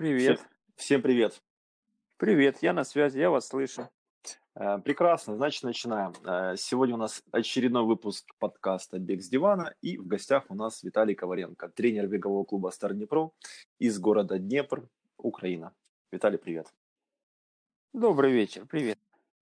Привет. 0.00 0.38
Всем, 0.38 0.48
всем 0.76 1.02
привет. 1.02 1.42
Привет, 2.16 2.62
я 2.62 2.72
на 2.72 2.84
связи, 2.84 3.18
я 3.18 3.28
вас 3.28 3.48
слышу. 3.48 3.90
Э, 4.54 4.78
Прекрасно, 4.78 5.36
значит, 5.36 5.62
начинаем. 5.62 6.14
Э, 6.24 6.56
Сегодня 6.56 6.94
у 6.94 6.98
нас 6.98 7.22
очередной 7.32 7.84
выпуск 7.84 8.24
подкаста 8.38 8.98
«Бег 8.98 9.20
с 9.20 9.28
дивана», 9.28 9.74
и 9.82 9.98
в 9.98 10.06
гостях 10.06 10.46
у 10.48 10.54
нас 10.54 10.82
Виталий 10.82 11.14
Коваренко, 11.14 11.68
тренер 11.68 12.06
бегового 12.06 12.44
клуба 12.44 12.70
«Стар 12.70 12.94
Днепро» 12.94 13.32
из 13.78 13.98
города 13.98 14.38
Днепр, 14.38 14.88
Украина. 15.18 15.74
Виталий, 16.10 16.38
привет. 16.38 16.72
Добрый 17.92 18.32
вечер, 18.32 18.64
привет. 18.64 18.98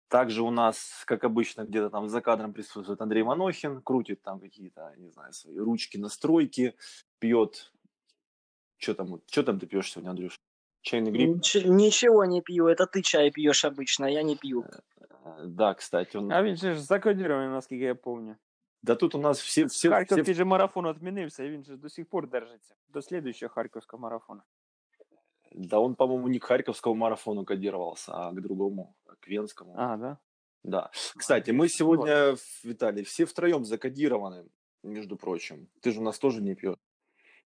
Также 0.09 0.43
у 0.43 0.51
нас, 0.51 1.05
как 1.07 1.25
обычно, 1.25 1.63
где-то 1.63 1.89
там 1.89 2.07
за 2.07 2.21
кадром 2.21 2.53
присутствует 2.53 3.01
Андрей 3.01 3.23
Манохин, 3.23 3.81
крутит 3.81 4.21
там 4.21 4.41
какие-то, 4.41 4.93
не 4.99 5.09
знаю, 5.09 5.33
свои 5.33 5.57
ручки, 5.57 5.97
настройки, 5.97 6.75
пьет. 7.19 7.73
Что 8.84 8.94
там, 8.94 9.22
что 9.32 9.44
там 9.44 9.60
ты 9.60 9.68
пьешь 9.68 9.92
сегодня, 9.92 10.10
Андрюш? 10.12 10.40
Чайный 10.82 11.12
гриб? 11.12 11.30
Нич- 11.30 11.68
ничего 11.68 12.26
не 12.26 12.42
пью, 12.42 12.68
это 12.68 12.86
ты 12.86 13.02
чай 13.02 13.32
пьешь 13.32 13.66
обычно, 13.66 14.06
я 14.06 14.24
не 14.24 14.36
пью. 14.36 14.64
Э, 14.64 15.46
Да, 15.46 15.74
кстати, 15.74 16.18
он... 16.18 16.32
А 16.32 16.44
він 16.44 16.56
же 16.56 16.74
ж 16.74 16.82
закодірований, 16.82 17.50
наскільки 17.50 17.84
я 17.84 17.96
пам'ятаю. 17.96 18.36
Да 18.82 18.96
тут 18.96 19.16
у 19.16 19.18
нас 19.18 19.42
все, 19.42 19.66
все, 19.66 19.78
все... 19.78 19.90
Харківський 19.90 20.34
же 20.34 20.46
марафон 20.46 20.88
відмінився, 20.88 21.44
і 21.44 21.50
він 21.50 21.64
же 21.64 21.78
до 21.78 21.90
сих 21.90 22.10
пор 22.10 22.30
держиться. 22.30 22.76
До 22.88 23.02
слідуючого 23.02 23.50
харківського 23.54 24.02
марафону. 24.04 24.42
Да 25.52 25.80
он, 25.80 25.96
по-моему, 25.96 26.28
не 26.28 26.40
к 26.40 26.48
Харьковскому 26.48 26.96
марафону 26.96 27.46
кодировался, 27.46 28.12
а 28.14 28.32
к 28.32 28.42
другому, 28.42 28.96
к 29.20 29.28
Венскому. 29.28 29.74
А, 29.78 29.98
да? 29.98 30.18
Да. 30.64 30.92
Кстати, 31.18 31.52
мы 31.52 31.68
сегодня, 31.70 32.36
Виталий, 32.64 33.04
все 33.04 33.26
втроем 33.26 33.66
закодированы, 33.66 34.46
между 34.84 35.18
прочим. 35.18 35.68
Ты 35.82 35.92
же 35.92 36.00
у 36.00 36.04
нас 36.04 36.20
тоже 36.20 36.42
не 36.42 36.56
пьешь. 36.56 36.78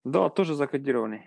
Да, 0.04 0.28
теж 0.28 0.48
закодірований. 0.48 1.20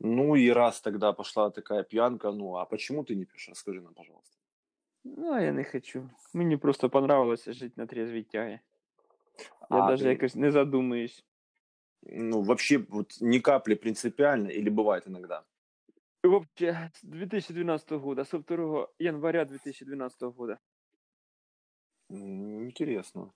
Ну 0.00 0.36
и 0.36 0.52
раз 0.52 0.80
тогда 0.80 1.12
пошла 1.12 1.50
такая 1.50 1.82
пьянка, 1.82 2.32
ну 2.32 2.54
а 2.56 2.64
почему 2.64 3.02
ты 3.04 3.14
не 3.16 3.24
пьешь? 3.24 3.48
Расскажи 3.48 3.80
нам, 3.80 3.94
пожалуйста. 3.94 4.36
Ну, 5.04 5.32
а 5.32 5.40
я 5.40 5.52
не 5.52 5.64
хочу. 5.64 6.10
Мені 6.34 6.56
просто 6.56 6.90
понравилося 6.90 7.52
жити 7.52 7.74
на 7.76 7.86
трезвій 7.86 8.22
тягі. 8.22 8.50
Я 8.50 8.60
А, 9.68 9.88
навіть 9.88 10.00
ты- 10.00 10.08
якось 10.08 10.34
не 10.34 10.50
задумуюсь. 10.50 11.24
Ну, 12.02 12.42
вообще, 12.42 12.78
вот 12.78 13.18
ни 13.20 13.40
капли 13.40 13.74
принципиально 13.74 14.50
или 14.50 14.70
бывает 14.70 15.08
иногда? 15.08 15.42
Вообще, 16.24 16.90
з 16.94 17.02
2012 17.02 17.98
года, 17.98 18.24
со 18.24 18.38
2 18.38 18.88
января 18.98 19.44
2012 19.44 20.22
года. 20.32 20.58
М, 22.10 22.64
Интересно. 22.66 23.32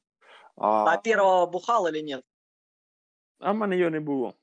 А 0.57 0.85
А, 0.85 0.97
первого 0.99 1.47
бухал 1.47 1.87
или 1.89 2.03
нет? 2.03 2.25
А 3.39 3.53
в 3.53 3.57
мене 3.57 3.77
його 3.77 3.91
не 3.91 4.01
було. 4.01 4.35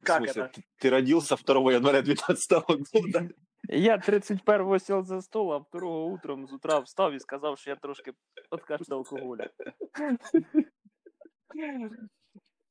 в 0.00 0.04
как 0.04 0.18
смысле, 0.18 0.42
это? 0.42 0.52
ты, 0.54 0.64
ты 0.80 0.90
родился 0.90 1.36
2 1.36 1.72
января 1.72 2.02
2012 2.02 2.92
года? 2.92 3.28
Я 3.68 3.96
31-го 3.96 4.78
сел 4.78 5.04
за 5.04 5.20
стол, 5.20 5.52
а 5.52 5.58
2-го 5.58 6.06
утром 6.06 6.46
з 6.46 6.52
утра 6.52 6.78
встав 6.78 7.12
і 7.12 7.20
сказав, 7.20 7.58
що 7.58 7.70
я 7.70 7.76
трошки 7.76 8.12
откажу 8.50 8.84
алкоголя. 8.90 9.50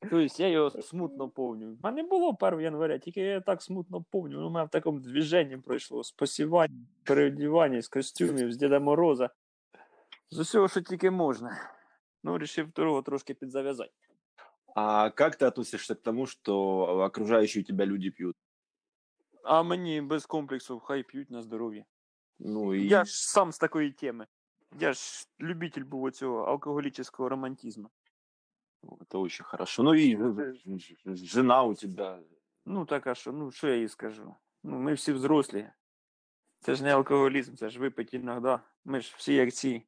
Тобто 0.09 0.43
я 0.43 0.47
його 0.47 0.81
смутно 0.81 1.29
помню. 1.29 1.71
У 1.71 1.77
мене 1.83 2.03
було 2.03 2.37
1 2.41 2.61
января, 2.61 2.97
тільки 2.97 3.21
я 3.21 3.41
так 3.41 3.61
смутно 3.61 4.05
помню. 4.11 4.47
У 4.47 4.49
мене 4.49 4.65
в 4.65 4.69
такому 4.69 4.99
движенні 4.99 5.57
пройшло 5.57 6.03
з 6.03 6.11
посівання, 6.11 6.85
переодівання, 7.03 7.81
з 7.81 7.87
костюмів, 7.87 8.53
з 8.53 8.57
Діда 8.57 8.79
Мороза. 8.79 9.29
З 10.29 10.39
усього, 10.39 10.67
що 10.67 10.81
тільки 10.81 11.11
можна. 11.11 11.57
Ну, 12.23 12.31
вирішив 12.31 12.67
второго 12.67 13.01
трошки 13.01 13.33
підзав'язати. 13.33 13.91
А 14.77 15.09
как 15.09 15.35
ты 15.37 15.45
относишься 15.45 15.95
к 15.95 16.01
тому, 16.01 16.25
что 16.25 17.03
окружающие 17.03 17.63
тебя 17.63 17.85
люди 17.85 18.09
пьют? 18.11 18.35
А 19.43 19.63
мені 19.63 20.01
без 20.01 20.25
комплексів 20.25 20.79
хай 20.79 21.03
п'ють 21.03 21.29
на 21.31 21.41
здоров'я. 21.41 21.85
Ну 22.39 22.73
и... 22.73 22.79
Я 22.87 23.05
ж 23.05 23.11
сам 23.29 23.51
з 23.51 23.57
такої 23.57 23.91
теми. 23.91 24.27
Я 24.79 24.93
ж 24.93 25.27
любитель 25.39 25.83
був 25.83 26.03
оцього 26.03 26.43
алкоголічного 26.43 27.29
романтизму. 27.29 27.89
Ну, 28.83 28.97
Это 29.01 29.19
очень 29.21 29.45
хорошо. 29.45 29.83
Ну 29.83 29.93
и 29.95 30.17
ж- 30.17 30.77
ж- 30.77 30.95
ж- 31.05 31.25
жена 31.25 31.63
у 31.63 31.73
тебя. 31.75 32.19
Ну, 32.65 32.85
так 32.85 33.07
а 33.07 33.15
що, 33.15 33.31
ну 33.31 33.51
що 33.51 33.67
я 33.67 33.75
їй 33.75 33.87
скажу? 33.87 34.35
Ну, 34.63 34.79
ми 34.79 34.93
всі 34.93 35.13
взрослі. 35.13 35.69
Це 36.59 36.75
ж 36.75 36.83
не 36.83 36.93
алкоголізм, 36.93 37.55
це 37.55 37.69
ж 37.69 37.79
випить 37.79 38.13
іноді. 38.13 38.63
Ми 38.85 39.01
ж 39.01 39.13
всі 39.17 39.33
як 39.33 39.53
ці. 39.53 39.83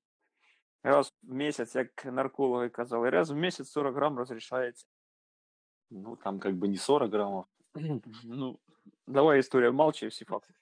Раз 0.83 1.13
в 1.23 1.33
місяць, 1.33 1.75
як 1.75 2.05
наркологи 2.05 2.69
казали, 2.69 3.09
раз 3.09 3.31
в 3.31 3.35
місяць 3.35 3.69
40 3.69 3.95
грам 3.95 4.17
розрішається. 4.17 4.85
Ну, 5.91 6.15
там 6.15 6.39
как 6.39 6.55
бы 6.55 6.67
не 6.67 6.77
40 6.77 7.11
граммов. 7.11 7.45
Ну, 8.23 8.59
давай 9.07 9.39
історія 9.39 9.71
мовчи 9.71 10.07
всі 10.07 10.25
факти. 10.25 10.53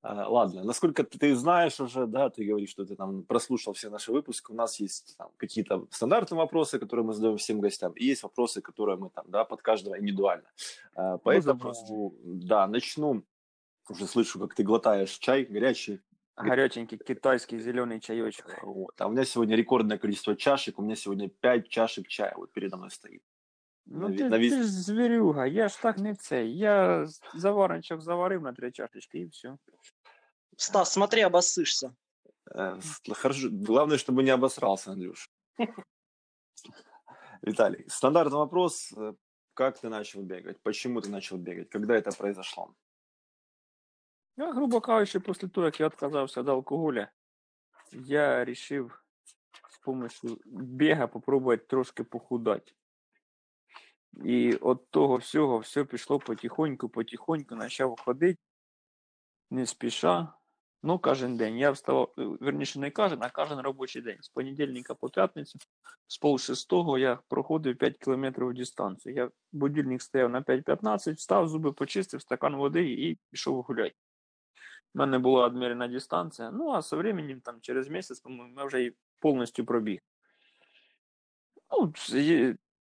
А, 0.00 0.28
ладно, 0.28 0.64
насколько 0.64 1.04
ты, 1.04 1.18
ты 1.18 1.34
знаешь 1.34 1.78
уже, 1.80 2.06
да, 2.06 2.30
ты 2.30 2.44
говоришь, 2.44 2.70
что 2.70 2.84
ты 2.84 2.96
там 2.96 3.22
прослушал 3.22 3.74
все 3.74 3.90
наши 3.90 4.12
выпуски, 4.12 4.50
у 4.50 4.54
нас 4.54 4.80
есть 4.80 5.16
там, 5.18 5.30
какие-то 5.36 5.86
стандартные 5.90 6.38
вопросы, 6.38 6.78
которые 6.78 7.04
мы 7.04 7.12
задаем 7.12 7.36
всем 7.36 7.60
гостям, 7.60 7.92
и 7.92 8.04
есть 8.04 8.22
вопросы, 8.22 8.62
которые 8.62 8.96
мы 8.96 9.10
там, 9.10 9.26
да, 9.28 9.44
под 9.44 9.62
каждого 9.62 9.98
индивидуально. 9.98 10.48
А, 10.94 11.18
Поэтому, 11.18 11.58
запросто. 11.58 12.10
да, 12.24 12.66
начну. 12.66 13.24
Уже 13.90 14.06
слышу, 14.06 14.38
как 14.38 14.54
ты 14.54 14.62
глотаешь 14.62 15.18
чай 15.18 15.44
горячий. 15.44 16.00
Гаряченький 16.36 16.98
китайський 16.98 17.60
зелений 17.60 18.00
чайочок. 18.00 18.62
Вот. 18.62 19.00
А 19.00 19.06
у 19.06 19.10
меня 19.10 19.24
сегодня 19.24 19.56
рекордное 19.56 19.98
количество 19.98 20.36
чашек, 20.36 20.78
у 20.78 20.82
меня 20.82 20.96
сегодня 20.96 21.28
5 21.28 21.68
чашек 21.68 22.06
чая 22.08 22.34
вот 22.36 22.52
передо 22.52 22.76
мной 22.76 22.90
стоит. 22.90 23.22
Ну, 23.86 24.08
Наві- 24.08 24.16
ти, 24.18 24.24
навіс- 24.28 24.50
ти 24.50 24.56
ж 24.62 24.64
звірюга, 24.68 25.46
я 25.46 25.68
ж 25.68 25.82
так 25.82 25.98
не 25.98 26.14
цей. 26.14 26.56
Я 26.58 27.06
заварничок 27.34 28.00
заварив 28.00 28.42
на 28.42 28.52
три 28.52 28.72
чашечки 28.72 29.18
і 29.18 29.26
все. 29.26 29.56
Стас, 30.56 30.92
смотри, 30.92 31.24
обоссышься. 31.26 31.90
Э, 32.54 32.78
с- 32.78 33.00
Хорошо. 33.22 33.48
Главное, 33.52 33.96
чтобы 33.98 34.22
не 34.22 34.30
обосрался, 34.30 34.92
Андрюш. 34.92 35.30
Виталий, 37.42 37.84
стандартный 37.88 38.38
вопрос. 38.38 38.92
э, 38.96 39.14
Как 39.54 39.76
ты 39.84 39.88
начал 39.88 40.22
бегать? 40.22 40.56
Почему 40.62 41.00
ты 41.00 41.08
начал 41.10 41.36
бегать? 41.38 41.68
Когда 41.68 41.94
это 41.96 42.16
произошло? 42.18 42.74
Я, 44.37 44.53
грубо 44.53 44.81
кажучи, 44.81 45.19
після 45.19 45.47
того, 45.47 45.65
як 45.65 45.79
я 45.79 45.87
відказався 45.87 46.41
від 46.41 46.49
алкоголя, 46.49 47.11
я 47.91 48.37
вирішив 48.37 49.03
з 49.69 49.79
допомогою 49.79 50.37
біга 50.45 51.07
попробувати 51.07 51.65
трошки 51.67 52.03
похудати. 52.03 52.71
І 54.25 54.53
от 54.53 54.89
того 54.89 55.15
всього 55.15 55.57
все 55.57 55.85
пішло 55.85 56.19
потихоньку, 56.19 56.89
потихоньку, 56.89 57.57
почав 57.57 57.99
ходити, 57.99 58.39
не 59.51 59.65
спіша. 59.65 60.33
Ну, 60.85 60.99
кожен 60.99 61.37
день. 61.37 61.57
Я 61.57 61.71
вставав, 61.71 62.13
е, 62.17 62.23
верніше, 62.25 62.79
не 62.79 62.91
кожен, 62.91 63.23
а 63.23 63.29
кожен 63.29 63.59
робочий 63.59 64.01
день. 64.01 64.17
З 64.21 64.29
понедільника 64.29 64.95
по 64.95 65.09
п'ятницю, 65.09 65.59
з 66.07 66.17
пол 66.17 66.37
шестого 66.37 66.97
я 66.97 67.19
проходив 67.27 67.77
5 67.77 67.97
кілометрів 67.97 68.53
дистанцію. 68.53 69.15
Я 69.15 69.29
будильник 69.51 70.01
стояв 70.01 70.29
на 70.29 70.41
5.15, 70.41 71.13
встав, 71.13 71.47
зуби 71.47 71.71
почистив, 71.71 72.21
стакан 72.21 72.55
води 72.55 72.91
і 72.91 73.19
пішов 73.31 73.61
гуляти. 73.61 73.95
У 74.95 74.99
мене 74.99 75.19
була 75.19 75.49
відмірена 75.49 75.87
дистанція. 75.87 76.51
Ну, 76.51 76.69
а 76.69 76.81
со 76.81 76.97
временем, 76.97 77.41
там, 77.41 77.61
через 77.61 77.89
місяць, 77.89 78.19
по-моєму, 78.19 78.59
я 78.59 78.65
вже 78.65 78.83
і 78.83 78.95
повністю 79.19 79.65
пробіг. 79.65 79.99
Ну, 81.71 81.93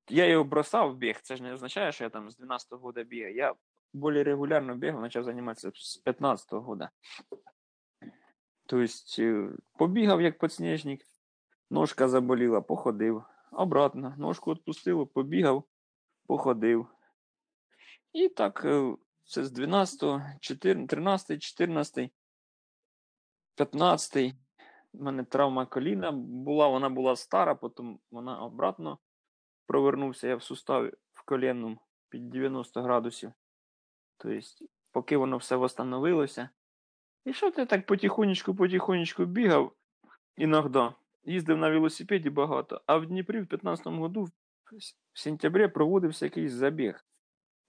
я 0.09 0.25
його 0.25 0.43
бросав 0.43 0.95
біг. 0.97 1.21
Це 1.21 1.35
ж 1.35 1.43
не 1.43 1.53
означає, 1.53 1.91
що 1.91 2.03
я 2.03 2.09
там 2.09 2.29
з 2.29 2.39
12-го 2.39 2.77
года 2.77 3.03
бігаю. 3.03 3.35
Я 3.35 3.53
більш 3.93 4.25
регулярно 4.25 4.75
бігав, 4.75 5.01
почав 5.01 5.23
займатися 5.23 5.71
з 5.73 6.03
15-го 6.05 6.61
года. 6.61 6.89
Тобто, 8.65 8.93
е, 9.19 9.49
побігав 9.77 10.21
як 10.21 10.37
подснежник, 10.37 11.01
ножка 11.69 12.07
заболіла, 12.07 12.61
походив. 12.61 13.23
Обратно, 13.51 14.15
ножку 14.17 14.53
відпустило, 14.53 15.07
побігав, 15.07 15.63
походив. 16.27 16.87
І 18.13 18.29
так, 18.29 18.61
е, 18.65 18.95
це 19.23 19.43
з 19.43 19.51
12, 19.51 19.99
14, 20.39 20.87
13, 20.87 21.41
14, 21.41 22.11
15. 23.55 24.33
У 24.93 25.03
мене 25.03 25.23
травма 25.23 25.65
коліна 25.65 26.11
була, 26.11 26.67
вона 26.67 26.89
була 26.89 27.15
стара, 27.15 27.55
потім 27.55 27.99
вона 28.11 28.43
обратно 28.43 28.99
провернувся. 29.65 30.27
Я 30.27 30.35
в 30.35 30.43
суставі 30.43 30.91
в 31.13 31.25
колінному 31.25 31.77
під 32.09 32.29
90 32.29 32.81
градусів. 32.81 33.31
Тобто, 34.17 34.47
поки 34.91 35.17
воно 35.17 35.37
все 35.37 35.57
встановилося. 35.57 36.49
І 37.25 37.33
що 37.33 37.51
ти 37.51 37.65
так 37.65 37.85
потихонечку, 37.85 38.55
потихонечку 38.55 39.25
бігав 39.25 39.73
іноді. 40.35 40.95
Їздив 41.23 41.57
на 41.57 41.69
велосипеді 41.69 42.29
багато, 42.29 42.81
а 42.85 42.97
в 42.97 43.05
Дніпрі 43.05 43.41
в 43.41 43.45
15-му 43.45 44.01
году 44.01 44.27
в 45.13 45.19
сентябрі 45.19 45.67
проводився 45.67 46.25
якийсь 46.25 46.51
забіг. 46.51 47.05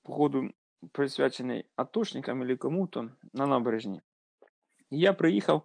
Походу, 0.03 0.51
присвячений 0.93 1.65
атошникам 1.77 2.43
або 2.43 2.57
кому-то 2.57 3.11
на 3.33 3.47
набережні. 3.47 4.01
І 4.91 4.99
я 4.99 5.13
приїхав, 5.13 5.63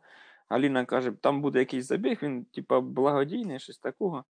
Аліна 0.50 0.86
каже, 0.86 1.12
там 1.12 1.42
буде 1.42 1.60
якийсь 1.60 1.86
забіг, 1.86 2.20
він, 2.22 2.46
типа, 2.46 2.82
благодійний, 2.82 3.60
щось 3.60 3.80
такого. 3.80 4.26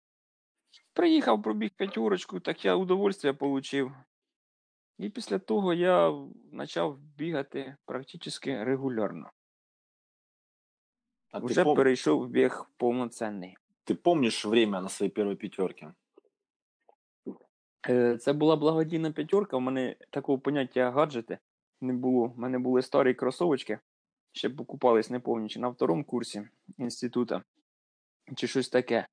Приїхав, 0.94 1.42
пробіг 1.42 1.70
п'ятерочку, 1.76 2.40
так 2.40 2.66
я 2.66 2.76
удовольствие 2.76 3.34
отримав. 3.40 3.92
І 4.98 5.10
після 5.10 5.40
того 5.40 5.74
я 5.74 6.14
почав 6.58 7.00
бігати 7.00 7.76
практично 7.86 8.66
регулярно. 8.66 9.32
А 11.32 11.40
Вже 11.40 11.62
ты, 11.62 11.66
пом- 11.66 11.76
перейшов 11.76 12.24
в 12.24 12.30
біг 12.30 12.66
повноцінний. 12.78 13.58
ты 13.86 13.96
помнишь 13.96 14.46
время 14.46 14.82
на 14.82 14.90
своей 14.90 15.12
первой 15.12 15.36
пятерке? 15.36 15.94
Е, 17.90 18.18
Це 18.18 18.34
була 18.34 18.56
благодійна 18.56 19.12
п'ятерка. 19.12 19.58
У 19.58 19.60
мене 19.60 19.96
такого 20.10 20.40
поняття 20.40 20.92
гаджети 20.92 21.38
не 21.82 21.94
було. 21.94 22.34
У 22.38 22.42
мене 22.42 22.60
були 22.60 22.82
старі 22.82 23.14
кросовочки, 23.14 23.80
ще 24.32 24.50
покупались, 24.50 25.10
не 25.10 25.22
чи 25.50 25.60
на 25.60 25.68
второму 25.70 26.06
курсі 26.06 26.50
інституту, 26.78 27.42
чи 28.36 28.48
щось 28.48 28.70
таке. 28.70 29.08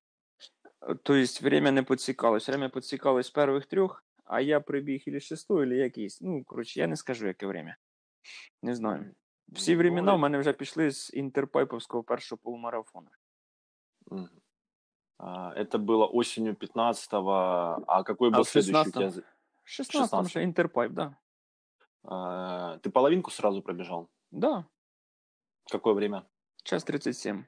Тобто, 1.03 1.43
время 1.43 1.71
не 1.71 1.83
підсікалось. 1.83 2.49
Время 2.49 2.69
підсікалось 2.69 3.27
з 3.27 3.31
перших 3.31 3.65
трьох, 3.65 4.03
а 4.25 4.41
я 4.41 4.59
прибіг 4.59 5.03
ілі 5.05 5.19
шестої, 5.19 5.67
ілі 5.67 5.77
якийсь. 5.77 6.21
Ну, 6.21 6.43
коротше, 6.43 6.79
я 6.79 6.87
не 6.87 6.95
скажу, 6.95 7.27
яке 7.27 7.47
время. 7.47 7.75
Не 8.63 8.75
знаю. 8.75 9.15
Всі 9.47 9.71
Ну, 9.71 9.77
времена 9.77 10.13
в 10.13 10.19
мене 10.19 10.37
вже 10.37 10.53
пішли 10.53 10.91
з 10.91 11.13
інтерпайповського 11.13 12.03
першого 12.03 12.39
полумарафону. 12.43 13.07
Мгм. 15.18 15.28
А, 15.28 15.52
Это 15.56 15.78
было 15.78 16.06
осенью 16.06 16.54
15-го. 16.54 17.84
А 17.86 18.02
какой 18.02 18.30
А 18.30 18.32
был 18.32 18.42
в 18.44 18.48
следующий 18.48 18.72
у 18.72 18.76
16-м? 18.76 18.92
тебя? 18.92 19.10
за- 19.10 19.22
16 19.64 20.10
16-м. 20.12 20.28
ще 20.28 20.42
інтерпайп, 20.42 20.92
да. 20.92 21.16
А, 22.04 22.78
Ты 22.82 22.90
половинку 22.90 23.30
сразу 23.30 23.62
пробежал? 23.62 24.08
Да, 24.30 24.64
Какое 25.72 25.94
время? 25.94 26.22
час 26.64 26.84
37. 26.84 27.44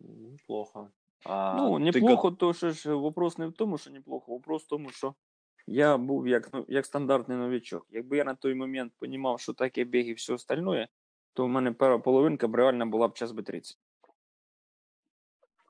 Неплохо. 0.00 0.90
А 1.24 1.54
Ну, 1.56 1.74
ты 1.74 1.78
неплохо, 1.80 2.30
то 2.30 2.52
що 2.54 2.70
ж 2.70 2.92
вопрос 2.94 3.38
не 3.38 3.46
в 3.46 3.52
тому, 3.52 3.78
що 3.78 3.90
неплохо, 3.90 4.32
вопрос 4.32 4.64
в 4.64 4.68
тому, 4.68 4.90
що 4.90 5.14
я 5.66 5.96
був 5.96 6.28
як, 6.28 6.52
ну, 6.52 6.64
як 6.68 6.86
стандартний 6.86 7.38
новичок. 7.38 7.86
Якби 7.90 8.16
я 8.16 8.24
на 8.24 8.34
той 8.34 8.54
момент 8.54 8.92
розумів, 9.00 9.40
що 9.40 9.52
таке 9.52 9.84
біг 9.84 10.06
і 10.06 10.12
все 10.12 10.34
остальне, 10.34 10.88
то 11.32 11.44
в 11.44 11.48
мене 11.48 11.72
перша 11.72 11.98
половинка 11.98 12.48
б 12.48 12.54
реально 12.54 12.86
була 12.86 13.08
б 13.08 13.14
час 13.14 13.32
би 13.32 13.42
30. 13.42 13.78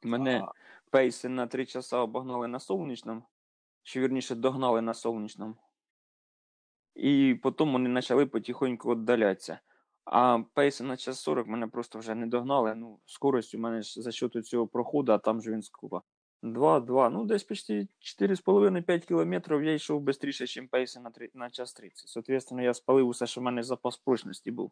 Мене 0.03 0.41
А, 0.41 0.53
пейси 0.92 1.30
на 1.30 1.48
3 1.48 1.66
часа 1.66 1.98
обогнали 1.98 2.48
на 2.48 2.60
сонячному, 2.60 3.24
чи 3.84 4.02
вірніше 4.02 4.36
догнали 4.36 4.82
на 4.82 4.94
сонячному. 4.94 5.56
І 6.96 7.40
потім 7.44 7.72
вони 7.72 7.94
почали 7.94 8.26
потихоньку 8.26 8.92
віддалятися. 8.92 9.60
А 10.06 10.40
пейси 10.54 10.84
на 10.84 10.98
час 10.98 11.20
40 11.20 11.48
мене 11.48 11.68
просто 11.68 12.00
вже 12.00 12.16
не 12.16 12.28
догнали. 12.28 12.76
Ну, 12.76 13.00
скорость 13.06 13.56
у 13.56 13.60
мене 13.60 13.82
ж 13.82 14.02
за 14.02 14.12
счет 14.12 14.46
цього 14.46 14.68
проходу, 14.68 15.12
а 15.12 15.18
там 15.18 15.42
же 15.42 15.52
він 15.52 15.62
скупа. 15.62 16.02
2-2, 16.44 17.10
ну 17.10 17.26
десь 17.26 17.44
почти 17.44 17.88
4,5-5 18.20 19.08
кілометрів 19.08 19.64
я 19.64 19.74
йшов 19.74 20.14
швидше, 20.14 20.62
ніж 20.62 20.70
пейси 20.70 21.00
на, 21.00 21.10
3, 21.10 21.30
на 21.34 21.50
час 21.50 21.74
30. 21.74 22.10
Соответственно, 22.10 22.64
я 22.64 22.74
спалив 22.74 23.08
усе, 23.08 23.28
що 23.28 23.42
в 23.42 23.44
мене 23.44 23.64
запас 23.64 23.98
прочності 23.98 24.52
був. 24.52 24.72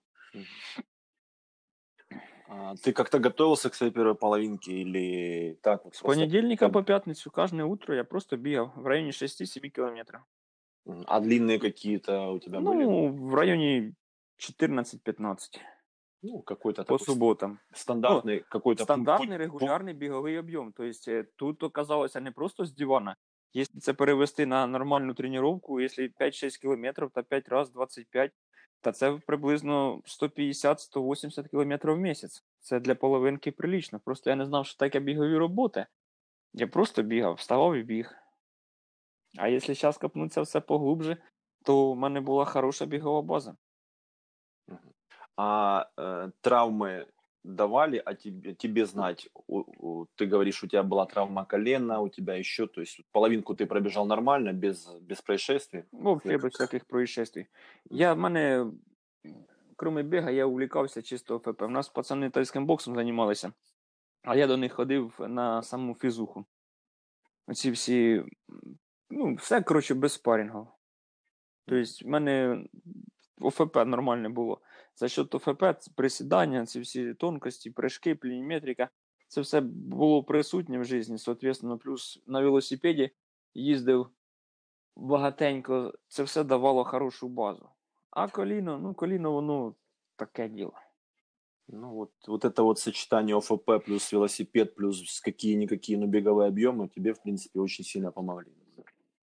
а 2.48 2.74
Ты 2.86 2.92
как-то 2.92 3.18
готовился 3.18 3.68
к 3.68 3.74
своей 3.74 3.92
первой 3.92 4.14
половинке 4.14 4.72
или 4.72 5.54
так 5.62 5.84
вот? 5.84 5.94
З 5.94 6.00
просто? 6.00 6.20
понедільника 6.20 6.64
там- 6.64 6.72
по 6.72 6.82
п'ятницю 6.82 7.30
кожне 7.30 7.64
утро 7.64 7.94
я 7.94 8.04
просто 8.04 8.36
бігав 8.36 8.72
в 8.76 8.86
районі 8.86 9.12
6-7 9.12 9.70
кілометрів. 9.70 10.20
Мгм. 10.86 11.04
А 11.06 11.20
длинные 11.20 11.58
какие-то 11.58 12.32
у 12.34 12.38
тебя 12.38 12.58
были? 12.58 12.74
Ну, 12.74 13.08
в 13.28 13.34
районі 13.34 13.92
14-15 14.36 15.60
Ну, 16.22 16.42
какой-то 16.42 16.82
по 16.84 16.98
такой 16.98 17.04
суботам. 17.06 17.58
стандартный 17.72 18.44
какой-то 18.50 18.84
пункт- 18.84 18.86
Стандартний 18.86 19.28
пункт- 19.28 19.40
регулярний 19.40 19.94
біговий 19.94 20.38
об'єм. 20.38 20.72
Тобто 20.76 21.10
е, 21.10 21.24
тут 21.36 21.62
оказалося 21.62 22.20
не 22.20 22.30
просто 22.30 22.64
з 22.64 22.74
дивана. 22.74 23.16
Якщо 23.52 23.78
це 23.80 23.92
перевести 23.92 24.46
на 24.46 24.66
нормальну 24.66 25.14
тренування, 25.14 25.60
якщо 25.82 26.02
5-6 26.02 26.58
кілометрів 26.60 27.10
та 27.14 27.22
5 27.22 27.48
разів 27.48 27.72
25, 27.74 28.32
та 28.81 28.91
це 28.91 29.19
приблизно 29.27 30.01
150-180 30.05 31.49
кілометрів 31.49 31.93
в 31.93 31.99
місяць. 31.99 32.43
Це 32.59 32.79
для 32.79 32.95
половинки 32.95 33.51
прилічно. 33.51 33.99
Просто 33.99 34.29
я 34.29 34.35
не 34.35 34.45
знав, 34.45 34.65
що 34.65 34.77
таке 34.77 34.99
бігові 34.99 35.37
роботи. 35.37 35.85
Я 36.53 36.67
просто 36.67 37.01
бігав, 37.01 37.33
вставав 37.33 37.75
і 37.75 37.83
біг. 37.83 38.15
А 39.37 39.47
якщо 39.47 39.73
зараз 39.73 39.97
копнутися 39.97 40.41
все 40.41 40.59
поглубже, 40.59 41.17
то 41.63 41.91
в 41.91 41.95
мене 41.95 42.21
була 42.21 42.45
хороша 42.45 42.85
бігова 42.85 43.21
база. 43.21 43.55
А 45.37 45.85
е, 45.99 46.31
травмы 46.41 47.05
давали, 47.44 48.02
а 48.04 48.14
тебе, 48.14 48.54
тебе 48.54 48.86
знать? 48.86 49.28
У- 49.46 49.64
у- 50.00 50.06
ты 50.16 50.26
говоришь, 50.26 50.62
у 50.64 50.66
тебя 50.66 50.82
была 50.82 51.06
травма 51.06 51.44
колена, 51.44 52.00
у 52.00 52.08
тебя 52.08 52.34
еще, 52.34 52.66
то 52.66 52.80
есть 52.80 53.00
половинку 53.12 53.54
ты 53.54 53.66
пробежал 53.66 54.06
нормально, 54.06 54.52
без, 54.52 54.88
без 55.00 55.22
происшествий? 55.22 55.84
Вообще 55.92 56.32
Як? 56.32 56.42
без 56.42 56.52
всяких 56.52 56.84
происшествий. 56.84 57.46
Я 57.90 58.14
в 58.14 58.18
мене, 58.18 58.72
кроме 59.76 60.02
біга, 60.02 60.30
я 60.30 60.46
увлікався 60.46 61.02
чисто 61.02 61.38
ФП. 61.38 61.62
У 61.62 61.68
нас 61.68 61.88
пацани 61.88 62.30
тайським 62.30 62.66
боксом 62.66 62.94
займалися, 62.94 63.52
а 64.22 64.36
я 64.36 64.46
до 64.46 64.56
них 64.56 64.72
ходив 64.72 65.14
на 65.18 65.62
саму 65.62 65.94
фізуху. 65.94 66.44
Оці 67.46 67.70
всі, 67.70 68.14
м, 68.14 68.26
ну, 69.10 69.34
все, 69.34 69.62
коротше, 69.62 69.94
без 69.94 70.12
спарінгу. 70.12 70.68
Тобто, 71.66 72.04
в 72.04 72.08
мене 72.08 72.64
ОФП 73.40 73.76
нормальне 73.76 74.28
було. 74.28 74.60
За 74.94 75.08
счет 75.08 75.34
ОФП, 75.34 75.62
це 75.78 75.90
присідання, 75.94 76.66
ці 76.66 76.80
всі 76.80 77.14
тонкості, 77.14 77.70
прыжки, 77.70 78.14
плініметрика, 78.14 78.88
це 79.28 79.40
все 79.40 79.60
було 79.60 80.24
присутнє 80.24 80.78
в 80.78 80.84
житті, 80.84 81.18
соответственно, 81.18 81.78
плюс 81.78 82.22
на 82.26 82.40
велосипеді 82.40 83.10
їздив 83.54 84.10
багатенько, 84.96 85.94
це 86.08 86.22
все 86.22 86.44
давало 86.44 86.84
хорошу 86.84 87.28
базу. 87.28 87.68
А 88.10 88.28
коліно, 88.28 88.78
ну 88.78 88.94
коліно, 88.94 89.32
воно 89.32 89.74
таке 90.16 90.48
діло. 90.48 90.72
Ну, 91.68 91.94
вот, 91.94 92.10
вот 92.26 92.44
это 92.44 92.62
вот 92.62 92.78
сочетание 92.78 93.36
ОФП 93.36 93.70
плюс 93.86 94.12
велосипед 94.12 94.74
плюс 94.74 95.20
какие-никакие, 95.20 95.98
но 95.98 96.06
беговые 96.06 96.48
объемы 96.48 96.88
тебе, 96.88 97.12
в 97.12 97.22
принципе, 97.22 97.60
очень 97.60 97.84
сильно 97.84 98.10
помогли. 98.10 98.52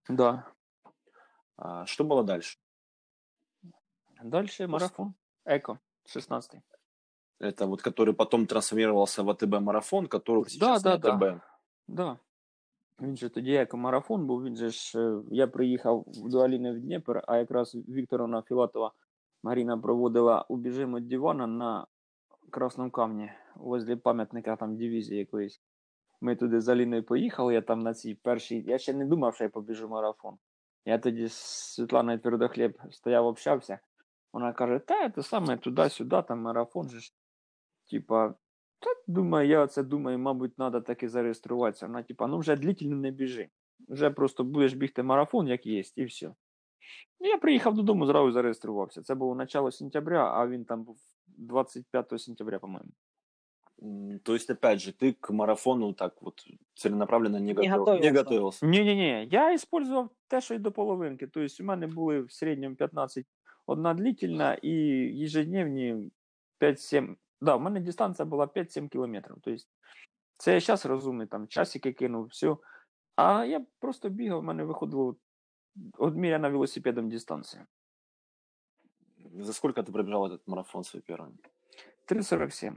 Да. 0.08 0.44
А 1.56 1.86
что 1.86 2.04
было 2.04 2.22
дальше? 2.22 2.58
Далі 4.24 4.48
марафон. 4.68 5.14
Еко, 5.50 5.78
16 6.06 6.60
Это 7.40 7.66
вот 7.66 7.82
который 7.82 8.14
потом 8.14 8.46
трансформировался 8.46 9.22
в 9.22 9.30
АТБ-марафон, 9.30 10.06
который 10.06 10.42
Да, 10.44 10.48
сейчас 10.48 10.82
да, 10.82 10.92
не 10.94 10.98
да. 10.98 11.12
АТБ. 11.12 11.40
Да. 11.88 12.18
Він 13.00 13.16
же 13.16 13.28
тоді 13.28 13.50
як 13.50 13.74
марафон 13.74 14.26
був, 14.26 14.44
він 14.44 14.56
же 14.56 14.70
ж. 14.70 14.98
е, 15.00 15.22
Я 15.30 15.46
приїхав 15.46 16.04
до 16.06 16.38
Аліни 16.40 16.72
в 16.72 16.80
Дніпр, 16.80 17.22
а 17.26 17.36
якраз 17.36 17.74
Вікторовна 17.74 18.42
Філатова 18.42 18.92
Маріна 19.42 19.78
проводила 19.78 20.42
убіжимо 20.49 20.96
від 20.96 21.08
дивана 21.08 21.46
на 21.46 21.87
Красному 22.50 22.90
камні 22.90 23.32
возле 23.54 23.96
пам'ятника 23.96 24.56
там 24.56 24.76
дивізії 24.76 25.18
якоїсь. 25.18 25.61
Ми 26.20 26.37
туди 26.37 26.61
з 26.61 26.68
Аліною 26.68 27.02
поїхали, 27.04 27.54
я 27.54 27.61
там 27.62 27.78
на 27.80 27.94
цій 27.94 28.14
першій. 28.14 28.64
Я 28.66 28.78
ще 28.78 28.94
не 28.94 29.04
думав, 29.04 29.35
що 29.35 29.44
я 29.44 29.50
побіжу 29.50 29.88
марафон. 29.88 30.38
Я 30.85 30.99
тоді 30.99 31.26
з 31.26 31.32
Світланою 31.75 32.18
Твердохліб 32.18 32.78
стояв, 32.90 33.26
общався. 33.26 33.78
Вона 34.33 34.53
каже: 34.53 34.79
та 34.79 35.09
це 35.09 35.23
саме 35.23 35.57
туди-сюди, 35.57 36.21
там 36.27 36.39
марафон 36.41 36.89
же 36.89 37.00
ж. 37.00 37.13
Типа, 37.91 38.29
та 38.79 38.89
думаю, 39.07 39.50
я 39.50 39.67
це 39.67 39.83
думаю, 39.83 40.19
мабуть, 40.19 40.55
треба 40.55 40.81
таки 40.81 41.09
зареєструватися. 41.09 41.88
Вона, 41.88 42.03
типа, 42.03 42.27
ну 42.27 42.38
вже 42.38 42.55
длительно 42.55 42.95
не 42.95 43.11
біжи. 43.11 43.50
Вже 43.89 44.09
просто 44.09 44.43
будеш 44.43 44.73
бігти 44.73 45.03
марафон, 45.03 45.47
як 45.47 45.65
є, 45.65 45.83
і 45.95 46.05
все. 46.05 46.33
Ну, 47.19 47.27
я 47.29 47.38
приїхав 47.38 47.73
додому, 47.75 48.05
зразу 48.05 48.31
зареєструвався. 48.31 49.01
Це 49.01 49.15
було 49.15 49.35
начало 49.35 49.71
сентября, 49.71 50.31
а 50.33 50.47
він 50.47 50.65
там 50.65 50.83
був 50.83 50.97
25 51.27 52.21
сентября, 52.21 52.59
по-моєму. 52.59 52.89
М, 53.83 54.19
То 54.23 54.33
есть, 54.35 54.50
опять 54.50 54.79
же, 54.79 54.91
ты 54.91 55.13
к 55.19 55.33
марафону 55.33 55.93
так 55.93 56.21
вот 56.21 56.43
целенаправленно 56.73 57.39
не, 57.39 57.53
готов- 57.53 57.77
готовился. 57.77 58.11
не 58.11 58.17
готовился. 58.17 58.65
Ні, 58.65 58.83
ні, 58.83 58.95
ні. 58.95 59.27
Я 59.31 59.53
использував 59.53 60.09
те, 60.27 60.41
що 60.41 60.53
й 60.53 60.57
до 60.57 60.71
половинки. 60.71 61.27
Тобто, 61.27 61.63
у 61.63 61.65
мене 61.65 61.88
були 61.88 62.21
в 62.21 62.31
середньому 62.31 62.75
15 62.75 63.25
одна 63.70 63.94
длительна 63.94 64.54
і 64.54 65.25
ежедневні 65.25 66.11
5-7. 66.61 67.16
Да, 67.40 67.56
у 67.56 67.61
мене 67.61 67.80
дистанція 67.80 68.26
була 68.26 68.46
5-7 68.46 68.88
кілометрів. 68.88 69.37
Тобто, 69.42 69.64
це 70.37 70.54
я 70.54 70.61
зараз 70.61 70.87
розумний, 70.87 71.26
там 71.26 71.49
часики 71.49 71.92
кинув, 71.92 72.26
все. 72.26 72.56
А 73.16 73.44
я 73.44 73.64
просто 73.78 74.08
бігав, 74.08 74.40
в 74.40 74.44
мене 74.44 74.64
виходило 74.64 75.16
одміряна 75.99 76.49
велосипедом 76.49 77.08
дистанція. 77.08 77.66
За 79.35 79.52
сколько 79.52 79.82
ты 79.82 79.92
пробежал 79.92 80.26
этот 80.26 80.40
марафон 80.46 80.85
свой 80.85 81.02
первый? 81.02 81.32
3,47. 82.08 82.73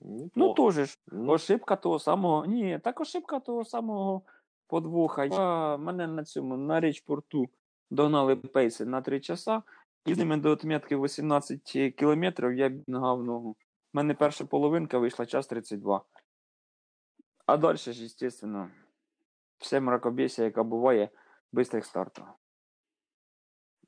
Ну, 0.00 0.24
Неплохо. 0.24 0.72
теж 0.72 0.90
ж. 0.90 0.98
Ну, 1.06 1.32
Ошибка 1.32 1.76
того 1.76 1.98
самого. 1.98 2.46
Ні, 2.46 2.80
так 2.84 3.00
ошибка 3.00 3.40
того 3.40 3.64
самого 3.64 4.22
подвоха. 4.66 5.24
Я, 5.24 5.76
мене 5.76 6.06
на 6.06 6.24
цьому 6.24 6.56
на 6.56 6.80
річпорту 6.80 7.48
догнали 7.90 8.36
пейси 8.36 8.84
на 8.84 9.00
3 9.02 9.20
часа. 9.20 9.62
І 10.06 10.14
з 10.14 10.18
ними 10.18 10.36
до 10.36 10.50
отметки 10.50 10.96
18 10.96 11.62
кілометрів 11.96 12.54
я 12.54 12.68
бігав 12.68 13.24
ногу. 13.24 13.50
У 13.50 13.56
мене 13.92 14.14
перша 14.14 14.44
половинка 14.44 14.98
вийшла 14.98 15.26
час 15.26 15.46
32. 15.46 16.04
А 17.46 17.56
далі 17.56 17.76
ж, 17.76 17.92
звісно, 18.08 18.70
все 19.58 19.80
мракобесія, 19.80 20.44
яка 20.44 20.62
буває, 20.62 21.08
бистрих 21.52 21.84
стартів. 21.86 22.24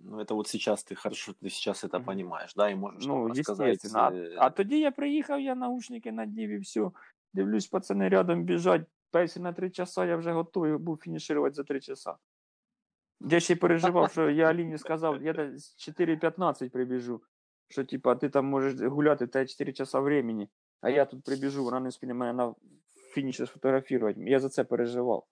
Ну, 0.00 0.18
это 0.20 0.34
вот 0.34 0.48
сейчас 0.48 0.84
ты 0.84 0.94
хорошо, 0.94 1.32
ты 1.32 1.50
сейчас 1.50 1.84
это 1.84 1.98
Мгм. 1.98 2.04
понимаешь, 2.04 2.54
да, 2.54 2.70
и 2.70 2.74
можешь 2.74 3.06
Ну, 3.06 3.14
нам 3.18 3.28
рассказать. 3.28 3.68
естественно. 3.74 4.04
А, 4.06 4.10
э, 4.12 4.36
а 4.38 4.50
тоді 4.50 4.78
я 4.78 4.90
приїхав, 4.90 5.40
я 5.40 5.54
наушники 5.54 6.12
надів 6.12 6.50
і 6.50 6.58
все. 6.58 6.90
Дивлюсь, 7.34 7.66
пацани 7.66 8.08
рядом 8.08 8.44
біжать. 8.44 8.82
Песі 9.10 9.40
на 9.40 9.52
три 9.52 9.70
часа, 9.70 10.04
я 10.04 10.16
вже 10.16 10.32
готовий 10.32 10.76
був 10.78 10.98
фінішувати 11.02 11.54
за 11.54 11.64
три 11.64 11.80
часа. 11.80 12.16
Я 13.23 13.39
ще 13.39 13.55
переживав, 13.55 14.11
що 14.11 14.29
я 14.29 14.45
Аліні 14.49 14.77
сказав, 14.77 15.23
я 15.23 15.33
десь 15.33 15.89
4.15 15.99 16.69
прибіжу. 16.69 17.21
Що, 17.67 17.83
типа, 17.83 18.15
ти 18.15 18.29
там 18.29 18.45
можеш 18.45 18.81
гуляти, 18.81 19.27
та 19.27 19.45
4 19.45 19.73
часа 19.73 19.99
времени, 19.99 20.47
а 20.81 20.89
я 20.89 21.05
тут 21.05 21.23
прибіжу, 21.23 21.63
вона 21.63 21.79
не 21.79 21.91
спіне 21.91 22.13
мене 22.13 22.33
на 22.33 22.55
фініші 23.13 23.45
сфотографувати. 23.45 24.21
Я 24.21 24.39
за 24.39 24.49
це 24.49 24.63
переживав. 24.63 25.25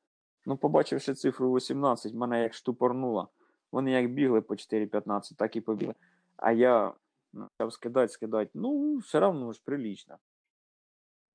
Ну, 0.46 0.58
побачивши 0.58 1.14
цифру 1.14 1.54
18, 1.54 2.14
мене 2.14 2.44
як 2.44 2.54
штупорнуло. 2.54 3.30
Вони 3.72 3.92
як 3.92 4.14
бігли 4.14 4.42
по 4.42 4.54
4.15, 4.54 5.36
так 5.36 5.56
і 5.56 5.62
побігли. 5.62 5.96
А 6.38 6.52
я 6.52 6.94
почав 7.34 7.74
скидати, 7.74 8.14
скидати. 8.14 8.52
Ну, 8.54 8.98
все 8.98 9.20
одно 9.20 9.54
ж 9.54 9.62
прилічно. 9.66 10.18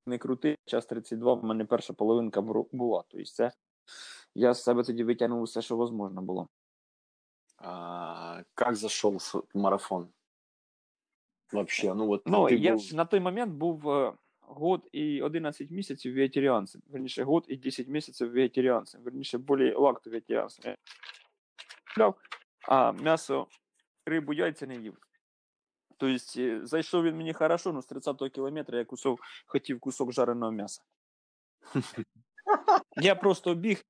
Не 0.07 0.19
крути, 0.19 0.57
час 0.65 0.87
32, 0.87 1.35
в 1.35 1.45
мене 1.45 1.65
перша 1.65 1.93
половинка 1.93 2.41
була. 2.73 3.05
Тобто 3.09 3.25
це 3.25 3.53
я 4.37 4.55
з 4.55 4.62
себе 4.62 4.83
тоді 4.83 5.05
витягнув 5.05 5.43
все, 5.43 5.62
що 5.62 5.76
можливо 5.76 6.11
було. 6.23 6.49
а, 7.59 8.43
как 8.55 8.75
зашел 8.76 9.19
марафон? 9.55 10.09
Вообще, 11.52 11.95
ну 11.95 12.07
вот 12.07 12.23
Ну, 12.26 12.49
я 12.49 12.75
был- 12.75 12.78
ж 12.78 12.97
на 12.97 13.05
той 13.05 13.21
момент 13.21 13.52
був 13.52 13.90
е, 13.90 14.12
год 14.40 14.88
і 14.93 15.23
11 15.23 15.71
місяців 15.71 16.14
вегетаріанцем. 16.14 16.83
Верніше, 16.87 17.23
год 17.25 17.45
і 17.49 17.57
10 17.57 17.88
місяців 17.88 18.33
вегетаріанцем. 18.33 19.02
Верніше, 19.02 19.38
більше 19.38 19.75
лакту 19.76 20.11
вегетаріанцем. 20.11 20.75
А 22.69 22.93
м'ясо, 22.93 23.47
рибу, 24.07 24.33
яйця 24.33 24.66
не 24.66 24.75
їв. 24.76 24.99
Тобто, 25.97 26.40
е, 26.40 26.66
зайшов 26.66 27.05
він 27.05 27.16
мені 27.16 27.33
хорошо, 27.33 27.73
ну 27.73 27.83
з 27.83 27.87
30-го 27.88 28.31
кілометра 28.31 28.78
я 28.78 28.85
кусок, 28.85 29.21
хотів 29.47 29.81
кусок 29.81 30.12
жареного 30.12 30.52
м'яса. 30.52 30.83
Я 32.97 33.14
просто 33.14 33.55
біг, 33.55 33.83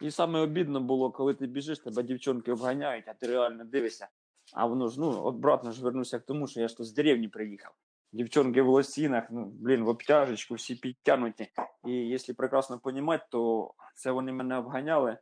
і 0.00 0.10
саме 0.10 0.40
обідно 0.40 0.80
було, 0.80 1.10
коли 1.10 1.34
ти 1.34 1.46
біжиш, 1.46 1.78
тебе 1.78 2.02
дівчонки 2.02 2.52
обганяють, 2.52 3.08
а 3.08 3.14
ти 3.14 3.26
реально 3.26 3.64
дивишся. 3.64 4.08
А 4.54 4.66
воно 4.66 4.88
ж, 4.88 5.00
ну, 5.00 5.10
обратно 5.10 5.72
ж 5.72 5.82
вернуся 5.82 6.18
к 6.18 6.24
тому, 6.26 6.46
що 6.46 6.60
я 6.60 6.68
ж 6.68 6.76
тут 6.76 6.86
з 6.86 6.92
деревні 6.92 7.28
приїхав. 7.28 7.72
Дівчонки 8.12 8.62
в 8.62 8.68
лосінах, 8.68 9.24
ну, 9.30 9.44
блін, 9.44 9.84
в 9.84 9.88
обтяжечку, 9.88 10.54
всі 10.54 10.74
підтягнуті. 10.74 11.48
І 11.86 11.92
якщо 11.92 12.34
прекрасно 12.34 12.80
розуміти, 12.84 13.24
то 13.30 13.74
це 13.94 14.10
вони 14.10 14.32
мене 14.32 14.58
обганяли. 14.58 15.18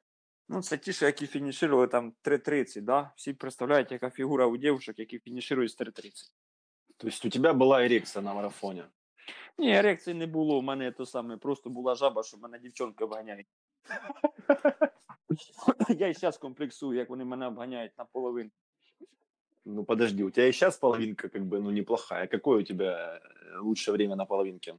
Ну, 0.49 0.63
це 0.63 0.77
ті, 0.77 0.93
що 0.93 1.07
які 1.07 1.27
фінішували 1.27 1.87
там 1.87 2.13
3.30, 2.25 2.81
да? 2.81 3.11
Всі 3.17 3.33
представляють, 3.33 3.93
яка 3.93 4.11
фігура 4.11 4.47
у 4.47 4.57
дівчинок, 4.57 4.99
які 4.99 5.19
фінішують 5.19 5.71
з 5.71 5.81
3.30. 5.81 6.13
То 6.97 7.07
есть 7.09 7.25
у 7.25 7.31
тебя 7.31 7.53
была 7.53 7.87
эрекция 7.87 8.23
на 8.23 8.35
марафоне? 8.35 8.89
Ні, 9.59 9.77
ерекції 9.77 10.15
не 10.15 10.27
було, 10.27 10.59
у 10.59 10.63
мене 10.63 10.93
то 10.93 11.07
саме, 11.07 11.37
просто 11.37 11.71
була 11.71 11.95
жаба, 11.95 12.23
що 12.23 12.37
мене 12.37 12.59
дівчонки 12.59 13.05
обганяють. 13.05 13.47
Я 15.90 16.08
і 16.08 16.14
зараз 16.14 16.38
комплексую, 16.38 16.98
як 16.98 17.10
вони 17.10 17.26
мене 17.26 17.48
обганяють 17.48 17.98
наполовину. 17.98 18.50
Ну 19.66 19.86
подожди, 19.86 20.24
у 20.24 20.30
тебя 20.30 20.48
и 20.48 20.52
сейчас 20.52 20.78
половинка 20.78 21.30
как 21.30 21.42
бы, 21.42 21.62
ну 21.62 21.72
неплохая. 21.72 22.28
Какое 22.28 22.60
у 22.60 22.64
тебя 22.64 23.22
э, 23.22 23.60
лучшее 23.60 23.94
время 23.94 24.16
на 24.16 24.26
половинке? 24.26 24.76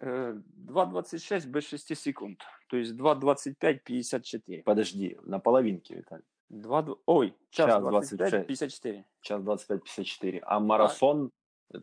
Е, 0.00 0.36
2.26 0.68 1.46
без 1.46 1.64
6 1.64 1.96
секунд. 1.96 2.38
Тобто 2.68 2.92
2.25-54. 2.92 4.62
Подожди, 4.62 5.18
на 5.24 5.38
половинке, 5.38 5.94
Виталий. 5.94 6.24
2, 6.50 6.96
ой, 7.06 7.34
час, 7.50 7.66
Час 7.66 7.82
25, 7.82 8.30
26. 8.30 8.46
54. 8.46 9.04
Час 9.20 9.42
25-54. 9.42 10.40
А 10.42 10.60
марафон 10.60 11.30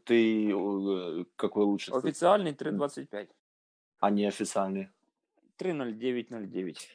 ты 0.06 0.51
э, 0.51 1.25
какой 1.36 1.66
лучше? 1.66 1.92
Офіціальний 1.92 2.54
3.25. 2.54 3.27
А 4.00 4.12
не 4.12 4.27
официальный? 4.27 4.88
3.09.09. 5.62 6.89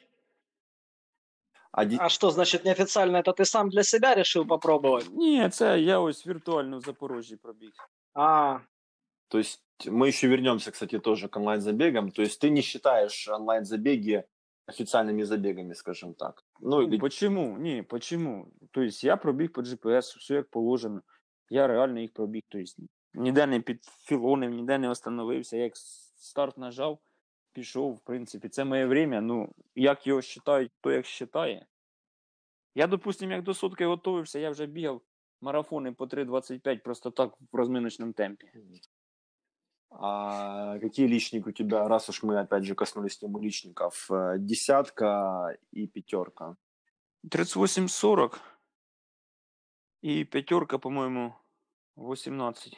А 1.71 1.85
ди- 1.85 1.97
А 1.99 2.09
что, 2.09 2.29
значит, 2.29 2.65
неофициально 2.65 3.17
это 3.17 3.33
ты 3.33 3.45
сам 3.45 3.69
для 3.69 3.83
себя 3.83 4.15
решил 4.15 4.45
попробовать? 4.47 5.09
Ні, 5.13 5.49
це 5.49 5.79
я 5.79 5.99
ось 5.99 6.27
віртуально 6.27 6.77
в 6.77 6.81
Запорожжі 6.81 7.35
пробіг. 7.35 7.71
А, 8.13 8.59
То 9.27 9.39
есть 9.39 9.63
мы 9.87 10.07
еще 10.07 10.27
вернемся, 10.27 10.71
кстати, 10.71 10.99
тоже 10.99 11.27
к 11.27 11.39
онлайн-забегам. 11.39 12.11
То 12.11 12.21
есть 12.21 12.43
ты 12.43 12.49
не 12.49 12.61
считаешь 12.61 13.27
онлайн-забеги 13.27 14.23
официальными 14.67 15.23
забегами, 15.23 15.73
скажем 15.73 16.13
так. 16.13 16.43
Ну, 16.59 16.69
Ну, 16.69 16.81
или 16.81 16.97
почему? 16.97 17.57
Ні, 17.59 17.81
почему? 17.83 18.47
Тобто 18.71 19.07
я 19.07 19.17
пробіг 19.17 19.51
по 19.51 19.61
GPS, 19.61 20.17
все 20.17 20.33
як 20.35 20.49
положено. 20.49 21.01
Я 21.49 21.67
реально 21.67 21.99
їх 21.99 22.13
пробіг. 22.13 22.41
Тобто 22.49 22.71
ніде 23.13 23.45
не 23.47 23.59
підфілонив, 23.59 24.51
ніде 24.51 24.77
не 24.77 24.89
остановився. 24.89 25.57
Як 25.57 25.77
старт 25.77 26.57
нажав, 26.57 26.99
пішов, 27.57 27.93
в 27.93 27.99
принципі. 27.99 28.49
Це 28.49 28.65
моє 28.65 28.85
время. 28.85 29.21
Ну, 29.21 29.53
як 29.75 30.07
його 30.07 30.21
вважають, 30.45 30.71
то 30.81 30.91
як 30.91 31.05
вважає. 31.21 31.65
Я, 32.75 32.87
допустим, 32.87 33.31
як 33.31 33.43
до 33.43 33.53
сотки 33.53 33.85
готувався, 33.85 34.39
я 34.39 34.49
вже 34.49 34.65
бігав 34.65 35.01
марафони 35.41 35.91
по 35.91 36.05
3.25 36.05 36.83
просто 36.83 37.11
так 37.11 37.33
в 37.51 37.55
розминочному 37.57 38.13
темпі. 38.13 38.51
а 39.95 40.79
какие 40.81 41.07
личники 41.07 41.49
у 41.49 41.51
тебя, 41.51 41.87
раз 41.87 42.09
уж 42.09 42.23
мы 42.23 42.41
опять 42.41 42.63
же 42.63 42.73
коснулись 42.75 43.23
темы 43.23 43.39
личников, 43.41 44.07
э, 44.09 44.37
десятка 44.39 45.55
и 45.71 45.87
пятерка? 45.87 46.55
38-40 47.23 48.41
і 50.01 50.25
п'ятерка, 50.25 50.77
по-моєму, 50.77 51.33
18. 51.97 52.77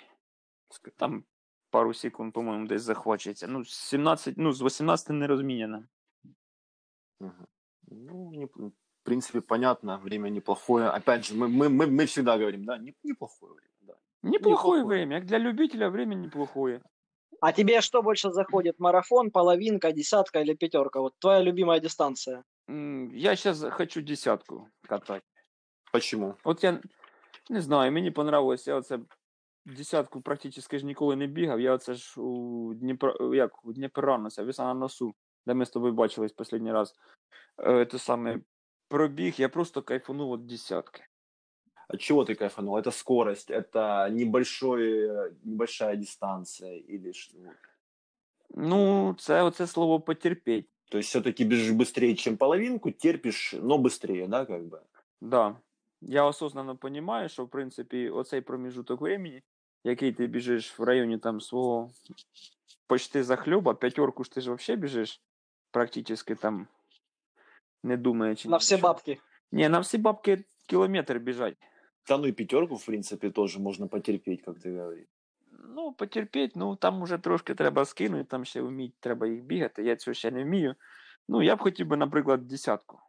Ск- 0.70 0.92
Там 0.98 1.24
пару 1.70 1.94
секунд, 1.94 2.34
по-моєму, 2.34 2.68
десь 2.68 2.82
захвачується. 2.82 3.48
Ну, 3.48 3.66
17, 3.66 4.34
ну, 4.38 4.52
з 4.54 4.62
18 4.62 5.10
не 5.10 5.28
розміняно. 5.28 5.84
Мгм. 7.20 7.46
Ну, 7.92 8.32
не- 8.34 8.46
в 8.46 8.72
принципе, 9.04 9.42
понятно, 9.42 10.00
время 10.04 10.30
неплохое. 10.30 10.90
Опять 10.90 11.26
же, 11.26 11.36
мы, 11.36 11.48
мы, 11.48 11.70
мы, 11.70 11.88
мы 11.88 12.06
всегда 12.06 12.38
говорим, 12.38 12.66
да, 12.66 12.78
не- 12.78 12.94
неплохое 13.04 13.54
время, 13.54 13.74
да. 13.82 13.94
Неплохое 14.24 14.32
Неплохое. 14.32 14.84
время. 14.84 15.16
Як 15.16 15.26
для 15.26 15.40
любителя 15.40 15.90
время 15.90 16.16
неплохое. 16.16 16.82
а 17.42 17.52
тебе 17.52 17.82
что 17.82 18.02
больше 18.02 18.32
заходит, 18.32 18.80
марафон, 18.80 19.30
половинка, 19.32 19.92
десятка 19.92 20.40
или 20.42 20.56
пятерка? 20.56 21.00
Вот 21.02 21.14
твоя 21.20 21.44
любимая 21.44 21.80
дистанция. 21.80 22.44
М, 22.70 23.12
Я 23.16 23.36
зараз 23.36 23.66
хочу 23.74 24.02
десятку 24.02 24.68
катати. 24.88 25.26
Почему? 25.92 26.36
От 26.44 26.64
я 26.64 26.82
не 27.50 27.62
знаю, 27.62 27.92
мені 27.92 28.12
понравилось, 28.12 28.68
я 28.68 28.76
оце 28.76 29.00
десятку 29.66 30.22
практично 30.22 30.80
ж 30.80 30.86
ніколи 30.86 31.16
не 31.16 31.28
бігав. 31.28 31.62
Я 31.62 31.74
оце 31.74 31.94
ж 31.94 32.22
у 32.22 32.74
Дніпро, 32.74 33.36
як 33.36 33.66
у 33.66 33.74
Дніпро 33.74 34.30
віса 34.40 34.64
на 34.64 34.74
носу, 34.74 35.16
де 35.46 35.54
ми 35.54 35.66
з 35.66 35.70
тобою 35.70 35.94
бачились 35.94 36.34
останній 36.38 36.72
раз. 36.72 36.96
Е, 37.58 37.86
Те 37.86 38.00
саме 38.00 38.40
пробіг, 38.88 39.36
я 39.38 39.50
просто 39.50 39.82
кайфанув 39.82 40.38
від 40.38 40.48
десятки. 40.48 41.04
От 41.88 42.00
чего 42.00 42.26
ты 42.26 42.36
кайфанул? 42.36 42.78
Это 42.78 42.92
скорость, 42.92 43.52
это 43.52 44.10
небольшой, 44.10 45.08
э, 45.08 45.32
небольшая 45.44 45.96
дистанция 45.96 46.78
или 46.78 47.14
что? 47.14 47.38
Ну, 48.50 49.16
це 49.20 49.44
оце 49.44 49.68
слово 49.68 50.00
потерпіть. 50.00 50.70
То 50.92 50.98
есть 50.98 51.10
все-таки 51.10 51.46
бежишь 51.46 51.72
быстрее, 51.72 52.16
чем 52.16 52.38
половинку, 52.38 52.92
терпишь, 52.92 53.54
но 53.54 53.78
быстрее, 53.78 54.28
да, 54.28 54.46
как 54.46 54.62
бы? 54.64 54.80
Да. 55.22 55.56
Я 56.02 56.24
осознанно 56.26 56.78
розумію, 56.82 57.30
що 57.30 57.46
в 57.46 57.50
принципі 57.50 58.10
оцей 58.10 58.42
проміжуток 58.42 59.02
времени, 59.02 59.42
який 59.84 60.12
ти 60.14 60.28
біжиш 60.28 60.80
в 60.80 60.84
районі 60.84 61.18
там 61.18 61.42
свого 61.42 61.92
почти 62.88 63.24
захльоба, 63.24 63.74
п'ятерку 63.74 64.24
ж 64.24 64.32
ти 64.32 64.42
ж 64.42 64.54
взагалі 64.54 64.82
біжиш, 64.82 65.22
практично 65.72 66.36
там 66.36 66.68
не 67.84 67.98
думаючи. 67.98 68.50
На 68.50 68.56
ні 68.56 68.60
все 68.60 68.76
о 68.76 68.78
чому. 68.78 68.94
бабки. 68.94 69.20
Ні, 69.52 69.70
на 69.70 69.80
всі 69.80 69.98
бабки 69.98 70.44
кілометр 70.68 71.20
біжать. 71.20 71.58
Да, 72.08 72.18
ну 72.18 72.28
и 72.28 72.32
пятерку, 72.32 72.76
в 72.76 72.86
принципе, 72.86 73.30
тоже 73.30 73.60
можно 73.60 73.88
потерпеть, 73.88 74.42
как 74.44 74.60
ты 74.60 74.80
говоришь. 74.80 75.08
Ну, 75.52 75.94
потерпіть, 75.94 76.56
ну 76.56 76.76
там 76.76 77.02
уже 77.02 77.18
трошки 77.18 77.56
треба 77.56 77.86
скинути, 77.86 78.24
там 78.24 78.46
ще 78.46 78.62
вміть, 78.62 78.94
треба 79.00 79.28
їх 79.28 79.44
бігати. 79.44 79.84
Я 79.84 79.96
цього 79.96 80.14
ще 80.14 80.32
не 80.32 80.44
вмію. 80.44 80.76
Ну, 81.28 81.42
я 81.42 81.56
б 81.56 81.60
хотів 81.60 81.88
би, 81.88 81.98
наприклад, 81.98 82.48
десятку. 82.48 83.00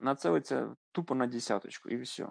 Нацелиться 0.00 0.76
тупо 0.92 1.14
на 1.14 1.26
десяточку 1.26 1.88
і 1.88 1.96
все. 1.96 2.28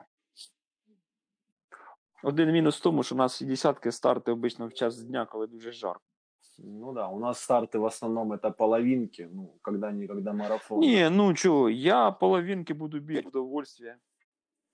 Один 2.22 2.52
мінус 2.52 2.78
в 2.78 2.82
тому, 2.82 3.02
що 3.02 3.14
у 3.14 3.18
нас 3.18 3.42
і 3.42 3.44
десятки 3.44 3.92
старти 3.92 4.32
обично 4.32 4.66
в 4.66 4.72
час 4.72 5.02
дня, 5.02 5.26
коли 5.26 5.46
дуже 5.46 5.72
жарко. 5.72 6.02
Ну 6.58 6.92
да, 6.92 7.08
у 7.08 7.18
нас 7.18 7.50
старты 7.50 7.78
в 7.78 7.84
основном 7.84 8.32
это 8.32 8.50
половинки, 8.50 9.28
ну, 9.32 9.54
когда-никогда 9.62 10.32
марафон. 10.32 10.80
Ні, 10.80 11.08
ну 11.10 11.34
чого, 11.34 11.70
я 11.70 12.10
половинки 12.10 12.74
буду 12.74 13.00
бігти 13.00 13.24
в 13.24 13.28
удовольствие. 13.28 13.96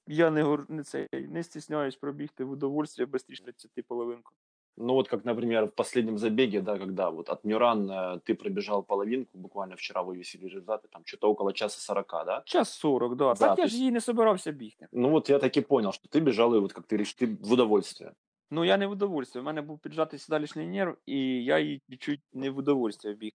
Я 0.06 0.30
не, 0.30 0.58
не, 0.68 0.82
це, 0.82 1.08
не 1.12 1.42
стісняюсь 1.42 1.96
пробігти 1.96 2.44
в 2.44 2.50
удовольствие 2.50 3.08
швидше 3.08 3.44
30 3.44 3.86
половинку. 3.86 4.32
Ну 4.77 4.93
вот 4.93 5.07
как, 5.07 5.25
например, 5.25 5.65
в 5.65 5.71
последнем 5.71 6.17
забеге, 6.17 6.61
да, 6.61 6.79
когда 6.79 7.09
вот 7.11 7.29
от 7.29 7.43
Мюран 7.43 7.91
э, 7.91 8.19
ты 8.25 8.33
пробежал 8.33 8.83
половинку, 8.83 9.37
буквально 9.37 9.75
вчера 9.75 10.01
вывесили 10.01 10.45
результаты, 10.45 10.87
там 10.91 11.03
что-то 11.05 11.29
около 11.29 11.53
часа 11.53 11.79
40, 11.79 12.25
да? 12.25 12.43
Час 12.45 12.73
40, 12.73 13.15
да. 13.15 13.33
Да, 13.33 13.35
так 13.35 13.55
то 13.55 13.61
я 13.61 13.67
ж 13.67 13.73
есть- 13.73 13.79
її 13.79 13.91
не 13.91 14.01
собирався 14.01 14.51
бігти. 14.51 14.87
Ну 14.91 15.09
вот 15.09 15.29
я 15.29 15.39
так 15.39 15.57
и 15.57 15.61
понял, 15.61 15.91
что 15.91 16.07
ты 16.09 16.21
бежал, 16.21 16.55
и 16.55 16.59
вот 16.59 16.73
как 16.73 16.85
ты 16.85 16.95
говоришь, 16.95 17.13
ты 17.13 17.37
в 17.41 17.51
удовольствие. 17.51 18.13
Ну, 18.51 18.63
я 18.65 18.77
не 18.77 18.87
в 18.87 18.91
удовольстві. 18.91 19.39
У 19.39 19.43
мене 19.43 19.61
був 19.61 19.79
піджатий 19.79 20.19
сідалішній 20.19 20.67
нерв, 20.67 20.97
і 21.05 21.43
я 21.43 21.59
її 21.59 21.81
чуть 21.99 22.21
не 22.33 22.49
в 22.49 22.57
удовольствие 22.57 23.13
біг. 23.13 23.31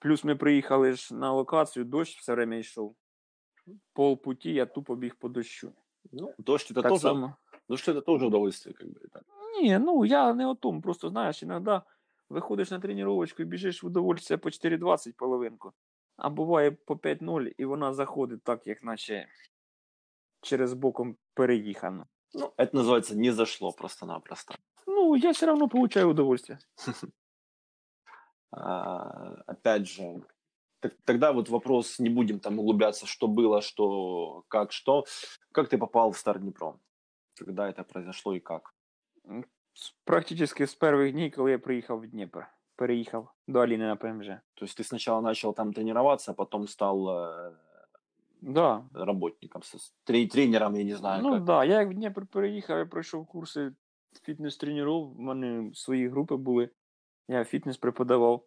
Плюс 0.00 0.24
ми 0.24 0.36
приїхали 0.36 0.92
ж 0.92 1.14
на 1.14 1.32
локацію, 1.32 1.84
дощ 1.84 2.18
все 2.18 2.34
время 2.34 2.56
йшов. 2.56 2.96
Пол 3.92 4.22
путі 4.22 4.52
я 4.52 4.66
тупо 4.66 4.96
біг 4.96 5.16
по 5.16 5.28
дощу. 5.28 5.72
Ну, 6.12 6.34
дождь 6.38 6.70
это 6.70 6.82
так 6.82 6.88
тоже, 6.88 7.02
само. 7.02 7.36
дождь 7.68 7.88
это 7.88 8.02
тоже 8.02 8.26
удовольствие, 8.26 8.74
как 8.74 8.88
бы. 8.88 9.08
так. 9.12 9.22
Ні, 9.62 9.78
ну 9.78 10.04
я 10.04 10.34
не 10.34 10.46
о 10.46 10.54
том. 10.54 10.82
Просто 10.82 11.08
знаєш, 11.08 11.42
іноді 11.42 11.80
виходиш 12.30 12.70
на 12.70 12.78
тренувачку 12.78 13.42
і 13.42 13.44
біжиш 13.44 13.82
в 13.82 13.86
удовольствие 13.86 14.38
по 14.38 14.48
4.20 14.48 15.12
половинку, 15.16 15.72
а 16.16 16.30
буває 16.30 16.70
по 16.70 16.94
5.0, 16.94 17.52
і 17.58 17.64
вона 17.64 17.92
заходить 17.92 18.42
так, 18.42 18.66
як 18.66 18.82
наче 18.82 19.28
через 20.40 20.72
боком 20.72 21.16
переїхано. 21.34 22.06
Ну, 22.34 22.52
это 22.58 22.74
называется 22.74 23.14
не 23.14 23.32
зашло 23.32 23.72
просто-напросто. 23.72 24.54
Ну, 24.86 25.16
я 25.16 25.30
все 25.30 25.46
равно 25.46 25.68
получаю 25.68 26.10
удовольствие. 26.10 26.58
А, 28.50 29.42
опять 29.46 29.86
же, 29.86 30.22
так- 30.80 30.96
тогда 31.04 31.32
вот 31.32 31.48
вопрос, 31.48 32.00
не 32.00 32.10
будем 32.10 32.40
там 32.40 32.58
углубляться, 32.58 33.06
что 33.06 33.26
было, 33.26 33.60
что, 33.62 34.44
как, 34.48 34.72
что. 34.72 35.04
Как 35.52 35.68
ты 35.68 35.78
попал 35.78 36.10
в 36.12 36.18
Стар 36.18 36.38
Днепром? 36.38 36.80
Когда 37.38 37.68
это 37.68 37.84
произошло 37.84 38.34
и 38.34 38.40
как? 38.40 38.74
З- 39.74 39.94
Практично 40.04 40.66
з 40.66 40.74
перших 40.74 41.12
днів, 41.12 41.32
коли 41.36 41.50
я 41.50 41.58
приїхав 41.58 42.00
в 42.00 42.06
Дніпро. 42.06 42.46
Переїхав 42.76 43.32
до 43.48 43.58
Аліни 43.58 43.86
на 43.86 43.96
ПМЖ. 43.96 44.26
То 44.54 44.64
есть 44.64 44.80
ты 44.80 44.84
сначала 44.84 45.20
начал 45.20 45.54
там 45.54 45.72
тренироваться, 45.72 46.30
а 46.32 46.34
потом 46.34 46.68
стал 46.68 47.08
э, 47.08 47.52
Да. 48.40 48.84
работником, 48.94 49.62
с- 49.62 49.94
тре- 50.04 50.26
тренером, 50.28 50.76
я 50.76 50.84
не 50.84 50.96
знаю, 50.96 51.22
Ну 51.22 51.28
как. 51.30 51.38
так, 51.38 51.44
да. 51.46 51.64
я 51.64 51.80
як 51.80 51.88
в 51.88 51.94
Дніпро 51.94 52.26
переїхав, 52.26 52.78
я 52.78 52.86
пройшов 52.86 53.26
курси 53.26 53.72
фітнес-тренерів, 54.22 55.14
в 55.14 55.20
мене 55.20 55.74
свої 55.74 56.08
групи 56.08 56.36
були. 56.36 56.70
Я 57.28 57.44
фітнес 57.44 57.76
преподавав. 57.76 58.44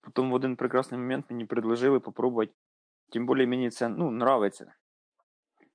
Потім 0.00 0.30
в 0.30 0.34
один 0.34 0.56
прекрасний 0.56 1.00
момент 1.00 1.24
мені 1.30 1.44
предложили 1.44 2.00
попробувати. 2.00 2.52
Тим 3.10 3.26
більше 3.26 3.46
мені 3.46 3.70
це 3.70 3.88
ну, 3.88 4.08
нравиться. 4.08 4.74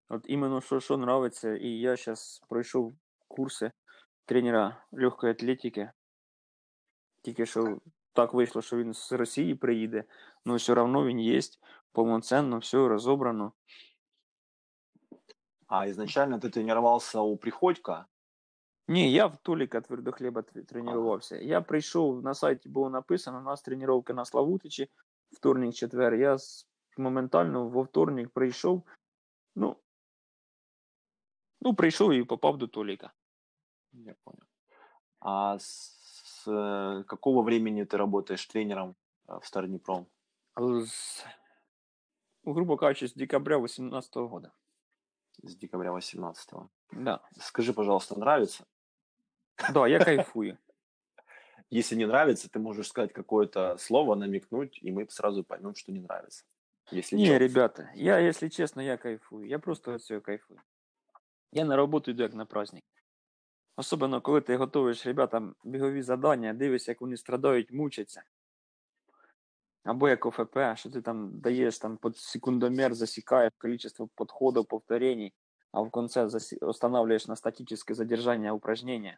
От 0.09 0.25
іменно 0.27 0.61
що, 0.61 0.79
що 0.79 0.93
нравиться. 0.93 1.55
І 1.55 1.69
я 1.69 1.95
зараз 1.95 2.43
пройшов 2.49 2.93
курси 3.27 3.71
тренера 4.25 4.85
легкої 4.91 5.31
атлетики. 5.31 5.91
Тільки 7.21 7.45
що 7.45 7.79
так 8.13 8.33
вийшло, 8.33 8.61
що 8.61 8.77
він 8.77 8.93
з 8.93 9.11
Росії 9.11 9.55
приїде, 9.55 10.03
але 10.45 10.55
все 10.57 10.73
одно 10.73 11.05
він 11.05 11.19
є, 11.19 11.41
повноцінно, 11.91 12.57
все 12.57 12.77
розібрано. 12.77 13.53
А 15.67 15.87
изначально 15.87 16.39
ты 16.39 16.49
тренировался 16.49 17.21
у 17.21 17.37
Приходько? 17.37 18.05
Ні, 18.87 19.11
я 19.11 19.25
в 19.25 19.37
Толіка 19.37 19.81
твердохліба 19.81 20.41
тр- 20.41 20.65
тренувався. 20.65 21.37
Я 21.37 21.61
прийшов, 21.61 22.23
на 22.23 22.33
сайті 22.33 22.69
було 22.69 22.89
написано, 22.89 23.39
у 23.39 23.41
нас 23.41 23.61
тренування 23.61 24.13
на 24.13 24.25
Славутичі, 24.25 24.89
вторник, 25.31 25.75
четвер. 25.75 26.13
Я 26.13 26.33
с- 26.33 26.67
моментально 26.97 27.69
во 27.69 27.83
вторник 27.83 28.29
прийшов. 28.29 28.83
Ну, 29.55 29.75
ну, 31.61 31.75
прийшов 31.75 32.13
і 32.13 32.23
попав 32.23 32.57
до 32.57 32.67
Толіка. 32.67 33.13
Я 33.92 34.14
понял. 34.24 34.42
А 35.20 35.58
с 35.58 36.44
э, 36.46 37.04
какого 37.06 37.42
времени 37.42 37.84
ты 37.84 37.96
работаешь 37.96 38.44
тренером 38.46 38.96
э, 39.28 39.38
в 39.40 39.46
Стар 39.46 39.66
Днепром? 39.66 40.06
З, 40.56 41.24
ну, 42.44 42.52
грубо 42.52 42.76
кажучи, 42.76 43.06
з 43.06 43.14
декабря 43.14 43.58
2018 43.58 44.16
года. 44.16 44.52
С 45.44 45.56
декабря 45.56 45.92
18 45.92 46.50
Да. 46.92 47.20
Скажи, 47.40 47.72
пожалуйста, 47.72 48.18
нравится? 48.18 48.66
да, 49.72 49.86
я 49.86 49.98
кайфую. 50.04 50.58
Если 51.70 51.96
не 51.96 52.06
нравится, 52.06 52.50
ты 52.50 52.58
можешь 52.58 52.88
сказать 52.88 53.12
какое-то 53.12 53.76
слово, 53.78 54.14
намекнуть, 54.14 54.78
и 54.82 54.92
мы 54.92 55.06
сразу 55.08 55.44
поймем, 55.44 55.74
что 55.74 55.92
не 55.92 56.00
нравится. 56.00 56.44
Если 56.90 57.16
чё. 57.16 57.38
ребята, 57.38 57.90
я, 57.94 58.18
якщо 58.18 58.48
чесно, 58.48 58.82
я 58.82 58.96
кайфую. 58.96 59.46
Я 59.46 59.58
просто 59.58 59.92
від 59.92 60.02
цього 60.02 60.20
кайфую. 60.20 60.60
Я 61.52 61.64
на 61.64 61.76
роботу 61.76 62.10
йду 62.10 62.22
як 62.22 62.34
на 62.34 62.44
праздник. 62.44 62.84
Особливо, 63.75 64.21
коли 64.21 64.41
ти 64.41 64.57
готуєш 64.57 65.05
ребятам 65.05 65.55
бігові 65.63 66.01
завдання, 66.01 66.53
дивишся, 66.53 66.91
як 66.91 67.01
вони 67.01 67.17
страдають, 67.17 67.71
мучаться. 67.71 68.23
Або 69.83 70.09
як 70.09 70.25
ОФП, 70.25 70.57
що 70.75 70.89
ти 70.89 71.01
там 71.01 71.39
даєш 71.39 71.79
там 71.79 71.97
під 71.97 72.17
секундомер, 72.17 72.93
засікаєш 72.95 73.53
кількість 73.61 74.01
підходів, 74.17 74.65
повторений, 74.65 75.33
а 75.71 75.81
в 75.81 75.91
кінці 75.91 76.27
засі... 76.27 76.57
останавливаєш 76.57 77.27
на 77.27 77.35
статичне 77.35 77.95
задержання 77.95 78.53
упражнення. 78.53 79.17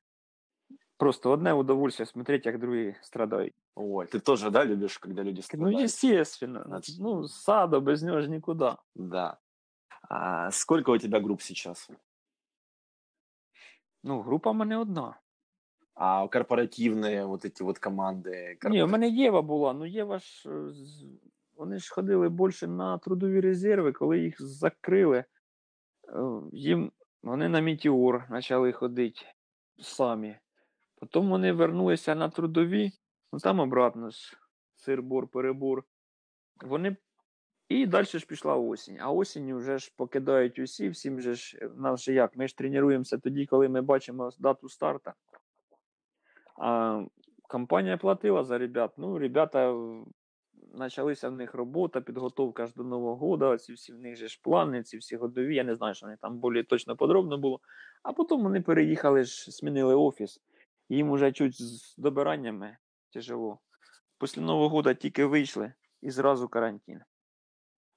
Просто 0.98 1.32
одне 1.32 1.54
удовольствие 1.54 2.06
смотреть, 2.06 2.46
як 2.46 2.60
другі 2.60 2.96
страдають. 3.02 3.54
Ой, 3.76 4.06
ты 4.06 4.20
тоже, 4.20 4.50
да, 4.50 4.66
любишь, 4.66 4.98
когда 4.98 5.24
люди 5.24 5.38
Ну, 5.38 5.42
страдают? 5.42 5.80
естественно. 5.80 6.64
Значит, 6.68 6.96
Ну, 7.00 7.28
садо 7.28 7.82
без 7.82 8.04
нього 8.04 8.22
ж 8.22 8.28
нікуди. 8.28 8.72
Да. 8.96 9.38
А 10.10 10.52
сколько 10.52 10.92
у 10.94 10.98
тебя 10.98 11.20
групп 11.20 11.42
сейчас? 11.42 11.90
Ну, 14.04 14.22
група 14.22 14.52
в 14.52 14.56
мене 14.56 14.78
одна. 14.78 15.20
А 15.96 16.28
корпоративные 16.28 17.26
вот 17.26 17.46
эти 17.46 17.64
вот 17.64 17.80
команды? 17.80 18.58
Ні, 18.70 18.84
у 18.84 18.88
мене 18.88 19.10
Єва 19.10 19.42
була, 19.42 19.74
ну 19.74 19.86
Єва 19.86 20.20
ж 20.20 20.50
е, 20.50 20.70
з- 20.70 21.06
вони 21.56 21.80
ж 21.80 21.94
ходили 21.94 22.30
більше 22.30 22.68
на 22.68 22.98
трудові 22.98 23.42
резерви, 23.42 23.92
коли 23.92 24.20
їх 24.20 24.42
закрили. 24.42 25.18
е, 25.18 25.26
Їм 26.52 26.92
вони 27.24 27.50
на 27.50 27.60
Мітіор 27.60 28.28
почали 28.30 28.72
ходити 28.72 29.22
самі. 29.80 30.38
Потім 30.96 31.30
вони 31.30 31.52
вернулися 31.52 32.16
на 32.16 32.30
трудові, 32.30 32.92
ну 33.34 33.40
там 33.40 33.60
обратно 33.60 34.10
ж 34.10 34.38
сир-бор, 34.76 35.28
перебор. 35.28 35.84
Вони 36.66 36.96
і 37.69 37.87
далі 37.87 38.05
ж 38.05 38.27
пішла 38.27 38.57
осінь. 38.57 38.99
А 39.01 39.11
осінь 39.11 39.57
вже 39.57 39.79
ж 39.79 39.93
покидають 39.97 40.59
усі, 40.59 40.89
всім 40.89 41.21
же 41.21 41.35
ж 41.35 41.67
в 41.67 41.81
нас 41.81 42.03
же 42.03 42.13
як? 42.13 42.37
Ми 42.37 42.49
ж 42.49 42.57
тренуємося 42.57 43.19
тоді, 43.19 43.47
коли 43.47 43.69
ми 43.69 43.83
бачимо 43.83 44.31
дату 44.39 44.69
старта. 44.69 45.15
А 46.61 47.01
компанія 47.49 47.97
платила 47.97 48.45
за 48.45 48.59
ребят. 48.59 48.93
Ну, 48.97 49.19
ребята 49.19 49.75
почалися 50.79 51.29
в 51.29 51.33
них 51.33 51.55
робота, 51.55 52.01
підготовка 52.01 52.67
ж 52.67 52.73
до 52.77 52.85
Нового 52.85 53.17
года, 53.17 53.59
ці 53.59 53.73
всі 53.73 53.93
в 53.93 53.99
них 53.99 54.17
же 54.17 54.29
ж 54.29 54.41
плани, 54.43 54.83
ці 54.83 54.99
всі 54.99 55.17
годові. 55.17 55.55
Я 55.55 55.65
не 55.65 55.75
знаю, 55.75 55.95
що 55.95 56.07
вони 56.07 56.17
там 56.23 56.41
більш 56.41 56.67
точно 56.67 56.97
подробно 56.97 57.39
було. 57.39 57.61
А 58.03 58.13
потім 58.13 58.43
вони 58.43 58.61
переїхали 58.61 59.25
ж, 59.25 59.51
змінили 59.51 59.95
офіс. 59.95 60.41
Їм 60.89 61.11
уже 61.11 61.33
чуть 61.33 61.63
з 61.63 61.97
добираннями 61.97 62.77
тяжело. 63.13 63.59
Після 64.21 64.43
Нового 64.43 64.69
года 64.69 64.95
тільки 64.95 65.25
вийшли 65.25 65.73
і 66.03 66.11
зразу 66.11 66.49
карантин. 66.49 67.01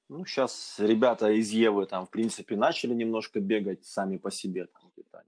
Ну, 0.10 0.26
сейчас 0.26 0.80
ребята 0.80 1.32
из 1.32 1.52
Евы 1.52 1.86
там, 1.86 2.06
в 2.06 2.10
принципе, 2.10 2.56
начали 2.56 2.94
немножко 2.94 3.40
бегать 3.40 3.86
сами 3.86 4.18
по 4.18 4.32
себе. 4.32 4.66
Там, 4.66 4.92
где-то. 4.94 5.24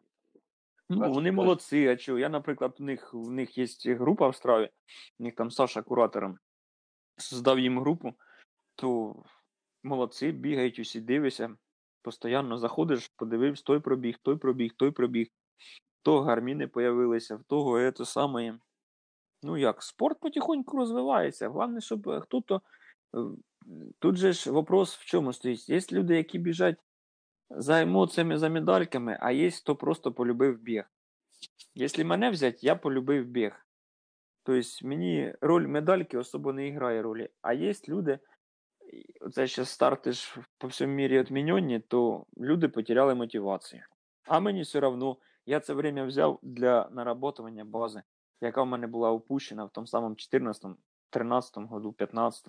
Ну, 0.89 1.13
вони 1.13 1.31
молодці, 1.31 1.87
а 1.87 1.95
чого? 1.95 2.19
Я, 2.19 2.29
наприклад, 2.29 2.75
у 2.79 2.83
них, 2.83 3.13
у 3.13 3.31
них 3.31 3.57
є 3.57 3.95
група 3.95 4.29
в 4.29 4.35
страві, 4.35 4.69
у 5.19 5.23
них 5.23 5.35
там 5.35 5.51
Саша 5.51 5.81
куратором 5.81 6.39
создав 7.17 7.59
їм 7.59 7.79
групу, 7.79 8.13
то 8.75 9.15
молодці, 9.83 10.31
бігають 10.31 10.79
усі, 10.79 11.01
дивишся, 11.01 11.55
постійно 12.01 12.57
заходиш, 12.57 13.07
подивився, 13.07 13.63
той 13.63 13.79
пробіг, 13.79 14.17
той 14.21 14.35
пробіг, 14.35 14.73
той 14.73 14.91
пробіг, 14.91 15.27
то 16.01 16.21
гарміни 16.21 16.67
появилися, 16.67 17.35
в 17.35 17.43
того 17.43 17.91
це 17.91 18.05
саме. 18.05 18.59
Ну 19.43 19.57
як, 19.57 19.83
спорт 19.83 20.19
потихоньку 20.19 20.77
розвивається. 20.77 21.47
Головне, 21.47 21.81
щоб 21.81 22.09
е, 22.09 22.19
хто-то. 22.21 22.61
Тут 23.99 24.15
же 24.17 24.33
ж 24.33 24.51
вопрос 24.51 24.95
в 24.95 25.05
чому 25.05 25.33
стоїть? 25.33 25.69
Є 25.69 25.79
люди, 25.91 26.17
які 26.17 26.39
біжать 26.39 26.77
за 27.49 27.81
емоціями, 27.81 28.37
за 28.37 28.49
медальками, 28.49 29.17
а 29.21 29.31
є 29.31 29.51
хто 29.51 29.75
просто 29.75 30.11
полюбив 30.11 30.59
біг. 30.59 30.83
Якщо 31.75 32.05
мене 32.05 32.29
взяти, 32.29 32.57
я 32.61 32.75
полюбив 32.75 33.25
біг. 33.25 33.65
Тобто 34.43 34.87
мені 34.87 35.33
роль 35.41 35.67
медальки 35.67 36.17
особо 36.17 36.53
не 36.53 36.71
грає 36.71 37.01
ролі. 37.01 37.29
А 37.41 37.53
є 37.53 37.73
люди, 37.89 38.19
і 38.93 39.19
оце 39.21 39.47
ще 39.47 39.65
старти 39.65 40.11
ж 40.11 40.37
по 40.57 40.67
всьому 40.67 40.93
мірі 40.93 41.19
відмінені, 41.19 41.79
то 41.79 42.25
люди 42.37 42.67
потеряли 42.67 43.15
мотивацію. 43.15 43.83
А 44.25 44.39
мені 44.39 44.61
все 44.61 44.79
одно, 44.79 45.17
я 45.45 45.59
це 45.59 45.73
время 45.73 46.05
взяв 46.05 46.39
для 46.43 46.89
наработування 46.91 47.65
бази, 47.65 48.01
яка 48.41 48.63
в 48.63 48.67
мене 48.67 48.87
була 48.87 49.11
опущена 49.11 49.65
в 49.65 49.69
тому 49.69 49.87
самому 49.87 50.15
14 50.15 50.65
13 51.09 51.57
году, 51.57 51.93
15 51.93 52.47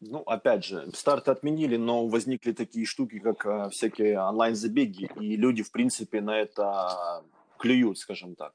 Ну, 0.00 0.18
опять 0.18 0.64
же, 0.64 0.90
старты 0.92 1.30
отменили, 1.30 1.76
но 1.76 2.06
возникли 2.06 2.52
такие 2.52 2.84
штуки, 2.84 3.18
как 3.18 3.46
э, 3.46 3.70
всякие 3.70 4.18
онлайн-забеги, 4.18 5.08
и 5.20 5.36
люди, 5.36 5.62
в 5.62 5.70
принципе, 5.70 6.20
на 6.20 6.40
это 6.40 7.24
клюют, 7.58 7.98
скажем 7.98 8.34
так. 8.34 8.52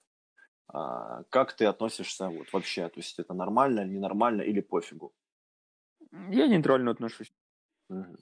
А, 0.68 1.24
как 1.30 1.54
ты 1.54 1.66
относишься 1.66 2.30
вот 2.30 2.54
вообще? 2.54 2.88
То 2.90 3.00
есть 3.00 3.20
это 3.20 3.34
нормально, 3.34 3.86
ненормально 3.86 4.44
или 4.44 4.62
пофигу? 4.62 5.14
Я 6.30 6.48
нейтрально 6.48 6.92
отношусь. 6.92 7.34
Мгм. 7.90 8.18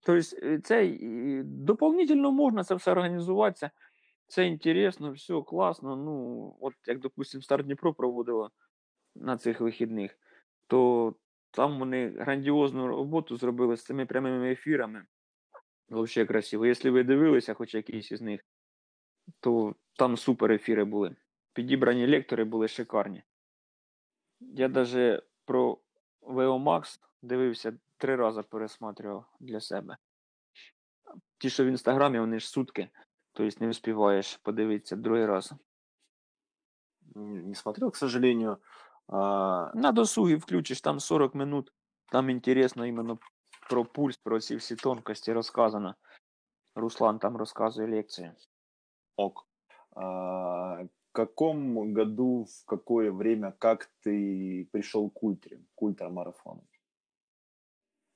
Тобто, 0.00 0.36
е, 0.42 0.60
це 0.60 0.86
і 0.86 1.42
дополнительно 1.42 2.32
можна 2.32 2.64
це 2.64 2.74
все 2.74 2.92
організуватися. 2.92 3.70
Це 4.28 4.46
інтересно, 4.46 5.12
все 5.12 5.42
класно. 5.42 5.96
Ну, 5.96 6.56
от 6.60 6.74
як, 6.86 7.00
допустим, 7.00 7.42
Стар 7.42 7.64
Дніпро 7.64 7.94
проводило 7.94 8.50
на 9.14 9.36
цих 9.36 9.60
вихідних, 9.60 10.18
То 10.71 11.13
там 11.51 11.79
вони 11.79 12.09
грандіозну 12.09 12.87
роботу 12.87 13.37
зробили 13.37 13.77
з 13.77 13.83
цими 13.83 14.05
прямими 14.05 14.51
ефірами. 14.51 15.05
Взагалі 15.89 16.27
красиво. 16.27 16.65
Якщо 16.65 16.91
ви 16.91 17.03
дивилися 17.03 17.53
хоч 17.53 17.73
якийсь 17.73 18.11
із 18.11 18.21
них, 18.21 18.45
то 19.39 19.75
там 19.97 20.17
супер 20.17 20.51
ефіри 20.51 20.83
були. 20.83 21.15
Підібрані 21.53 22.07
лектори 22.07 22.43
були 22.43 22.67
шикарні. 22.67 23.23
Я 24.39 24.69
навіть 24.69 25.21
про 25.45 25.77
VO 26.21 26.63
Max 26.63 26.99
дивився 27.21 27.77
три 27.97 28.15
рази 28.15 28.41
пересматривав 28.41 29.25
для 29.39 29.59
себе. 29.59 29.97
Ті, 31.37 31.49
що 31.49 31.65
в 31.65 31.67
інстаграмі, 31.67 32.19
вони 32.19 32.39
ж 32.39 32.49
сутки, 32.49 32.89
тобто 33.33 33.65
не 33.65 33.71
встигаєш 33.71 34.37
подивитися 34.37 34.95
другий 34.95 35.25
раз. 35.25 35.53
Не 37.15 37.55
смотрел, 37.55 37.91
к 37.91 37.97
сожалению. 37.97 38.57
А, 39.10 39.70
На 39.74 39.92
досугі 39.92 40.34
включиш 40.34 40.80
там 40.80 41.00
40 41.00 41.34
минут, 41.34 41.72
там 42.12 42.30
інтересно 42.30 42.86
іменно 42.86 43.18
про 43.70 43.84
пульс, 43.84 44.16
про 44.16 44.40
ці 44.40 44.56
всі 44.56 44.76
тонкості 44.76 45.32
розказано. 45.32 45.94
Руслан 46.74 47.18
там 47.18 47.36
розказує 47.36 47.88
лекцію. 47.88 48.32
ок. 49.16 49.46
А, 49.96 50.82
В 50.82 51.18
каком 51.18 51.94
году, 51.94 52.42
в 52.42 52.64
какое 52.66 53.10
время, 53.10 53.52
как 53.58 53.90
ты 54.06 54.66
пришел 54.72 55.10
к 55.10 55.22
ультре, 55.22 55.56
к 55.74 55.82
ультрамарафону? 55.82 56.62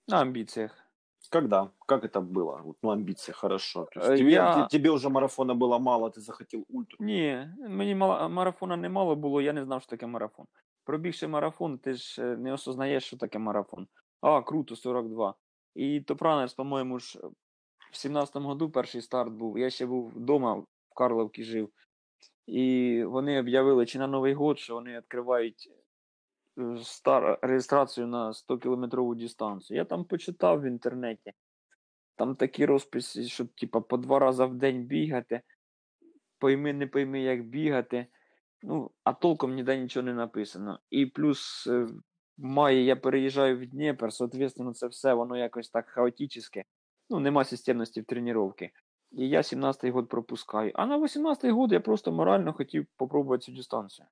На 0.09 0.21
амбіціях. 0.21 0.87
Когда? 1.33 1.71
Как 1.87 2.05
это 2.05 2.21
было? 2.21 2.63
Вот, 2.63 2.77
ну, 2.83 2.91
амбиции, 2.91 3.33
хорошо. 3.33 3.89
То 3.93 4.01
есть 4.01 4.11
Э, 4.13 4.17
тебе, 4.19 4.31
я- 4.31 4.55
те- 4.67 4.79
тебе 4.79 4.91
уже 4.91 5.09
марафона 5.09 5.55
было 5.55 5.79
мало, 5.79 6.09
ты 6.09 6.21
захотел 6.21 6.65
ультру. 6.69 6.97
Ні, 7.01 7.49
мені 7.59 7.95
мала- 7.95 8.29
марафона 8.29 8.77
не 8.77 8.89
мало 8.89 9.17
було, 9.17 9.41
я 9.41 9.53
не 9.53 9.65
знав, 9.65 9.83
що 9.83 9.91
таке 9.91 10.07
марафон. 10.07 10.47
Пробігши 10.86 11.28
марафон, 11.28 11.78
ти 11.78 11.94
ж 11.94 12.24
е, 12.24 12.38
не 12.38 12.54
осознаєш, 12.54 13.04
що 13.04 13.18
таке 13.18 13.40
марафон. 13.40 13.88
А, 14.22 14.42
круто, 14.42 14.76
42. 14.76 15.36
І 15.76 16.02
Топранерс, 16.02 16.54
по-моєму 16.54 17.00
ж, 17.00 17.20
в 17.92 17.96
17-му 17.96 18.48
году 18.48 18.70
перший 18.70 19.02
старт 19.02 19.32
був. 19.32 19.60
Я 19.60 19.70
ще 19.70 19.86
був 19.86 20.10
вдома, 20.10 20.54
в 20.54 20.68
Карловці 20.96 21.44
жив. 21.44 21.70
І 22.48 23.04
вони 23.04 23.40
об'явили 23.40 23.86
чи 23.86 24.00
на 24.00 24.08
Новий 24.08 24.34
год, 24.34 24.60
що 24.60 24.74
вони 24.74 24.98
відкривають 24.98 25.70
е, 26.58 26.78
стар... 26.84 27.40
реєстрацію 27.42 28.08
на 28.08 28.32
100-кілометрову 28.32 29.16
дистанцію. 29.16 29.78
Я 29.78 29.86
там 29.86 30.06
почитав 30.06 30.62
в 30.62 30.66
інтернеті. 30.66 31.34
Там 32.16 32.36
такі 32.36 32.66
розписи, 32.66 33.24
що 33.24 33.46
типа 33.46 33.82
по 33.82 33.98
два 33.98 34.20
рази 34.20 34.46
в 34.46 34.54
день 34.54 34.84
бігати 34.84 35.42
пойми, 36.38 36.74
не 36.74 36.88
пойми, 36.88 37.22
як 37.22 37.44
бігати 37.44 38.08
Ну, 38.65 38.91
а 39.05 39.13
толком 39.13 39.55
ніде 39.55 39.79
нічого 39.79 40.05
не 40.05 40.15
написано. 40.15 40.81
І 40.91 41.07
плюс 41.07 41.67
е, 41.67 41.83
в 42.39 42.45
маї 42.45 42.85
я 42.85 42.97
переїжджаю 42.97 43.59
в 43.59 43.67
Дніпр, 43.67 44.13
соответственно, 44.13 44.75
це 44.75 44.87
все 44.87 45.15
воно 45.15 45.37
якось 45.37 45.71
так 45.71 45.89
хаотичне. 45.89 46.65
Ну, 47.11 47.21
нема 47.21 47.45
системності 47.45 48.01
в 48.01 48.05
тренуванні. 48.05 48.71
І 49.13 49.29
я 49.29 49.41
17-й 49.41 49.91
год 49.91 50.09
пропускаю. 50.09 50.73
А 50.75 50.87
на 50.87 50.99
18-й 50.99 51.51
год 51.51 51.73
я 51.73 51.81
просто 51.81 52.13
морально 52.13 52.53
хотів 52.53 52.87
попробувати 52.97 53.45
цю 53.45 53.53
дистанцію. 53.53 54.07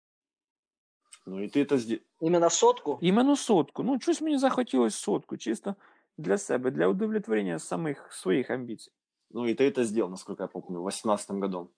Ну 1.26 1.40
и 1.40 1.48
ты 1.48 1.60
это 1.60 1.78
сделал. 1.78 2.02
Именно 2.20 2.50
сотку? 2.50 2.98
Іменно 3.00 3.36
сотку. 3.36 3.82
Ну, 3.82 4.00
щось 4.00 4.22
мені 4.22 4.38
захотілося 4.38 4.98
сотку, 4.98 5.36
чисто 5.36 5.74
для 6.18 6.38
себе, 6.38 6.70
для 6.70 6.86
удовлетворення 6.88 7.58
самих 7.58 8.12
своїх 8.12 8.50
амбіцій. 8.50 8.92
Ну 9.30 9.46
и 9.46 9.54
ты 9.54 9.68
это 9.68 9.84
сделал, 9.84 10.10
насколько 10.10 10.42
я 10.42 10.46
помню, 10.46 10.80
в 10.80 10.84
2018 10.84 11.30
году. 11.30 11.70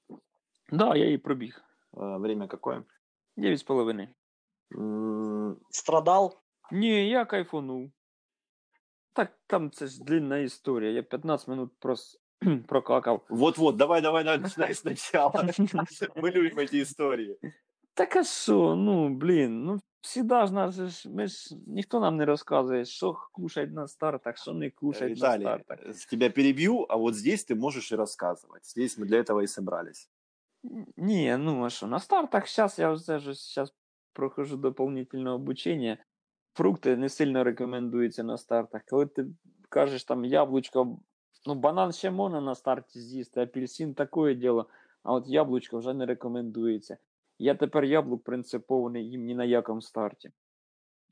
Да, 0.72 0.96
я 0.96 1.05
її 1.05 1.18
пробіг. 1.18 1.64
Э, 1.94 2.18
Время 2.18 2.48
какое? 2.48 2.85
9,5. 3.37 4.09
М, 4.74 5.57
Страдал? 5.70 6.40
Ні, 6.72 7.09
я 7.09 7.24
кайфанув. 7.24 7.90
Так 9.12 9.38
там 9.46 9.70
це 9.70 9.87
ж 9.87 10.05
длинна 10.05 10.38
історія. 10.38 10.90
Я 10.90 11.03
15 11.03 11.48
минут 11.48 11.72
прос... 11.79 12.20
прокакав. 12.68 13.26
Вот-вот, 13.29 13.76
давай, 13.76 14.00
давай, 14.03 14.24
давай, 14.24 14.38
начинай 14.38 14.74
сначала. 14.74 15.31
Мы 16.16 16.31
любим 16.31 16.59
эти 16.59 16.81
истории. 16.83 17.37
Так 17.94 18.16
а 18.16 18.24
що, 18.24 18.74
ну 18.76 19.09
блін, 19.09 19.64
ну 19.64 19.81
всіда 20.00 20.46
ж 20.46 20.53
нас 20.53 20.74
же 20.74 20.87
ж, 20.88 21.11
ми 21.11 21.26
ж 21.26 21.57
ніхто 21.66 22.00
нам 22.00 22.16
не 22.16 22.24
розказує, 22.24 22.85
що 22.85 23.16
кушать 23.33 23.70
на 23.72 23.88
стартах, 23.88 24.37
що 24.38 24.53
не 24.53 24.70
кушать 24.70 25.03
на 25.03 25.14
Виталий, 25.14 25.40
стартах. 25.46 25.79
э, 25.81 26.11
тебя 26.11 26.31
перебью, 26.31 26.87
а 26.88 26.96
вот 26.96 27.14
здесь 27.14 27.44
ты 27.50 27.55
можешь 27.55 27.92
и 27.92 27.96
рассказывать. 27.96 28.62
Здесь 28.64 28.98
мы 28.98 29.05
для 29.07 29.18
этого 29.18 29.40
и 29.42 29.46
собрались. 29.46 30.09
Ні, 30.97 31.38
ну 31.38 31.65
а 31.65 31.69
що, 31.69 31.88
на 31.88 31.99
стартах 31.99 32.49
зараз 32.49 32.80
я 32.80 32.95
ж 32.95 33.34
зараз 33.34 33.73
прохожу 34.13 34.58
дополнительне 34.58 35.30
обучення. 35.30 35.97
Фрукти 36.54 36.97
не 36.97 37.10
сильно 37.10 37.43
рекомендуються 37.43 38.23
на 38.23 38.38
стартах. 38.38 38.82
Коли 38.89 39.06
ти 39.06 39.25
кажеш 39.69 40.04
там 40.04 40.25
яблучко, 40.25 40.99
ну 41.45 41.56
банан 41.56 41.91
ще 41.91 42.12
можна 42.12 42.41
на 42.41 42.56
старті 42.56 42.99
з'їсти, 42.99 43.41
апельсин 43.41 43.93
таке 43.93 44.34
діло, 44.36 44.69
а 45.04 45.13
от 45.13 45.28
яблучко 45.28 45.78
вже 45.78 45.93
не 45.93 46.06
рекомендується. 46.06 46.97
Я 47.39 47.56
тепер 47.56 47.84
яблук 47.84 48.23
принципово 48.23 48.89
не 48.89 49.01
їм 49.01 49.25
ні 49.25 49.36
на 49.36 49.43
якому 49.43 49.82
старті. 49.82 50.32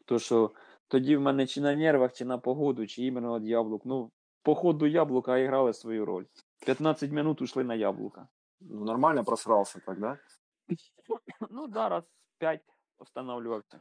То 0.06 0.20
що 0.20 0.52
тоді 0.88 1.16
в 1.18 1.22
мене 1.22 1.48
чи 1.48 1.62
на 1.62 1.76
нервах, 1.76 2.14
чи 2.14 2.26
на 2.26 2.38
погоду, 2.38 2.88
чи 2.88 3.06
іменно 3.06 3.40
від 3.40 3.48
яблук. 3.48 3.82
Ну, 3.86 4.12
по 4.44 4.56
ходу 4.56 4.86
яблука 4.86 5.48
грали 5.48 5.74
свою 5.74 6.06
роль. 6.06 6.26
15 6.66 7.12
минут 7.12 7.42
ушли 7.42 7.64
на 7.64 7.76
яблука. 7.76 8.28
Ну, 8.63 8.85
нормально 8.85 9.25
просрался 9.25 9.81
тогда. 9.87 10.19
Ну, 11.51 11.67
да, 11.67 11.89
раз 11.89 12.05
пять 12.39 12.63
останавливался. 12.99 13.81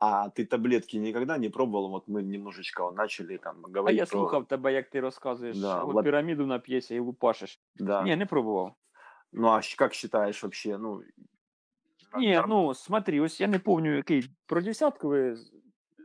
А 0.00 0.28
ты 0.28 0.44
таблетки 0.44 0.98
никогда 0.98 1.38
не 1.38 1.48
пробовал? 1.48 1.90
Вот 1.90 2.08
мы 2.08 2.22
немножечко 2.22 2.90
начали 2.92 3.38
там 3.38 3.64
А 3.64 3.68
говорить 3.68 3.98
я 3.98 4.04
про... 4.06 4.18
слухав 4.18 4.46
тебе, 4.46 4.72
як 4.72 4.90
ти 4.90 5.00
розказуєш, 5.00 5.58
Да, 5.58 5.82
от 5.82 5.94
лап- 5.94 6.02
піраміду 6.02 6.46
на 6.46 6.58
п'єсі 6.58 6.94
і 6.94 7.00
лупашиш. 7.00 7.60
Да. 7.76 8.02
Ні, 8.02 8.16
не 8.16 8.26
пробував. 8.26 8.74
Ну, 9.32 9.48
а 9.48 9.56
щ- 9.60 9.78
как 9.78 9.94
считаешь 9.94 10.42
вообще? 10.42 10.78
Ну, 10.78 11.02
Ні, 12.18 12.36
норм- 12.38 12.44
ну 12.48 12.74
смотри, 12.74 13.20
ось 13.20 13.40
я 13.40 13.46
не 13.46 13.58
пам'ятаю, 13.58 13.96
який 13.96 14.30
про 14.46 14.60
десятку 14.60 15.08
ви 15.08 15.36
з- 15.36 15.52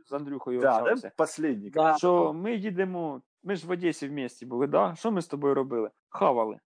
з 0.06 0.12
Андрюхою 0.12 0.60
да, 0.60 0.78
общалися. 0.78 1.08
да, 1.08 1.14
последний. 1.16 1.70
Да. 1.70 1.96
Що 1.96 2.32
ми 2.32 2.54
їдемо, 2.54 3.22
ми 3.42 3.56
ж 3.56 3.66
в 3.66 3.70
Одесі 3.70 4.08
в 4.08 4.12
місті 4.12 4.46
були, 4.46 4.66
да? 4.66 4.94
Що 4.94 5.10
ми 5.12 5.22
з 5.22 5.26
тобою 5.26 5.54
робили? 5.54 5.90
Хавали. 6.08 6.58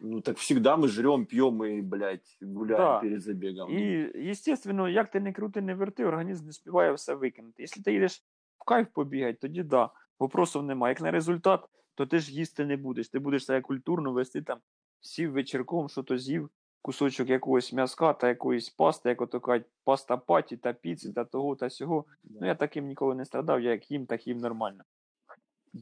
Ну, 0.00 0.20
так 0.20 0.38
всегда 0.38 0.76
мы 0.76 0.88
жрем, 0.88 1.26
пьем 1.26 1.64
и, 1.64 1.80
блядь, 1.80 2.36
гуляем 2.40 2.78
Да. 2.78 3.00
перед 3.00 3.22
забегом. 3.22 3.70
І, 3.70 4.12
естественно, 4.30 4.88
як 4.88 5.10
ти 5.10 5.20
не 5.20 5.32
крути, 5.32 5.60
не 5.60 5.74
верти, 5.74 6.04
організм 6.04 6.46
не 6.46 6.52
співає 6.52 6.92
все 6.92 7.14
викинути. 7.14 7.62
Якщо 7.62 7.82
ти 7.82 7.92
їдеш 7.92 8.24
в 8.58 8.64
кайф 8.64 8.88
побігати, 8.92 9.38
тоді 9.40 9.62
да, 9.62 9.90
вопросів 10.18 10.62
немає. 10.62 10.92
Як 10.92 11.00
на 11.00 11.10
результат, 11.10 11.64
то 11.94 12.06
ти 12.06 12.18
ж 12.18 12.32
їсти 12.32 12.64
не 12.64 12.76
будеш. 12.76 13.08
Ти 13.08 13.18
будеш 13.18 13.44
себе 13.44 13.60
культурно 13.60 14.12
вести 14.12 14.42
там, 14.42 14.58
сів 15.00 15.32
вечірком, 15.32 15.88
що 15.88 16.02
то 16.02 16.18
з'їв, 16.18 16.50
кусочок 16.82 17.28
якогось 17.28 17.72
м'язка 17.72 18.12
та 18.12 18.28
якоїсь 18.28 18.70
пасти, 18.70 19.08
як 19.08 19.20
ото 19.20 19.40
кажуть, 19.40 19.66
паста 19.84 20.16
паті 20.16 20.56
та 20.56 20.72
піци 20.72 21.12
та 21.12 21.24
того 21.24 21.56
та 21.56 21.70
сього. 21.70 22.04
Ну 22.40 22.46
я 22.46 22.54
таким 22.54 22.86
ніколи 22.86 23.14
не 23.14 23.24
страдав, 23.24 23.60
я 23.60 23.70
як 23.70 23.90
їм, 23.90 24.06
так 24.06 24.26
їм 24.26 24.38
нормально. 24.38 24.84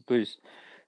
Тобто, 0.06 0.30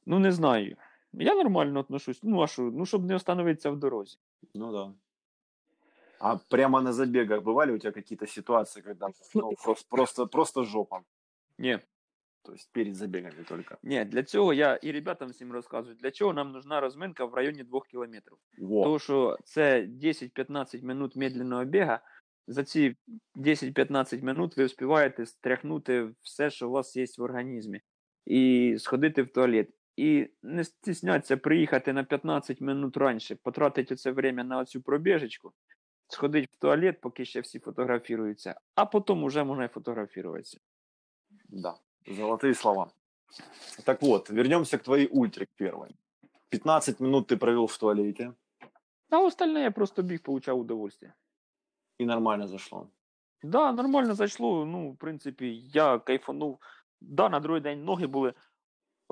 ну 0.07 0.19
не 0.19 0.33
знаю. 0.33 0.77
Я 1.14 1.36
нормально 1.36 1.80
отношусь. 1.80 2.20
Ну, 2.24 2.42
а 2.42 2.48
що, 2.48 2.62
ну, 2.62 2.86
щоб 2.86 3.06
не 3.06 3.16
остановитися 3.16 3.70
в 3.72 3.80
дорозі. 3.80 4.18
Ну 4.54 4.72
да. 4.72 4.94
А 6.20 6.38
прямо 6.38 6.82
на 6.82 6.94
забегах 6.94 7.44
бывали 7.44 7.72
у 7.72 7.78
тебя 7.78 7.92
какие-то 7.92 8.28
ситуации, 8.28 8.82
когда 8.82 9.08
ну, 9.36 9.52
просто, 9.64 9.88
просто, 9.90 10.28
просто 10.28 10.64
жопа? 10.64 11.02
Ні. 11.58 11.80
То 12.42 12.54
есть 12.54 12.72
перед 12.72 12.96
забегами 12.96 13.44
только. 13.48 13.78
Ні, 13.84 14.06
для 14.06 14.24
цього 14.24 14.54
я 14.54 14.76
і 14.76 14.92
ребятам 14.92 15.30
всім 15.30 15.52
розказую, 15.52 15.96
для 15.96 16.12
чого 16.12 16.34
нам 16.34 16.52
нужна 16.52 16.82
розминка 16.82 17.26
в 17.26 17.34
районі 17.34 17.64
2 17.64 17.82
кілометрів. 17.92 18.38
Во. 18.58 18.84
Тому 18.84 19.00
що 19.00 19.38
це 19.44 19.82
10-15 19.82 20.84
минут 20.84 21.16
медленного 21.16 21.66
бега. 21.66 22.00
За 22.48 22.64
ці 22.64 22.96
10-15 23.36 24.24
минут 24.24 24.58
ви 24.58 24.66
встигаєте 24.66 25.26
стряхнути 25.26 26.14
все, 26.22 26.50
що 26.50 26.70
у 26.70 26.72
вас 26.72 26.96
є 26.96 27.06
в 27.18 27.22
організмі, 27.22 27.82
і 28.26 28.76
сходити 28.80 29.24
в 29.24 29.32
туалет. 29.34 29.70
І 29.97 30.31
не 30.43 30.65
стісняться 30.65 31.37
приїхати 31.37 31.93
на 31.93 32.05
15 32.05 32.61
минут 32.61 32.97
раніше, 32.97 33.37
потратити 33.37 33.97
це 33.97 34.11
время 34.11 34.45
на 34.45 34.65
цю 34.65 34.83
пробіжечку, 34.83 35.53
сходити 36.09 36.49
в 36.53 36.57
туалет, 36.57 37.01
поки 37.01 37.25
ще 37.25 37.41
всі 37.41 37.59
фотографіруються, 37.59 38.61
а 38.75 38.87
потім 38.87 39.25
вже 39.25 39.45
можна 39.45 39.65
і 39.65 39.69
фотографуватися. 39.69 40.59
Да, 41.49 41.75
золотые 42.07 42.55
слова. 42.55 42.91
Так 43.85 44.03
вот, 44.03 44.31
вернемся 44.31 44.79
к 44.79 44.85
твоей 44.85 45.09
ультре 45.13 45.47
к 45.47 45.53
первой. 45.57 45.97
15 46.49 47.01
минут 47.01 47.33
ты 47.33 47.37
провел 47.37 47.67
в 47.67 47.79
туалете. 47.79 48.33
А 49.11 49.19
остальне 49.19 49.63
я 49.63 49.71
просто 49.71 50.03
біг, 50.03 50.23
получав 50.23 50.59
удовольствие. 50.59 51.15
И 52.01 52.05
нормально 52.05 52.47
зашло. 52.47 52.91
Да, 53.43 53.73
нормально 53.73 54.15
зайшло. 54.15 54.65
Ну, 54.65 54.91
в 54.91 54.97
принципі, 54.97 55.63
я 55.75 55.99
кайфанув. 55.99 56.59
Да, 57.01 57.29
на 57.29 57.41
другий 57.41 57.63
день 57.63 57.85
ноги 57.85 58.07
були 58.07 58.35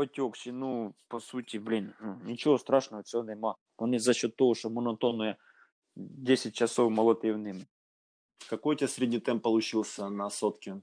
отекші. 0.02 0.52
Ну, 0.52 0.94
по 1.08 1.20
суті, 1.20 1.58
блін, 1.58 1.92
ну, 2.02 2.20
нічого 2.24 2.58
страшного 2.58 3.02
цього 3.02 3.24
нема. 3.24 3.54
Вони 3.78 3.98
за 3.98 4.14
счет 4.14 4.36
того, 4.36 4.54
що 4.54 4.70
монотонно 4.70 5.26
я 5.26 5.36
10 5.96 6.56
часов 6.56 6.90
молотив 6.90 7.38
ними. 7.38 7.66
Какой 8.50 8.74
у 8.74 8.78
тебя 8.78 8.88
средний 8.88 9.20
темп 9.20 9.42
получился 9.42 10.10
на 10.10 10.30
сотке? 10.30 10.76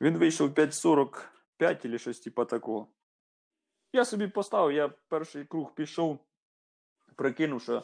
Він 0.00 0.18
вийшов 0.18 0.50
5.45 0.50 1.82
чи 1.82 1.98
щось 1.98 2.20
типа 2.20 2.44
такого. 2.44 2.88
Я 3.92 4.04
собі 4.04 4.28
поставив, 4.28 4.76
я 4.76 4.88
перший 5.08 5.44
круг 5.44 5.74
пішов, 5.74 6.18
прикинув, 7.16 7.62
що 7.62 7.82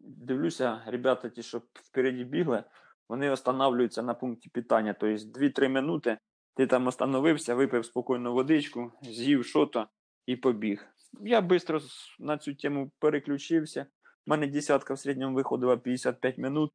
дивлюся, 0.00 0.82
ребята, 0.86 1.28
ті, 1.28 1.42
що 1.42 1.62
впереді 1.74 2.24
бігли, 2.24 2.64
вони 3.08 3.30
останавливаються 3.30 4.02
на 4.02 4.14
пункті 4.14 4.48
питання. 4.48 4.94
Тобто 5.00 5.40
2-3 5.40 5.68
минути 5.68 6.18
ти 6.54 6.66
там 6.66 6.86
остановився, 6.86 7.54
випив 7.54 7.84
спокійно 7.84 8.32
водичку, 8.32 8.92
з'їв 9.02 9.46
що-то 9.46 9.88
і 10.25 10.35
побіг. 10.35 10.85
Я 11.21 11.41
швидко 11.41 11.79
на 12.19 12.37
цю 12.37 12.55
тему 12.55 12.91
переключився. 12.99 13.85
У 14.27 14.29
мене 14.29 14.47
десятка 14.47 14.93
в 14.93 14.99
середньому 14.99 15.35
виходила 15.35 15.77
55 15.77 16.37
минут. 16.37 16.71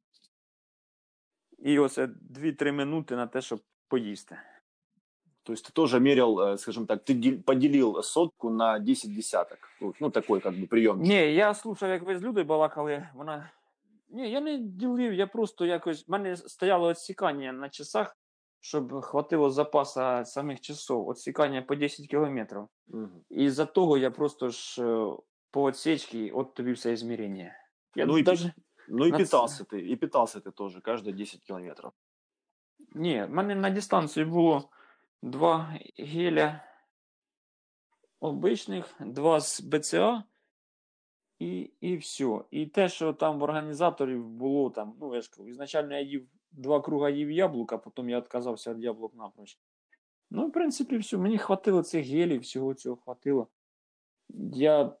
І 1.59 1.79
оце 1.79 2.05
2-3 2.05 2.71
минути 2.71 3.15
на 3.15 3.27
те, 3.27 3.41
щоб 3.41 3.61
поїсти. 3.87 4.37
То 5.43 5.53
есть 5.53 5.65
ты 5.69 5.73
тоже 5.73 5.99
мерил, 5.99 6.39
э, 6.39 6.57
скажем 6.57 6.85
так, 6.85 7.03
ты 7.03 7.13
дел- 7.13 7.41
поделил 7.43 8.01
сотку 8.01 8.49
на 8.49 8.79
10 8.79 9.15
десяток. 9.15 9.57
Вот, 9.81 9.95
Ну, 10.01 10.09
такой 10.09 10.39
как 10.39 10.53
бы 10.53 10.67
прием. 10.67 11.01
Ні, 11.01 11.33
я 11.33 11.53
слухав, 11.53 11.89
як 11.89 12.03
ви 12.03 12.17
з 12.17 12.23
Людою 12.23 12.45
балакали, 12.45 13.09
вона. 13.15 13.51
Ні, 14.09 14.31
я 14.31 14.41
не 14.41 14.57
ділив, 14.57 15.13
я 15.13 15.27
просто 15.27 15.65
якось. 15.65 16.07
В 16.07 16.11
мене 16.11 16.37
стояло 16.37 16.89
відсікання 16.89 17.53
на 17.53 17.69
часах, 17.69 18.17
щоб 18.59 19.01
хватило 19.01 19.49
запаса 19.49 20.25
самих 20.25 20.61
часов. 20.61 21.09
Відсікання 21.09 21.61
по 21.61 21.75
10 21.75 22.07
кілометрів. 22.07 22.67
І 23.29 23.49
за 23.49 23.65
того 23.65 23.97
я 23.97 24.11
просто 24.11 24.49
ж 24.49 24.83
е, 24.83 25.17
по 25.51 25.63
отсечці, 25.63 26.31
от 26.31 26.53
тобі 26.53 26.71
все 26.71 26.93
ізмірення. 26.93 27.55
Я 27.95 28.05
Ну 28.05 28.17
і 28.17 28.23
даже... 28.23 28.53
Ну 28.89 29.05
и 29.05 29.11
На 29.11 29.17
питался 29.17 29.63
ты, 29.63 29.91
и 29.91 29.95
питался 29.95 30.39
ты 30.39 30.51
тоже 30.51 30.81
каждые 30.81 31.13
10 31.13 31.41
километров. 31.43 31.91
Ні, 32.95 33.23
в 33.23 33.29
мене 33.29 33.55
на 33.55 33.69
дистанції 33.69 34.25
було 34.25 34.69
два 35.21 35.73
геля 35.97 36.63
обичних, 38.19 38.95
два 38.99 39.39
з 39.39 39.61
БЦА 39.61 40.23
і, 41.39 41.71
і 41.81 41.97
все. 41.97 42.41
І 42.51 42.65
те, 42.65 42.89
що 42.89 43.13
там 43.13 43.39
в 43.39 43.43
організаторів 43.43 44.27
було 44.27 44.69
там, 44.69 44.97
ну 44.99 45.15
я 45.15 45.21
ж 45.21 45.29
кажу, 45.29 45.47
ізначально 45.47 45.93
я 45.93 46.01
їв 46.01 46.29
два 46.52 46.80
круга 46.80 47.10
їв 47.10 47.30
яблука, 47.30 47.78
потім 47.78 48.10
я 48.10 48.20
відказався 48.20 48.74
від 48.74 48.84
яблук 48.84 49.14
напроч. 49.14 49.58
Ну, 50.30 50.48
в 50.48 50.52
принципі, 50.52 50.98
все. 50.98 51.16
Мені 51.16 51.38
хватило 51.38 51.82
цих 51.82 52.06
гелів, 52.06 52.40
всього 52.40 52.74
цього 52.74 52.96
хватило. 52.96 53.48
Я 54.52 54.96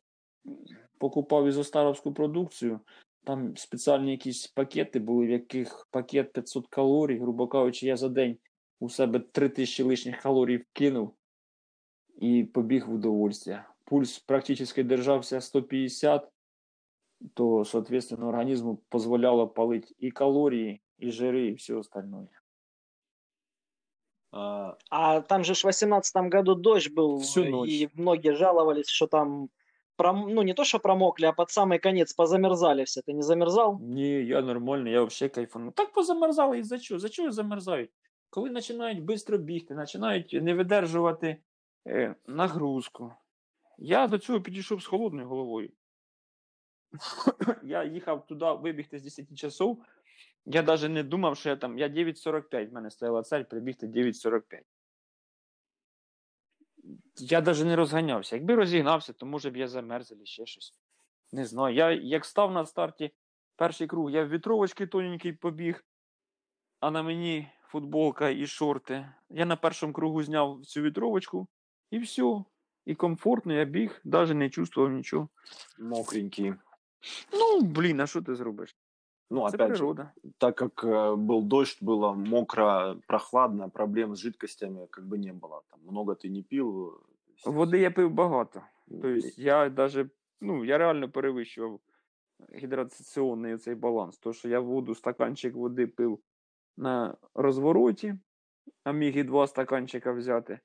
покупав 0.98 1.46
ізостаровську 1.46 2.12
продукцію. 2.12 2.80
Там 3.24 3.56
спеціальні 3.56 4.10
якісь 4.10 4.46
пакети 4.46 4.98
були, 4.98 5.26
в 5.26 5.30
яких 5.30 5.88
пакет 5.90 6.32
500 6.32 6.66
калорій, 6.66 7.18
грубо 7.18 7.48
кажучи, 7.48 7.86
я 7.86 7.96
за 7.96 8.08
день 8.08 8.38
у 8.80 8.88
себе 8.88 9.20
3000 9.20 9.82
лишніх 9.82 10.20
калорій 10.20 10.56
вкинув 10.56 11.14
і 12.20 12.44
побіг 12.44 12.88
в 12.88 12.94
удовольствие. 12.94 13.64
Пульс 13.84 14.18
практично 14.18 14.82
держався 14.82 15.40
150, 15.40 16.28
то, 17.34 17.64
соответственно, 17.64 18.28
организму 18.28 18.76
позволяло 18.88 19.46
палить 19.46 19.94
и 19.98 20.10
калории, 20.10 20.80
и 20.97 21.11
жиры, 21.11 21.49
и 21.51 21.55
все 21.55 21.79
остальное. 21.79 22.29
А, 24.31 24.77
А 24.89 25.21
там 25.21 25.43
же 25.43 25.53
ж 25.53 25.61
в 25.63 25.65
18 25.65 26.29
году 26.29 26.55
дождь 26.55 26.91
был, 26.91 27.19
Всю 27.19 27.45
ночь. 27.45 27.69
и 27.69 27.89
многие 27.93 28.33
жаловались, 28.35 28.87
что 28.89 29.07
там, 29.07 29.49
пром- 29.97 30.29
ну 30.33 30.41
не 30.41 30.53
то, 30.53 30.63
что 30.63 30.79
промокли, 30.79 31.25
а 31.27 31.33
под 31.33 31.49
самый 31.49 31.79
конец 31.79 32.13
позамерзали 32.13 32.83
все. 32.83 33.01
Ты 33.01 33.13
не 33.13 33.21
замерзал? 33.21 33.79
Ні, 33.81 34.25
я 34.25 34.41
нормально, 34.41 34.89
я 34.89 35.03
взагалі 35.03 35.29
кайфану. 35.33 35.71
Так 35.71 35.93
позамерзали 35.93 36.59
і 36.59 36.63
за 36.63 36.79
чого? 36.79 36.99
За 36.99 37.09
чого 37.09 37.31
замерзають? 37.31 37.91
Коли 38.29 38.49
починають 38.49 38.97
швидко 39.05 39.37
бігти, 39.37 39.75
починають 39.75 40.33
не 40.33 40.53
видержувати 40.53 41.37
е, 41.87 42.15
нагрузку. 42.27 43.13
Я 43.77 44.07
до 44.07 44.17
цього 44.17 44.41
підійшов 44.41 44.81
з 44.81 44.85
холодною 44.85 45.27
головою. 45.27 45.69
я 47.63 47.83
їхав 47.83 48.25
туди 48.25 48.45
вибігти 48.51 48.99
з 48.99 49.03
10 49.03 49.37
часов. 49.37 49.83
я 50.50 50.62
навіть 50.62 50.90
не 50.90 51.02
думав, 51.02 51.36
що 51.36 51.48
я 51.48 51.56
там. 51.56 51.78
Я 51.78 51.88
9.45, 51.88 52.70
в 52.70 52.72
мене 52.72 52.90
стояла 52.90 53.22
цель 53.22 53.42
прибігти 53.42 53.86
9.45. 53.86 54.60
Я 57.16 57.40
навіть 57.40 57.64
не 57.64 57.76
розганявся. 57.76 58.36
Якби 58.36 58.54
розігнався, 58.54 59.12
то 59.12 59.26
може 59.26 59.50
б 59.50 59.56
я 59.56 59.68
замерз 59.68 60.12
або 60.12 60.24
ще 60.24 60.46
щось. 60.46 60.74
Не 61.32 61.44
знаю. 61.44 61.74
Я 61.74 61.90
як 61.90 62.24
став 62.24 62.52
на 62.52 62.66
старті 62.66 63.10
перший 63.56 63.86
круг, 63.86 64.10
я 64.10 64.24
в 64.24 64.28
вітровочки 64.28 64.86
тоненький 64.86 65.32
побіг, 65.32 65.84
а 66.80 66.90
на 66.90 67.02
мені 67.02 67.48
футболка 67.62 68.28
і 68.28 68.46
шорти. 68.46 69.12
Я 69.30 69.46
на 69.46 69.56
першому 69.56 69.92
кругу 69.92 70.22
зняв 70.22 70.60
цю 70.66 70.82
вітровочку 70.82 71.48
і 71.90 71.98
все. 71.98 72.44
І 72.86 72.94
комфортно 72.94 73.52
я 73.52 73.64
біг, 73.64 74.00
навіть 74.04 74.34
не 74.34 74.50
чувствував 74.50 74.92
нічого. 74.92 75.28
мокренький. 75.78 76.54
Ну, 77.32 77.60
блін, 77.60 78.00
а 78.00 78.06
що 78.06 78.22
ти 78.22 78.34
зробиш? 78.34 78.76
Ну, 79.29 79.49
Це 79.49 79.57
опять 79.57 79.67
же, 79.67 79.73
природа. 79.77 80.11
так 80.37 80.55
как 80.55 80.83
э, 80.83 81.15
был 81.15 81.41
дождь, 81.43 81.83
было 81.83 82.13
мокро, 82.13 82.95
прохладно, 83.07 83.69
проблем 83.69 84.11
с 84.15 84.19
жидкостями 84.19 84.87
как 84.89 85.05
бы 85.05 85.17
не 85.17 85.33
было. 85.33 85.61
Там 85.69 85.79
много 85.83 86.13
ты 86.13 86.29
не 86.29 86.43
пил. 86.43 86.87
э, 86.87 86.91
то 87.25 87.31
есть, 87.33 87.47
Води 87.47 87.79
я 87.79 87.91
пив 87.91 88.11
багато. 88.11 88.61
ну, 88.87 89.01
Тобто 89.01 89.27
я 89.37 89.69
даже, 89.69 90.09
ну, 90.41 90.63
я 90.65 90.77
реально 90.77 91.09
перевищував 91.09 91.79
гідратаційний 92.55 93.57
цей 93.57 93.75
баланс. 93.75 94.17
То, 94.19 94.33
що 94.33 94.49
я 94.49 94.59
воду, 94.59 94.95
стаканчик 94.95 95.55
води 95.55 95.87
пив 95.87 96.19
на 96.77 97.17
розвороті, 97.33 98.15
а 98.83 98.91
міг 98.91 99.17
і 99.17 99.23
два 99.23 99.47
стаканчика 99.47 100.11
взяти. 100.11 100.59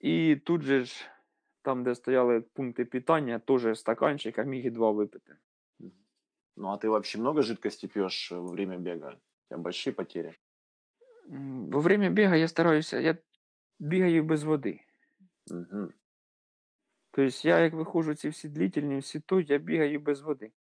І 0.00 0.36
тут 0.36 0.62
же 0.62 0.84
ж, 0.84 1.08
там, 1.62 1.84
де 1.84 1.94
стояли 1.94 2.40
пункти 2.40 2.84
питання, 2.84 3.38
теж 3.38 3.78
стаканчик, 3.78 4.38
а 4.38 4.42
міг 4.42 4.66
і 4.66 4.70
два 4.70 4.90
випити. 4.90 5.36
Ну, 6.56 6.72
а 6.72 6.78
ты 6.78 6.90
вообще 6.90 7.18
много 7.18 7.42
жидкости 7.42 7.86
пьешь 7.86 8.30
во 8.30 8.46
время 8.46 8.78
бега? 8.78 9.14
У 9.14 9.48
тебя 9.48 9.58
большие 9.58 9.92
потери? 9.92 10.38
М, 11.28 11.70
Во 11.70 11.80
время 11.80 12.10
біга 12.10 12.36
я 12.36 12.48
стараюся, 12.48 12.98
я 12.98 13.18
бігаю 13.78 14.24
без 14.24 14.42
води. 14.42 14.80
Мгм. 15.50 15.92
Тобто 17.12 17.48
я, 17.48 17.58
як 17.58 17.72
виходжу 17.72 18.14
ці 18.14 18.28
всі 18.28 18.48
длительні, 18.48 18.98
всі 18.98 19.20
то, 19.20 19.40
я 19.40 19.58
бігаю 19.58 20.00
без 20.00 20.20
води. 20.20 20.52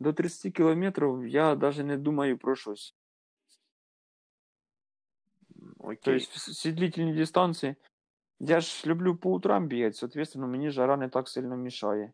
До 0.00 0.12
30 0.12 0.52
кілометрів 0.52 1.26
я 1.28 1.54
навіть 1.54 1.86
не 1.86 1.96
думаю 1.96 2.38
про 2.38 2.56
щось. 2.56 2.96
Окей. 5.78 5.96
То 5.96 6.12
есть 6.12 6.30
всі 6.32 6.72
длительні 6.72 7.14
дистанції. 7.14 7.74
Я 8.40 8.60
ж 8.60 8.86
люблю 8.86 9.16
по 9.16 9.30
утрам 9.30 9.66
бігати, 9.68 9.96
соответственно, 9.96 10.48
мені 10.48 10.70
жара 10.70 10.96
не 10.96 11.08
так 11.08 11.28
сильно 11.28 11.56
мішає. 11.56 12.12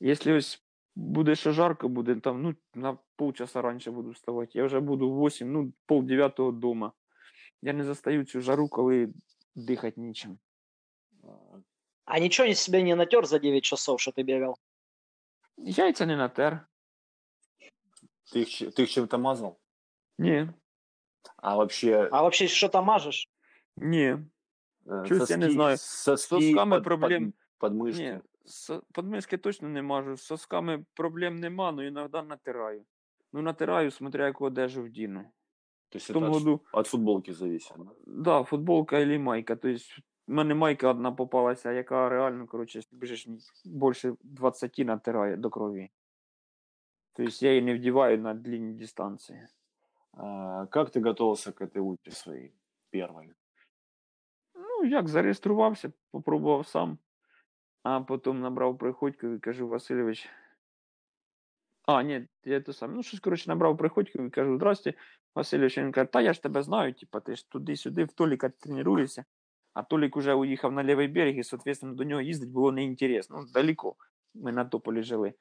Якщо 0.00 0.36
ось 0.36 0.64
буде 0.96 1.34
ще 1.34 1.52
жарко, 1.52 1.88
буде 1.88 2.14
там, 2.14 2.42
ну, 2.42 2.54
на 2.74 2.98
полчаса 3.16 3.62
раніше 3.62 3.90
буду 3.90 4.10
вставати. 4.10 4.58
Я 4.58 4.64
вже 4.64 4.80
буду 4.80 5.10
в 5.10 5.18
8, 5.26 5.52
ну, 5.52 5.72
пол 5.86 6.02
дев'ятого 6.02 6.50
вдома. 6.50 6.92
Я 7.62 7.72
не 7.72 7.84
застаю 7.84 8.24
цю 8.24 8.40
жару, 8.40 8.68
коли 8.68 9.08
дихати 9.54 10.00
нічим. 10.00 10.38
А, 11.24 11.28
А 12.04 12.18
ничего 12.20 12.48
не 12.48 12.54
себе 12.54 12.82
не 12.82 12.96
натер 12.96 13.26
за 13.26 13.38
9 13.38 13.64
часов, 13.64 14.00
что 14.00 14.10
ты 14.12 14.22
бегал? 14.24 14.56
Яйця 15.56 16.06
не 16.06 16.16
натер. 16.16 16.66
Ты 18.32 18.40
их, 18.40 18.48
ч- 18.48 18.70
ты 18.70 18.82
их 18.82 18.90
чем-то 18.90 19.18
мазал? 19.18 19.58
Ні, 20.18 20.48
А 21.36 21.56
вообще... 21.56 22.08
А 22.12 22.22
вообще 22.22 22.48
что-то 22.48 22.82
мажешь? 22.82 23.28
ні. 23.76 24.16
э, 24.86 25.06
чуть 25.08 25.30
я 25.30 25.36
не 25.36 25.50
знаю. 25.50 25.76
Соски, 25.78 26.28
сосками 26.28 26.80
под- 26.80 26.84
проблем- 26.86 27.32
под- 27.58 27.72
подмышки. 27.72 27.98
Ні, 28.12 28.20
с- 28.44 28.80
подмишки 28.92 29.36
точно 29.38 29.68
не 29.68 29.82
мажу. 29.82 30.16
З 30.16 30.22
сосками 30.22 30.84
проблем 30.94 31.36
нема, 31.36 31.68
але 31.68 31.86
іноді 31.86 32.22
натираю. 32.22 32.84
Ну, 33.32 33.42
натираю, 33.42 33.90
смотря 33.90 34.26
яку 34.26 34.44
одежу 34.44 34.82
вдіну. 34.82 35.24
То 35.88 35.98
есть 35.98 36.08
В 36.08 36.10
это 36.10 36.14
тому 36.14 36.26
от, 36.26 36.32
году 36.42 36.60
от 36.72 36.86
футболки 36.86 37.32
зависит. 37.32 37.72
да? 37.78 37.90
Да, 38.06 38.42
футболка 38.44 38.98
или 39.00 39.18
майка. 39.18 39.56
То 39.56 39.68
есть 39.68 39.98
в 40.26 40.32
мене 40.32 40.54
майка 40.54 40.88
одна 40.90 41.12
попалася, 41.12 41.72
яка 41.72 42.08
реально, 42.08 42.46
коротше, 42.46 42.78
якщо 42.78 42.96
біжиш 42.96 43.26
більше 43.64 44.14
20 44.22 44.78
натирає 44.78 45.36
до 45.36 45.50
крові. 45.50 45.90
Тобто 47.12 47.46
я 47.46 47.50
її 47.50 47.62
не 47.62 47.74
вдіваю 47.74 48.18
на 48.18 48.34
длинні 48.34 48.72
дистанції. 48.74 49.46
А, 50.12 50.66
как 50.70 50.90
ты 50.90 51.00
готовился 51.04 51.52
к 51.52 51.64
этой 51.64 51.80
ульте 51.80 52.10
своей 52.10 52.52
первой? 52.90 53.32
Ну, 54.54 54.84
як 54.84 55.08
зареєструвався, 55.08 55.92
попробував 56.10 56.66
сам, 56.66 56.98
а 57.83 58.01
потім 58.01 58.41
набрав 58.41 58.77
приходьку 58.77 59.27
і 59.27 59.39
кажу, 59.39 59.67
Васильович, 59.67 60.29
А, 61.85 62.03
ні, 62.03 62.27
я 62.43 62.61
то 62.61 62.73
сам. 62.73 62.95
Ну, 62.95 63.03
щось, 63.03 63.19
коротше, 63.19 63.49
набрав 63.49 63.77
приходьку 63.77 64.23
і 64.23 64.29
кажу, 64.29 64.55
здрасте, 64.55 64.93
Васильович. 65.35 65.77
Він 65.77 65.91
каже, 65.91 66.11
та 66.11 66.21
я 66.21 66.33
ж 66.33 66.43
тебе 66.43 66.63
знаю, 66.63 66.93
типа, 66.93 67.19
ти 67.19 67.35
ж 67.35 67.49
туди-сюди, 67.49 68.03
в 68.03 68.11
Толіка 68.11 68.49
тренуєшся. 68.49 69.25
А 69.73 69.83
Толік 69.83 70.17
уже 70.17 70.33
уїхав 70.33 70.71
на 70.71 70.83
лівий 70.83 71.07
берег, 71.07 71.37
і, 71.37 71.43
соответственно, 71.43 71.95
до 71.95 72.03
нього 72.03 72.21
їздити 72.21 72.51
було 72.51 72.71
неінтересно. 72.71 73.37
Ну, 73.41 73.47
далеко. 73.53 73.95
Ми 74.33 74.51
на 74.51 74.65
Тополі 74.65 75.03
жили. 75.03 75.33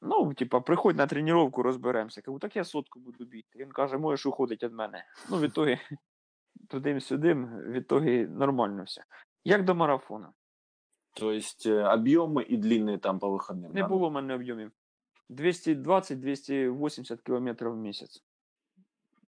Ну, 0.00 0.34
типа, 0.34 0.60
приходь 0.60 0.96
на 0.96 1.06
тренування, 1.06 1.62
розберемося. 1.62 2.22
Кажу, 2.22 2.38
так 2.38 2.56
я 2.56 2.64
сотку 2.64 3.00
буду 3.00 3.24
бігти. 3.24 3.58
Він 3.58 3.72
каже, 3.72 3.98
можеш 3.98 4.26
уходити 4.26 4.66
від 4.66 4.74
мене. 4.74 5.04
Ну, 5.30 5.38
в 5.38 5.42
ітогі, 5.42 5.78
тудим-сюдим, 6.68 7.46
в 7.46 7.72
ітогі 7.72 8.26
нормально 8.26 8.84
все. 8.84 9.04
Як 9.44 9.64
до 9.64 9.74
марафону. 9.74 10.26
То 11.13 11.31
есть 11.33 11.65
э, 11.65 11.81
объемы 11.83 12.43
и 12.43 12.57
длинные 12.57 12.97
там 12.99 13.19
по 13.19 13.27
выходным. 13.29 13.73
Не 13.73 13.81
да? 13.81 13.87
було 13.87 14.09
в 14.09 14.11
мене 14.11 14.35
об'ємів. 14.35 14.71
220-280 15.29 17.17
кілометрів 17.25 17.71
в 17.71 17.77
місяць. 17.77 18.23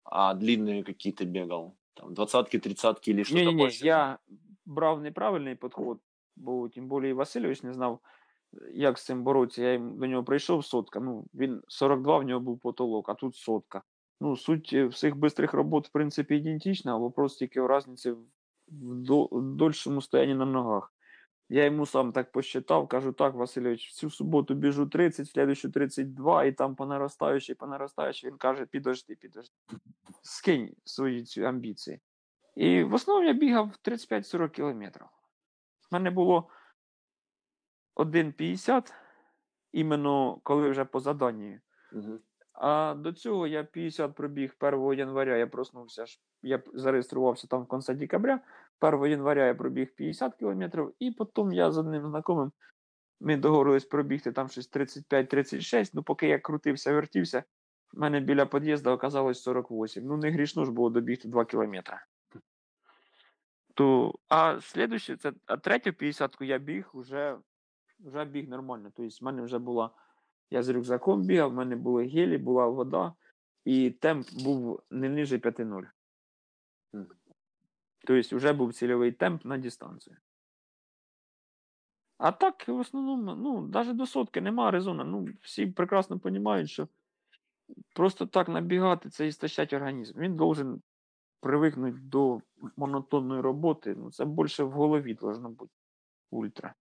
А 0.03 0.33
длинные 0.33 0.83
какие 0.83 1.11
ты 1.13 1.25
бегал? 1.25 1.75
Там 1.93 2.13
двадцатки, 2.13 2.59
тридцатки 2.59 3.11
или 3.11 3.23
что-то 3.23 3.39
Ні, 3.39 3.45
ні, 3.47 3.53
ні, 3.53 3.61
больше? 3.63 3.85
я 3.85 4.17
брав 4.65 5.01
неправильний 5.01 5.55
підход, 5.55 5.99
бо 6.35 6.69
тим 6.69 6.89
більше 6.89 7.09
і 7.09 7.13
Васильович 7.13 7.63
не 7.63 7.73
знав, 7.73 7.99
як 8.73 8.99
з 8.99 9.05
цим 9.05 9.23
боротися. 9.23 9.61
Я 9.63 9.71
їм- 9.71 9.97
до 9.99 10.07
нього 10.07 10.23
прийшов 10.23 10.65
сотка. 10.65 10.99
Ну, 10.99 11.25
він 11.33 11.61
42, 11.67 12.17
в 12.17 12.23
нього 12.23 12.39
був 12.39 12.59
потолок, 12.59 13.09
а 13.09 13.13
тут 13.13 13.35
сотка. 13.35 13.83
Ну, 14.21 14.37
суть 14.37 14.69
е, 14.73 14.85
всіх 14.85 15.15
бистрих 15.15 15.53
робот, 15.53 15.87
в 15.87 15.91
принципі, 15.91 16.35
ідентична, 16.35 16.93
а 16.93 16.97
вопрос 16.97 17.35
тільки 17.35 17.61
в 17.61 17.77
різниці 17.77 18.11
в 18.11 18.17
до- 18.67 19.25
в 19.31 19.55
дольшому 19.55 20.01
стоянні 20.01 20.35
на 20.35 20.45
ногах. 20.45 20.93
Я 21.52 21.64
йому 21.64 21.86
сам 21.86 22.12
так 22.12 22.32
посчитав, 22.32 22.88
кажу, 22.88 23.12
так, 23.12 23.34
Васильович, 23.34 23.88
в 23.88 23.92
цю 23.92 24.10
суботу 24.10 24.54
біжу 24.54 24.86
30, 24.86 25.26
в 25.26 25.30
следующу 25.30 25.70
32, 25.70 26.44
і 26.44 26.52
там 26.52 26.74
по 26.74 26.86
наростаючій, 26.86 27.54
по 27.54 27.66
наростаючій. 27.66 28.26
Він 28.26 28.36
каже, 28.36 28.66
підожди, 28.66 29.14
підожди. 29.14 29.54
Скинь 30.22 30.74
свої 30.84 31.24
ці 31.24 31.42
амбіції. 31.42 32.00
І 32.56 32.82
в 32.82 32.94
основному 32.94 33.26
я 33.26 33.32
бігав 33.32 33.70
35-40 33.84 34.50
кілометрів. 34.50 35.04
У 35.04 35.08
мене 35.90 36.10
було 36.10 36.48
1,50, 37.96 38.92
іменно 39.72 40.40
коли 40.42 40.70
вже 40.70 40.84
по 40.84 41.00
заданню. 41.00 41.58
А 42.52 42.94
до 42.94 43.12
цього 43.12 43.46
я 43.46 43.64
50 43.64 44.14
пробіг 44.14 44.54
1 44.60 44.98
января, 44.98 45.36
я 45.36 45.46
проснувся, 45.46 46.04
я 46.42 46.62
зареєструвався 46.74 47.46
там 47.46 47.62
в 47.62 47.68
кінці 47.68 47.94
декабря. 47.94 48.40
1 48.80 49.06
января 49.06 49.46
я 49.46 49.54
пробіг 49.54 49.94
50 49.94 50.34
кілометрів, 50.34 50.92
і 50.98 51.10
потім 51.10 51.52
я 51.52 51.70
з 51.70 51.78
одним 51.78 52.08
знайомим, 52.08 52.52
ми 53.20 53.36
договорились 53.36 53.84
пробігти 53.84 54.32
там 54.32 54.48
щось 54.48 54.70
35-36, 54.70 55.90
ну 55.94 56.02
поки 56.02 56.28
я 56.28 56.38
крутився, 56.38 56.92
вертівся, 56.92 57.44
в 57.92 57.98
мене 58.00 58.20
біля 58.20 58.46
під'їзду 58.46 58.90
оказалось 58.90 59.42
48. 59.42 60.06
Ну 60.06 60.16
не 60.16 60.30
грішно 60.30 60.64
ж 60.64 60.72
було 60.72 60.90
добігти 60.90 61.28
2 61.28 61.44
кілометри. 61.44 61.96
То, 63.74 64.14
а 64.28 64.60
слідуюче, 64.60 65.16
це 65.16 65.32
а 65.46 65.56
третю 65.56 65.90
50-ку 65.90 66.44
я 66.44 66.58
біг 66.58 66.90
уже, 66.92 67.38
вже 68.00 68.24
біг 68.24 68.48
нормально. 68.48 68.92
Тобто 68.96 69.16
в 69.20 69.24
мене 69.24 69.42
вже 69.42 69.58
була 69.58 69.90
я 70.50 70.62
з 70.62 70.68
рюкзаком 70.68 71.22
бігав, 71.22 71.50
в 71.50 71.54
мене 71.54 71.76
були 71.76 72.06
гелі, 72.06 72.38
була 72.38 72.66
вода, 72.66 73.14
і 73.64 73.90
темп 73.90 74.26
був 74.44 74.82
не 74.90 75.08
ниже 75.08 75.36
5-0. 75.36 75.82
Тобто 78.06 78.36
вже 78.36 78.52
був 78.52 78.74
цільовий 78.74 79.12
темп 79.12 79.44
на 79.44 79.58
дистанцію. 79.58 80.16
А 82.18 82.32
так, 82.32 82.68
в 82.68 82.78
основному, 82.78 83.34
ну, 83.34 83.60
навіть 83.60 83.96
до 83.96 84.06
сотки 84.06 84.40
немає 84.40 84.70
резону. 84.70 85.04
Ну, 85.04 85.28
всі 85.40 85.66
прекрасно 85.66 86.20
розуміють, 86.24 86.70
що 86.70 86.88
просто 87.94 88.26
так 88.26 88.48
набігати 88.48 89.10
це 89.10 89.26
істощать 89.26 89.72
організм. 89.72 90.18
Він 90.18 90.36
должен 90.36 90.82
привикнути 91.40 91.98
до 92.02 92.40
монотонної 92.76 93.40
роботи. 93.40 93.94
Ну, 93.98 94.10
це 94.10 94.24
більше 94.24 94.64
в 94.64 94.70
голові 94.70 95.14
должно 95.14 95.50
бути 95.50 95.72
ультра. 96.30 96.74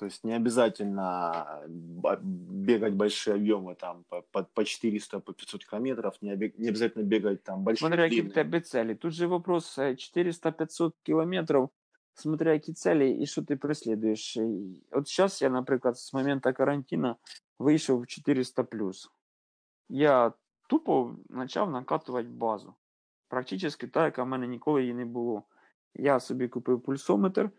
То 0.00 0.06
есть 0.06 0.24
не 0.24 0.36
обязательно 0.36 1.62
ба- 1.68 2.20
бегать 2.22 2.92
большие 2.94 3.36
объемы 3.36 3.74
там 3.74 4.04
по, 4.08 4.22
по, 4.22 4.42
по 4.42 4.64
400, 4.64 5.20
по 5.20 5.32
500 5.32 5.64
километров, 5.64 6.14
не, 6.22 6.34
обе- 6.34 6.52
не 6.58 6.68
обязательно 6.68 7.04
бегать 7.04 7.42
там 7.42 7.62
большие 7.62 7.88
Смотря 7.88 8.04
які 8.04 8.20
в 8.22 8.24
длинные. 8.24 8.34
тебе 8.34 8.60
цілі. 8.60 8.94
Тут 8.94 9.12
же 9.12 9.26
вопрос 9.26 9.78
е, 9.78 9.90
400-500 9.90 10.92
кілометрів, 11.02 11.68
смотря 12.14 12.52
які 12.52 12.72
цілі 12.72 13.10
і 13.10 13.26
що 13.26 13.42
ти 13.42 13.56
преслідуєш. 13.56 14.36
І 14.36 14.82
От 14.90 15.08
зараз 15.08 15.42
я, 15.42 15.50
наприклад, 15.50 15.98
з 15.98 16.14
моменту 16.14 16.52
карантину 16.52 17.16
вийшов 17.58 18.00
в 18.00 18.06
400 18.06 18.66
Я 19.88 20.32
тупо 20.68 21.16
почав 21.28 21.70
накатувати 21.70 22.28
базу. 22.28 22.74
Практично 23.28 23.70
так, 23.70 24.04
яка 24.04 24.22
в 24.22 24.26
мене 24.26 24.46
ніколи 24.46 24.80
її 24.80 24.94
не 24.94 25.04
було. 25.04 25.42
Я 25.94 26.20
собі 26.20 26.48
купив 26.48 26.80
пульсометр, 26.80 27.50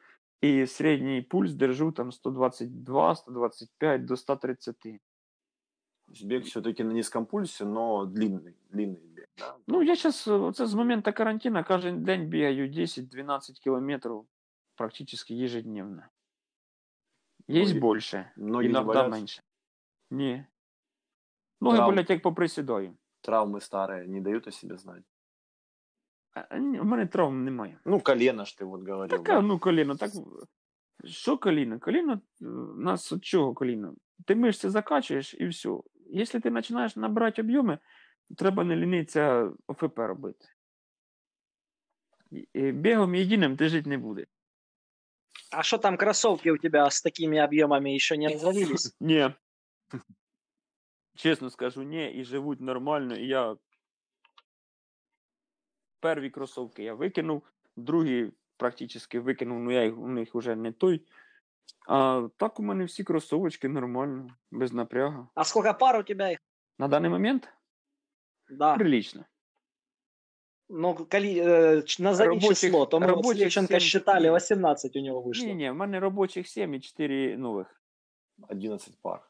і 0.41 0.67
середній 0.67 1.21
пульс 1.21 1.53
держу 1.53 1.91
там 1.91 2.11
122, 2.11 3.15
125 3.15 4.05
до 4.05 4.17
130. 4.17 4.75
То 4.81 6.13
есть 6.13 6.25
бег 6.25 6.43
все-таки 6.43 6.83
на 6.83 6.93
низком 6.93 7.25
пульсе, 7.25 7.65
но 7.65 8.05
длинный, 8.05 8.55
длинный 8.73 9.07
бег. 9.15 9.25
Да? 9.37 9.57
Ну, 9.67 9.81
я 9.83 9.95
зараз, 9.95 10.27
оце 10.27 10.65
з 10.67 10.73
моменту 10.73 11.13
карантину 11.13 11.63
кожен 11.67 12.03
день 12.03 12.27
бігаю 12.29 12.69
10-12 12.69 13.59
кілометрів 13.59 14.25
практично 14.75 15.35
ежедневно. 15.35 16.03
Є 17.47 17.63
Ноги- 17.65 17.93
більше, 17.93 18.31
ноги 18.37 18.63
не 18.63 18.69
іноді 18.69 18.85
болять? 18.85 19.11
менше. 19.11 19.43
Ні. 20.11 20.45
Ноги 21.61 21.77
Травм- 21.77 21.85
болять, 21.85 22.09
як 22.09 22.21
поприсідаю. 22.21 22.97
Травмы 23.27 23.59
старые 23.59 24.07
не 24.07 24.21
дают 24.21 24.47
о 24.47 24.51
себе 24.51 24.77
знать. 24.77 25.03
А, 26.33 26.57
ні, 26.57 26.79
У 26.79 26.83
мене 26.83 27.05
травм 27.05 27.43
немає. 27.43 27.79
Ну, 27.85 27.99
колено 27.99 28.45
ж 28.45 28.57
ты 28.59 28.65
вот 28.65 28.81
говорил. 28.89 29.07
Таке, 29.17 29.33
да? 29.33 29.41
ну, 29.41 29.59
коліно, 29.59 29.95
так. 29.95 30.11
Що 31.05 31.37
коліно? 31.37 31.79
Коліно, 31.79 32.21
е, 32.41 32.45
у 32.47 32.75
нас 32.75 33.11
от 33.11 33.23
чого 33.23 33.53
коліно? 33.53 33.95
Ти 34.25 34.35
мишці 34.35 34.69
закачуєш 34.69 35.33
і 35.33 35.47
все. 35.47 35.69
Якщо 36.09 36.39
ти 36.39 36.51
починаєш 36.51 36.95
набирати 36.95 37.41
об'єми, 37.41 37.79
треба 38.37 38.63
не 38.63 38.75
лінитися 38.75 39.51
ОФП 39.67 39.99
робити. 39.99 40.45
І- 42.31 42.47
і 42.53 42.71
Бігом 42.71 43.15
єдиним 43.15 43.57
ти 43.57 43.69
жити 43.69 43.89
не 43.89 43.97
будеш. 43.97 44.27
А 45.51 45.63
что 45.63 45.77
там 45.77 45.97
кроссовки 45.97 46.51
у 46.51 46.57
тебя 46.57 46.85
с 46.87 47.01
такими 47.01 47.37
объемами 47.37 47.95
еще 47.95 48.17
не 48.17 48.27
развалились? 48.27 48.95
Ні. 48.99 49.33
Чесно 51.15 51.49
скажу, 51.49 51.83
ні, 51.83 52.11
і 52.13 52.23
живуть 52.23 52.61
нормально. 52.61 53.15
І 53.15 53.27
я 53.27 53.55
перві 56.01 56.29
кросовки 56.29 56.83
я 56.83 56.93
викинув, 56.93 57.41
другі 57.75 58.31
практично 58.57 59.21
викинув, 59.21 59.59
ну 59.59 59.71
я 59.71 59.83
їх, 59.83 59.97
у 59.97 60.07
них 60.07 60.35
вже 60.35 60.55
не 60.55 60.71
той. 60.71 61.01
А 61.87 62.27
так 62.37 62.59
у 62.59 62.63
мене 62.63 62.85
всі 62.85 63.03
кросовочки 63.03 63.67
нормально, 63.69 64.29
без 64.51 64.73
напрягу. 64.73 65.27
А 65.35 65.43
сколько 65.43 65.73
пар 65.73 65.99
у 65.99 66.03
тебя 66.03 66.31
их? 66.31 66.39
На 66.79 66.87
даний 66.87 67.09
момент 67.09 67.49
Да. 68.49 68.75
прилично. 68.75 69.25
Ну, 70.69 70.95
коли, 70.95 71.33
э, 71.41 71.83
ч- 71.83 72.03
назови 72.03 72.29
Рабочих- 72.29 72.49
число. 72.59 72.85
То 72.85 72.97
мы 72.97 72.99
вот 73.01 73.09
с 73.09 73.15
рабочих 73.15 73.41
Левченко 73.41 73.73
семь- 73.73 73.79
считали, 73.79 74.23
нет. 74.27 74.33
18 74.33 74.95
у 74.95 74.99
него 75.01 75.21
вышло. 75.21 75.45
Ні, 75.45 75.55
ні, 75.55 75.69
в 75.69 75.75
мене 75.75 75.99
робочих 75.99 76.47
7 76.47 76.73
і 76.73 76.79
4 76.79 77.37
нових. 77.37 77.81
11 78.49 78.97
пар. 79.01 79.29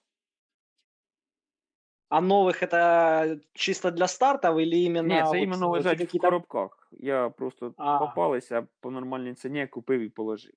А 2.11 2.21
новых 2.21 2.63
это 2.63 3.39
чисто 3.53 3.91
для 3.91 4.07
стартов 4.07 4.57
или 4.59 4.75
именно... 4.77 5.13
Ні, 5.15 5.21
це 5.21 5.27
вот, 5.27 5.35
іменно 5.37 5.67
э, 5.67 5.71
лежать 5.71 5.97
в 5.97 6.01
какие-то- 6.01 6.27
коробках. 6.27 6.87
Я 6.91 7.29
просто 7.29 7.73
А. 7.77 7.99
попалися 7.99 8.67
по 8.79 8.91
нормальній 8.91 9.33
ціні, 9.33 9.67
купив 9.67 10.01
і 10.01 10.09
положив. 10.09 10.53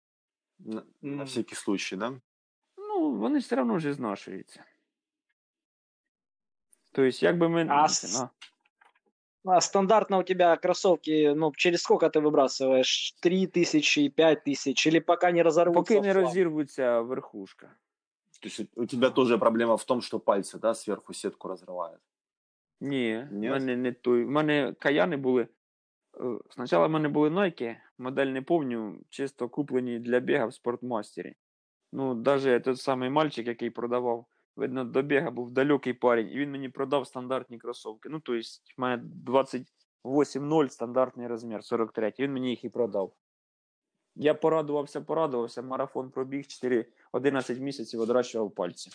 На, 0.58 0.82
на 1.02 1.12
М. 1.22 1.24
всякий 1.24 1.54
случай, 1.56 1.98
да? 1.98 2.12
Ну, 2.76 3.10
вони 3.14 3.38
все 3.38 3.60
одно 3.60 3.74
вже 3.74 3.92
знашуються. 3.92 4.64
Тобто, 6.92 7.26
як 7.26 7.38
би 7.38 7.48
ми. 7.48 7.66
А 7.70 7.88
с- 7.88 8.26
А 9.44 9.60
стандартно 9.60 10.18
у 10.18 10.22
тебя 10.22 10.56
кроссовки, 10.56 11.34
ну, 11.36 11.52
через 11.56 11.80
сколько 11.82 12.06
ты 12.06 12.20
выбрасываешь? 12.20 13.14
3 13.22 13.46
тысячи, 13.46 14.08
5 14.10 14.46
тысяч? 14.46 14.86
Или 14.88 15.00
пока 15.00 15.30
не 15.32 15.42
разорвутся? 15.42 15.94
Поки 15.94 16.00
не 16.00 16.10
в 16.10 16.12
хлам? 16.12 16.24
розірвуться 16.24 17.00
верхушка. 17.00 17.74
То 18.44 18.48
есть 18.48 18.60
у 18.60 18.82
у 18.82 18.86
тебя 18.86 19.10
тоже 19.10 19.38
проблема 19.38 19.76
в 19.76 19.84
том, 19.84 20.00
что 20.00 20.18
пальцы, 20.18 20.58
да, 20.58 20.74
сверху 20.74 21.12
сетку 21.14 21.48
разрывают. 21.48 21.98
Ні, 22.80 23.28
Ні? 23.30 23.48
в 23.48 23.52
мене 23.52 23.76
не 23.76 23.92
той. 23.92 24.24
В 24.24 24.30
мене 24.30 24.74
каяни 24.78 25.16
були. 25.16 25.48
е, 26.20 26.38
Спочатку 26.50 26.86
в 26.86 26.90
мене 26.90 27.08
були 27.08 27.28
Nike, 27.28 27.76
модель 27.98 28.26
не 28.26 28.42
помню, 28.42 29.00
чисто 29.08 29.48
куплені 29.48 29.98
для 29.98 30.20
біга 30.20 30.46
в 30.46 30.54
спортмастері. 30.54 31.34
Ну, 31.92 32.14
навіть 32.14 32.64
той 32.64 32.76
самий 32.76 33.10
мальчик, 33.10 33.46
який 33.46 33.70
продавав, 33.70 34.26
видно, 34.56 34.84
до 34.84 35.02
біга 35.02 35.30
був 35.30 35.50
далекий 35.50 35.92
парень, 35.92 36.28
і 36.30 36.38
він 36.38 36.50
мені 36.50 36.68
продав 36.68 37.06
стандартні 37.06 37.58
кросовки. 37.58 38.08
Ну, 38.08 38.20
тобто, 38.20 38.42
в 38.76 38.80
мене 38.80 39.02
28.0 40.04 40.68
стандартний 40.68 41.26
розмір, 41.26 41.64
43. 41.64 42.12
Він 42.18 42.32
мені 42.32 42.50
їх 42.50 42.64
і 42.64 42.68
продав. 42.68 43.12
Я 44.15 44.33
порадувався, 44.33 45.01
порадувався, 45.01 45.61
марафон 45.61 46.11
пробіг 46.11 46.47
4, 46.47 46.85
11 47.11 47.59
місяців, 47.59 48.01
одращував 48.01 48.51
пальці. 48.51 48.91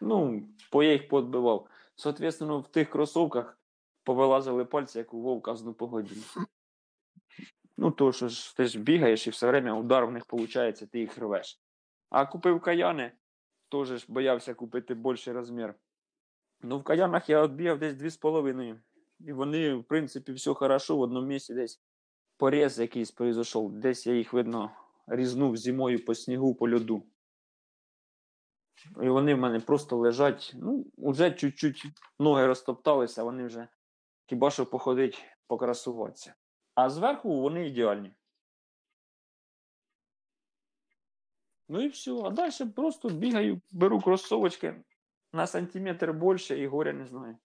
Ну, 0.00 0.42
по 0.70 0.82
я 0.82 0.92
їх 0.92 1.08
подбивав. 1.08 1.68
Соответственно, 1.96 2.60
в 2.60 2.68
тих 2.68 2.90
кросовках 2.90 3.58
повилазили 4.04 4.64
пальці, 4.64 4.98
як 4.98 5.14
у 5.14 5.20
вовка 5.20 5.56
з 5.56 5.72
погоді. 5.78 6.16
Ну, 7.76 7.90
то 7.90 8.12
що 8.12 8.28
ж 8.28 8.56
ти 8.56 8.66
ж 8.66 8.78
бігаєш 8.78 9.26
і 9.26 9.30
все 9.30 9.48
время 9.48 9.78
удар 9.78 10.06
в 10.06 10.12
них 10.12 10.24
виходить, 10.32 10.90
ти 10.90 10.98
їх 11.00 11.18
рвеш. 11.18 11.60
А 12.10 12.26
купив 12.26 12.60
каяни, 12.60 13.12
теж 13.68 13.88
ж 13.88 14.06
боявся 14.08 14.54
купити 14.54 14.94
більший 14.94 15.32
розмір. 15.32 15.74
Ну, 16.60 16.78
в 16.78 16.82
каянах 16.82 17.28
я 17.28 17.44
відбігав 17.44 17.78
десь 17.78 17.94
2,5. 17.94 18.78
І 19.20 19.32
вони, 19.32 19.74
в 19.74 19.84
принципі, 19.84 20.32
все 20.32 20.54
хорошо. 20.54 20.96
В 20.96 21.00
одному 21.00 21.26
місці 21.26 21.54
десь 21.54 21.80
поріз 22.42 22.78
якийсь 22.78 23.10
произошов. 23.10 23.72
Десь 23.72 24.06
я 24.06 24.14
їх, 24.14 24.32
видно, 24.32 24.70
різнув 25.06 25.56
зимою 25.56 26.04
по 26.04 26.14
снігу, 26.14 26.54
по 26.54 26.70
льоду. 26.70 27.02
І 29.02 29.08
вони 29.08 29.34
в 29.34 29.38
мене 29.38 29.60
просто 29.60 29.96
лежать. 29.96 30.52
Ну, 30.54 30.86
вже 30.98 31.30
чуть-чуть 31.30 31.84
ноги 32.18 32.46
розтопталися, 32.46 33.24
вони 33.24 33.46
вже 33.46 33.68
хіба 34.26 34.50
що 34.50 34.66
походить, 34.66 35.24
покрасуватися. 35.46 36.34
А 36.74 36.90
зверху 36.90 37.40
вони 37.40 37.68
ідеальні. 37.68 38.14
Ну 41.68 41.80
і 41.80 41.88
все. 41.88 42.12
А 42.12 42.30
далі 42.30 42.70
просто 42.76 43.08
бігаю, 43.08 43.60
беру 43.72 44.00
кросовочки 44.00 44.84
на 45.32 45.46
сантиметр 45.46 46.12
більше 46.12 46.58
і 46.58 46.66
горя 46.66 46.92
не 46.92 47.06
знаю. 47.06 47.36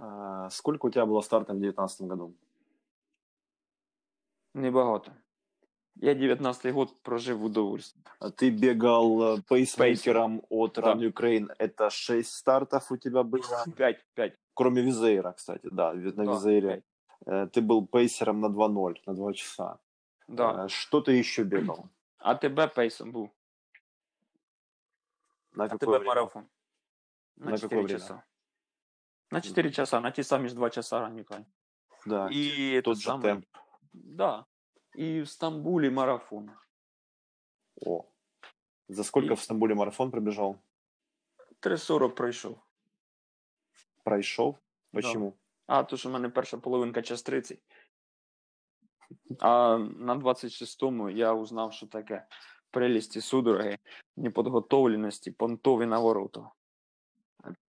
А, 0.00 0.48
сколько 0.50 0.86
у 0.86 0.90
тебя 0.90 1.06
было 1.06 1.20
стартов 1.22 1.56
в 1.56 1.60
2019 1.60 2.02
году? 2.02 2.34
Небагато. 4.54 5.12
Я 6.00 6.14
19-й 6.14 6.72
год 6.72 7.02
прожив 7.02 7.38
в 7.38 7.44
удовольствии. 7.44 8.02
А 8.20 8.30
Ты 8.30 8.50
бегал 8.50 9.38
э, 9.38 9.42
пейсмейкером 9.48 10.42
от 10.48 10.74
Да. 10.74 10.94
Run 10.94 11.12
Ukraine. 11.12 11.48
Это 11.58 11.90
6 11.90 12.30
стартов 12.32 12.92
у 12.92 12.96
тебя 12.96 13.24
было? 13.24 13.42
5, 13.76 14.04
5. 14.14 14.34
Кроме 14.54 14.82
Визейра, 14.82 15.32
кстати, 15.32 15.68
да. 15.72 15.92
На 15.92 16.24
Да, 16.24 16.32
Визейре 16.34 16.68
пять. 16.68 16.84
э, 17.26 17.46
ты 17.52 17.60
был 17.60 17.86
пейсером 17.86 18.40
на 18.40 18.46
2.0, 18.46 18.94
на 19.06 19.14
2 19.14 19.32
часа. 19.32 19.78
Да. 20.28 20.64
Э, 20.66 20.68
Что 20.68 21.00
ты 21.00 21.12
еще 21.12 21.42
бегал? 21.42 21.88
А 22.18 22.34
тебе 22.36 22.68
пейсом 22.68 23.10
був. 23.12 23.30
На 25.52 25.64
А 25.64 25.68
какое 25.68 25.78
тебе 25.78 25.98
время? 25.98 26.06
марафон. 26.06 26.48
На 27.36 27.50
На 27.50 27.56
какое 27.56 27.68
4 27.68 27.82
время? 27.82 27.98
часа. 27.98 28.24
На 29.30 29.40
4 29.40 29.70
часа, 29.70 30.00
на 30.00 30.10
ті 30.10 30.22
самі 30.22 30.48
ж 30.48 30.54
2 30.54 30.70
часа 30.70 31.00
ранника. 31.00 31.44
Да, 32.06 32.28
І 32.32 32.82
тот 32.82 32.96
же 32.98 33.04
саме- 33.04 33.22
темп. 33.22 33.44
Да. 33.92 34.44
І 34.94 35.20
в 35.20 35.28
Стамбулі 35.28 35.90
марафон. 35.90 36.50
О. 37.86 38.04
За 38.88 39.04
сколько 39.04 39.28
И- 39.28 39.34
в 39.34 39.40
Стамбуле 39.40 39.74
марафон 39.74 40.10
пробежал? 40.10 40.56
3.40 41.60 42.14
пройшов. 42.14 42.58
Пройшов? 44.04 44.42
Да. 45.22 45.32
А, 45.66 45.82
то 45.82 45.96
що 45.96 46.08
в 46.08 46.12
мене 46.12 46.28
перша 46.28 46.58
половинка 46.58 47.02
час 47.02 47.22
30. 47.22 47.62
А 49.40 49.78
на 49.78 50.14
26-му 50.16 51.10
я 51.10 51.32
узнав, 51.32 51.72
що 51.72 51.86
таке 51.86 52.26
прелісті 52.70 53.20
судороги, 53.20 53.78
неподготовленості, 54.16 55.30
понтові 55.30 55.86
на 55.86 55.98
ворота. 55.98 56.50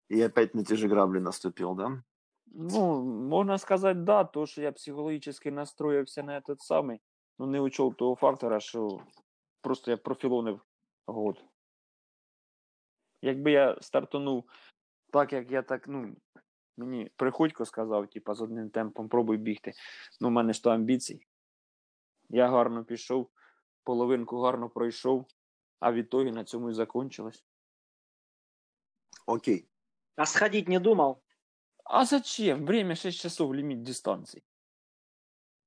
И 0.10 0.22
опять 0.22 0.56
на 0.56 0.64
те 0.64 0.76
же 0.76 0.88
грабли 0.88 1.20
наступил, 1.20 1.76
да? 1.76 2.04
Ну, 2.46 3.04
можна 3.04 3.58
сказати, 3.58 4.00
да, 4.00 4.24
то, 4.24 4.46
що 4.46 4.62
я 4.62 4.72
психологічно 4.72 5.52
настроївся 5.52 6.24
на 6.24 6.40
этот 6.40 6.60
самий, 6.60 7.02
ну 7.40 7.48
не 7.48 7.60
учел 7.60 7.94
того 7.94 8.16
фактора, 8.16 8.60
що 8.60 9.02
просто 9.62 9.92
я 9.92 9.98
профілонив 9.98 10.62
год. 11.06 11.44
Якби 13.22 13.52
я 13.52 13.78
стартанув 13.82 14.50
так, 15.12 15.34
як 15.34 15.52
я 15.52 15.62
так, 15.62 15.88
ну, 15.88 16.16
мені 16.78 17.12
приходько 17.16 17.66
сказав, 17.66 18.10
типа, 18.10 18.34
з 18.34 18.42
одним 18.42 18.70
темпом 18.70 19.10
пробуй 19.10 19.38
бігти. 19.38 19.74
Ну, 20.22 20.28
в 20.28 20.32
мене 20.32 20.54
ж 20.54 20.64
то 20.64 20.70
амбіцій. 20.70 21.22
Я 22.30 22.50
гарно 22.50 22.86
пішов, 22.86 23.30
половинку 23.84 24.42
гарно 24.42 24.70
пройшов, 24.70 25.26
а 25.80 25.92
в 25.92 25.96
ітогі 25.96 26.32
на 26.32 26.44
цьому 26.44 26.70
і 26.70 26.74
закончилось. 26.74 27.46
Окей. 29.26 29.68
А 30.17 30.27
сходить 30.27 30.69
не 30.69 30.79
думал? 30.79 31.23
А 31.85 32.05
зачем? 32.05 32.67
Время 32.67 32.95
6 32.95 33.21
часов 33.21 33.53
лимит 33.53 33.83
дистанции. 33.83 34.43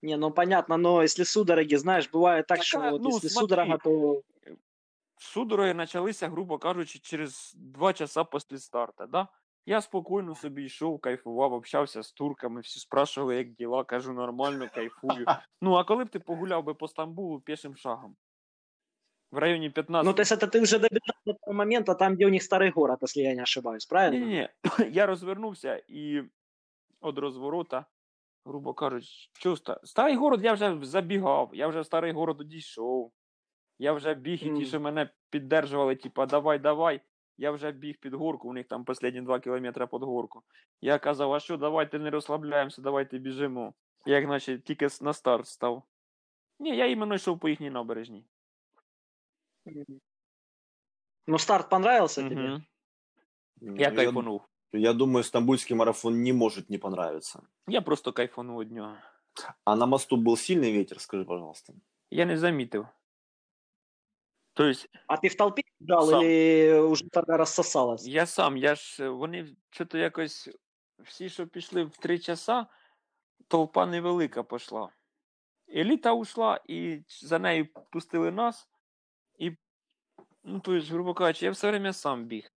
Не, 0.02 0.18
ну 0.18 0.32
понятно, 0.32 0.78
но 0.78 1.02
если 1.02 1.24
судороги, 1.24 1.76
знаешь, 1.76 2.10
бывает 2.12 2.48
так, 2.48 2.60
Так, 2.60 2.68
что 2.68 2.80
а, 2.80 2.92
вот 2.92 3.02
ну, 3.02 3.10
если 3.10 3.28
смотри. 3.28 3.48
судорога, 3.48 3.78
то 3.78 4.22
Судороги 5.18 5.74
почалися, 5.74 6.30
грубо 6.30 6.58
кажучи, 6.58 7.00
через 7.00 7.54
2 7.56 7.94
часа 7.94 8.24
після 8.24 8.58
старту. 8.58 9.08
Да? 9.08 9.28
Я 9.66 9.82
спокійно 9.82 10.36
собі 10.36 10.64
йшов, 10.64 11.00
кайфував, 11.00 11.54
общався 11.54 12.04
з 12.04 12.12
турками, 12.12 12.62
всі 12.62 12.80
спрашували, 12.80 13.36
як 13.36 13.52
діла, 13.52 13.84
кажу, 13.84 14.14
нормально, 14.14 14.70
кайфую. 14.74 15.26
Ну, 15.62 15.74
а 15.74 15.84
коли 15.84 16.04
б 16.04 16.10
ти 16.10 16.20
погуляв 16.20 16.64
би 16.64 16.74
по 16.74 16.88
Стамбулу 16.88 17.40
пішим 17.40 17.76
шагом? 17.76 18.16
В 19.32 19.38
районі 19.38 19.70
15. 19.70 20.06
ну 20.06 20.14
то 20.14 20.22
есть 20.22 20.32
это 20.32 20.48
ты 20.48 20.62
уже 20.62 20.80
добежал 20.80 21.16
до 21.26 21.34
того 21.34 21.54
момента, 21.54 21.96
там, 21.96 22.14
где 22.16 22.26
у 22.26 22.30
них 22.30 22.42
старый 22.44 22.72
город, 22.72 23.00
если 23.02 23.22
я 23.22 23.36
не 23.36 23.42
ошибаюсь, 23.42 23.86
правильно? 23.86 24.26
Ні, 24.26 24.50
ні, 24.80 24.90
я 24.92 25.06
розвернувся 25.06 25.82
і 25.88 26.22
від 27.04 27.18
розворота, 27.18 27.86
грубо 28.46 28.74
кажучи, 28.74 29.30
що 29.40 29.54
ста... 29.54 29.80
старий 29.84 30.16
город 30.16 30.44
я 30.44 30.54
вже 30.54 30.80
забігав, 30.82 31.50
я 31.54 31.68
вже 31.68 31.82
в 31.82 31.86
старий 31.86 32.12
город 32.12 32.42
одійшов. 32.42 33.12
Я 33.80 33.94
вже 33.94 34.14
біг, 34.14 34.34
і 34.34 34.38
ті, 34.46 34.50
Мгм. 34.52 34.66
що 34.66 34.80
мене 34.80 35.10
піддержували, 35.30 35.96
типа, 35.96 36.26
давай, 36.26 36.60
давай. 36.60 37.02
Я 37.38 37.52
вже 37.52 37.72
біг 37.72 37.96
під 38.00 38.14
горку, 38.14 38.50
у 38.50 38.54
них 38.54 38.68
там 38.68 38.86
останні 38.88 39.22
два 39.22 39.40
кілометри 39.40 39.88
під 39.88 40.04
горку. 40.04 40.44
Я 40.82 40.98
казав, 41.00 41.34
а 41.34 41.40
що, 41.40 41.58
давайте 41.58 42.00
не 42.00 42.10
розслабляємося, 42.10 42.82
давайте 42.82 43.18
біжимо. 43.18 43.74
Як 44.06 44.28
наче 44.28 44.60
тільки 44.60 44.86
с- 44.86 45.02
на 45.02 45.14
старт 45.14 45.48
став. 45.48 45.84
Ні, 46.60 46.78
я 46.78 46.86
іменно 46.86 47.16
йшов 47.16 47.40
по 47.40 47.50
їхній 47.50 47.70
набережній. 47.70 48.26
Ну 51.28 51.38
старт 51.38 51.70
понравился 51.70 52.22
тебе? 52.30 52.36
Мгм. 52.42 52.66
Ну, 53.62 53.76
Я 53.76 53.92
кайфанув. 53.92 54.42
я 54.74 54.94
думаю, 54.94 55.24
стамбульский 55.24 55.76
марафон 55.76 56.22
не 56.24 56.34
может 56.34 56.70
не 56.70 56.78
понравиться. 56.78 57.42
Я 57.68 57.82
просто 57.82 58.14
кайфанув 58.14 58.60
від 58.62 58.72
нього. 58.72 58.98
А 59.66 59.76
на 59.76 59.86
мосту 59.86 60.18
был 60.18 60.36
сильный 60.38 60.72
ветер, 60.72 61.00
скажи, 61.02 61.26
пожалуйста. 61.26 61.74
Я 62.12 62.26
не 62.26 62.38
замітив. 62.38 62.88
Тобто, 64.54 64.80
А 65.08 65.18
ты 65.18 65.28
в 65.30 65.36
толпе 65.36 65.62
бежал 65.80 66.10
Сам. 66.10 66.22
или 66.24 66.80
уже 66.80 67.10
тогда 67.10 67.38
рассосалось? 67.38 68.08
Я 68.08 68.26
сам, 68.26 68.58
я 68.58 68.76
ж, 68.76 69.04
е, 69.04 69.10
вони 69.10 69.56
що-то 69.70 69.98
якось, 69.98 70.50
всі, 71.00 71.30
що 71.30 71.48
пішли 71.48 71.84
в 71.84 71.98
три 71.98 72.20
часа, 72.20 72.68
толпа 73.48 73.86
невелика 73.86 74.44
пішла. 74.44 74.90
Еліта 75.76 76.14
ушла, 76.14 76.62
і 76.68 77.04
за 77.08 77.40
нею 77.40 77.68
пустили 77.92 78.32
нас. 78.32 78.68
Ну, 80.45 80.61
то 80.61 80.75
есть, 80.75 80.91
грубо 80.91 81.15
кажучи, 81.15 81.45
я 81.45 81.53
все 81.53 81.69
время 81.69 81.93
сам 81.93 82.25
біг. 82.25 82.53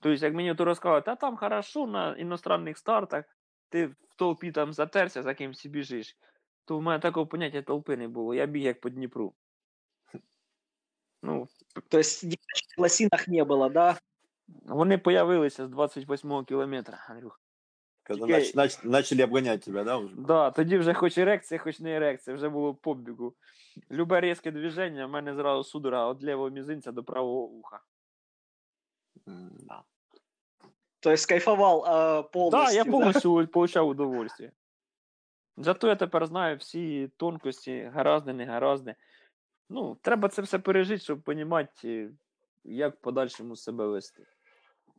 Тобто, 0.00 0.26
як 0.26 0.34
мені 0.34 0.54
то 0.54 0.64
розказали, 0.64 1.00
та 1.00 1.16
там 1.16 1.36
хорошо 1.36 1.86
на 1.86 2.16
іностранних 2.16 2.78
стартах, 2.78 3.24
ти 3.68 3.86
в 3.86 3.96
толпі 4.16 4.52
там 4.52 4.72
затерся, 4.72 5.22
за 5.22 5.34
кимсь 5.34 5.66
біжиш. 5.66 6.16
То 6.64 6.78
в 6.78 6.82
мене 6.82 6.98
такого 6.98 7.26
поняття 7.26 7.62
толпи 7.62 7.96
не 7.96 8.08
було. 8.08 8.34
Я 8.34 8.46
біг 8.46 8.62
як 8.62 8.80
по 8.80 8.90
Дніпру. 8.90 9.34
Ну, 11.22 11.48
То 11.88 11.98
есть 11.98 12.22
девочек 12.22 12.78
в 12.78 12.80
лосинах 12.80 13.28
не 13.28 13.44
было, 13.44 13.72
да? 13.72 14.00
вони 14.64 14.98
появилися 14.98 15.66
з 15.66 15.70
28-го 15.70 16.44
кілометра, 16.44 17.06
Андрюх. 17.08 17.40
Когда 18.10 18.26
Тільки- 18.26 18.40
нач- 18.40 18.56
нач- 18.56 18.86
начали 18.86 19.22
обгонять 19.22 19.64
тебя, 19.64 19.84
да, 19.84 19.96
уже? 19.96 20.14
Да, 20.16 20.50
тоді 20.50 20.78
вже 20.78 20.94
хоч 20.94 21.18
ерекція, 21.18 21.58
хоч 21.60 21.80
не 21.80 21.96
ерекція, 21.96 22.36
вже 22.36 22.48
було 22.48 22.74
побігу. 22.74 23.34
Любе 23.90 24.20
різке 24.20 24.50
движення, 24.50 25.06
в 25.06 25.10
мене 25.10 25.34
зразу 25.34 25.64
судора 25.64 26.12
від 26.12 26.24
лівого 26.24 26.50
мізинця 26.50 26.92
до 26.92 27.04
правого 27.04 27.42
уха. 27.42 27.80
Да. 29.26 29.82
То 31.00 31.10
есть 31.10 31.26
кайфовал 31.26 31.84
э, 31.84 32.22
полностью. 32.32 32.64
Так, 32.66 32.74
я 32.74 32.84
повністю 32.84 33.46
получав 33.46 33.88
удовольствие. 33.94 34.52
Зато 35.56 35.88
я 35.88 35.96
тепер 35.96 36.26
знаю 36.26 36.56
всі 36.56 37.10
тонкості, 37.16 37.90
гаразди, 37.94 38.32
не 38.32 38.44
гаразди. 38.44 38.94
Ну, 39.68 39.98
треба 40.02 40.28
це 40.28 40.42
все 40.42 40.58
пережити, 40.58 41.02
щоб 41.04 41.22
розуміти, 41.26 42.10
як 42.64 42.94
в 42.94 43.00
подальшому 43.00 43.56
себе 43.56 43.86
вести. 43.86 44.26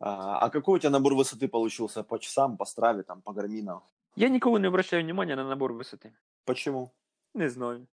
А, 0.01 0.39
а 0.47 0.51
какой 0.51 0.77
у 0.77 0.79
тебя 0.79 0.91
набор 0.91 1.15
высоты 1.15 1.49
получился 1.49 2.03
по 2.03 2.19
часам, 2.19 2.57
по 2.57 2.65
страве, 2.65 3.03
там, 3.03 3.23
по 3.23 3.33
гарминам? 3.33 3.81
Я 4.17 4.29
ніколи 4.29 4.61
не 4.61 4.69
обращаю 4.69 5.03
внимания 5.03 5.37
на 5.37 5.45
набор 5.45 5.75
висоти. 5.75 6.13
Почему? 6.45 6.91
Не 7.35 7.49
знаю. 7.49 7.87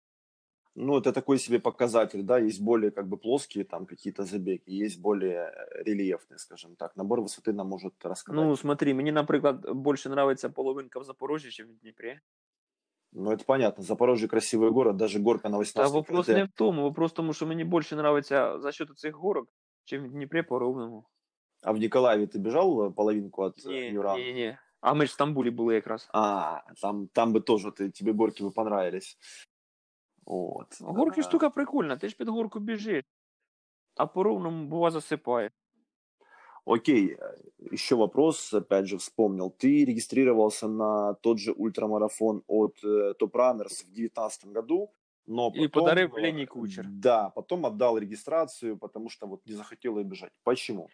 Ну, 0.75 0.97
это 0.97 1.13
такой 1.13 1.39
себе 1.39 1.59
показатель, 1.59 2.23
да, 2.23 2.39
есть 2.39 2.63
более 2.63 2.91
как 2.91 3.07
бы 3.07 3.19
плоские 3.19 3.65
там 3.65 3.87
какие-то 3.87 4.25
забеги, 4.25 4.85
есть 4.85 5.01
более 5.01 5.51
э, 5.51 5.83
рельефные, 5.85 6.39
скажем 6.39 6.77
так. 6.77 6.97
Набор 6.97 7.21
высоты 7.21 7.53
нам 7.53 7.69
может 7.69 7.93
рассказать. 8.05 8.41
Ну, 8.41 8.57
смотри, 8.57 8.95
мені, 8.95 9.13
наприклад, 9.13 9.67
більше 9.75 10.09
подобається 10.09 10.49
половинка 10.49 11.01
в 11.01 11.05
Запорожжі, 11.05 11.47
ніж 11.47 11.61
в 11.61 11.81
Дніпрі. 11.81 12.21
Ну, 13.13 13.31
это 13.31 13.45
понятно. 13.45 13.85
Запорожье 13.85 14.29
красивый 14.29 14.71
город, 14.71 14.97
даже 14.97 15.21
горка 15.21 15.49
на 15.49 15.57
Та 15.57 15.63
18 15.63 15.93
вопрос 15.93 16.27
КТ. 16.27 16.33
не 16.33 16.45
в 16.45 16.51
тому, 16.55 16.83
вопрос 16.83 17.13
в 17.13 17.15
тому, 17.15 17.33
що 17.33 17.47
мені 17.47 17.65
більше 17.65 17.97
подобається 17.97 18.59
за 18.59 18.73
счет 18.73 18.99
цих 18.99 19.15
горок, 19.15 19.49
чим 19.85 20.05
в 20.05 20.11
Дніпрі 20.11 20.43
по 20.43 20.59
ровному. 20.59 21.05
А 21.67 21.73
в 21.73 21.79
Николаеве 21.79 22.27
ты 22.27 22.39
бежал 22.39 22.83
э, 22.83 22.93
половинку 22.93 23.43
от 23.43 23.67
э, 23.67 23.69
Ні, 23.69 23.87
Юра? 23.89 24.17
ні, 24.17 24.33
ні. 24.33 24.57
А 24.81 24.95
ми 24.95 25.07
ж 25.07 25.11
в 25.11 25.15
Стамбулі 25.15 25.51
були 25.51 25.75
якраз. 25.75 26.09
А, 26.13 26.61
там, 26.81 27.09
там 27.13 27.33
бы 27.33 27.41
тоже 27.41 27.71
ты, 27.71 27.91
тебе 27.91 28.13
горки 28.13 28.43
бы 28.43 28.51
понравились. 28.51 29.17
Вот. 30.27 30.67
Горки 30.81 31.21
А, 31.21 31.25
штука 31.25 31.51
прикольна, 31.51 31.97
ти 31.97 32.09
ж 32.09 32.17
під 32.17 32.29
горку 32.29 32.61
біжиш, 32.61 33.05
а 33.97 34.07
по 34.07 34.23
ровному 34.23 34.67
бува 34.67 34.91
засипає. 34.91 35.51
Окей, 36.65 37.17
э, 37.17 37.73
еще 37.73 37.97
вопрос, 37.97 38.55
опять 38.55 38.87
же, 38.87 38.97
вспомнил. 38.97 39.51
Ты 39.51 39.85
регистрировался 39.85 40.69
на 40.69 41.15
тот 41.15 41.39
же 41.39 41.53
ультрамарафон 41.53 42.43
от 42.47 42.85
э, 42.85 43.15
Top 43.21 43.33
Runners 43.33 43.85
в 43.85 43.93
2019 43.93 44.47
году, 44.47 44.93
но 45.27 45.51
И 45.55 45.69
потом... 45.69 45.85
подарил 45.85 46.17
э, 46.17 46.21
Лене 46.21 46.47
Кучер. 46.47 46.87
Да, 46.89 47.31
потом 47.31 47.67
отдал 47.67 47.99
регистрацию, 47.99 48.77
потому 48.79 49.09
что 49.11 49.27
вот 49.27 49.47
не 49.47 49.55
захотел 49.55 49.99
ее 49.99 50.05
бежать. 50.05 50.33
Почему? 50.45 50.89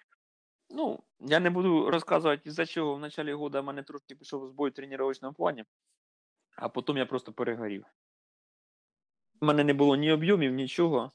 Ну, 0.76 1.04
я 1.20 1.40
не 1.40 1.50
буду 1.50 1.92
розказувати, 1.92 2.42
із-за 2.46 2.66
чого 2.66 2.96
в 2.96 3.00
началі 3.00 3.34
года 3.34 3.62
в 3.62 3.64
мене 3.64 3.84
трошки 3.84 4.16
пішов 4.16 4.48
збой 4.48 4.70
в 4.70 4.74
тренувальному 4.74 5.34
плані, 5.34 5.66
а 6.56 6.70
потім 6.70 6.98
я 6.98 7.06
просто 7.06 7.34
перегорів. 7.34 7.86
У 9.42 9.46
мене 9.46 9.64
не 9.64 9.74
було 9.74 9.96
ні 9.96 10.12
об'ємів, 10.12 10.54
нічого. 10.54 11.12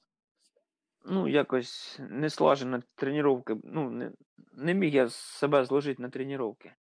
Ну, 1.04 1.28
якось 1.28 2.00
не 2.10 2.30
слажена 2.30 2.82
тренування. 2.94 3.60
Ну, 3.64 3.90
не, 3.90 4.12
не 4.52 4.74
міг 4.74 4.94
я 4.94 5.08
себе 5.08 5.64
зложити 5.64 6.02
на 6.02 6.08
тренування. 6.08 6.76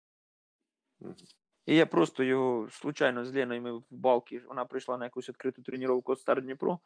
І 1.66 1.76
я 1.76 1.86
просто 1.86 2.24
його 2.24 2.70
случайно 2.70 3.26
з 3.26 3.36
Леною 3.36 3.62
ми 3.62 3.72
в 3.72 3.84
балки, 3.90 4.42
вона 4.48 4.66
прийшла 4.66 4.98
на 4.98 5.06
якусь 5.06 5.30
відкриту 5.30 5.62
тренування 5.62 6.04
від 6.08 6.20
Стар 6.20 6.42
Дніпро. 6.42 6.80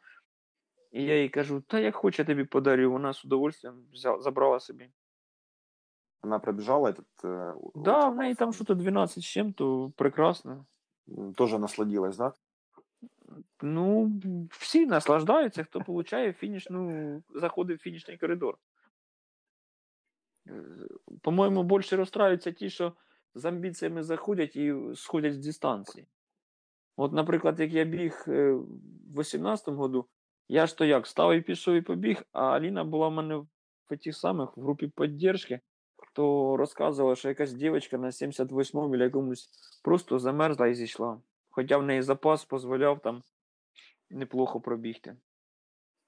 І 0.90 1.04
я 1.04 1.22
їй 1.22 1.28
кажу, 1.28 1.60
та 1.60 1.78
як 1.78 1.94
хоче, 1.94 2.22
я 2.22 2.26
тобі 2.26 2.44
подарю. 2.44 2.92
Вона 2.92 3.12
з 3.12 3.24
удовольствием 3.24 3.86
взяла, 3.92 4.20
забрала 4.20 4.60
собі. 4.60 4.90
Она 6.22 6.38
пробежала 6.38 6.88
этот... 6.88 7.06
э, 7.24 7.52
у- 7.52 7.70
Да, 7.74 7.80
ультрамарафон? 7.80 8.16
неї 8.16 8.34
там 8.34 8.52
що-то 8.52 8.74
12 8.74 9.22
з 9.22 9.26
чим-то 9.26 9.92
прекрасно. 9.96 10.66
Тоже 11.36 11.58
насладилась, 11.58 12.16
да? 12.16 12.32
Ну, 13.62 14.12
всі 14.50 14.86
наслаждаються, 14.86 15.64
хто 15.64 15.80
получає 15.80 16.32
фінішну, 16.32 17.22
заходить 17.34 17.80
в 17.80 17.82
фінішний 17.82 18.18
коридор. 18.18 18.58
Е, 20.48 20.62
По-моєму, 21.22 21.62
більше 21.62 21.96
розстраюються 21.96 22.52
ті, 22.52 22.70
що 22.70 22.92
з 23.34 23.44
амбіціями 23.44 24.02
заходять 24.02 24.56
і 24.56 24.74
сходять 24.94 25.34
з 25.34 25.38
дистанції. 25.46 26.06
От, 26.96 27.12
наприклад, 27.12 27.60
як 27.60 27.72
я 27.72 27.84
біг 27.84 28.24
е, 28.28 28.52
в 29.14 29.18
18-му 29.18 29.76
году, 29.76 30.06
я 30.48 30.66
ж 30.66 30.78
то 30.78 30.84
як, 30.84 31.06
став 31.06 31.34
і 31.34 31.40
пішов 31.40 31.74
і 31.74 31.80
побіг, 31.80 32.22
а 32.32 32.44
Аліна 32.44 32.84
була 32.84 33.08
в 33.08 33.12
мене 33.12 33.36
в 33.36 33.46
тих 34.04 34.16
самих 34.16 34.56
в 34.56 34.60
групі 34.60 34.88
підтримки, 34.88 35.60
то 36.12 36.56
розказувала, 36.56 37.16
що 37.16 37.28
якась 37.28 37.52
дівчинка 37.52 37.98
на 37.98 38.06
78-му 38.06 38.94
или 38.94 39.04
якомусь 39.04 39.50
просто 39.82 40.18
замерзла 40.18 40.66
і 40.66 40.74
зійшла. 40.74 41.20
Хоча 41.50 41.78
в 41.78 41.82
неї 41.82 42.02
запас 42.02 42.46
дозволяв 42.48 43.00
там 43.00 43.22
неплохо 44.10 44.60
пробігти. 44.60 45.16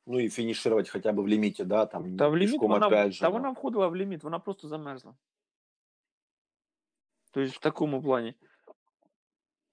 Ну 0.06 0.18
и 0.18 0.28
финишировать 0.28 0.88
хотя 0.88 1.12
бы 1.12 1.22
в 1.22 1.28
лимите, 1.28 1.64
да, 1.64 1.86
там 1.86 2.16
Та 2.16 2.28
в 2.28 2.36
ліміт 2.36 2.60
вона, 2.60 2.86
опять 2.86 3.12
же. 3.12 3.20
та 3.20 3.28
вона 3.28 3.50
входила 3.50 3.88
в 3.88 3.96
ліміт, 3.96 4.24
вона 4.24 4.38
просто 4.38 4.68
замерзла. 4.68 5.14
Тобто 7.30 7.50
в 7.50 7.58
такому 7.58 8.02
плані. 8.02 8.34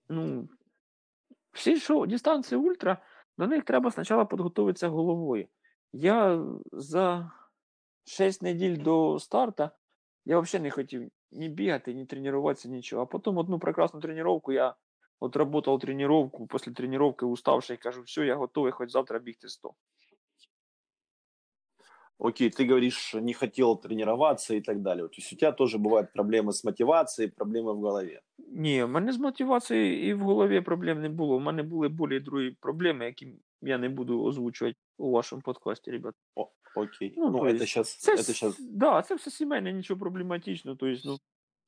Ну, 0.10 0.50
всі 1.52 1.80
що, 1.80 2.06
дистанції 2.06 2.62
ультра, 2.62 2.98
до 3.38 3.48
них 3.48 3.64
треба 3.64 3.92
спочатку 3.92 4.26
підготуватися 4.28 4.88
головою. 4.88 5.48
Я 5.94 6.46
за 6.72 7.32
6 8.06 8.42
неділь 8.42 8.78
до 8.78 9.20
старта 9.20 9.72
я 10.25 10.41
взагалі 10.41 10.63
не 10.63 10.71
хотів 10.71 11.11
ні 11.33 11.49
бігати, 11.49 11.95
ні 11.95 12.07
тренуватися, 12.07 12.69
нічого. 12.69 13.03
А 13.03 13.07
потім 13.07 13.39
одну 13.39 13.59
прекрасну 13.59 14.01
тренування 14.01 14.55
я 14.55 14.75
отработав 15.21 15.79
тренування, 15.79 16.31
після 16.51 16.73
тренування 16.73 17.15
уставший, 17.23 17.77
кажу, 17.77 18.03
все, 18.03 18.27
я 18.27 18.37
готовий 18.37 18.73
хоч 18.73 18.91
завтра 18.91 19.19
бігти 19.19 19.49
100. 19.49 19.75
Окей, 22.21 22.49
ты 22.51 22.65
говоришь, 22.69 23.15
не 23.15 23.35
хотел 23.35 23.77
тренироваться 23.81 24.55
и 24.55 24.61
так 24.61 24.81
далее. 24.83 25.09
То 25.09 25.15
есть 25.19 25.33
у 25.33 25.37
тебя 25.37 25.53
тоже 25.53 25.79
бывают 25.79 26.13
проблемы 26.15 26.53
с 26.53 26.65
мотивацией, 26.65 27.31
проблемы 27.31 27.73
в 27.75 27.81
голове. 27.81 28.21
Ні, 28.39 28.83
в 28.83 28.89
мене 28.89 29.13
з 29.13 29.19
мотивацією 29.19 30.09
і 30.09 30.15
в 30.15 30.21
голові 30.21 30.61
проблем 30.61 31.01
не 31.03 31.09
було. 31.09 31.37
У 31.37 31.41
мене 31.41 31.63
були 31.63 31.89
болі 31.89 32.21
другі 32.21 32.51
проблеми, 32.61 33.05
які 33.05 33.35
я 33.63 33.79
не 33.79 33.89
буду 33.89 34.23
озвучувати 34.25 34.77
у 34.99 35.11
вашому 35.11 35.43
подкасті, 35.43 35.91
ребят. 35.91 36.15
Окей. 36.77 37.15
Ну, 37.17 37.31
Ну, 37.31 37.39
то 37.39 37.45
это 37.45 37.49
есть 37.55 37.59
сейчас, 37.59 37.97
Це, 37.97 38.13
это 38.13 38.19
с- 38.19 38.27
сейчас 38.27 38.57
да, 38.61 39.03
це 39.03 39.15
все 39.15 39.31
сімейне, 39.31 39.73
нічого 39.73 40.01
проблематичного. 40.01 40.77
Тобто, 40.81 41.01
ну, 41.05 41.19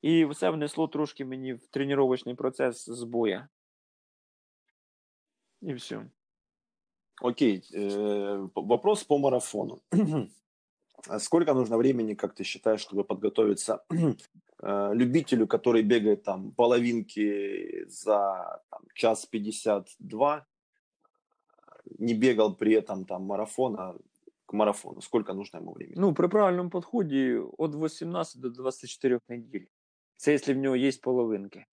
і 0.01 0.25
все 0.25 0.49
внесло 0.49 0.87
трошки 0.87 1.25
мені 1.25 1.53
в 1.53 1.67
тренувальний 1.67 2.35
процес 2.35 2.89
збоя. 2.89 3.47
І 5.61 5.73
все. 5.73 6.05
Окей, 7.21 7.61
э, 7.75 8.47
п- 8.47 8.61
вопрос 8.61 9.03
по 9.03 9.17
марафону. 9.19 9.79
А 11.07 11.19
Сколько 11.19 11.53
нужно 11.53 11.77
времени, 11.77 12.13
как 12.13 12.33
ты 12.33 12.43
считаешь, 12.43 12.81
чтобы 12.81 13.03
подготовиться 13.03 13.83
э, 13.89 14.93
любителю, 14.93 15.47
который 15.47 15.81
бегает 15.81 16.23
там 16.23 16.51
половинки 16.51 17.85
за 17.87 18.61
там, 18.69 18.81
час 18.93 19.25
52, 19.25 20.45
не 21.99 22.13
бегал 22.13 22.55
при 22.55 22.73
этом 22.73 23.05
там 23.05 23.23
марафона 23.23 23.95
к 24.45 24.53
марафону? 24.53 25.01
Сколько 25.01 25.33
нужно 25.33 25.57
ему 25.57 25.73
времени? 25.73 25.95
Ну, 25.97 26.13
при 26.13 26.27
правильному 26.27 26.69
підході 26.69 27.41
від 27.59 27.75
18 27.75 28.41
до 28.41 28.49
24 28.49 29.19
неділь. 29.29 29.65
Це 30.15 30.31
якщо 30.31 30.53
в 30.53 30.57
нього 30.57 30.75
є 30.75 30.91
половинки. 31.03 31.65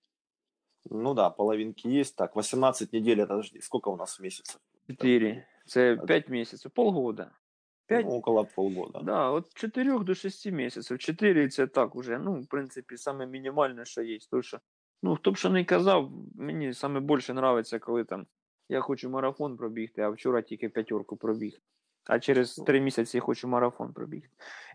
Ну 0.91 1.14
да, 1.14 1.31
половинки 1.31 1.89
есть. 1.89 2.16
Так, 2.16 2.37
18 2.37 2.93
недель, 2.93 3.16
это 3.16 3.27
подожди, 3.27 3.61
сколько 3.61 3.93
у 3.93 3.97
нас 3.97 4.20
в 4.20 4.22
месяц? 4.22 4.59
4. 4.89 5.47
Це 5.66 5.97
5 5.97 6.29
місяців, 6.29 6.70
полгода. 6.70 7.31
5 7.88 8.06
Ну, 8.06 8.12
около 8.12 8.46
полгода. 8.46 9.00
Да, 9.00 9.30
от 9.30 9.54
4 9.54 10.00
до 10.00 10.16
6 10.16 10.52
місяців. 10.52 10.98
4 10.98 11.50
це 11.50 11.68
так 11.68 11.96
уже, 11.96 12.20
ну, 12.20 12.42
в 12.42 12.48
принципі, 12.48 12.98
саме 12.98 13.28
мінімальне, 13.28 13.86
що 13.86 14.02
є. 14.02 14.18
Тому 14.32 14.44
що, 14.44 14.60
ну, 15.04 15.16
хто 15.16 15.32
б 15.32 15.38
що 15.38 15.50
не 15.50 15.66
казав, 15.66 16.12
мені 16.36 16.74
саме 16.74 17.00
більше 17.00 17.34
подобається, 17.34 17.80
коли 17.80 18.04
там 18.04 18.28
я 18.70 18.82
хочу 18.82 19.10
марафон 19.10 19.58
пробігти, 19.58 20.02
а 20.02 20.10
вчора 20.10 20.42
тільки 20.42 20.70
п'ятерку 20.70 21.18
пробіг. 21.18 21.60
А 22.06 22.20
через 22.20 22.56
3 22.56 22.82
місяці 22.82 23.18
я 23.18 23.22
хочу 23.22 23.48
марафон 23.48 23.94
пробігти. 23.94 24.30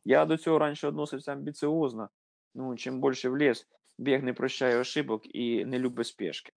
Я 0.05 0.25
до 0.27 0.37
цього 0.37 0.59
раніше 0.59 0.89
відносився 0.89 1.33
амбіціозно. 1.33 2.09
Ну, 2.55 2.77
чим 2.77 3.01
більше 3.01 3.29
в 3.29 3.37
ліс, 3.37 3.67
біг 3.99 4.23
не 4.23 4.33
прощає 4.33 4.79
ошибок 4.79 5.35
і 5.35 5.65
не 5.65 5.79
любить 5.79 6.07
спешки. 6.07 6.53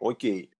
Окей. 0.00 0.50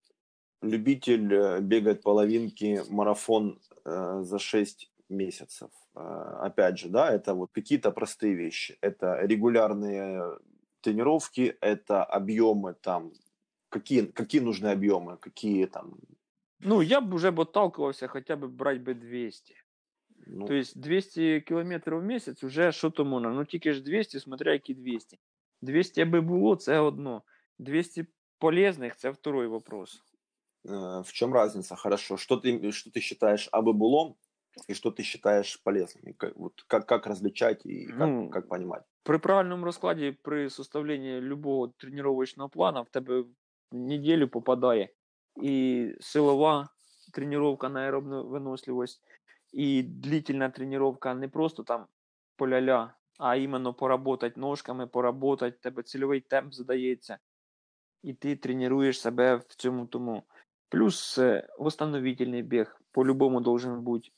Любитель 0.61 1.33
э, 1.33 1.59
бегать 1.61 2.01
половинки, 2.01 2.81
марафон 2.89 3.59
э, 3.85 4.21
за 4.21 4.39
6 4.39 4.91
месяцев. 5.09 5.69
Э, 5.95 5.99
опять 6.41 6.77
же, 6.77 6.89
да, 6.89 7.11
это 7.11 7.33
вот 7.33 7.51
какие-то 7.51 7.91
простые 7.91 8.35
вещи. 8.35 8.77
Это 8.81 9.19
регулярные 9.21 10.37
тренировки, 10.81 11.57
это 11.61 12.03
объемы 12.03 12.75
там. 12.81 13.13
Какие, 13.69 14.05
какие 14.05 14.41
нужны 14.41 14.67
объемы, 14.67 15.17
какие 15.17 15.65
там. 15.65 15.97
Ну, 16.59 16.81
я 16.81 17.01
б 17.01 17.15
вже 17.15 17.31
б 17.31 17.39
отталкивався 17.39 18.07
хоча 18.07 18.35
б 18.35 18.47
брати 18.47 18.79
би 18.79 18.93
200. 18.93 19.55
Ну, 20.27 20.47
То 20.47 20.53
есть 20.53 20.79
200 20.79 21.41
кілометрів 21.41 21.99
в 21.99 22.03
місяць 22.03 22.43
вже 22.43 22.71
що 22.71 22.89
то 22.89 23.05
можна. 23.05 23.29
Ну 23.29 23.45
тільки 23.45 23.73
ж 23.73 23.83
200, 23.83 24.19
смотря 24.19 24.53
які 24.53 24.73
200. 24.73 25.19
200 25.61 26.01
аби 26.01 26.21
було, 26.21 26.55
це 26.55 26.79
одно. 26.79 27.23
200 27.59 28.05
полезних 28.39 28.95
це 28.95 29.09
второй 29.09 29.47
вопрос. 29.47 30.03
э, 30.65 31.03
в 31.03 31.11
чем 31.11 31.33
разница? 31.33 31.75
Хорошо. 31.75 32.17
Что 32.17 32.37
ты, 32.37 32.71
что 32.71 32.91
ты 32.91 32.99
считаешь 32.99 33.49
абы 33.51 33.73
булом 33.73 34.17
и 34.67 34.73
что 34.73 34.91
ты 34.91 35.03
считаешь 35.03 35.61
полезным? 35.63 36.03
И 36.03 36.13
как, 36.13 36.35
вот 36.35 36.63
как, 36.67 36.87
как 36.87 37.07
различать 37.07 37.65
и 37.65 37.85
как, 37.85 37.97
Ну, 37.97 38.29
как 38.29 38.47
понимать? 38.47 38.83
При 39.03 39.17
правильному 39.17 39.65
розкладі, 39.65 40.17
при 40.21 40.49
составленні 40.49 41.21
любого 41.21 41.67
тренувального 41.67 42.49
плану 42.49 42.83
в 42.83 42.89
тебе 42.89 43.21
в 43.21 43.27
неділю 43.71 44.27
попадає 44.27 44.89
і 45.41 45.93
силова 45.99 46.69
тренування 47.13 47.69
на 47.69 47.79
аеробну 47.79 48.27
виносливість, 48.27 49.01
і 49.53 49.83
длительна 49.83 50.49
тренування 50.49 51.13
не 51.13 51.27
просто 51.27 51.63
там 51.63 51.85
поля-ля, 52.37 52.93
а 53.17 53.35
іменно 53.35 53.73
поработать 53.73 54.37
ножками, 54.37 54.87
поработать, 54.87 55.61
тебе 55.61 55.83
цільовий 55.83 56.21
темп 56.21 56.53
задається, 56.53 57.19
і 58.03 58.13
ти 58.13 58.35
тренуєш 58.35 59.01
себе 59.01 59.35
в 59.35 59.55
цьому 59.55 59.85
тому. 59.85 60.23
Плюс 60.69 61.17
е, 61.17 61.47
восстановительний 61.59 62.41
біг 62.41 62.81
по-любому 62.91 63.41
должен 63.41 63.81
бути. 63.81 64.09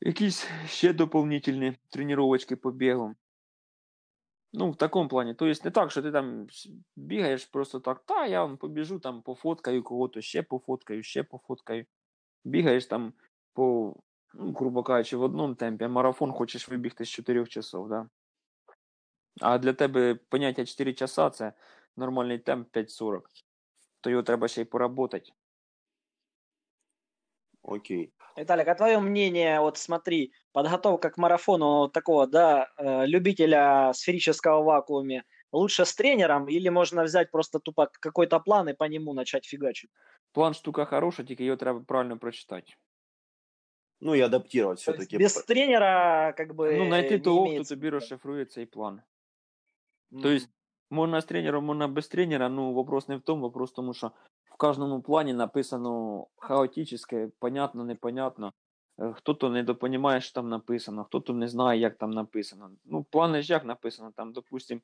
Якісь 0.00 0.48
ще 0.66 0.92
доповнительні 0.92 1.76
тренувачки 1.88 2.56
по 2.56 2.70
бігу. 2.70 3.14
Ну, 4.52 4.70
в 4.70 4.76
такому 4.76 5.08
плані. 5.08 5.34
Тобто 5.34 5.64
не 5.64 5.70
так, 5.70 5.90
що 5.90 6.02
ти 6.02 6.12
там 6.12 6.46
с- 6.50 6.68
бігаєш 6.96 7.44
просто 7.44 7.80
так, 7.80 8.02
та 8.06 8.26
я 8.26 8.44
вам 8.44 8.56
побіжу, 8.56 8.98
там 8.98 9.22
пофоткаю 9.22 9.82
кого-то, 9.82 10.20
ще 10.20 10.42
пофоткаю, 10.42 11.02
ще 11.02 11.22
пофоткаю. 11.22 11.86
Бігаєш 12.44 12.86
там 12.86 13.12
по, 13.52 13.94
ну, 14.34 14.52
грубо 14.52 14.82
кажучи, 14.82 15.16
в 15.16 15.22
одному 15.22 15.54
темпі, 15.54 15.84
а 15.84 15.88
марафон 15.88 16.32
хочеш 16.32 16.68
вибігти 16.68 17.04
з 17.04 17.08
4 17.08 17.46
часов, 17.46 17.88
да? 17.88 18.08
А 19.40 19.58
для 19.58 19.72
тебе 19.72 20.14
поняття 20.14 20.64
4 20.66 20.92
часа 20.94 21.30
це 21.30 21.52
нормальний 21.96 22.38
темп 22.38 22.76
5.40. 22.76 23.20
То 24.00 24.10
його 24.10 24.22
треба 24.22 24.48
ще 24.48 24.60
й 24.60 24.64
поработати. 24.64 25.32
Окей. 27.62 28.12
Виталик, 28.36 28.68
а 28.68 28.74
твое 28.74 28.98
мнение, 28.98 29.60
вот 29.60 29.78
смотри, 29.78 30.32
подготовка 30.52 31.10
к 31.10 31.18
марафону 31.18 31.88
такого, 31.88 32.26
да, 32.26 32.68
э, 32.78 33.06
любителя 33.06 33.92
сферического 33.94 34.62
вакууме, 34.62 35.22
лучше 35.52 35.84
с 35.84 35.94
тренером 35.94 36.48
или 36.48 36.68
можно 36.68 37.04
взять 37.04 37.30
просто 37.30 37.60
тупо 37.60 37.88
какой-то 38.00 38.40
план 38.40 38.68
и 38.68 38.74
по 38.74 38.84
нему 38.84 39.14
начать 39.14 39.46
фигачить? 39.46 39.90
План 40.32 40.54
штука 40.54 40.84
хороша, 40.84 41.24
тільки 41.24 41.44
його 41.44 41.56
треба 41.56 41.80
правильно 41.80 42.18
прочитати. 42.18 42.72
Ну 44.00 44.14
и 44.14 44.20
адаптировать 44.20 44.84
То 44.84 44.90
есть 44.92 44.98
все-таки. 44.98 45.18
без 45.18 45.34
тренера 45.44 46.34
как 46.36 46.54
бы 46.54 46.76
Ну, 46.76 46.86
знайти 46.86 47.14
не 47.14 47.18
того, 47.20 47.40
хто 47.46 47.52
имеет 47.52 47.68
тобі 47.68 47.86
смысла. 47.86 47.90
розшифрує 47.90 48.44
цей 48.44 48.66
план. 48.66 49.02
Мгм. 50.10 50.22
То 50.22 50.28
есть 50.28 50.48
можна 50.89 51.21
з 51.21 51.25
тренером, 51.25 51.65
можна 51.65 51.87
без 51.87 52.07
тренера, 52.07 52.49
ну 52.49 52.73
вопрос 52.73 53.07
не 53.07 53.17
в 53.17 53.21
тому, 53.21 53.41
вопрос 53.41 53.71
в 53.71 53.75
тому, 53.75 53.93
що 53.93 54.11
в 54.43 54.57
кожному 54.57 55.01
плані 55.01 55.33
написано 55.33 56.25
хаотичне, 56.37 57.29
понятно, 57.39 57.83
непонятно. 57.83 58.53
Е, 59.01 59.13
Хто-то 59.13 59.49
недопонімає, 59.49 60.21
що 60.21 60.33
там 60.33 60.49
написано, 60.49 61.03
хто-то 61.03 61.33
не 61.33 61.47
знає, 61.47 61.79
як 61.79 61.97
там 61.97 62.09
написано. 62.11 62.71
Ну, 62.85 63.03
плани 63.03 63.41
ж 63.41 63.53
як 63.53 63.65
написано, 63.65 64.11
там, 64.15 64.33
допустим, 64.33 64.81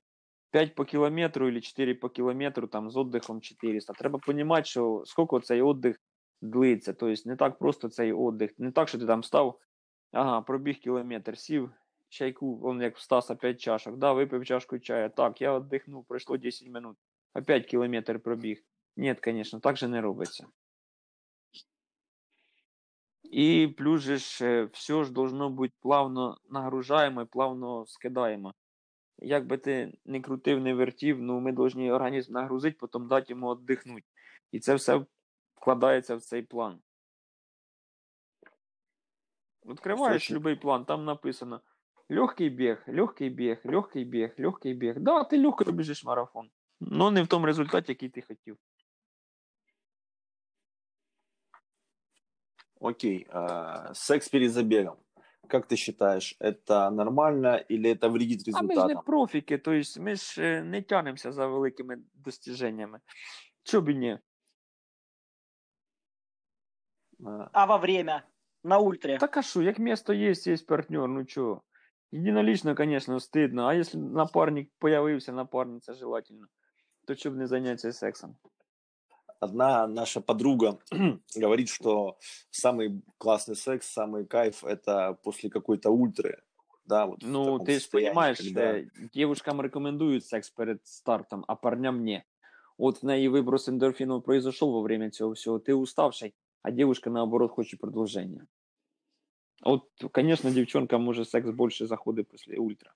5 0.51 0.75
по 0.75 0.85
кілометру 0.85 1.47
или 1.47 1.61
4 1.61 1.95
по 1.95 2.09
кілометру, 2.09 2.67
там, 2.67 2.89
з 2.89 2.95
віддихом 2.95 3.41
400. 3.41 3.93
Треба 3.93 4.19
розуміти, 4.27 4.63
що 4.63 5.03
скільки 5.05 5.39
цей 5.39 5.63
віддих 5.63 5.99
длиться. 6.41 6.93
Тобто 6.93 7.29
не 7.29 7.35
так 7.35 7.57
просто 7.57 7.89
цей 7.89 8.13
віддих. 8.13 8.59
Не 8.59 8.71
так, 8.71 8.87
що 8.87 8.99
ти 8.99 9.05
там 9.05 9.23
став, 9.23 9.59
ага, 10.11 10.41
пробіг 10.41 10.79
кілометр, 10.79 11.37
сів, 11.37 11.71
чайку, 12.15 12.59
он 12.63 12.81
як 12.81 12.97
в 12.97 13.01
Стаса 13.01 13.35
5 13.35 13.61
чашок, 13.61 13.97
да, 13.97 14.13
випив 14.13 14.45
чашку 14.45 14.79
чая, 14.79 15.09
так, 15.09 15.41
я 15.41 15.59
віддихнув, 15.59 16.05
пройшло 16.05 16.37
10 16.37 16.67
минут, 16.67 16.97
опять 17.33 17.65
кілометр 17.65 18.19
пробіг. 18.19 18.63
Ні, 18.97 19.15
звісно, 19.23 19.59
так 19.59 19.77
же 19.77 19.87
не 19.87 20.01
робиться. 20.01 20.47
І 23.23 23.67
плюс 23.77 24.01
же 24.01 24.17
ж 24.17 24.45
е, 24.45 24.63
все 24.63 25.03
ж 25.03 25.11
должно 25.11 25.49
бути 25.49 25.73
плавно 25.79 26.37
нагружаємо 26.49 27.21
і 27.21 27.25
плавно 27.25 27.85
скидаємо. 27.85 28.53
Як 29.17 29.47
би 29.47 29.57
ти 29.57 29.97
не 30.05 30.21
крутив, 30.21 30.61
не 30.61 30.73
вертів, 30.73 31.21
ну 31.21 31.39
ми 31.39 31.53
повинні 31.53 31.91
організм 31.91 32.33
нагрузити, 32.33 32.77
потім 32.79 33.07
дати 33.07 33.25
йому 33.29 33.55
віддихнути. 33.55 34.05
І 34.51 34.59
це 34.59 34.75
все 34.75 35.05
вкладається 35.55 36.15
в 36.15 36.21
цей 36.21 36.41
план. 36.41 36.79
Відкриваєш 39.65 40.31
будь-який 40.31 40.55
план, 40.55 40.85
там 40.85 41.05
написано 41.05 41.61
легкий 42.10 42.50
біг, 42.50 42.84
легкий 42.88 43.30
біг, 43.30 43.58
легкий 43.64 44.04
біг, 44.04 44.30
легкий 44.38 44.74
біг. 44.74 44.94
Да, 44.98 45.24
ти 45.24 45.38
легко 45.38 45.72
біжиш 45.72 46.04
марафон. 46.04 46.50
але 46.92 47.10
не 47.10 47.22
в 47.22 47.26
тому 47.26 47.46
результаті, 47.46 47.92
який 47.92 48.08
ти 48.08 48.22
хотів. 48.22 48.56
Окей. 52.80 53.26
а, 53.30 53.94
секс 53.94 54.28
перед 54.28 54.50
забегом. 54.52 54.96
Как 55.48 55.66
ты 55.66 55.76
считаешь, 55.76 56.36
это 56.40 56.90
нормально 56.90 57.56
или 57.70 57.90
это 57.90 58.08
вредит 58.08 58.40
А 58.54 58.62
ми 58.62 58.68
ж 58.68 58.68
не 58.68 58.74
результатам? 58.74 59.04
профіки, 59.04 59.58
тобто 59.58 60.00
ми 60.00 60.16
ж 60.16 60.42
е, 60.42 60.62
не 60.62 60.82
тянемося 60.82 61.32
за 61.32 61.46
великими 61.46 61.98
достиженнями. 62.14 63.00
Чо 63.62 63.80
б 63.80 63.88
і 63.88 63.94
ні? 63.94 64.18
А, 67.26 67.48
А 67.52 67.64
во 67.64 67.78
время? 67.78 68.22
На 68.64 68.78
ультре? 68.78 69.18
Так 69.18 69.36
а 69.36 69.42
що, 69.42 69.62
як 69.62 69.78
місто 69.78 70.12
є, 70.12 70.32
є 70.32 70.56
партнер, 70.68 71.08
ну 71.08 71.24
чого? 71.24 71.62
Единолично, 72.14 72.74
конечно, 72.74 73.18
стыдно, 73.20 73.68
а 73.70 73.74
если 73.74 73.96
напарник 73.98 74.70
появився, 74.78 75.32
напарниця 75.32 75.94
желательно, 75.94 76.48
то 77.06 77.14
чого 77.14 77.34
б 77.34 77.38
не 77.38 77.46
зайнятися 77.46 77.92
сексом? 77.92 78.36
Одна 79.40 79.86
наша 79.86 80.20
подруга 80.20 80.78
говорит, 81.36 81.68
что 81.68 82.18
самый 82.50 83.00
классный 83.18 83.54
секс, 83.54 83.96
самый 83.98 84.26
кайф 84.26 84.64
это 84.64 85.14
после 85.22 85.50
какой-то 85.50 85.90
ультры. 85.90 86.42
Да, 86.84 87.06
вот 87.06 87.22
в 87.22 87.26
Ну, 87.28 87.44
таком 87.44 87.66
ти 87.66 87.72
ж 87.72 87.78
состоянии, 87.80 88.28
розумієш, 88.28 88.38
когда- 88.88 89.08
дівчатам 89.14 89.60
рекомендують 89.60 90.24
секс 90.26 90.50
перед 90.50 90.86
стартом, 90.86 91.44
а 91.48 91.54
парням 91.54 92.02
ні. 92.02 92.22
От 92.78 93.02
в 93.02 93.06
неї 93.06 93.28
виброс 93.28 93.68
ендорфінів 93.68 94.22
произошов 94.22 94.72
во 94.72 94.80
время 94.82 95.10
цього 95.10 95.30
всього, 95.32 95.58
ти 95.58 95.72
уставший, 95.72 96.34
а 96.62 96.70
дівчинка, 96.70 97.10
наоборот, 97.10 97.50
хоче 97.50 97.76
продовження. 99.60 100.10
От, 100.10 100.24
звісно, 100.24 100.50
дівчонка 100.50 100.98
може 100.98 101.24
секс 101.24 101.48
більше 101.50 101.86
заходить 101.86 102.28
після 102.28 102.56
ультра. 102.56 102.92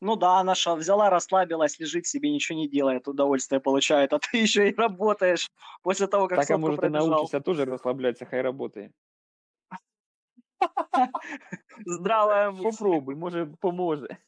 Ну 0.00 0.16
да, 0.16 0.40
она 0.40 0.54
что, 0.54 0.76
взяла, 0.76 1.10
расслабилась, 1.10 1.80
лежит 1.80 2.06
себе, 2.06 2.30
ничего 2.30 2.58
не 2.58 2.68
делает, 2.68 3.08
удовольствие 3.08 3.60
получает, 3.60 4.12
а 4.12 4.18
ты 4.18 4.42
еще 4.42 4.68
и 4.68 4.74
работаешь 4.74 5.50
после 5.82 6.06
того, 6.06 6.28
как 6.28 6.38
Так, 6.38 6.44
а 6.44 6.46
сотку 6.46 6.60
може 6.60 6.76
ти 6.76 6.80
пробежал. 6.80 7.08
научишся 7.08 7.40
теж 7.40 7.60
розслаблятися, 7.60 8.26
хай 8.26 8.42
працює. 8.52 8.90
Здравая 11.86 12.50
мысль. 12.50 12.62
Попробуй, 12.62 13.14
може 13.14 13.46
поможе. 13.60 14.18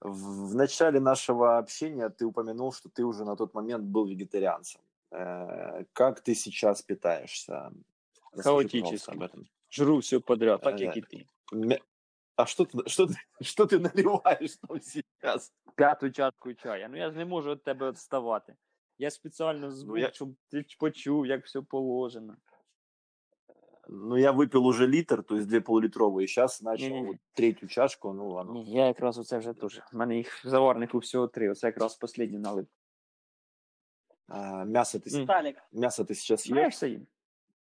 В, 0.00 0.50
в 0.50 0.54
начале 0.54 1.00
нашего 1.00 1.58
общения 1.58 2.08
ты 2.08 2.24
упомянул, 2.26 2.72
что 2.72 2.88
ты 2.88 3.04
уже 3.04 3.24
на 3.24 3.36
тот 3.36 3.54
момент 3.54 3.84
был 3.84 4.06
вегетарианцем. 4.06 4.80
Э, 5.12 5.84
как 5.92 6.20
ты 6.20 6.34
сейчас 6.34 6.82
питаешься? 6.82 7.70
Расскажи, 8.32 8.42
Хаотически. 8.42 8.80
пожалуйста, 8.82 9.12
об 9.12 9.22
этом. 9.22 9.46
Жру 9.70 9.98
все 9.98 10.20
подряд, 10.20 10.62
так 10.62 10.80
Е, 10.80 10.84
як 10.84 10.96
і 10.96 11.00
ти. 11.00 11.24
Мя- 11.52 11.80
А 12.36 12.46
что 12.46 12.64
ты, 12.64 12.88
что, 12.88 13.06
ты, 13.06 13.14
что 13.40 13.64
ты 13.64 13.78
наливаешь 13.78 14.56
там 14.56 14.80
сейчас? 14.80 15.52
П'яту 15.76 16.10
чашку 16.10 16.54
чая. 16.54 16.88
Ну 16.88 16.96
я 16.96 17.10
ж 17.10 17.16
не 17.16 17.24
можу 17.24 17.50
від 17.50 17.62
тебе 17.62 17.90
відставати. 17.90 18.54
Я 18.98 19.10
спеціально 19.10 19.70
звук, 19.70 19.98
я- 19.98 20.10
щоб 20.12 20.28
ти 20.50 20.64
почув, 20.78 21.26
як 21.26 21.44
все 21.44 21.60
положено. 21.62 22.36
Ну, 23.90 24.18
я 24.18 24.32
выпил 24.32 24.66
уже 24.66 24.86
литр, 24.86 25.22
то 25.22 25.36
есть 25.36 25.48
две 25.48 25.60
полулитровые. 25.60 26.26
Сейчас 26.26 26.62
начал 26.62 26.88
Не-не-не. 26.88 27.06
вот 27.08 27.16
третью 27.32 27.68
чашку. 27.68 28.12
Ну, 28.12 28.30
ладно. 28.30 28.52
Ні, 28.52 28.72
я 28.72 28.86
якраз 28.86 29.18
оце 29.18 29.38
вже 29.38 29.52
теж. 29.52 29.80
У 29.92 29.96
мене 29.96 30.16
їх 30.16 30.44
в 30.44 30.48
заварнику 30.48 30.98
всього 30.98 31.28
три. 31.28 31.50
Оце 31.50 31.66
якраз 31.66 31.98
останній 32.02 32.38
налив. 32.38 32.66
А, 34.28 34.64
мясо, 34.64 34.98
ты, 34.98 35.08
с- 35.10 35.14
М. 35.14 35.20
Виталик, 35.20 35.56
мясо 35.72 36.02
ты 36.04 36.14
сейчас 36.14 36.46
Я 36.46 36.66
ешь? 36.66 36.74
все 36.74 36.88
їм. 36.88 37.06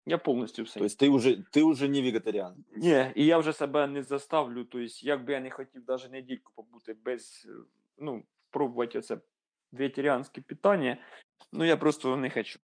Я 0.06 0.18
повністю 0.18 0.64
все. 0.64 0.80
То 0.80 0.86
есть 0.86 1.02
ты 1.02 1.10
уже, 1.10 1.44
ты 1.54 1.64
уже 1.64 1.88
не 1.88 2.02
вегетариан. 2.02 2.56
Ні, 2.76 3.12
і 3.16 3.26
я 3.26 3.38
вже 3.38 3.54
себе 3.54 3.88
не 3.88 4.04
заставлю. 4.04 4.64
Тобто, 4.66 4.88
як 5.02 5.26
би 5.26 5.34
я 5.34 5.40
не 5.40 5.50
хотів 5.50 5.84
навіть 5.88 6.12
недільку 6.12 6.52
побути 6.56 6.94
без, 7.06 7.48
е, 7.50 7.54
ну, 7.98 8.24
пробувати 8.50 9.02
це 9.02 9.18
вегетаріанське 9.72 10.42
питання, 10.42 10.98
ну 11.52 11.64
я 11.66 11.78
просто 11.78 12.18
не 12.18 12.30
хочу. 12.30 12.60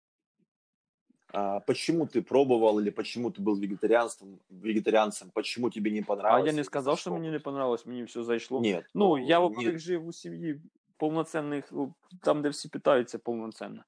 А 1.32 1.60
почему 1.60 2.04
ты 2.04 2.22
пробовал 2.22 2.78
или 2.80 2.90
почему 2.90 3.28
ты 3.30 3.40
был 3.42 3.60
вегетарианством, 3.60 4.38
вегетарианцем? 4.50 5.30
Почему 5.34 5.70
тебе 5.70 5.90
не 5.90 6.00
А 6.00 6.04
понравилось? 6.04 6.46
я 6.46 6.52
не 6.52 6.58
или 6.58 6.64
сказав, 6.64 6.94
за 6.94 7.00
що 7.00 7.10
мені 7.12 7.30
не 7.30 7.38
понравилось, 7.38 7.86
мені 7.86 8.04
все 8.04 8.22
зайшло. 8.24 8.60
Нет. 8.60 8.84
Ну, 8.94 9.18
я, 9.18 9.38
не- 9.40 9.46
во-первых, 9.46 9.78
жив 9.78 10.06
у 10.06 10.12
сім'ї 10.12 10.60
повноцінних, 11.01 11.71
ну, 11.71 11.93
там, 12.21 12.41
де 12.41 12.49
всі 12.49 12.69
питаються 12.69 13.19
повноцінно. 13.19 13.83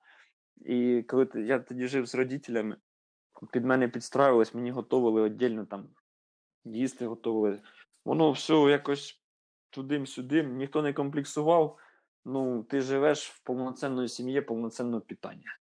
І 0.65 1.03
коли 1.07 1.27
я 1.35 1.59
тоді 1.59 1.87
жив 1.87 2.05
з 2.05 2.15
родителями, 2.15 2.77
під 3.51 3.65
мене 3.65 3.87
підстраювались, 3.87 4.53
мені 4.53 4.71
готували 4.71 5.23
віддільно 5.23 5.65
там 5.65 5.89
їсти 6.65 7.07
готували. 7.07 7.61
Воно 8.05 8.31
все 8.31 8.53
якось 8.53 9.21
тудим-сюдим, 9.69 10.57
ніхто 10.57 10.81
не 10.81 10.93
комплексував. 10.93 11.77
Ну, 12.25 12.63
ти 12.63 12.81
живеш 12.81 13.29
в 13.29 13.43
повноцінної 13.43 14.09
сім'ї, 14.09 14.41
повноцінного 14.41 15.01
питання. 15.01 15.57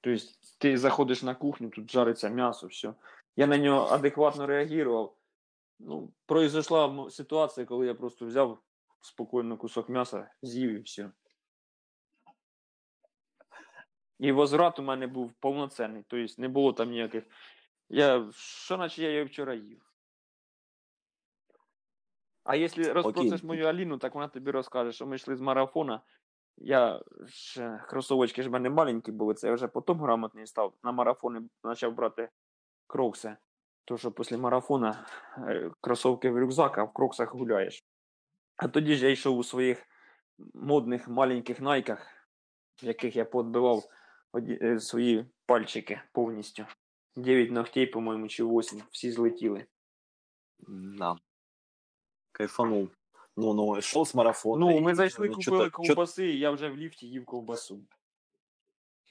Тобто, 0.00 0.24
ти 0.58 0.78
заходиш 0.78 1.22
на 1.22 1.34
кухню, 1.34 1.68
тут 1.68 1.90
жариться 1.90 2.28
м'ясо, 2.28 2.66
все. 2.66 2.94
Я 3.36 3.46
на 3.46 3.58
нього 3.58 3.86
адекватно 3.86 4.46
реагував. 4.46 5.16
Ну, 5.78 6.12
произошла 6.26 7.10
ситуація, 7.10 7.66
коли 7.66 7.86
я 7.86 7.94
просто 7.94 8.26
взяв 8.26 8.58
спокійно 9.04 9.56
кусок 9.56 9.88
м'яса, 9.88 10.30
з'їв 10.42 10.70
і 10.70 10.78
все. 10.78 11.10
І 14.18 14.32
возврат 14.32 14.78
у 14.78 14.82
мене 14.82 15.06
був 15.06 15.32
повноцінний, 15.32 16.04
тобто 16.08 16.34
не 16.38 16.48
було 16.48 16.72
там 16.72 16.90
ніяких. 16.90 17.24
Я, 17.88 18.30
що 18.34 18.76
наче 18.76 19.02
я 19.02 19.10
її 19.10 19.24
вчора 19.24 19.54
їв. 19.54 19.82
А 22.44 22.56
якщо 22.56 22.94
розпросиш 22.94 23.42
мою 23.42 23.66
Аліну, 23.66 23.98
так 23.98 24.14
вона 24.14 24.28
тобі 24.28 24.50
розкаже, 24.50 24.92
що 24.92 25.06
ми 25.06 25.16
йшли 25.16 25.36
з 25.36 25.40
марафона. 25.40 26.00
Я 26.56 27.02
ж 27.26 27.80
кросовочки 27.88 28.42
ж 28.42 28.48
в 28.48 28.52
мене 28.52 28.70
маленькі 28.70 29.12
були, 29.12 29.34
це 29.34 29.48
я 29.48 29.54
вже 29.54 29.68
потім 29.68 30.00
грамотний 30.00 30.46
став. 30.46 30.74
На 30.82 30.92
марафони 30.92 31.42
почав 31.60 31.94
брати 31.94 32.28
крокси. 32.86 33.36
То, 33.84 33.96
що 33.96 34.12
після 34.12 34.38
марафона 34.38 35.06
е, 35.38 35.70
кросовки 35.80 36.30
в 36.30 36.38
рюкзак, 36.38 36.78
а 36.78 36.84
в 36.84 36.92
кроксах 36.92 37.34
гуляєш. 37.34 37.84
А 38.56 38.68
тоді 38.68 38.96
ж 38.96 39.04
я 39.04 39.10
йшов 39.10 39.38
у 39.38 39.44
своїх 39.44 39.86
модних 40.54 41.08
маленьких 41.08 41.60
найках, 41.60 42.06
в 42.82 42.86
яких 42.86 43.16
я 43.16 43.24
подбивав 43.24 43.84
е, 44.36 44.80
свої 44.80 45.26
пальчики 45.46 46.00
повністю. 46.12 46.66
Дев'ять 47.16 47.50
ногтей, 47.50 47.86
по-моєму, 47.86 48.28
чи 48.28 48.44
8, 48.44 48.82
всі 48.90 49.12
злетіли. 49.12 49.66
Да. 50.68 51.16
Кайфанул. 52.32 52.88
Ну, 53.36 53.52
ну, 53.52 53.80
шел 53.80 54.02
с 54.02 54.14
марафона. 54.14 54.66
Ну, 54.66 54.80
ми 54.80 54.94
зайшли, 54.94 55.28
ну, 55.28 55.34
купили 55.34 55.70
ковбаси, 55.70 56.26
і 56.26 56.38
я 56.38 56.50
вже 56.50 56.68
в 56.68 56.76
ліфті 56.76 57.06
їв 57.06 57.24
ковбасу. 57.24 57.80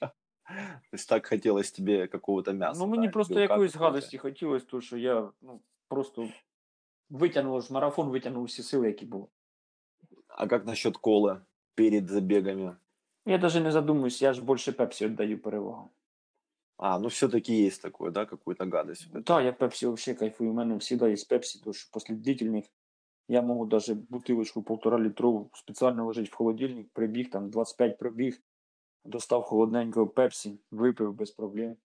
То 0.00 0.94
есть 0.94 1.08
так 1.08 1.26
хотелось 1.26 1.72
тебе 1.72 2.06
какого-то 2.06 2.54
мяса. 2.54 2.80
Ну, 2.80 2.86
мені 2.86 3.06
да, 3.06 3.12
просто 3.12 3.40
якоїсь 3.40 3.76
гадості 3.76 4.18
хотілося, 4.18 4.66
тому 4.66 4.80
що 4.80 4.96
я 4.96 5.30
ну, 5.40 5.60
просто 5.88 6.28
витягнув 7.10 7.62
ж 7.62 7.72
марафон, 7.72 8.10
витягнув 8.10 8.44
всі 8.44 8.62
сили, 8.62 8.86
які 8.86 9.06
були. 9.06 9.26
А 10.33 10.47
как 10.47 10.65
насчет 10.65 10.97
колы 10.97 11.41
перед 11.75 12.09
забегами? 12.09 12.77
Я 13.25 13.37
навіть 13.37 13.63
не 13.63 13.71
задумуюсь, 13.71 14.21
я 14.21 14.33
ж 14.33 14.41
більше 14.41 14.71
пепсі 14.71 15.05
віддаю 15.05 15.41
перевагу. 15.41 15.89
А, 16.77 16.99
ну 16.99 17.07
все-таки 17.07 17.65
есть 17.65 17.81
такое, 17.81 18.11
да, 18.11 18.25
какую-то 18.25 18.65
гадость. 18.65 19.23
Так, 19.25 19.43
я 19.43 19.53
пепсі 19.53 19.87
взагалі 19.87 20.19
кайфую. 20.19 20.51
У 20.51 20.53
мене 20.53 20.79
завжди 20.79 21.09
є 21.09 21.15
пепсі, 21.29 21.59
тому 21.59 21.73
що 21.73 21.89
після 21.93 22.15
длительних 22.15 22.65
я 23.27 23.41
можу 23.41 23.65
навіть 23.65 24.09
бутилочку 24.09 24.63
полтора 24.63 24.99
літрову 24.99 25.49
спеціально 25.53 26.05
ложити 26.05 26.29
в 26.31 26.35
холодильник, 26.35 26.89
прибіг, 26.93 27.29
там 27.29 27.49
25 27.49 27.97
пробіг, 27.97 28.41
достав 29.05 29.43
холодненького 29.43 30.07
пепсі, 30.07 30.59
випив 30.71 31.13
без 31.13 31.31
проблем. 31.31 31.75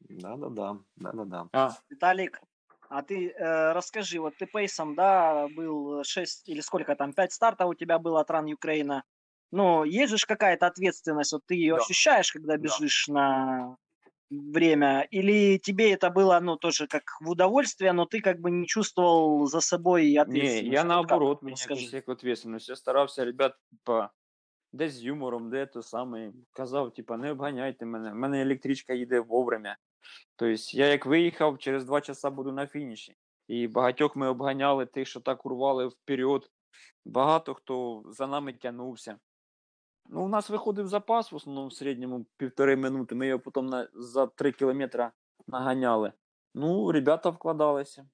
Да-да-да, 0.00 0.78
да-да-да. 0.96 1.48
А, 1.52 1.70
Виталик, 1.90 2.42
а 2.88 3.02
ты 3.02 3.30
э, 3.30 3.72
расскажи, 3.72 4.20
вот 4.20 4.36
ты 4.36 4.46
пейсом, 4.46 4.94
да, 4.94 5.48
был 5.48 6.04
6 6.04 6.48
или 6.48 6.60
сколько 6.60 6.94
там, 6.96 7.12
5 7.14 7.32
стартов 7.32 7.70
у 7.70 7.74
тебя 7.74 7.98
было 7.98 8.20
от 8.20 8.30
Ран 8.30 8.52
Украина. 8.52 9.04
Ну, 9.52 9.84
есть 9.84 10.10
же 10.10 10.18
ж 10.18 10.24
какая-то 10.26 10.66
ответственность, 10.66 11.32
вот 11.32 11.42
ты 11.46 11.54
ее 11.54 11.76
Да. 11.76 11.76
ощущаешь, 11.76 12.32
когда 12.32 12.56
Да. 12.58 12.80
бежишь 12.80 13.08
на 13.08 13.76
время, 14.30 15.06
или 15.10 15.58
тебе 15.58 15.92
это 15.94 16.10
было, 16.10 16.40
ну, 16.40 16.56
тоже 16.56 16.86
как 16.88 17.04
в 17.20 17.30
удовольствие, 17.30 17.92
но 17.92 18.06
ты 18.06 18.20
как 18.20 18.40
бы 18.40 18.50
не 18.50 18.66
чувствовал 18.66 19.46
за 19.46 19.60
собой 19.60 20.14
ні, 20.24 20.60
ответственность? 20.60 20.70
я 20.70 20.84
Вот 20.84 20.96
наоборот, 21.00 21.42
как? 21.42 21.42
мені 21.42 21.56
Расскажи. 21.56 21.90
якось 21.90 21.92
як 21.92 22.08
відповідальність. 22.08 22.68
Я 22.68 22.76
старався, 22.76 23.24
ребят, 23.24 23.54
типа, 23.70 24.10
десь 24.72 24.92
з 24.94 25.04
юмором, 25.04 25.50
де 25.50 25.66
то 25.66 25.82
саме. 25.82 26.32
Казав, 26.52 26.94
типа, 26.94 27.16
не 27.16 27.30
обганяйте 27.32 27.86
мене. 27.86 28.12
У 28.12 28.14
мене 28.14 28.42
електричка 28.42 28.94
їде 28.94 29.20
вовремя. 29.20 29.78
Тобто, 30.35 30.77
я 30.77 30.87
як 30.87 31.05
виїхав, 31.05 31.57
через 31.57 31.85
два 31.85 32.01
часа 32.01 32.29
буду 32.29 32.51
на 32.51 32.67
фініші. 32.67 33.15
І 33.47 33.67
багатьох 33.67 34.15
ми 34.15 34.27
обганяли 34.27 34.85
тих, 34.85 35.07
що 35.07 35.19
так 35.19 35.45
урвали 35.45 35.87
вперед. 35.87 36.51
Багато 37.05 37.53
хто 37.53 38.03
за 38.05 38.27
нами 38.27 38.53
тягнувся. 38.53 39.19
Ну, 40.09 40.25
у 40.25 40.27
нас 40.27 40.49
виходив 40.49 40.87
запас, 40.87 41.31
в 41.31 41.35
основному 41.35 41.67
в 41.67 41.73
середньому 41.73 42.25
півтори 42.37 42.75
минути. 42.75 43.15
Ми 43.15 43.27
його 43.27 43.39
потім 43.39 43.65
на, 43.65 43.89
за 43.93 44.27
три 44.27 44.51
кілометри 44.51 45.11
наганяли. 45.47 46.13
Ну, 46.53 46.91
ребята 46.91 47.29
вкладалися 47.29 48.09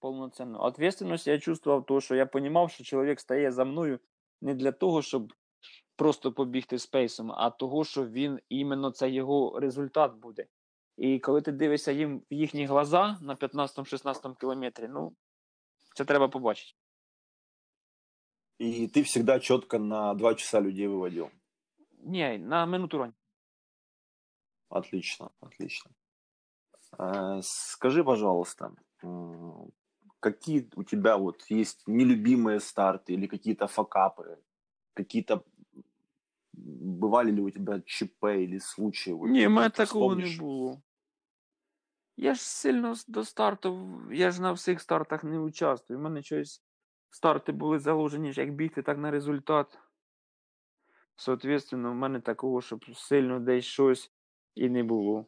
повноцінно. 0.00 0.64
Ответственность 0.64 1.26
я 1.26 1.38
чувствував, 1.38 1.86
то, 1.86 2.00
що 2.00 2.14
я 2.14 2.28
розумів, 2.32 2.70
що 2.70 2.84
чоловік 2.84 3.20
стає 3.20 3.52
за 3.52 3.64
мною 3.64 3.98
не 4.40 4.54
для 4.54 4.72
того, 4.72 5.02
щоб 5.02 5.32
просто 5.96 6.32
побігти 6.32 6.78
спейсом, 6.78 7.32
а 7.32 7.50
того, 7.50 7.84
що 7.84 8.06
він 8.06 8.40
іменно 8.48 8.90
це 8.90 9.10
його 9.10 9.60
результат 9.60 10.14
буде. 10.14 10.46
І 10.99 11.19
коли 11.19 11.41
ти 11.41 11.51
дивишся 11.51 11.91
їм 11.91 12.19
в 12.31 12.33
їхні 12.33 12.65
глаза 12.65 13.17
на 13.21 13.35
15-16 13.35 14.35
кілометрі, 14.39 14.87
ну, 14.87 15.15
це 15.95 16.05
треба 16.05 16.27
побачити. 16.27 16.77
И 18.61 18.87
ты 18.87 19.03
всегда 19.03 19.39
четко 19.39 19.79
на 19.79 20.13
два 20.13 20.35
часа 20.35 20.61
людей 20.61 20.87
выводил. 20.87 21.29
Ні, 22.03 22.37
на 22.37 22.65
минуту 22.65 22.97
ронь. 22.97 23.13
Отлично, 24.69 25.31
отлично. 25.41 25.91
Э, 26.97 27.39
Скажи, 27.43 28.03
пожалуйста, 28.03 28.71
м, 29.03 29.71
какие 30.19 30.69
у 30.75 30.83
тебя 30.83 31.17
вот 31.17 31.51
есть 31.51 31.87
нелюбимые 31.87 32.59
старты 32.59 33.13
или 33.13 33.27
какие-то 33.27 33.65
факапы, 33.67 34.37
какие-то 34.93 35.43
бывали 36.53 37.31
ли 37.31 37.41
у 37.41 37.49
тебя 37.49 37.81
ЧП 37.85 38.23
или 38.23 38.59
случаи? 38.59 39.13
Вот, 39.13 39.29
Ні, 39.29 39.47
в 39.47 39.49
мене 39.49 39.67
ты 39.69 39.77
такого 39.77 40.15
не 40.15 40.23
вспомнишь? 40.23 40.81
було. 42.19 42.27
Я 42.27 42.33
ж 42.33 42.41
сильно 42.41 42.91
с- 42.95 43.05
до 43.07 43.23
старту, 43.23 44.01
я 44.11 44.31
ж 44.31 44.41
на 44.41 44.51
всіх 44.51 44.81
стартах 44.81 45.23
не 45.23 45.39
участвую. 45.39 45.99
У 45.99 46.03
мене 46.03 46.21
щось 46.21 46.63
старти 47.09 47.51
були 47.51 47.79
заложені 47.79 48.33
ж 48.33 48.41
як 48.41 48.55
бігти, 48.55 48.81
так 48.81 48.97
на 48.97 49.11
результат. 49.11 49.79
Соответственно, 51.15 51.91
в 51.91 51.95
мене 51.95 52.21
такого, 52.21 52.61
щоб 52.61 52.85
сильно 52.95 53.39
десь 53.39 53.65
щось 53.65 54.11
і 54.55 54.69
не 54.69 54.83
було. 54.83 55.25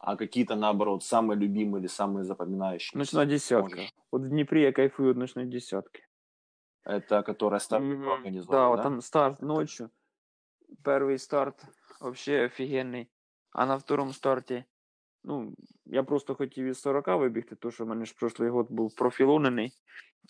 А 0.00 0.16
какие-то, 0.16 0.56
наоборот, 0.56 1.02
самые 1.02 1.36
любимые 1.36 1.80
или 1.80 1.88
самые 1.88 2.24
запоминающиеся? 2.24 2.98
Ночна 2.98 3.24
десятка. 3.26 3.76
Можешь. 3.76 3.94
От 4.10 4.22
в 4.22 4.28
Дніпрі 4.28 4.62
я 4.62 4.72
кайфую 4.72 5.08
від 5.10 5.16
ночної 5.16 5.48
десятки. 5.48 6.02
Это 6.84 7.22
которая 7.26 7.60
старт 7.60 7.84
Мгм. 7.84 8.08
организована, 8.08 8.58
Да, 8.58 8.64
да? 8.64 8.68
вот 8.70 8.82
там 8.82 9.00
старт 9.00 9.42
ночью. 9.42 9.90
Первый 10.84 11.18
старт 11.18 11.64
вообще 12.00 12.44
офігенний. 12.46 13.10
А 13.52 13.66
на 13.66 13.76
второму 13.76 14.12
старті, 14.12 14.64
ну, 15.24 15.54
я 15.86 16.02
просто 16.02 16.34
хотів 16.34 16.66
із 16.66 16.80
40 16.80 17.06
вибігти, 17.06 17.56
тому 17.56 17.72
що 17.72 17.84
в 17.84 17.88
мене 17.88 18.04
ж 18.04 18.14
прошлий 18.18 18.50
год 18.50 18.66
був 18.70 18.94
профілонений, 18.94 19.72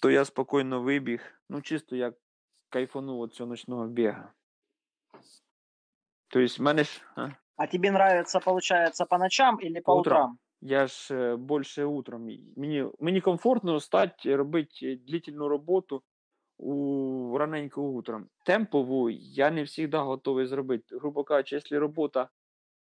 то 0.03 0.11
я 0.11 0.25
спокійно 0.25 0.83
вибіг. 0.83 1.21
Ну, 1.49 1.63
чисто 1.63 1.97
як 1.97 2.15
кайфанув 2.69 3.25
від 3.25 3.35
цього 3.35 3.51
ночного 3.51 3.87
біга. 3.87 4.33
Тобто, 6.29 6.55
в 6.63 6.65
мене 6.65 6.85
ж. 6.85 7.03
А? 7.17 7.29
А 7.57 7.67
тебе 7.67 7.89
нравится, 7.89 8.41
получается, 8.41 9.07
по 9.07 9.19
ночам 9.19 9.59
или 9.63 9.81
по, 9.81 9.95
По 9.95 10.01
утрам. 10.01 10.17
утрам? 10.17 10.39
Я 10.61 10.87
ж 10.87 11.15
е, 11.15 11.37
більше 11.37 11.85
утром. 11.85 12.29
Мені, 12.57 12.87
мені 13.01 13.21
комфортно 13.21 13.81
стати, 13.81 14.37
робити 14.37 14.97
длительну 15.07 15.49
роботу 15.49 16.03
у 16.59 17.37
раненько 17.39 17.83
утром. 17.83 18.29
Темпову 18.45 19.11
я 19.11 19.51
не 19.51 19.67
завжди 19.67 19.99
готовий 19.99 20.47
зробити. 20.47 20.97
Грубо 20.99 21.25
кажучи, 21.25 21.57
якщо 21.57 21.81
робота 21.81 22.29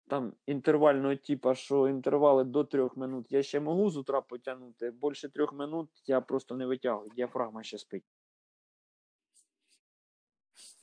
там 0.08 0.32
інтервального 0.46 1.16
типу, 1.16 1.54
що 1.54 1.88
інтервали 1.88 2.44
до 2.44 2.64
трьох 2.64 2.96
минут, 2.96 3.32
я 3.32 3.42
ще 3.42 3.60
можу 3.60 3.90
з 3.90 3.96
утра 3.96 4.20
потягнути. 4.20 4.90
Більше 4.90 5.28
трьох 5.28 5.52
минут 5.52 5.90
я 6.06 6.20
просто 6.20 6.56
не 6.56 6.66
витягую, 6.66 7.10
діафрагма 7.16 7.62
ще 7.62 7.78
спить. 7.78 8.04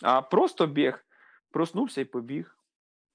А 0.03 0.21
просто 0.21 0.67
біг, 0.67 1.05
проснувся 1.51 2.01
і 2.01 2.05
побіг. 2.05 2.57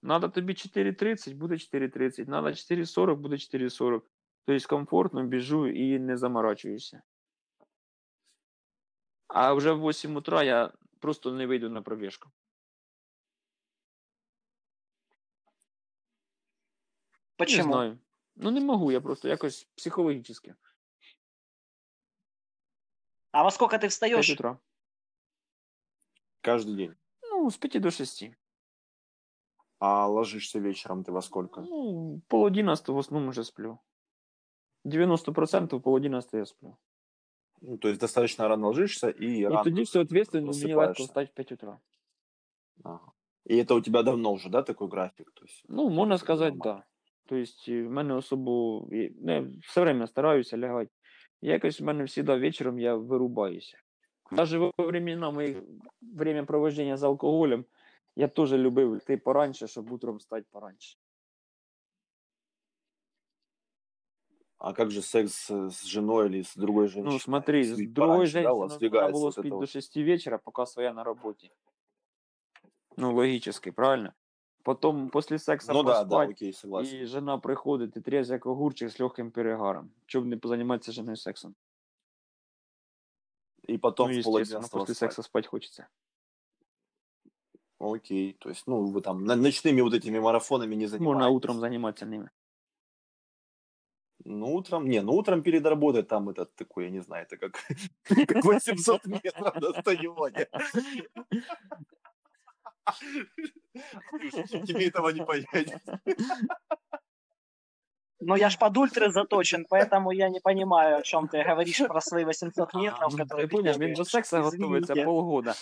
Надо 0.03 0.29
тобі 0.29 0.53
4.30, 0.53 1.35
буде 1.35 1.55
4.30. 1.55 2.29
Надо 2.29 2.49
4.40, 2.49 3.17
буде 3.17 3.37
4.40. 3.37 4.03
Тобто 4.45 4.69
комфортно 4.69 5.27
біжу 5.27 5.67
і 5.67 5.99
не 5.99 6.17
заморачуюся. 6.17 7.03
А 9.27 9.55
вже 9.55 9.73
в 9.73 9.89
8 9.89 10.17
утра 10.17 10.43
я 10.43 10.73
просто 11.01 11.33
не 11.33 11.47
вийду 11.47 11.71
на 11.71 11.83
пробіжку. 11.83 12.31
Не 17.40 17.46
Почему? 17.46 17.74
знаю. 17.74 18.00
Ну 18.36 18.52
не 18.52 18.62
можу, 18.62 18.92
я 18.92 19.02
просто 19.02 19.28
якось 19.28 19.68
психологічно. 19.76 20.56
А 23.32 23.44
во 23.44 23.52
сколько 23.52 23.76
ты 23.76 23.80
5 23.82 23.92
встаешь? 23.92 24.30
утра. 24.30 24.60
Каждый 26.42 26.76
день. 26.76 26.96
Ну, 27.22 27.52
з 27.52 27.58
5 27.58 27.82
до 27.82 27.92
6. 27.92 28.32
А 29.80 30.08
ложишься 30.08 30.60
вечером 30.60 31.04
ты 31.04 31.12
во 31.12 31.22
сколько? 31.22 31.62
Ну, 31.62 32.22
пол 32.28 32.46
11 32.46 32.88
в 32.88 32.98
основному 32.98 33.32
вже 33.32 33.44
сплю. 33.44 33.80
90% 34.86 35.80
пол 35.80 35.96
11 35.96 36.34
я 36.34 36.46
сплю. 36.46 36.78
Ну, 37.62 37.78
то 37.78 37.88
есть 37.90 38.00
достаточно 38.00 38.48
рано 38.48 38.68
ложишься 38.68 39.10
и 39.10 39.26
І 39.40 39.48
рано 39.48 39.64
тоді, 39.64 39.86
соответственно, 39.86 40.48
мені 40.48 40.58
легко 40.66 40.74
просипаєшся. 40.76 41.04
встати 41.04 41.32
в 41.32 41.36
5 41.36 41.52
утра. 41.52 41.80
Ага. 42.84 43.12
И 43.50 43.56
это 43.64 43.74
у 43.76 43.82
тебя 43.82 44.04
давно 44.04 44.32
уже, 44.32 44.50
да, 44.50 44.62
такой 44.62 44.88
график? 44.88 45.32
То 45.32 45.46
есть, 45.46 45.66
Ну, 45.70 45.90
можна 45.90 46.16
это 46.16 46.20
сказати, 46.20 46.56
нормально. 46.58 46.64
так. 46.64 46.88
Да. 46.88 46.89
Тобто, 47.30 47.52
в 47.72 47.90
мене 47.92 48.14
особо. 48.14 48.86
і- 48.92 49.16
ну, 49.22 49.32
я 49.34 49.48
все 49.62 49.82
время 49.82 50.08
стараюся 50.08 50.58
лягати. 50.58 50.92
Якось 51.42 51.82
в 51.82 51.84
мене 51.84 52.08
завжди 52.08 52.36
вечором 52.36 52.80
я 52.80 52.96
вирубаюся. 52.96 53.78
Навіть 54.32 54.54
во 54.78 54.86
времена 54.86 55.32
моїх 55.32 55.58
время 56.02 56.46
проведення 56.46 56.98
з 56.98 57.04
алкоголем 57.04 57.66
я 58.16 58.28
теж 58.28 58.54
любив 58.54 58.98
йти 58.98 59.18
пораньше, 59.18 59.68
щоб 59.68 59.92
утром 59.92 60.18
встати 60.18 60.46
пораньше. 60.52 60.98
А 64.58 64.74
как 64.74 64.92
же 64.92 65.02
секс 65.02 65.34
с 65.34 65.70
с 65.70 65.84
женой 65.84 66.28
или 66.28 66.42
с 66.42 66.56
другой 66.56 66.88
женщиной? 66.88 67.12
Ну, 67.12 67.20
смотри, 67.20 67.64
с 67.64 67.76
Спить 67.76 67.94
другой 67.94 68.26
пораньше, 68.26 68.34
да, 68.44 68.54
у 68.54 68.58
женщиной 68.58 68.60
вас 68.60 68.72
надо 68.72 68.80
вбегается 68.80 69.14
было 69.14 69.22
вот 69.26 69.34
спить 69.34 69.46
это 69.46 69.50
до 69.50 69.56
вот. 69.58 69.70
6 69.70 70.04
вечера, 70.04 70.38
пока 70.38 70.66
своя 70.66 70.94
на 70.94 71.04
работе. 71.04 71.52
Ну, 72.98 73.14
логически, 73.14 73.72
правильно? 73.72 74.16
Потім 74.64 75.10
після 75.10 75.40
сексу 75.40 75.74
Ну 75.74 75.84
да, 75.84 75.94
да, 75.94 76.00
поспать, 76.04 76.30
окей, 76.30 76.54
согласен. 76.54 77.00
і 77.02 77.06
жена 77.06 77.38
приходить, 77.38 77.98
і 77.98 78.02
трезв 78.02 78.32
як 78.32 78.46
огурчик 78.46 78.90
з 78.90 79.00
легким 79.00 79.32
перегаром. 79.32 79.92
Щоб 80.06 80.26
не 80.26 80.38
позайматися 80.38 80.92
жіною 80.92 81.18
сексом. 81.18 81.56
И 83.70 83.78
потом 83.78 84.08
ну, 84.12 84.16
в 84.16 84.20
естественно, 84.20 84.32
полоденного 84.32 84.62
після 84.86 84.86
спать. 84.86 84.98
сексу 84.98 85.24
спать 85.24 85.48
хочеться. 85.48 85.88
Окей, 87.80 88.34
то 88.40 88.50
есть, 88.50 88.68
ну, 88.68 88.88
вы 88.92 89.02
там 89.02 89.26
на- 89.26 89.36
ночными 89.36 89.82
вот 89.82 89.94
этими 89.94 90.20
марафонами 90.22 90.76
не 90.76 90.88
занимаетесь. 90.88 91.06
Можна 91.14 91.30
утром 91.30 91.60
займатися 91.60 92.06
ними. 92.06 92.30
Ну, 94.26 94.56
утром, 94.56 94.88
не, 94.88 95.02
ну, 95.02 95.14
утром 95.14 95.42
перед 95.44 95.66
работой 95.66 96.04
там 96.04 96.30
этот 96.30 96.48
такой, 96.56 96.86
я 96.86 96.90
не 96.92 97.02
знаю, 97.02 97.26
это 97.26 97.38
как, 97.38 97.60
как 98.28 98.46
800 98.46 99.06
метров 99.06 99.54
достаёте. 99.60 100.48
Тебе 104.67 104.89
этого 104.89 105.11
не 105.11 105.25
понять. 105.25 105.75
Но 108.21 108.37
я 108.37 108.51
ж 108.51 108.59
под 108.59 108.77
ультра 108.77 109.11
заточен, 109.11 109.67
поэтому 109.71 110.11
я 110.11 110.29
не 110.29 110.41
понимаю, 110.41 110.99
о 110.99 111.03
чем 111.03 111.27
ты 111.27 111.43
говоришь 111.43 111.79
про 111.79 112.01
свои 112.01 112.25
800 112.25 112.75
метров, 112.75 113.13
Ну, 113.13 113.25
которые 113.25 113.49
Ти 113.49 113.57
поняв, 113.57 113.79
він 113.79 113.95
до 113.95 114.05
сексу 114.05 114.43
готується 114.43 114.95
полгода, 114.95 115.55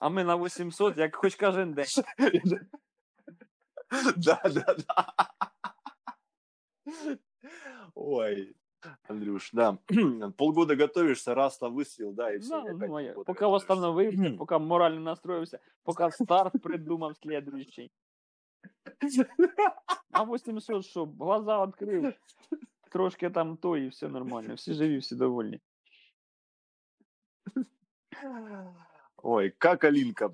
а 0.00 0.08
ми 0.08 0.24
на 0.24 0.36
800, 0.36 0.96
як 0.96 1.16
хоч 1.16 1.34
кожен 1.34 1.72
день. 1.72 1.86
Да, 4.16 4.40
да, 4.44 4.76
да. 4.88 5.14
Ой, 7.94 8.56
Андрюш, 9.07 9.51
да. 9.53 9.77
Полгода 10.37 10.75
готовишься, 10.75 11.35
раз 11.35 11.57
там 11.57 11.73
выстрел, 11.75 12.13
да, 12.13 12.33
и 12.33 12.37
все. 12.39 12.61
Да, 12.63 12.87
ну, 12.87 12.95
а 12.95 13.01
я- 13.01 13.13
поки 13.13 13.45
восстановився, 13.45 14.35
поки 14.37 14.57
морально 14.57 14.99
настроївся, 15.01 15.59
поки 15.83 16.11
старт 16.11 16.61
придумав 16.61 17.17
слідуючий. 17.17 17.91
А 20.11 20.23
800 20.23 20.85
що, 20.85 21.05
глаза 21.05 21.65
відкрив, 21.65 22.13
трошки 22.91 23.29
там 23.29 23.57
то 23.57 23.77
і 23.77 23.87
все 23.87 24.07
нормально. 24.07 24.53
Всі 24.53 24.73
живі, 24.73 24.97
всі 24.97 25.15
довольні. 25.15 25.59
Ой, 29.23 29.49
как 29.57 29.83
Алинка 29.83 30.33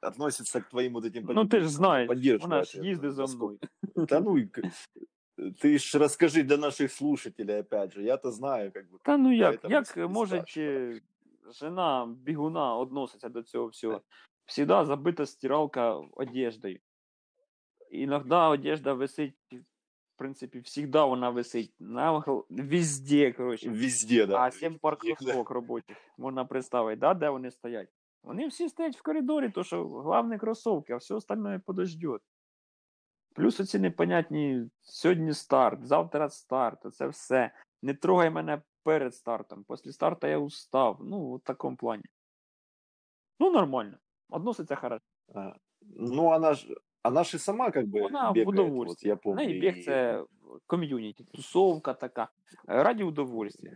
относится 0.00 0.60
к 0.60 0.68
твоим 0.70 0.92
вот 0.94 1.04
этим 1.04 1.24
Ну 1.32 1.46
ти 1.46 1.60
ж 1.60 1.68
знаєш, 1.68 2.08
поддерживает 2.08 2.42
вона 2.42 2.64
ж 2.64 2.78
это, 2.80 2.84
їздить 2.84 3.12
за 3.14 3.22
насколько- 3.22 3.56
мною. 3.94 4.06
Да 4.06 4.20
ну, 4.20 4.38
и 4.38 4.46
к- 4.46 4.62
ты 5.62 5.78
ж 5.78 5.98
расскажи 5.98 6.42
для 6.42 6.56
наших 6.56 6.92
слушателей, 6.92 7.60
опять 7.60 7.92
же, 7.92 8.02
я-то 8.02 8.30
знаю, 8.30 8.72
как 8.72 8.90
бы. 8.90 8.98
Та 9.02 9.16
ну 9.16 9.32
як, 9.32 9.54
Поэтому 9.54 9.70
як 9.70 9.96
не 9.96 10.06
може 10.06 10.36
спрашивай. 10.36 11.02
жена 11.52 12.06
бігуна 12.06 12.82
відноситься 12.82 13.28
до 13.28 13.42
цього 13.42 13.66
всього? 13.66 14.00
Всегда 14.46 14.84
забита 14.84 15.26
стиралка 15.26 15.94
одеждою. 15.94 16.78
Іноді 17.90 18.34
одежда 18.34 18.92
висить, 18.92 19.34
в 19.52 20.18
принципі, 20.18 20.58
всегда 20.60 21.04
вона 21.04 21.30
висить 21.30 21.74
на 21.78 22.12
гл- 22.18 22.44
везде, 22.50 23.32
коротше. 23.32 23.70
Везде, 23.70 24.26
да. 24.26 24.38
А 24.40 24.50
сім 24.50 24.78
пар 24.78 24.96
кросовок 24.96 25.50
робочих 25.50 25.96
можна 26.18 26.44
представити, 26.44 27.00
да, 27.00 27.14
де 27.14 27.30
вони 27.30 27.50
стоять. 27.50 27.88
Вони 28.22 28.46
всі 28.48 28.68
стоять 28.68 28.96
в 28.96 29.02
коридорі, 29.02 29.50
то 29.50 29.64
що 29.64 29.88
головне 29.88 30.38
кросовки, 30.38 30.92
а 30.92 30.96
все 30.96 31.14
остальное 31.14 31.58
подождет. 31.58 32.22
Плюс 33.34 33.60
оці 33.60 33.78
непонятні 33.78 34.70
сьогодні 34.82 35.34
старт, 35.34 35.86
завтра 35.86 36.28
старт, 36.30 36.94
це 36.94 37.06
все. 37.08 37.50
Не 37.82 37.94
трогай 37.94 38.30
мене 38.30 38.62
перед 38.82 39.14
стартом. 39.14 39.64
Після 39.68 39.92
старту 39.92 40.26
я 40.26 40.38
устав. 40.38 40.98
Ну, 41.00 41.34
в 41.34 41.40
такому 41.40 41.76
плані. 41.76 42.02
Ну, 43.40 43.50
нормально. 43.50 43.98
Относиться 44.30 44.74
хорошо. 44.76 45.04
А, 45.34 45.52
Ну, 45.82 46.24
она 46.32 46.54
же, 46.54 46.76
она 47.02 47.24
же 47.24 47.38
сама 47.38 47.70
как 47.70 47.86
бы 47.86 48.00
Вона 48.02 48.30
в 48.30 48.34
бегает, 48.34 48.46
вот 48.46 48.54
удовольствие. 48.54 49.10
я 49.10 49.16
помню. 49.16 49.44
Ну, 49.44 49.50
і 49.50 49.60
біг 49.60 49.76
и- 49.78 49.82
це 49.82 50.24
ком'юніті, 50.66 51.24
тусовка 51.24 51.94
така. 51.94 52.28
Раді 52.66 53.04
удовольствия. 53.04 53.74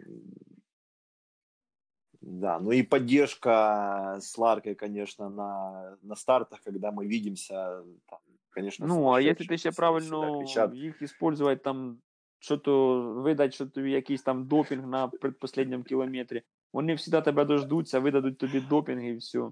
Да, 2.22 2.58
ну 2.58 2.72
и 2.72 2.82
поддержка 2.82 4.16
с 4.20 4.38
Ларкой, 4.38 4.74
конечно, 4.74 5.30
на, 5.30 5.96
на 6.02 6.16
стартах, 6.16 6.60
когда 6.60 6.90
мы 6.90 7.06
видимся, 7.06 7.82
там, 8.06 8.18
конечно, 8.54 8.86
Ну, 8.86 9.12
а 9.12 9.20
якщо 9.20 9.44
сумасшедшие, 9.44 9.48
ти 9.48 9.58
ще 9.58 9.70
всегда 9.70 9.76
правильно 9.76 10.38
кричат. 10.38 10.74
їх 10.74 11.02
использовать 11.02 11.62
там, 11.62 12.00
що 12.38 12.56
то 12.58 13.00
видать, 13.12 13.54
що 13.54 13.66
тобі 13.66 13.90
якийсь 13.90 14.22
там 14.22 14.46
допінг 14.46 14.86
на 14.86 15.08
предпоследньому 15.08 15.84
кілометрі, 15.84 16.42
вони 16.72 16.96
завжди 16.96 17.20
тебе 17.22 17.44
дождуться, 17.44 17.98
видадуть 18.00 18.38
тобі 18.38 18.60
допінг 18.60 19.04
і 19.04 19.16
все. 19.16 19.50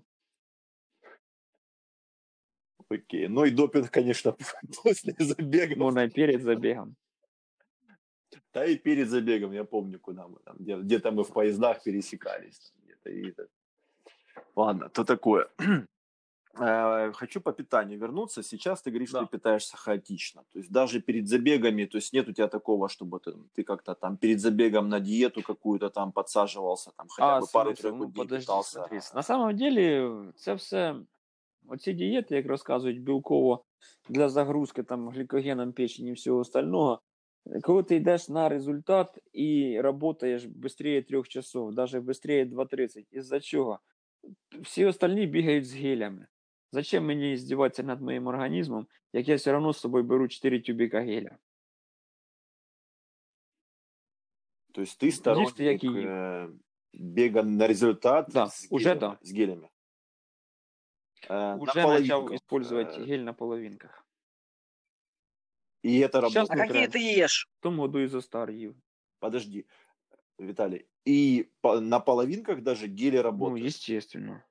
Окей. 2.91 3.29
Ну 3.29 3.45
и 3.45 3.51
допинг, 3.51 3.91
конечно, 3.91 4.37
после 4.85 5.15
забега. 5.19 5.75
Можна 5.77 6.03
і 6.03 6.09
перед 6.09 6.43
забігом. 6.43 6.97
Да 8.55 8.65
и 8.65 8.77
перед 8.77 9.09
забегом, 9.09 9.53
я 9.53 9.65
помню, 9.65 9.99
куда 10.01 10.23
мы 10.27 10.37
там, 10.45 10.57
где- 10.59 10.77
где-то 10.77 11.11
мы 11.13 11.23
в 11.23 11.33
поездах 11.33 11.83
пересекались. 11.85 12.59
там 12.59 12.83
где-то, 12.85 13.11
и 13.11 13.31
это. 13.31 13.47
Ладно, 14.57 14.89
то 14.89 15.05
такое. 15.05 15.47
Э, 16.61 17.13
Хочу 17.13 17.41
по 17.41 17.53
питанию 17.53 17.99
вернуться. 18.01 18.43
Сейчас 18.43 18.83
ты 18.83 18.91
говоришь, 18.91 19.11
Да. 19.11 19.19
что 19.19 19.27
ты 19.27 19.39
питаешься 19.39 19.77
хаотично. 19.77 20.43
То 20.53 20.59
есть 20.59 20.73
даже 20.73 21.01
перед 21.01 21.29
забегами, 21.29 21.85
то 21.85 21.99
есть 21.99 22.13
нет 22.13 22.29
у 22.29 22.33
тебя 22.33 22.49
такого, 22.49 22.89
чтобы 22.89 23.21
ты, 23.21 23.33
ты 23.55 23.63
как-то 23.63 23.95
там 23.95 24.17
перед 24.17 24.41
забегом 24.41 24.89
на 24.89 25.01
диету 25.01 25.43
какую-то 25.43 25.89
там 25.91 26.13
подсаживался, 26.13 26.91
там 26.97 27.07
хотя 27.09 27.37
бы 27.37 27.43
смисл? 27.43 27.53
пару-тройку 27.53 27.99
ну, 27.99 28.05
дней 28.05 28.15
подожди, 28.25 28.43
питался. 28.47 28.71
смотри. 28.79 29.01
На 29.15 29.23
самом 29.23 29.57
деле, 29.57 30.11
це 30.37 30.55
все, 30.55 30.97
оці 31.69 31.93
дієти, 31.93 32.37
як 32.37 32.47
розказують 32.47 33.03
білково, 33.03 33.65
для 34.09 34.29
загрузки 34.29 34.83
там 34.83 35.09
глікогеном 35.09 35.73
печені 35.73 36.11
і 36.11 36.13
всього 36.13 36.39
остального, 36.39 37.01
коли 37.63 37.83
ти 37.83 37.97
йдеш 37.97 38.29
на 38.29 38.49
результат 38.49 39.19
і 39.33 39.81
працюєш 39.83 40.43
швидше 40.43 41.03
3 41.03 41.23
часов, 41.23 41.75
навіть 41.75 41.91
швидше 41.91 42.45
2.30, 42.45 43.07
із-за 43.11 43.41
чого? 43.41 43.79
Всі 44.63 44.85
остальні 44.87 45.27
бігають 45.27 45.67
з 45.67 45.75
гелями. 45.75 46.27
Зачем 46.73 47.07
мені 47.07 47.37
здіватися 47.37 47.83
над 47.83 48.01
моїм 48.03 48.27
організмом, 48.27 48.87
як 49.13 49.29
я 49.29 49.37
все 49.37 49.57
одно 49.57 49.73
з 49.73 49.79
собою 49.81 50.05
беру 50.05 50.29
4 50.29 50.61
тюбика 50.61 51.01
геля? 51.01 51.39
То 54.73 54.83
есть 54.83 55.03
ты 55.03 55.11
сторонник 55.11 55.61
як 55.61 55.85
і 55.85 55.87
є. 55.87 55.93
э, 55.93 56.59
бега 56.93 57.43
на 57.43 57.67
результат 57.67 58.27
Да, 58.33 58.47
с, 58.47 58.69
уже 58.71 58.85
гелями, 58.95 59.01
да. 59.01 59.19
с 59.23 59.33
гелями. 59.33 59.69
Э, 61.29 61.57
Уже 61.57 61.67
на 61.67 61.67
почав 61.67 61.83
половинку. 61.85 62.35
использовать 62.35 62.99
Э, 62.99 63.05
гель 63.05 63.23
на 63.25 63.33
половинках. 63.33 64.05
И 65.85 65.99
это 66.01 66.21
Щас 66.21 66.35
работает. 66.35 66.51
А 66.51 66.55
не 66.57 66.67
какие 66.67 66.87
треба. 66.89 66.93
ты 66.93 67.25
ешь? 67.25 67.49
В 67.59 67.63
тому 67.63 67.83
году 67.83 67.99
і 67.99 68.07
зостар 68.07 68.51
їв. 68.51 68.77
Подожди, 69.19 69.65
Виталий. 70.39 70.87
И 71.09 71.47
по- 71.61 71.81
на 71.81 72.01
половинках 72.01 72.61
даже 72.61 72.87
гели 72.87 73.17
Ну, 73.17 73.23
работают. 73.23 73.67
естественно. 73.67 74.45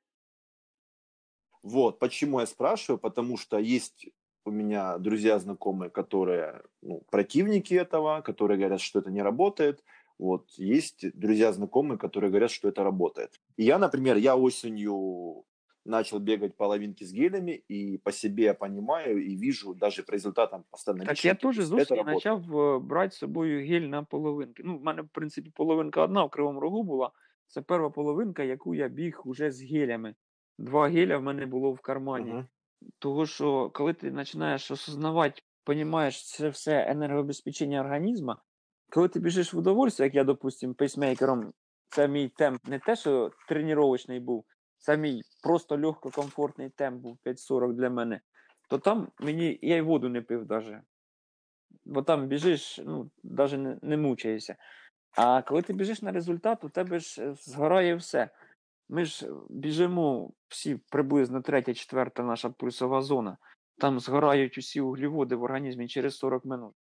Вот, 1.64 2.00
почему 2.00 2.40
я 2.40 2.46
спрашиваю, 2.46 3.00
потому 3.00 3.38
что 3.38 3.58
есть 3.58 4.08
у 4.46 4.52
меня 4.52 4.98
друзья, 4.98 5.40
знакомые, 5.40 5.90
которые 5.90 6.62
ну, 6.82 7.04
противники 7.12 7.74
этого, 7.74 8.22
которые 8.22 8.58
говорят, 8.58 8.82
что 8.82 9.00
это 9.00 9.12
не 9.12 9.22
работает. 9.22 9.84
Вот, 10.20 10.50
есть 10.58 11.06
друзья, 11.14 11.52
знакомые, 11.52 11.98
которые 11.98 12.30
говорят, 12.30 12.52
что 12.52 12.70
это 12.70 12.84
работает. 12.84 13.40
И 13.58 13.64
я, 13.64 13.78
например, 13.78 14.18
я 14.18 14.36
осенью 14.36 15.44
начал 15.86 16.20
бегать 16.20 16.56
половинки 16.56 17.04
с 17.04 17.14
гелями, 17.14 17.64
и 17.70 17.98
по 17.98 18.12
себе 18.12 18.44
я 18.44 18.54
понимаю 18.54 19.24
и 19.24 19.36
вижу 19.36 19.74
даже 19.74 20.04
по 20.04 20.12
результатам 20.12 20.64
постоянно. 20.72 21.06
Так 21.06 21.26
я 21.26 21.34
теж 21.34 21.60
з 21.60 21.72
осені 21.72 22.04
почав 22.04 22.58
е, 22.58 22.80
брати 22.80 23.16
з 23.16 23.18
собою 23.18 23.68
гель 23.68 23.88
на 23.88 24.04
половинки. 24.04 24.64
Ну, 24.66 24.78
в 24.78 24.84
мене, 24.84 25.02
в 25.02 25.10
принципі, 25.10 25.52
половинка 25.56 26.04
одна 26.04 26.24
в 26.26 26.30
Кривому 26.30 26.60
Рогу 26.60 26.84
була. 26.84 27.12
Це 27.48 27.62
перша 27.62 27.90
половинка, 27.90 28.44
яку 28.44 28.76
я 28.76 28.88
біг 28.88 29.22
уже 29.26 29.52
з 29.52 29.64
гелями. 29.64 30.16
Два 30.59 30.89
геля 30.89 31.19
в 31.19 31.23
мене 31.23 31.47
було 31.47 31.73
в 31.73 31.81
кармані. 31.81 32.45
Того, 32.99 33.27
що 33.27 33.71
коли 33.75 33.93
ти 33.93 34.11
починаєш 34.11 34.71
осознавати, 34.71 35.43
розумієш 35.67 36.27
це 36.27 36.49
все 36.49 36.87
енергообезпечення 36.89 37.81
організму, 37.81 38.35
коли 38.91 39.09
ти 39.09 39.21
біжиш 39.21 39.55
в 39.55 39.59
удовольствие, 39.59 40.07
як 40.07 40.15
я, 40.15 40.25
допустим, 40.25 40.75
пейсмейкером, 40.75 41.53
це 41.89 42.09
мій 42.09 42.29
темп 42.29 42.69
не 42.69 42.79
те, 42.79 42.97
що 42.97 43.31
тренувачний 43.49 44.21
був, 44.21 44.45
це 44.79 44.97
мій 44.97 45.23
просто 45.43 45.77
легко 45.77 46.11
комфортний 46.11 46.71
темп 46.71 47.03
був 47.03 47.19
5.40 47.25 47.73
для 47.73 47.91
мене, 47.91 48.21
то 48.69 48.79
там 48.79 49.09
мені 49.21 49.59
я 49.63 49.77
й 49.77 49.81
воду 49.81 50.09
не 50.09 50.23
пив 50.23 50.47
даже. 50.47 50.83
Бо 51.85 52.03
там 52.03 52.27
біжиш, 52.27 52.81
ну, 52.85 53.11
навіть 53.25 53.59
не, 53.59 53.79
не 53.83 53.97
мучаєшся. 53.97 54.57
А 55.17 55.43
коли 55.43 55.63
ти 55.63 55.73
біжиш 55.73 56.03
на 56.03 56.13
результат, 56.13 56.65
у 56.65 56.69
тебе 56.69 56.99
ж 56.99 57.23
е, 57.23 57.35
згорає 57.35 57.95
все. 57.95 58.31
Ми 58.92 59.06
ж 59.06 59.28
біжимо 59.50 60.32
всі 60.48 60.76
приблизно 60.76 61.42
третя, 61.42 61.74
четверта 61.74 62.24
наша 62.24 62.50
пульсова 62.50 63.02
зона. 63.02 63.38
Там 63.78 64.00
згорають 64.00 64.58
усі 64.58 64.82
углеводи 64.82 65.36
в 65.36 65.44
організмі 65.44 65.88
через 65.88 66.18
40 66.18 66.46
минут. 66.46 66.74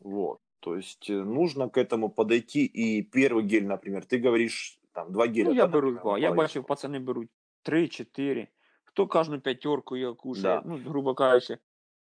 Вот. 0.00 0.38
То 0.60 0.76
есть 0.76 1.10
э, 1.10 1.22
нужно 1.24 1.68
к 1.68 1.78
этому 1.78 2.08
подойти. 2.10 2.64
И 2.66 3.02
первый 3.02 3.44
гель, 3.44 3.66
например, 3.66 4.04
ты 4.06 4.18
говоришь, 4.18 4.78
там, 4.92 5.12
два 5.12 5.26
геля. 5.26 5.48
Ну, 5.48 5.54
да, 5.54 5.60
я 5.60 5.66
беру 5.66 5.90
например, 5.90 6.02
два. 6.02 6.12
на 6.12 6.18
Я 6.18 6.28
половинку. 6.28 6.36
бачив, 6.42 6.66
пацани 6.66 6.98
беруть 6.98 7.30
три, 7.62 7.88
чотири. 7.88 8.48
хто 8.84 9.06
кожну 9.06 9.40
п'ятерку 9.40 9.96
я 9.96 10.12
кушає, 10.12 10.60
Да. 10.60 10.62
ну, 10.68 10.76
грубо 10.76 11.14
кажучи, 11.14 11.58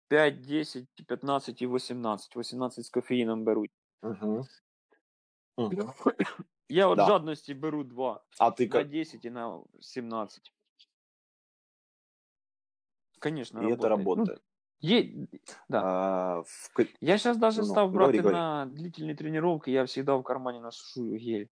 5, 0.09 0.40
10, 0.40 0.84
15 1.07 1.62
і 1.62 1.66
18. 1.66 2.36
18 2.36 2.84
з 2.84 2.90
кофеїном 2.90 3.44
беруть. 3.44 3.70
Мгм. 4.03 4.42
Мгм. 5.57 5.92
Я 6.68 6.86
от 6.88 6.96
Да. 6.96 7.07
жадності 7.07 7.55
беру 7.55 7.84
2. 7.84 8.24
А 8.38 8.49
ты 8.49 8.62
На 8.66 8.68
как? 8.72 8.88
10 8.88 9.24
і 9.24 9.30
на 9.30 9.61
17. 9.80 10.53
Конечно, 13.20 13.61
И 13.61 13.64
это 13.64 13.88
работает. 13.88 14.07
работает. 14.07 14.40
Ну, 14.82 14.90
е... 14.90 15.28
да. 15.68 15.80
А, 15.84 16.40
в 16.40 16.72
ка- 16.74 16.84
Я 17.01 17.18
сейчас 17.18 17.36
даже 17.36 17.61
Ну, 17.61 17.66
стал 17.66 17.86
говори, 17.88 18.05
брать 18.12 18.16
говори. 18.16 18.34
на 18.36 18.66
длительные 18.66 19.16
тренировки, 19.16 19.70
я 19.70 19.82
всегда 19.84 20.14
в 20.16 20.22
кармане 20.22 20.61
ношу 20.61 21.11
гель. 21.16 21.46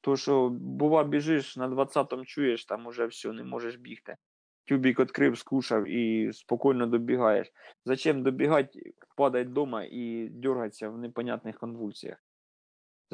То, 0.00 0.16
що 0.16 0.48
бува 0.48 1.04
біжиш, 1.04 1.56
на 1.56 1.68
20-му 1.68 2.24
чуєш, 2.24 2.64
там 2.64 2.86
уже 2.86 3.06
все, 3.06 3.32
не 3.32 3.44
можеш 3.44 3.76
бігти. 3.76 4.16
Тюбік 4.64 5.00
відкрив, 5.00 5.38
скушав 5.38 5.88
і 5.88 6.32
спокійно 6.32 6.86
добігаєш. 6.86 7.52
Зачем 7.84 8.22
добігати, 8.22 8.92
падати 9.16 9.48
вдома 9.48 9.84
і 9.84 10.28
дергатися 10.32 10.88
в 10.88 10.98
непонятних 10.98 11.58
конвульсіях? 11.58 12.18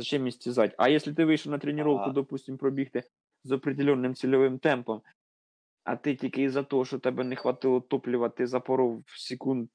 Зачем 0.02 0.28
істязати? 0.28 0.76
А 0.78 0.90
якщо 0.90 1.14
ти 1.14 1.26
вийшов 1.26 1.52
на 1.52 1.58
тренування, 1.58 2.04
Ага. 2.04 2.12
допустим, 2.12 2.58
пробігти 2.58 3.04
з 3.44 3.52
определенним 3.52 4.16
цільовим 4.16 4.60
темпом, 4.60 5.02
а 5.84 5.96
ти 5.96 6.16
тільки 6.16 6.44
із-за 6.44 6.64
того, 6.64 6.86
що 6.86 7.00
тебе 7.00 7.24
не 7.24 7.36
хватило 7.36 7.82
топлива, 7.82 8.30
ти 8.30 8.48
запоров 8.48 9.04
секунд 9.08 9.70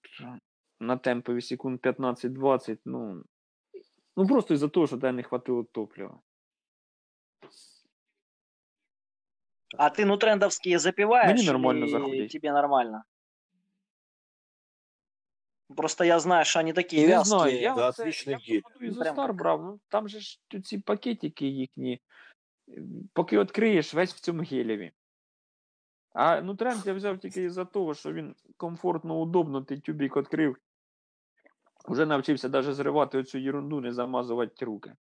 на 0.80 0.96
темпові 0.96 1.40
секунд 1.40 1.80
15-20, 1.80 2.78
ну, 2.84 3.24
ну 4.16 4.26
просто 4.26 4.54
із-за 4.54 4.68
того, 4.68 4.86
що 4.86 4.96
тебе 4.96 5.12
не 5.12 5.22
хватило 5.22 5.64
топлива. 5.64 6.20
А 9.78 9.90
ты 9.90 10.04
нутрендовские 10.04 10.78
запиваешь? 10.78 11.40
Мне 11.40 11.52
нормально 11.52 11.86
заходить. 11.86 12.32
тебе 12.32 12.52
нормально? 12.52 13.04
Просто 15.77 16.03
я 16.03 16.19
знаю, 16.19 16.45
что 16.45 16.59
они 16.59 16.73
такие 16.73 17.01
Не 17.01 17.07
вязкие. 17.07 17.39
знаю, 17.39 17.59
я, 17.61 17.75
Да, 17.75 17.87
оце, 17.89 18.03
отличний 18.03 18.33
я 18.35 18.39
гель. 18.55 18.61
походу 18.61 18.85
із 18.85 18.97
Прям 18.97 19.13
Стар 19.15 19.27
так. 19.27 19.35
брав, 19.35 19.61
ну 19.63 19.79
там 19.87 20.09
же 20.09 20.19
ж 20.19 20.39
тут 20.47 20.65
ці 20.65 20.77
пакетики 20.77 21.47
їхні, 21.47 22.01
поки 23.13 23.39
відкриєш, 23.39 23.93
весь 23.93 24.13
в 24.13 24.19
цьому 24.19 24.43
гелеві. 24.43 24.91
А 26.13 26.41
нутренд 26.41 26.81
я 26.85 26.93
взяв 26.93 27.19
тільки 27.19 27.43
із-за 27.43 27.65
того, 27.65 27.93
що 27.93 28.13
він 28.13 28.35
комфортно, 28.57 29.19
удобно, 29.21 29.61
ти 29.61 29.79
тюбік 29.79 30.17
відкрив. 30.17 30.57
Уже 31.87 32.05
навчився 32.05 32.49
навіть 32.49 32.75
зривати 32.75 33.17
оцю 33.17 33.37
ерунду, 33.37 33.81
не 33.81 33.93
замазувати 33.93 34.65
руки. 34.65 34.95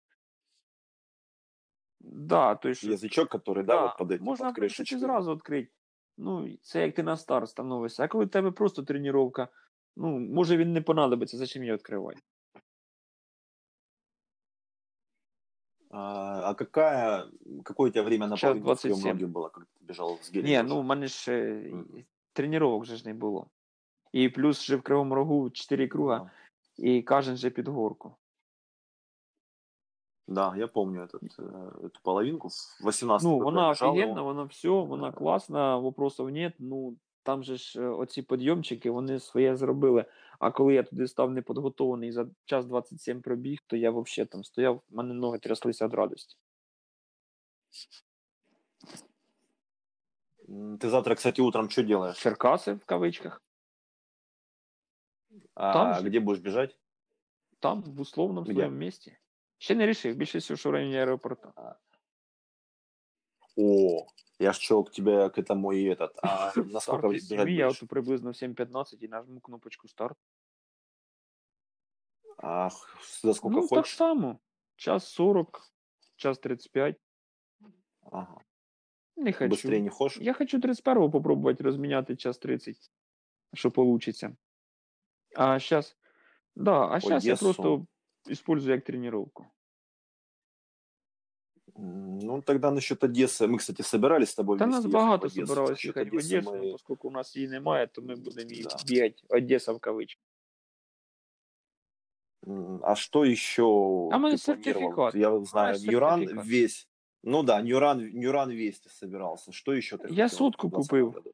Да, 2.00 2.54
то 2.54 2.68
есть, 2.68 2.84
язычок, 2.84 3.28
который, 3.28 3.64
да, 3.64 3.82
вот 3.82 3.96
под 3.98 4.10
этим, 4.12 4.22
можна, 4.24 4.46
под 4.46 4.52
в 4.52 4.56
принципі, 4.56 4.82
крышечкой. 4.82 4.98
зразу 4.98 5.34
відкрити. 5.34 5.70
Ну, 6.18 6.56
це 6.62 6.82
як 6.82 6.94
ти 6.94 7.02
на 7.02 7.16
стар 7.16 7.48
становишся. 7.48 8.04
А 8.04 8.08
коли 8.08 8.24
в 8.24 8.30
тебе 8.30 8.50
просто 8.50 8.82
тренування, 8.82 9.48
ну, 9.96 10.18
може 10.18 10.56
він 10.56 10.72
не 10.72 10.80
понадобиться, 10.82 11.36
зачем 11.36 11.62
її 11.62 11.74
відкривати? 11.74 12.20
А, 15.90 16.50
а 16.50 16.54
какая, 16.54 17.26
какое 17.64 17.88
у 17.90 17.92
тебя 17.92 18.02
время 18.04 18.26
на 18.26 18.36
Час 18.36 18.42
половину 18.58 18.62
в 18.62 18.64
27. 18.82 19.12
ноги 19.12 19.24
было, 19.24 19.48
когда 19.48 19.66
ты 19.80 19.84
бежал 19.84 20.18
с 20.20 20.30
гелем? 20.32 20.46
Ні, 20.46 20.56
тоже? 20.56 20.68
ну 20.68 20.80
в 20.80 20.84
мене 20.84 21.06
ж 21.06 21.32
е, 21.32 21.68
Мгм. 21.72 22.04
тренувань 22.32 22.84
же 22.84 22.96
ж 22.96 23.08
не 23.08 23.14
було. 23.14 23.46
І 24.12 24.28
плюс 24.28 24.60
ще 24.60 24.76
в 24.76 24.82
Кривому 24.82 25.14
Рогу 25.14 25.50
4 25.50 25.88
круга, 25.88 26.18
Да. 26.18 26.30
і 26.84 27.02
кожен 27.02 27.36
же 27.36 27.50
під 27.50 27.68
горку. 27.68 28.16
Да, 30.28 30.54
я 30.56 30.66
помню 30.66 31.00
этот, 31.02 31.22
э, 31.38 31.70
эту 31.80 32.02
половинку. 32.02 32.48
В 32.48 32.86
18 32.88 33.24
Ну, 33.28 33.34
год 33.34 33.44
вона 33.44 33.62
я 33.62 33.68
бежал, 33.68 33.88
и 33.88 33.92
офігенна, 33.98 34.20
он- 34.20 34.26
вона 34.26 34.42
все, 34.44 34.68
вона 34.68 35.10
Да. 35.10 35.16
класна, 35.16 35.76
вопросів 35.76 36.30
нет. 36.30 36.54
Ну, 36.58 36.96
там 37.23 37.43
же 37.43 37.57
ж 37.57 37.81
е, 37.81 37.87
оці 37.87 38.21
підйомчики, 38.21 38.91
вони 38.91 39.19
своє 39.19 39.55
зробили. 39.55 40.05
А 40.39 40.51
коли 40.51 40.73
я 40.73 40.83
туди 40.83 41.07
став 41.07 41.31
неподготований 41.31 42.11
за 42.11 42.27
час 42.45 42.65
27 42.65 43.21
пробіг, 43.21 43.59
то 43.67 43.75
я 43.77 43.91
взагалі 43.91 44.27
там 44.27 44.43
стояв, 44.43 44.81
в 44.89 44.95
мене 44.95 45.13
ноги 45.13 45.39
тряслися 45.39 45.85
від 45.87 45.93
радості. 45.93 46.37
Ты 50.79 50.89
завтра, 50.89 51.15
кстати, 51.15 51.41
утром 51.41 51.69
что 51.69 51.83
делаешь? 51.83 52.17
Черкаси 52.17 52.73
в 52.73 52.85
кавичках. 52.85 53.41
А 55.53 55.73
Там 55.73 55.93
же. 55.95 56.09
где 56.09 56.19
будешь 56.19 56.41
бежать? 56.41 56.77
Там, 57.59 57.83
в 57.83 58.01
условному 58.01 58.41
Где? 58.41 58.53
своєму 58.53 58.75
місці. 58.75 59.17
Ще 59.57 59.75
не 59.75 59.85
рішив, 59.85 60.15
більше 60.15 60.37
всього, 60.37 60.57
що 60.57 60.69
в 60.69 60.73
районі 60.73 60.97
аеропорту. 60.97 61.53
О, 63.56 64.06
я 64.38 64.52
ж 64.52 64.58
чел 64.58 64.84
к 64.84 64.90
тебе 64.90 65.30
к 65.30 65.38
этому 65.38 65.72
и 65.72 65.84
этот. 65.84 66.10
А 66.22 66.52
насколько 66.56 66.80
Старт 66.80 67.02
бежать 67.02 67.16
із 67.16 67.28
сім'ї, 67.28 67.54
я 67.56 67.66
будешь? 67.66 67.82
от 67.82 67.88
приблизно 67.88 68.30
в 68.30 68.34
7.15 68.34 69.04
і 69.04 69.08
нажму 69.08 69.40
кнопочку 69.40 69.88
старт. 69.88 70.18
Ах, 72.38 72.98
за 73.22 73.34
сколько 73.34 73.56
ну, 73.56 73.68
так 73.68 73.78
хочешь? 73.78 73.96
само. 73.96 74.38
Час 74.76 75.08
40, 75.08 75.60
час 76.16 76.38
35. 76.38 76.96
Ага. 78.12 78.40
Не 79.16 79.32
хочу. 79.32 79.50
Быстрее 79.50 79.80
не 79.80 79.88
хочешь? 79.90 80.22
Я 80.22 80.32
хочу 80.34 80.58
31-го 80.58 81.10
попробувати 81.10 81.64
розміняти 81.64 82.16
час 82.16 82.38
30, 82.38 82.90
що 83.54 83.70
получится. 83.70 84.36
А 85.34 85.58
сейчас, 85.58 85.96
да, 86.54 86.88
а 86.88 87.00
сейчас 87.00 87.24
я 87.24 87.32
Одессу. 87.34 87.44
просто 87.44 87.86
использую 88.26 88.74
як 88.74 88.84
тренировку. 88.84 89.46
М, 91.80 92.18
Ну, 92.18 92.42
тогда 92.42 92.70
насчет 92.70 93.04
Одессы. 93.04 93.46
Мы, 93.46 93.58
кстати, 93.58 93.82
собирались 93.82 94.30
с 94.30 94.34
тобой 94.34 94.58
Та 94.58 94.64
вместе 94.64 94.76
нас 94.76 94.84
ехать 94.84 94.92
в 94.92 95.04
багато 95.04 95.26
Одессу. 95.26 95.46
собиралось 95.46 95.70
Насчет 95.70 95.84
їхати 95.96 96.10
в 96.10 96.14
Одессы 96.14 96.36
Одесу, 96.38 96.50
мы- 96.50 96.62
но 96.66 96.72
поскольку 96.72 97.08
у 97.08 97.10
нас 97.10 97.36
її 97.36 97.48
немає, 97.48 97.86
то 97.86 98.02
ми 98.02 98.16
будемо 98.16 98.50
її 98.50 98.62
Да. 98.62 98.76
бігати 98.86 99.22
Одеса 99.28 99.72
в 99.72 99.78
кавичках. 99.80 100.22
М, 102.48 102.80
А 102.84 102.94
что 102.94 103.24
еще 103.24 103.62
А 103.62 103.66
у 103.66 104.08
ты 104.10 104.18
меня 104.18 104.20
планировал? 104.20 104.38
сертификат. 104.38 105.14
Я 105.14 105.44
знаю, 105.44 105.78
меня 105.78 105.92
Нюран 105.92 106.20
сертификат. 106.20 106.46
весь. 106.46 106.88
Ну 107.24 107.42
да, 107.42 107.62
Нюран, 107.62 108.10
Нюран 108.14 108.50
весь 108.50 108.80
ты 108.80 108.88
собирался. 108.88 109.52
Что 109.52 109.72
еще 109.74 109.96
ты 109.96 110.06
Я 110.12 110.24
хотел 110.28 110.38
сотку 110.38 110.68
в 110.68 110.70
2020 110.70 110.90
купил. 110.90 111.10
году? 111.10 111.32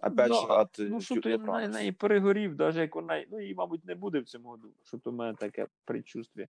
Опять 0.00 0.28
Да, 0.28 0.34
же, 0.34 0.46
от 0.46 0.76
Ну, 0.78 0.96
э, 0.96 1.00
що 1.00 1.20
то 1.20 1.28
я 1.30 1.38
Тюран. 1.38 1.62
на 1.62 1.68
неї 1.68 1.92
перегорів, 1.92 2.56
навіть 2.58 2.76
як 2.76 2.94
вона, 2.94 3.24
ну 3.30 3.40
її, 3.40 3.54
мабуть, 3.54 3.84
не 3.84 3.94
буде 3.94 4.20
в 4.20 4.24
цьому 4.24 4.48
году, 4.48 4.72
що 4.82 4.98
то 4.98 5.10
в 5.10 5.14
мене 5.14 5.34
таке 5.34 5.66
предчувствие. 5.84 6.48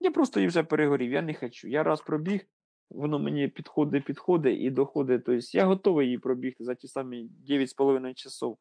Я 0.00 0.10
просто 0.10 0.40
її 0.40 0.48
вже 0.48 0.62
перегорів, 0.62 1.12
я 1.12 1.22
не 1.22 1.34
хочу. 1.34 1.68
Я 1.68 1.82
раз 1.82 2.00
пробіг, 2.00 2.46
воно 2.90 3.18
мені 3.18 3.48
підходить, 3.48 4.04
підходить 4.04 4.60
і 4.60 4.70
доходить. 4.70 5.24
Тобто 5.24 5.46
я 5.52 5.64
готовий 5.64 6.06
її 6.06 6.18
пробігти 6.18 6.64
за 6.64 6.74
ті 6.74 6.88
самі 6.88 7.30
9,5 7.48 8.14
часов. 8.14 8.58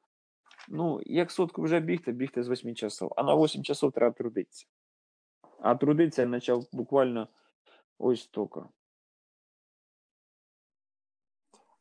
Ну, 0.70 1.02
як 1.06 1.32
сотку 1.32 1.62
вже 1.62 1.80
бігти, 1.80 2.12
бігти 2.12 2.44
з 2.44 2.50
8 2.50 2.76
часов. 2.76 3.14
А 3.18 3.24
на 3.24 3.36
8 3.36 3.64
часов 3.64 3.92
треба 3.92 4.14
трудитися. 4.14 4.66
А 5.60 5.76
трудитися 5.76 6.22
я 6.22 6.30
почав 6.30 6.66
буквально 6.72 7.28
ось 7.98 8.28
тільки. 8.28 8.60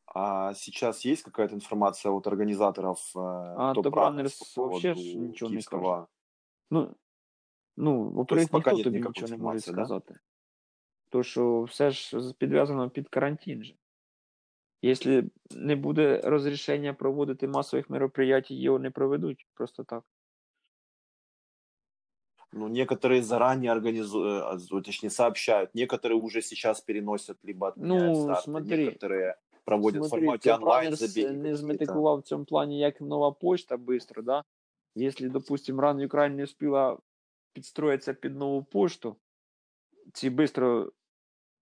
А 0.05 0.53
сейчас 0.53 1.05
есть 1.05 1.23
какая-то 1.23 1.55
информация 1.55 2.11
от 2.11 2.25
организаторов 2.27 2.99
э, 3.15 3.19
А 3.19 3.73
по 3.75 3.89
вообще 4.55 4.95
нічого 4.95 5.49
не 5.49 5.55
киевского? 5.55 6.07
Ну, 6.71 6.95
ну 7.78 8.10
То 8.10 8.16
во-первых, 8.16 8.40
есть 8.42 8.50
пока 8.50 8.70
ніхто 8.72 8.76
нет 8.76 8.84
тобі 8.84 8.96
ніякої 8.96 9.10
нічого 9.22 9.28
не 9.38 9.44
може 9.44 9.56
інформації, 9.56 9.76
да? 9.76 9.84
сказати. 9.84 10.20
То, 11.08 11.22
що 11.22 11.62
все 11.62 11.90
ж 11.90 12.20
з- 12.20 12.32
підв'язано 12.32 12.90
під 12.90 13.08
карантин 13.08 13.64
же. 13.64 13.74
Якщо 14.82 15.22
не 15.50 15.76
буде 15.76 16.20
розрішення 16.24 16.94
проводити 16.94 17.48
масових 17.48 17.90
мероприятий, 17.90 18.60
його 18.60 18.78
не 18.78 18.90
проведуть 18.90 19.46
просто 19.54 19.84
так. 19.84 20.04
Ну, 22.52 22.68
некоторые 22.68 23.22
заранее 23.22 23.72
организуют, 23.72 24.84
точнее, 24.84 25.10
сообщают. 25.10 25.74
Некоторые 25.74 26.14
уже 26.20 26.40
сейчас 26.42 26.80
переносят, 26.80 27.38
либо 27.44 27.66
отменяют 27.68 28.16
Ну, 28.16 28.24
старты. 28.24 28.42
смотри. 28.42 28.84
Некоторые 28.86 29.34
проводят 29.64 30.02
в 30.02 30.08
Смотри, 30.08 30.26
формате 30.26 30.50
Top 30.50 30.54
онлайн 30.56 30.92
Runners 30.92 30.96
забеги. 30.96 31.26
не 31.30 31.36
какие-то. 31.36 31.56
зметикував 31.56 32.18
в 32.18 32.22
цьому 32.22 32.44
плані, 32.44 32.78
як 32.78 33.00
нова 33.00 33.30
почта 33.32 33.76
быстро, 33.76 34.22
да? 34.22 34.44
Якщо, 34.94 35.30
допустим, 35.30 35.80
Run 35.80 36.08
Ukraine 36.08 36.34
не 36.34 36.44
успіла 36.44 36.98
підстроїтися 37.59 38.13
під 38.13 38.35
нову 38.37 38.63
пошту, 38.63 39.15
ці 40.13 40.29
швидко 40.29 40.91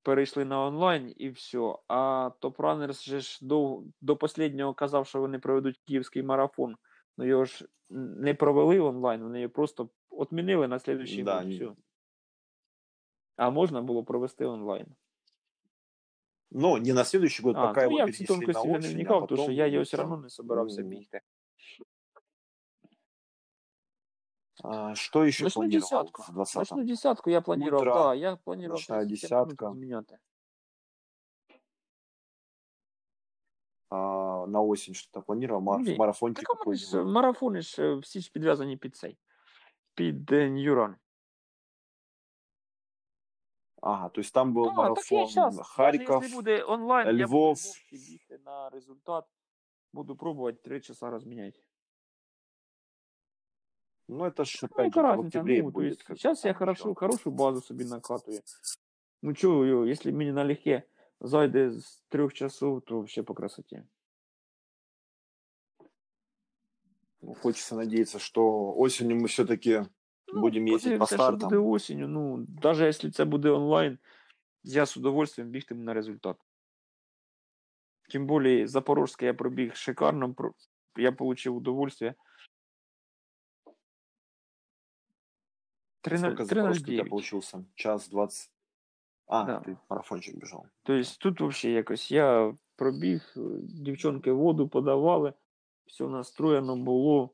перейшли 0.04 0.46
на 0.46 0.66
онлайн 0.66 1.14
і 1.18 1.30
все. 1.30 1.76
А 1.88 2.30
Runners 2.42 3.04
же 3.04 3.20
ж 3.20 3.40
до, 3.42 3.84
до 4.02 4.18
останнього 4.22 4.74
казав, 4.74 5.08
що 5.08 5.20
вони 5.20 5.40
проведуть 5.40 5.82
київський 5.88 6.24
марафон. 6.24 6.76
Ну 7.18 7.26
його 7.26 7.46
ж 7.46 7.68
не 7.90 8.34
провели 8.34 8.80
онлайн, 8.80 9.24
вони 9.24 9.42
його 9.42 9.54
просто 9.54 9.90
відмінили 10.12 10.68
на 10.68 10.80
слідуючий 10.80 11.24
Да. 11.24 11.40
Все. 11.40 11.72
А 13.36 13.50
можна 13.50 13.82
було 13.82 14.04
провести 14.04 14.46
онлайн. 14.46 14.86
Ну, 16.52 16.78
не 16.78 16.94
на 16.94 17.04
следующий 17.04 17.44
год, 17.44 17.56
А, 17.58 17.68
пока 17.68 17.82
ну 17.82 17.88
его 17.88 17.98
я 17.98 18.06
перенесли 18.06 18.24
на 18.24 18.40
тонкості 18.40 18.68
не 18.68 18.78
осень, 18.78 18.92
а 18.92 18.94
вникав, 18.94 19.28
тому 19.28 19.44
що 19.44 19.52
я 19.52 19.68
його 19.68 19.84
все 19.84 19.98
одно 20.02 20.18
не 20.18 20.30
собирався 20.30 20.82
Ну, 20.82 20.88
бігти. 20.88 21.22
А, 24.65 24.95
что 24.95 25.25
еще 25.25 25.45
Ночну 25.45 25.61
планировал 25.63 25.81
десятку. 25.89 26.23
в 26.23 26.33
20 26.33 26.57
Ночну 26.57 26.85
десятку 26.85 27.31
я 27.31 27.41
планував, 27.41 27.81
Утро, 27.81 27.95
да, 27.95 28.15
я 28.15 28.37
планував 28.37 28.71
ночная 28.71 29.01
37 29.07 29.31
минут 29.37 29.49
десятка. 29.49 29.73
зміняти. 29.73 30.19
а, 33.91 34.47
на 34.47 34.61
осень 34.63 34.95
что-то 34.95 35.23
планировал? 35.23 35.63
Мар- 35.63 35.81
Ні. 35.81 35.97
марафончик 35.97 36.47
Так 36.49 36.67
у 36.67 36.69
мене 36.71 36.77
ж 36.79 36.85
какой-нибудь? 36.87 37.15
марафони 37.15 37.61
ж 37.63 37.83
е, 37.83 37.95
всі 37.97 38.21
ж 38.21 38.31
підв'язані 38.33 38.77
під 38.77 38.97
цей. 38.97 39.19
Під 39.95 40.33
е, 40.33 40.51
Ньюрон. 40.51 40.97
Ага, 43.83 44.09
то 44.09 44.21
есть 44.21 44.35
там 44.35 44.55
был 44.55 44.65
Так, 44.65 44.75
так 44.75 44.77
я 44.77 44.83
марафон 45.19 45.29
зараз. 45.29 45.61
Харьков. 45.69 46.23
Якщо 46.23 46.37
буде 46.37 46.65
онлайн, 46.65 47.07
я 47.07 47.13
буду 47.13 47.25
в 47.27 47.31
Львов. 47.31 47.49
Вовці 47.49 47.97
бігти 48.11 48.39
на 48.45 48.71
результат. 48.71 49.25
Буду 49.93 50.17
пробувати 50.17 50.59
три 50.63 50.81
часа 50.81 51.11
розміняти. 51.11 51.61
Ну, 54.09 54.25
это 54.25 54.45
ж 54.45 54.59
Ну, 54.63 54.69
опять 54.73 54.87
яка 54.87 55.01
же 55.01 55.07
в 55.07 55.11
разниця? 55.11 55.27
октябре 55.39 55.59
Ну, 55.63 55.65
то 55.65 55.71
будет. 55.71 55.93
есть, 55.93 56.03
как 56.03 56.17
зараз 56.19 56.45
я 56.45 56.53
там 56.53 56.59
хорошо, 56.59 56.89
ещё. 56.89 56.95
хорошу 56.95 57.31
базу 57.31 57.61
собі 57.61 57.85
накатую. 57.85 58.41
Ну 59.23 59.35
чого, 59.35 59.87
якщо 59.87 60.13
мені 60.13 60.33
налегке 60.33 60.83
зайде 61.21 61.71
з 61.71 62.03
трьох 62.09 62.33
часов, 62.35 62.83
то 62.83 63.07
ще 63.07 63.23
по 63.23 63.35
красоті. 63.35 63.83
Ну, 67.23 67.35
Хочется 67.35 67.75
надеяться, 67.77 68.19
что 68.19 68.75
осенью 68.77 69.17
мы 69.17 69.27
все-таки 69.29 69.85
Ну, 70.35 70.41
будем 70.41 70.65
ездить 70.67 70.99
по 70.99 71.07
подивимося, 71.07 71.15
що 71.15 71.23
стартам. 71.25 71.49
буде 71.49 71.57
осінню. 71.59 72.09
Ну, 72.09 72.47
навіть 72.63 72.81
якщо 72.81 73.11
це 73.11 73.25
буде 73.25 73.51
онлайн, 73.51 73.99
я 74.63 74.87
з 74.87 74.97
удовольствием 74.97 75.51
бігтиму 75.51 75.83
на 75.83 75.95
результат. 75.95 76.37
Тим 78.11 78.27
більше 78.27 78.67
Запорожське 78.67 79.27
я 79.27 79.35
пробіг 79.35 79.75
шикарно, 79.75 80.35
про- 80.35 80.55
я 80.97 81.11
отримав 81.19 81.57
удовольствие. 81.59 82.15
Три 86.10 86.20
на- 86.20 86.28
Сколько 86.36 86.46
три 86.46 86.62
у 86.62 86.74
тебя 86.74 87.04
получился? 87.06 87.66
Час 87.76 88.10
двадцать. 88.10 88.52
А, 89.28 89.44
Да. 89.44 89.60
ты 89.60 89.78
марафончик 89.90 90.36
бежал. 90.38 90.66
Тобто 90.84 91.10
тут 91.20 91.42
взагалі 91.42 91.76
якось 91.76 92.12
я 92.12 92.56
пробіг, 92.76 93.34
е, 93.38 93.40
дівчонки 93.64 94.32
воду 94.32 94.70
подавали, 94.70 95.34
все 95.86 96.08
настроєно 96.08 96.76
було. 96.76 97.34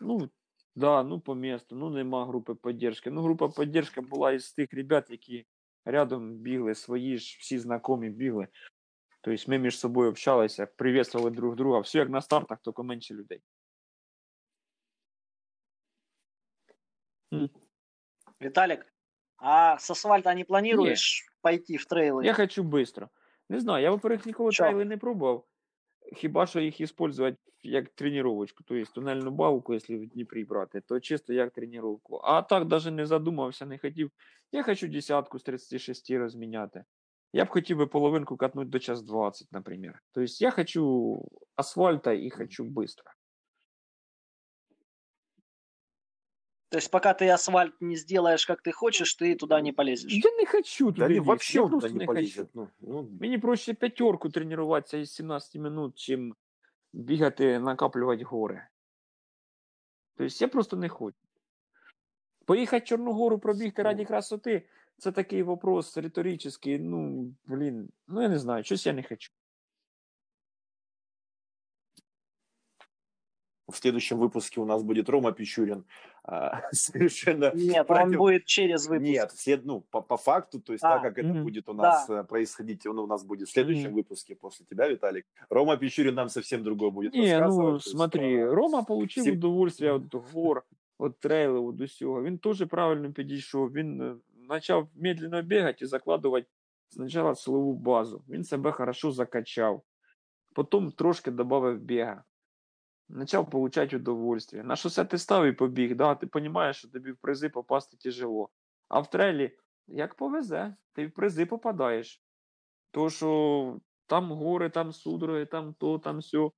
Ну, 0.00 0.30
да, 0.76 1.02
ну 1.02 1.20
по 1.20 1.34
місту, 1.34 1.76
ну 1.76 1.90
нема 1.90 2.26
групи 2.26 2.54
підтримки. 2.54 3.10
Ну, 3.10 3.22
група 3.22 3.48
підтримки 3.48 4.00
була 4.00 4.32
із 4.32 4.52
тих 4.52 4.72
ребят, 4.72 5.10
які 5.10 5.46
рядом 5.84 6.34
бігли, 6.34 6.74
свої 6.74 7.18
ж, 7.18 7.36
всі 7.40 7.58
знайомі 7.58 8.10
бігли. 8.10 8.48
Тобто 9.20 9.44
ми 9.48 9.58
між 9.58 9.78
собою 9.78 10.10
общалися, 10.10 10.66
привітствували 10.66 11.30
друг 11.30 11.56
друга. 11.56 11.80
Все 11.80 11.98
як 11.98 12.08
на 12.10 12.20
стартах, 12.20 12.58
тільки 12.60 12.82
менше 12.82 13.14
людей. 13.14 13.42
Виталик, 18.39 18.85
а 19.37 19.77
с 19.77 19.89
асфальта 19.89 20.33
не 20.33 20.43
планируешь 20.43 21.25
пойти 21.41 21.77
в 21.77 21.85
трейлы? 21.85 22.25
Я 22.25 22.33
хочу 22.33 22.63
швидко. 22.63 23.09
Не 23.49 23.59
знаю, 23.59 23.83
я, 23.83 23.91
во-первых, 23.91 24.25
ніколи 24.25 24.51
Чо? 24.51 24.63
трейли 24.63 24.85
не 24.85 24.97
пробував. 24.97 25.45
Хіба 26.15 26.45
що 26.45 26.59
їх 26.59 26.79
використовувати 26.79 27.37
як 27.63 27.89
тренувачку, 27.89 28.63
тобто 28.67 28.91
тунельну 28.91 29.31
балку, 29.31 29.73
якщо 29.73 29.97
в 29.97 30.05
Дніпрі 30.05 30.45
брати, 30.45 30.81
то 30.81 30.99
чисто 30.99 31.33
як 31.33 31.53
тренування. 31.53 31.99
А 32.23 32.41
так 32.41 32.67
навіть 32.67 32.93
не 32.93 33.05
задумався, 33.05 33.65
не 33.65 33.77
хотів. 33.77 34.11
Я 34.51 34.63
хочу 34.63 34.87
десятку 34.87 35.39
з 35.39 35.43
36 35.43 36.11
розміняти. 36.11 36.83
Я 37.33 37.45
б 37.45 37.49
хотів 37.49 37.77
би 37.77 37.87
половинку 37.87 38.37
катнути 38.37 38.69
до 38.69 38.79
час 38.79 39.01
20, 39.01 39.51
наприклад. 39.51 39.95
Тобто 40.11 40.33
я 40.39 40.51
хочу 40.51 41.21
асфальта 41.55 42.13
і 42.13 42.29
хочу 42.29 42.65
швидко. 42.65 43.11
То 46.69 46.77
есть 46.77 46.91
пока 46.91 47.13
ты 47.13 47.29
асфальт 47.29 47.73
не 47.81 47.95
сделаешь, 47.95 48.45
как 48.45 48.61
ты 48.61 48.71
хочешь, 48.71 49.13
ты 49.15 49.35
туда 49.35 49.61
не 49.61 49.71
полезешь. 49.71 50.11
Я 50.11 50.31
не 50.31 50.45
хочу 50.45 50.85
туди 50.85 50.99
Да 50.99 51.05
они 51.05 51.15
лізти, 51.15 51.27
вообще 51.27 51.57
я 51.59 51.63
туда 51.63 51.71
просто 51.71 51.89
не 51.89 51.99
не 51.99 52.05
хочу. 52.05 52.15
полезет. 52.15 52.49
Ну, 52.53 52.67
ну, 52.81 53.09
Мені 53.21 53.37
проще 53.37 53.73
п'ятерку 53.73 54.29
тренуватися 54.29 54.97
із 54.97 55.11
17 55.13 55.55
минут, 55.55 55.95
чим 55.97 56.35
бігати, 56.93 57.59
накаплювати 57.59 58.23
гори. 58.23 58.67
Тобто 60.17 60.35
я 60.39 60.47
просто 60.47 60.77
не 60.77 60.89
хочу. 60.89 61.17
Поїхати 62.45 62.85
в 62.85 62.87
Чорногору 62.87 63.39
пробігти 63.39 63.83
раді 63.83 64.05
красоти 64.05 64.67
це 64.97 65.11
такий 65.11 65.43
вопрос 65.43 65.97
риторичний. 65.97 66.79
Ну, 66.79 67.31
блін, 67.45 67.89
ну 68.07 68.21
я 68.21 68.29
не 68.29 68.39
знаю, 68.39 68.63
щось 68.63 68.85
я 68.85 68.93
не 68.93 69.03
хочу. 69.03 69.31
в 73.69 73.75
следующем 73.75 74.17
выпуске 74.19 74.61
у 74.61 74.65
нас 74.65 74.83
будет 74.83 75.09
Рома 75.09 75.31
Пичурин. 75.31 75.83
а, 76.27 76.61
совершенно 76.71 77.51
Нет, 77.53 77.77
он 77.77 77.85
против- 77.85 78.17
будет 78.17 78.45
через 78.45 78.87
выпуск. 78.87 79.11
Нет, 79.11 79.31
след, 79.31 79.65
ну, 79.65 79.81
по, 79.91 80.01
по 80.01 80.17
факту, 80.17 80.59
то 80.59 80.73
есть 80.73 80.83
А, 80.83 80.89
так 80.99 81.01
как 81.03 81.17
это 81.23 81.33
мгм. 81.33 81.43
будет 81.43 81.69
у 81.69 81.73
Да. 81.73 81.83
нас 81.83 82.09
э, 82.09 82.23
происходить, 82.23 82.85
он 82.87 82.99
у 82.99 83.07
нас 83.07 83.23
будет 83.23 83.47
в 83.47 83.51
следующем 83.51 83.91
Мгм. 83.91 83.95
выпуске 83.95 84.35
после 84.35 84.65
тебя, 84.65 84.87
Виталик. 84.89 85.25
Рома 85.49 85.77
Пичурин 85.77 86.15
нам 86.15 86.29
совсем 86.29 86.63
другое 86.63 86.89
будет 86.89 87.13
Ні, 87.13 87.19
рассказывать. 87.27 87.47
ну 87.57 87.69
то 87.69 87.75
есть, 87.75 87.89
смотри, 87.89 88.41
а, 88.47 88.55
Рома 88.55 88.79
отримав 88.79 89.05
всі- 89.07 89.31
удовольствие 89.31 89.93
від 89.97 90.13
гор, 90.33 90.63
від 90.99 91.19
трейлів, 91.19 91.71
від 91.73 91.81
усього. 91.81 92.23
Він 92.23 92.37
теж 92.37 92.65
правильно 92.69 93.11
підійшов. 93.13 93.71
Він 93.71 94.01
е, 94.01 94.15
почав 94.47 94.87
медленно 94.95 95.41
бігати 95.41 95.85
і 95.85 95.87
закладувати 95.87 96.47
спочатку 96.89 97.35
силову 97.35 97.73
базу. 97.73 98.23
Він 98.29 98.43
себе 98.43 98.71
хорошо 98.71 99.11
закачав. 99.11 99.81
Потім 100.53 100.91
трошки 100.91 101.31
додав 101.31 101.77
біга. 101.77 102.23
Почав 103.18 103.50
получати 103.50 103.96
удовольствие. 103.96 104.62
На 104.64 104.76
шосе 104.76 105.04
ти 105.04 105.18
став 105.18 105.46
і 105.46 105.52
побіг, 105.52 105.96
да? 105.96 106.14
ти 106.14 106.28
розумієш, 106.32 106.76
що 106.76 106.88
тобі 106.88 107.12
в 107.12 107.16
призи 107.16 107.48
попасти 107.48 107.96
тяжело. 107.96 108.48
А 108.88 109.00
в 109.00 109.10
трейлі, 109.10 109.56
як 109.86 110.14
повезе, 110.14 110.76
ти 110.92 111.06
в 111.06 111.12
призи 111.12 111.46
попадаєш. 111.46 112.22
То, 112.90 113.10
що 113.10 113.78
там 114.06 114.32
гори, 114.32 114.70
там 114.70 114.92
судороги, 114.92 115.46
там 115.46 115.74
то, 115.74 115.98
там 115.98 116.18
все. 116.18 116.50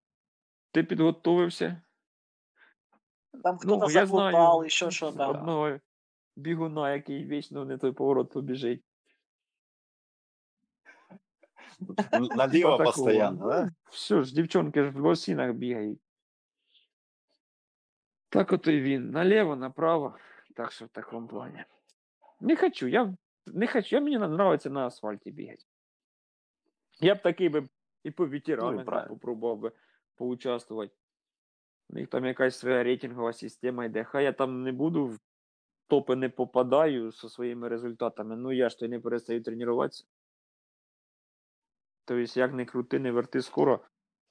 Ти 0.73 0.83
підготовився. 0.83 1.83
Там 3.43 3.59
кто-то 3.59 3.87
Ну, 3.87 3.91
я 3.93 4.07
знаю 4.07 4.61
еще 4.63 4.91
что-то. 4.91 5.29
одного 5.31 5.79
бігуна, 6.37 6.93
який 6.93 7.25
вічно 7.25 7.65
не 7.65 7.79
той 7.79 7.93
поворот 7.93 8.33
побіжить. 8.33 8.85
н- 12.15 12.29
Налево 12.37 12.77
Такого. 12.79 13.13
да? 13.33 13.71
Все 13.91 14.23
ж, 14.23 14.35
дівчонки 14.35 14.85
ж 14.85 14.91
в 14.91 14.97
лосінах 15.01 15.53
бігають. 15.53 15.99
Так 18.33 18.53
ото 18.53 18.71
й 18.71 18.81
він. 18.81 19.11
Наліво, 19.11 19.57
направо. 19.57 20.17
Так 20.55 20.73
що 20.73 20.85
в 20.85 20.89
такому 20.89 21.29
плані. 21.29 21.65
Не 22.41 22.57
хочу, 22.57 22.89
я 22.89 23.15
не 23.47 23.67
хочу. 23.67 23.97
Я 23.97 24.03
мені 24.03 24.19
подобається 24.19 24.71
на 24.71 24.87
асфальті 24.87 25.31
бігати. 25.31 25.65
Я 27.01 27.15
б 27.15 27.23
такий 27.23 27.49
би 27.49 27.69
і 28.05 28.11
по 28.11 28.27
ветеранах 28.27 28.87
правильно. 28.87 29.09
попробував 29.09 29.59
би 29.59 29.73
поучаствувати. 30.15 30.95
У 31.91 31.95
них 31.95 32.09
там 32.09 32.25
якась 32.25 32.59
своя 32.59 32.83
рейтингова 32.83 33.33
система 33.33 33.85
йде. 33.85 34.05
Хай 34.05 34.25
я 34.25 34.33
там 34.33 34.63
не 34.63 34.73
буду 34.73 35.07
в 35.07 35.19
топи 35.87 36.17
не 36.17 36.29
попадаю 36.29 37.11
зі 37.11 37.29
своїми 37.29 37.69
результатами. 37.69 38.37
Ну 38.37 38.53
я 38.53 38.69
ж 38.69 38.79
то 38.79 38.89
не 38.89 39.01
перестаю 39.01 39.43
тренуватися. 39.43 40.05
Тобто, 42.05 42.41
як 42.41 42.53
не 42.53 42.65
крути, 42.65 42.99
не 42.99 43.13
верти 43.13 43.43
скоро, 43.43 43.81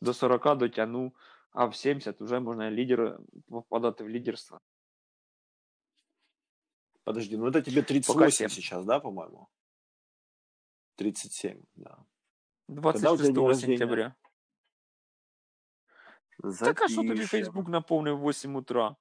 до 0.01 0.13
40 0.13 0.57
дотягну, 0.57 1.13
а 1.52 1.64
в 1.66 1.76
70 1.76 2.20
вже 2.20 2.40
можна 2.40 2.70
лідер, 2.70 3.18
попадати 3.48 4.04
в 4.04 4.08
лідерство. 4.08 4.60
Подожди, 7.04 7.36
ну 7.36 7.46
это 7.46 7.62
тебе 7.62 7.82
38 7.82 8.30
семь. 8.30 8.48
сейчас, 8.48 8.84
да, 8.84 9.00
по-моему? 9.00 9.48
37, 10.96 11.62
да. 11.74 12.04
у 12.68 12.72
тебя 12.72 12.80
26 12.80 13.32
день 13.32 13.46
рождения? 13.46 13.78
сентября. 13.78 14.14
Так 16.60 16.82
а 16.82 16.88
що 16.88 16.96
тобі 16.96 17.08
Запишем. 17.08 17.26
Фейсбук 17.28 17.68
наповнив 17.68 18.18
в 18.18 18.22
8 18.28 18.56
утра? 18.56 18.96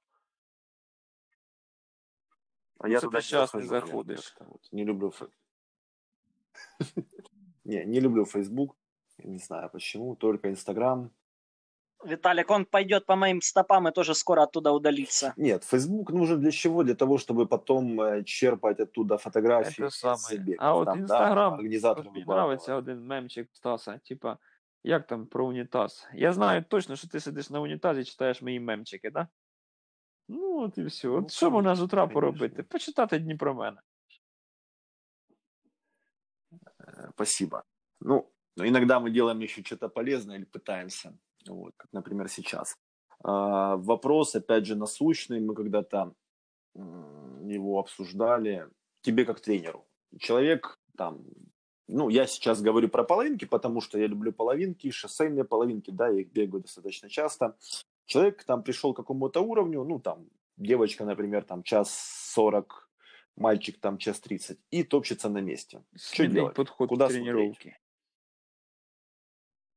А 2.78 2.88
я 2.88 3.00
Це 3.00 3.06
туда 3.06 3.18
ти 3.18 3.24
щас 3.24 3.54
не 3.54 3.62
захожу, 3.62 3.74
я 3.74 3.80
заходиш. 3.86 4.30
как-то 4.30 4.44
вот 4.44 4.68
Не 4.72 4.84
люблю 4.84 5.08
фе- 5.08 5.30
Не, 7.64 7.84
не 7.86 8.00
люблю 8.00 8.22
Facebook. 8.24 8.74
Не 9.18 9.38
знаю 9.38 9.70
почему, 9.72 10.16
только 10.16 10.48
Инстаграм. 10.48 11.10
Виталик, 12.04 12.50
он 12.50 12.64
пойдет 12.66 13.06
по 13.06 13.16
моим 13.16 13.40
стопам 13.40 13.88
и 13.88 13.92
тоже 13.92 14.14
скоро 14.14 14.42
оттуда 14.42 14.70
удалится. 14.72 15.32
Нет, 15.36 15.64
Facebook 15.64 16.10
нужен 16.12 16.40
для 16.40 16.50
чего? 16.50 16.82
Для 16.84 16.94
того, 16.94 17.18
чтобы 17.18 17.46
потом 17.46 18.00
э, 18.00 18.22
черпать 18.24 18.80
оттуда 18.80 19.16
фотографии. 19.18 19.82
Это 19.84 19.90
с 19.90 19.96
самое. 19.98 20.18
забегов. 20.18 20.56
А 20.60 20.72
вот 20.74 20.84
Там, 20.84 20.94
да, 20.98 21.02
Инстаграм, 21.02 21.54
организаторы 21.54 22.08
От 22.08 22.14
мені 22.14 22.24
выкладывают. 22.24 22.26
подобається 22.26 22.74
один 22.74 23.06
мемчик 23.06 23.48
Стаса, 23.52 23.98
типа, 23.98 24.38
як 24.84 25.06
там 25.06 25.26
про 25.26 25.46
унітаз. 25.46 26.08
Я 26.14 26.32
знаю 26.32 26.64
точно, 26.68 26.96
що 26.96 27.08
ти 27.08 27.20
сидиш 27.20 27.50
на 27.50 27.60
унітазі 27.60 28.00
і 28.00 28.04
читаєш 28.04 28.42
мої 28.42 28.60
мемчики, 28.60 29.10
да? 29.10 29.28
Ну, 30.28 30.60
от 30.62 30.78
і 30.78 30.82
все. 30.84 31.08
От 31.08 31.22
Ну, 31.22 31.28
що 31.28 31.50
можна 31.50 31.74
з 31.74 31.82
утра 31.82 32.02
конечно. 32.02 32.14
поробити? 32.14 32.62
Почитати 32.62 33.18
дні 33.18 33.34
про 33.34 33.54
мене. 33.54 33.80
Э, 36.78 37.10
Спасибо. 37.14 37.62
Ну, 38.00 38.30
но 38.56 38.64
иногда 38.66 39.00
мы 39.00 39.10
делаем 39.10 39.40
еще 39.40 39.62
что-то 39.62 39.88
полезное 39.88 40.36
или 40.38 40.44
пытаемся. 40.44 41.12
Вот, 41.47 41.73
как, 41.77 41.91
например, 41.91 42.29
сейчас. 42.29 42.75
А, 43.23 43.77
вопрос, 43.77 44.35
опять 44.35 44.65
же, 44.65 44.75
насущный. 44.75 45.39
Мы 45.39 45.55
когда-то 45.55 46.13
его 46.73 47.79
обсуждали. 47.79 48.67
Тебе 49.01 49.25
как 49.25 49.41
тренеру. 49.41 49.85
Человек 50.19 50.79
там 50.95 51.25
ну, 51.91 52.07
я 52.07 52.25
сейчас 52.25 52.61
говорю 52.61 52.87
про 52.87 53.03
половинки, 53.03 53.43
потому 53.43 53.81
что 53.81 53.99
я 53.99 54.07
люблю 54.07 54.31
половинки, 54.31 54.89
шоссейные 54.91 55.43
половинки, 55.43 55.91
да, 55.91 56.07
я 56.07 56.21
их 56.21 56.31
бегаю 56.31 56.61
достаточно 56.61 57.09
часто. 57.09 57.57
Человек 58.05 58.43
там 58.45 58.63
пришел 58.63 58.93
к 58.93 58.97
какому-то 58.97 59.41
уровню, 59.41 59.83
ну, 59.83 59.99
там, 59.99 60.29
девочка, 60.55 61.03
например, 61.03 61.43
там, 61.43 61.63
час 61.63 61.93
сорок, 62.33 62.89
мальчик 63.35 63.77
там 63.79 63.97
час 63.97 64.21
тридцать, 64.21 64.59
и 64.69 64.83
топчется 64.83 65.27
на 65.29 65.39
месте. 65.39 65.83
Что 65.95 66.27
делать? 66.27 66.55
подход 66.55 66.87
Куда 66.87 67.07
к 67.07 67.11
тренировке. 67.11 67.77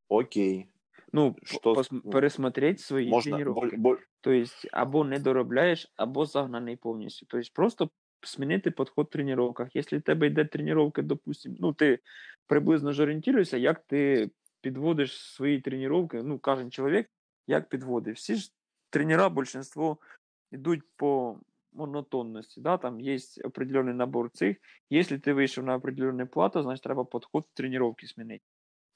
Окей. 0.08 0.70
Ну, 1.13 1.35
Что 1.43 1.73
пос- 1.73 1.79
с- 1.79 1.91
ну, 1.91 2.11
пересмотреть 2.11 2.79
свої 2.79 3.09
Можно 3.09 3.37
тренування. 3.37 3.77
боль- 3.77 3.81
боль- 3.81 3.97
Тобто, 4.21 4.51
або 4.71 5.03
не 5.03 5.19
доробляєш, 5.19 5.91
або 5.95 6.25
загнаний 6.25 6.75
повністю. 6.75 7.25
Тобто, 7.29 7.49
просто 7.53 7.89
змінити 8.23 8.71
підход 8.71 9.07
в 9.07 9.09
тренуваннях. 9.09 9.75
Якщо 9.75 9.97
в 9.97 10.01
тебе 10.01 10.27
йде 10.27 10.45
тренування, 10.45 10.91
допустим, 10.97 11.55
ну 11.59 11.73
ти 11.73 11.99
приблизно 12.47 12.91
ж 12.91 13.03
орієнтуєшся, 13.03 13.57
як 13.57 13.79
ти 13.87 14.29
підводиш 14.61 15.17
свої 15.21 15.61
тренування, 15.61 16.23
ну, 16.23 16.39
кожен 16.39 16.71
чоловік, 16.71 17.09
як 17.47 17.69
підводить. 17.69 18.15
Всі 18.15 18.35
ж 18.35 18.51
тренера, 18.89 19.29
більшинство 19.29 19.97
йдуть 20.51 20.81
по 20.95 21.39
монотонності, 21.73 22.61
да, 22.61 22.77
там 22.77 22.99
є 22.99 23.17
определенний 23.43 23.93
набор 23.93 24.29
цих. 24.29 24.57
Якщо 24.89 25.19
ти 25.19 25.33
вийшов 25.33 25.65
на 25.65 25.75
определенну 25.75 26.27
плату, 26.27 26.61
значить 26.61 26.83
треба 26.83 27.05
підход 27.05 27.45
в 27.53 27.57
тренування 27.57 27.95
змінити. 28.15 28.43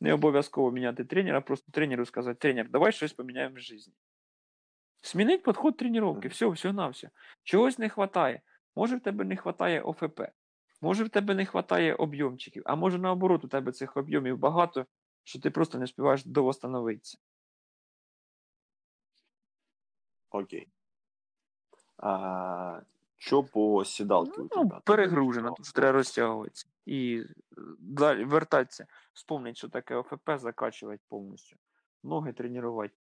Не 0.01 0.13
обов'язково 0.13 0.71
міняти 0.71 1.05
тренера, 1.05 1.41
просто 1.41 1.73
тренеру 1.73 2.07
сказати, 2.07 2.39
тренер, 2.39 2.71
давай 2.71 2.93
щось 2.93 3.13
поміняємо 3.13 3.55
в 3.55 3.59
житті. 3.59 3.93
Змінить 5.03 5.43
підход 5.43 5.77
тренування, 5.77 6.29
все, 6.29 6.47
все 6.47 6.73
на 6.73 6.89
все. 6.89 7.11
Чогось 7.43 7.79
не 7.79 7.87
вистачає. 7.87 8.41
Може 8.77 8.97
в 8.97 9.01
тебе 9.01 9.25
не 9.25 9.35
вистачає 9.35 9.81
ОФП, 9.81 10.21
може 10.81 11.05
в 11.05 11.09
тебе 11.09 11.35
не 11.35 11.45
вистачає 11.45 11.95
об'ємчиків, 11.95 12.63
а 12.67 12.75
може 12.75 12.99
наоборот, 12.99 13.45
у 13.45 13.49
тебе 13.49 13.73
цих 13.73 13.97
об'ємів 13.97 14.39
багато, 14.39 14.87
що 15.25 15.41
ти 15.41 15.51
просто 15.51 15.79
не 15.79 15.87
співаєш 15.87 16.25
довостановитися. 16.25 17.19
Окей. 20.31 20.69
А, 21.97 22.81
что 23.19 23.43
по 23.43 23.85
седалке 23.85 24.41
у 24.41 24.43
Ну, 24.43 24.49
тебя? 24.49 24.77
Ты 24.77 24.83
перегружено, 24.85 25.49
говоришь, 25.49 25.67
тут 25.67 25.75
треба 25.75 25.93
розтягуватися. 25.93 26.67
І 26.87 27.25
далі 27.79 28.25
вертатися, 28.25 28.87
вспомнити, 29.13 29.55
що 29.57 29.69
таке 29.69 29.95
ОФП, 29.95 30.31
закачувати 30.37 31.03
повністю. 31.09 31.57
Ноги 32.05 32.33
тренувати. 32.33 32.95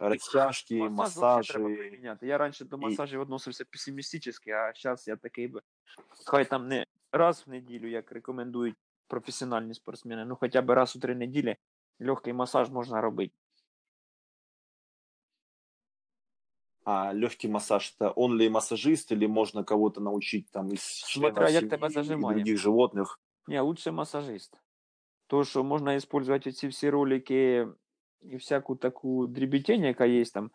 Растяжки, 0.00 0.88
Масаж 0.88 1.16
вообще 1.22 1.52
треба 1.52 1.76
приміняти. 1.76 2.26
Я 2.26 2.38
раніше 2.38 2.64
до 2.64 2.76
І- 2.76 2.80
масажів 2.80 3.20
відносився 3.20 3.64
песимістично, 3.64 4.54
а 4.54 4.72
зараз 4.82 5.08
я 5.08 5.16
такий 5.16 5.48
би. 5.48 5.60
Хай 6.26 6.44
там 6.44 6.68
не 6.68 6.86
раз 7.12 7.44
в 7.46 7.50
неділю, 7.50 7.88
як 7.88 8.12
рекомендують 8.12 8.76
професіональні 9.08 9.74
спортсмени, 9.74 10.24
ну 10.24 10.36
хоча 10.36 10.62
б 10.62 10.70
раз 10.70 10.96
у 10.96 11.00
три 11.00 11.14
неділі 11.14 11.56
легкий 12.00 12.32
масаж 12.32 12.70
можна 12.70 13.00
робити. 13.00 13.34
А 16.84 17.12
легкий 17.12 17.48
массаж 17.48 17.94
это 17.98 18.10
он 18.10 18.38
ли 18.38 18.48
массажист 18.48 19.12
или 19.12 19.26
можно 19.26 19.64
кого-то 19.64 20.00
научить 20.00 20.50
там 20.50 20.72
из 20.72 20.82
Смотря, 20.82 21.48
як 21.48 21.60
семьи 21.60 21.70
тебе 21.70 21.90
зажимає. 21.90 22.36
других 22.36 22.58
животных? 22.58 23.18
Ні, 23.48 23.60
лучше 23.60 23.92
масажист. 23.92 24.58
То, 25.26 25.44
що 25.44 25.64
можна 25.64 25.94
використовувати 25.94 26.52
ці 26.52 26.68
всі 26.68 26.90
ролики 26.90 27.68
і 28.22 28.36
всяку 28.36 28.76
таку 28.76 29.26
дрібітень, 29.26 29.84
яка 29.84 30.04
є 30.04 30.24
там, 30.24 30.50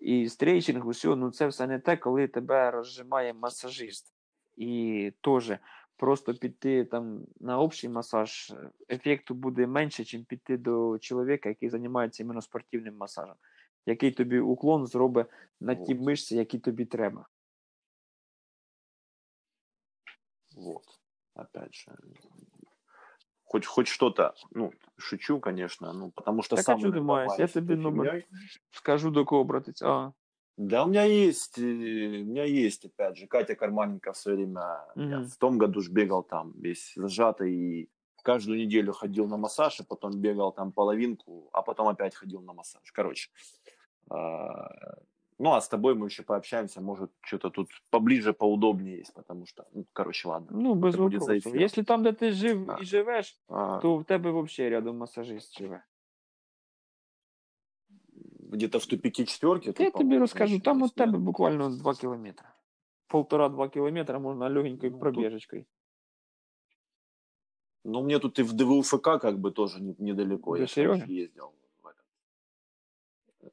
і 0.00 0.28
стрейчинг, 0.28 0.86
усе, 0.86 1.08
ну 1.16 1.30
це 1.30 1.46
все 1.46 1.66
не 1.66 1.78
те, 1.78 1.96
коли 1.96 2.28
тебе 2.28 2.70
розжимає 2.70 3.34
масажист. 3.34 4.14
І 4.56 5.12
теж 5.20 5.52
просто 5.96 6.34
піти 6.34 6.84
там 6.84 7.26
на 7.40 7.58
общий 7.58 7.90
масаж, 7.90 8.50
е, 8.50 8.70
ефекту 8.88 9.34
буде 9.34 9.66
менше, 9.66 10.02
ніж 10.02 10.26
піти 10.26 10.56
до 10.56 10.98
чоловіка, 10.98 11.48
який 11.48 11.70
займається 11.70 12.22
іменно 12.22 12.42
спортивним 12.42 12.96
масажем, 12.96 13.36
який 13.85 14.11
тобі 14.11 14.39
уклон 14.39 14.87
зробить 14.87 15.27
на 15.61 15.75
ті 15.75 15.95
Вот. 15.95 16.01
мишці, 16.01 16.35
які 16.35 16.59
тобі 16.59 16.85
треба. 16.85 17.27
Вот. 20.55 20.99
Опять 21.35 21.73
же. 21.75 21.91
Хоть, 23.45 23.65
хоть 23.65 23.87
что-то, 23.87 24.33
ну, 24.51 24.73
шучу, 24.97 25.39
конечно, 25.39 25.93
ну, 25.93 26.11
потому 26.11 26.41
что 26.43 26.57
Так, 26.57 26.59
а 26.59 26.63
сам 26.63 26.75
чё 26.75 26.91
ты 26.91 27.01
иногда 27.01 27.01
маешь? 27.01 27.37
Я 27.37 27.47
маюсь 27.47 27.51
тебе 27.53 27.75
этой 27.75 27.77
номер- 27.77 28.05
фигнёй. 28.05 28.25
Скажу, 28.71 29.11
до 29.11 29.25
кого 29.25 29.41
обратиться. 29.41 29.87
А, 29.87 30.13
Да, 30.57 30.85
у 30.85 30.87
меня 30.87 31.03
есть, 31.03 31.57
э, 31.59 31.61
у 31.63 32.25
меня 32.25 32.45
есть, 32.45 32.85
опять 32.85 33.17
же, 33.17 33.27
Катя 33.27 33.55
Карманенко 33.55 34.13
в 34.13 34.17
свое 34.17 34.37
время, 34.37 34.85
я 34.95 35.19
Мгм. 35.19 35.25
в 35.27 35.37
том 35.37 35.57
году 35.57 35.81
ж 35.81 35.89
бегал 35.91 36.23
там 36.23 36.53
весь 36.61 36.93
зажатый 36.95 37.53
и 37.53 37.89
каждую 38.23 38.57
неделю 38.59 38.93
ходил 38.93 39.27
на 39.27 39.37
массаж, 39.37 39.79
а 39.81 39.83
потом 39.83 40.11
бегал 40.21 40.51
там 40.53 40.71
половинку, 40.71 41.49
а 41.53 41.61
потом 41.61 41.87
опять 41.87 42.15
ходил 42.15 42.41
на 42.41 42.53
массаж. 42.53 42.91
Короче, 42.91 43.29
а, 44.09 44.67
ну, 45.39 45.51
а 45.51 45.61
с 45.61 45.67
тобой 45.69 45.93
мы 45.95 46.05
еще 46.07 46.23
пообщаемся, 46.23 46.81
может, 46.81 47.11
что-то 47.21 47.49
тут 47.49 47.67
поближе, 47.89 48.33
поудобнее 48.33 48.97
есть, 48.99 49.13
потому 49.13 49.45
что, 49.45 49.65
ну, 49.73 49.85
короче, 49.93 50.27
ладно. 50.27 50.57
ну, 50.61 50.75
без 50.75 50.93
Це 50.93 51.01
буде 51.01 51.19
за 51.19 51.25
вопросів. 51.25 51.47
ефір. 51.47 51.61
Якщо 51.61 51.83
там, 51.83 52.03
де 52.03 52.13
ти 52.13 52.31
жив 52.31 52.65
Так. 52.67 52.81
і 52.81 52.85
живеш, 52.85 53.39
А, 53.47 53.79
то 53.81 53.97
в 53.97 54.03
тебе 54.05 54.31
взагалі 54.41 54.71
рядом 54.71 54.97
масажист 54.97 55.57
живе. 55.59 55.83
где-то 58.51 58.77
в 58.79 58.85
тупике 58.85 59.25
четверки. 59.25 59.67
Я 59.67 59.73
тут, 59.73 59.77
тобі 59.77 59.91
по-моему, 59.91 60.19
розкажу, 60.19 60.53
еще 60.55 60.63
там 60.63 60.77
есть, 60.83 60.93
від 60.93 60.95
тебе 60.95 61.11
нет? 61.11 61.21
буквально 61.21 61.69
2 61.69 61.93
кілометри. 61.95 62.47
Полтора-два 63.07 63.69
кілометра 63.69 64.19
можна 64.19 64.49
легенькою 64.49 64.91
Ну, 64.91 64.97
тут- 64.97 64.99
пробіжечкою. 65.01 65.65
Ну, 67.83 68.01
мне 68.03 68.19
тут 68.19 68.39
и 68.39 68.43
в 68.43 68.53
ДВУФК 68.53 69.19
как 69.21 69.37
бы 69.39 69.51
тоже 69.51 69.79
не- 69.81 69.95
недалеко. 69.99 70.55
До 70.55 70.61
я 70.61 70.67
короче, 70.67 70.81
Серёги? 71.05 71.11
ездил 71.23 71.53
в 71.83 71.87
этот. 71.87 72.05
э, 73.43 73.49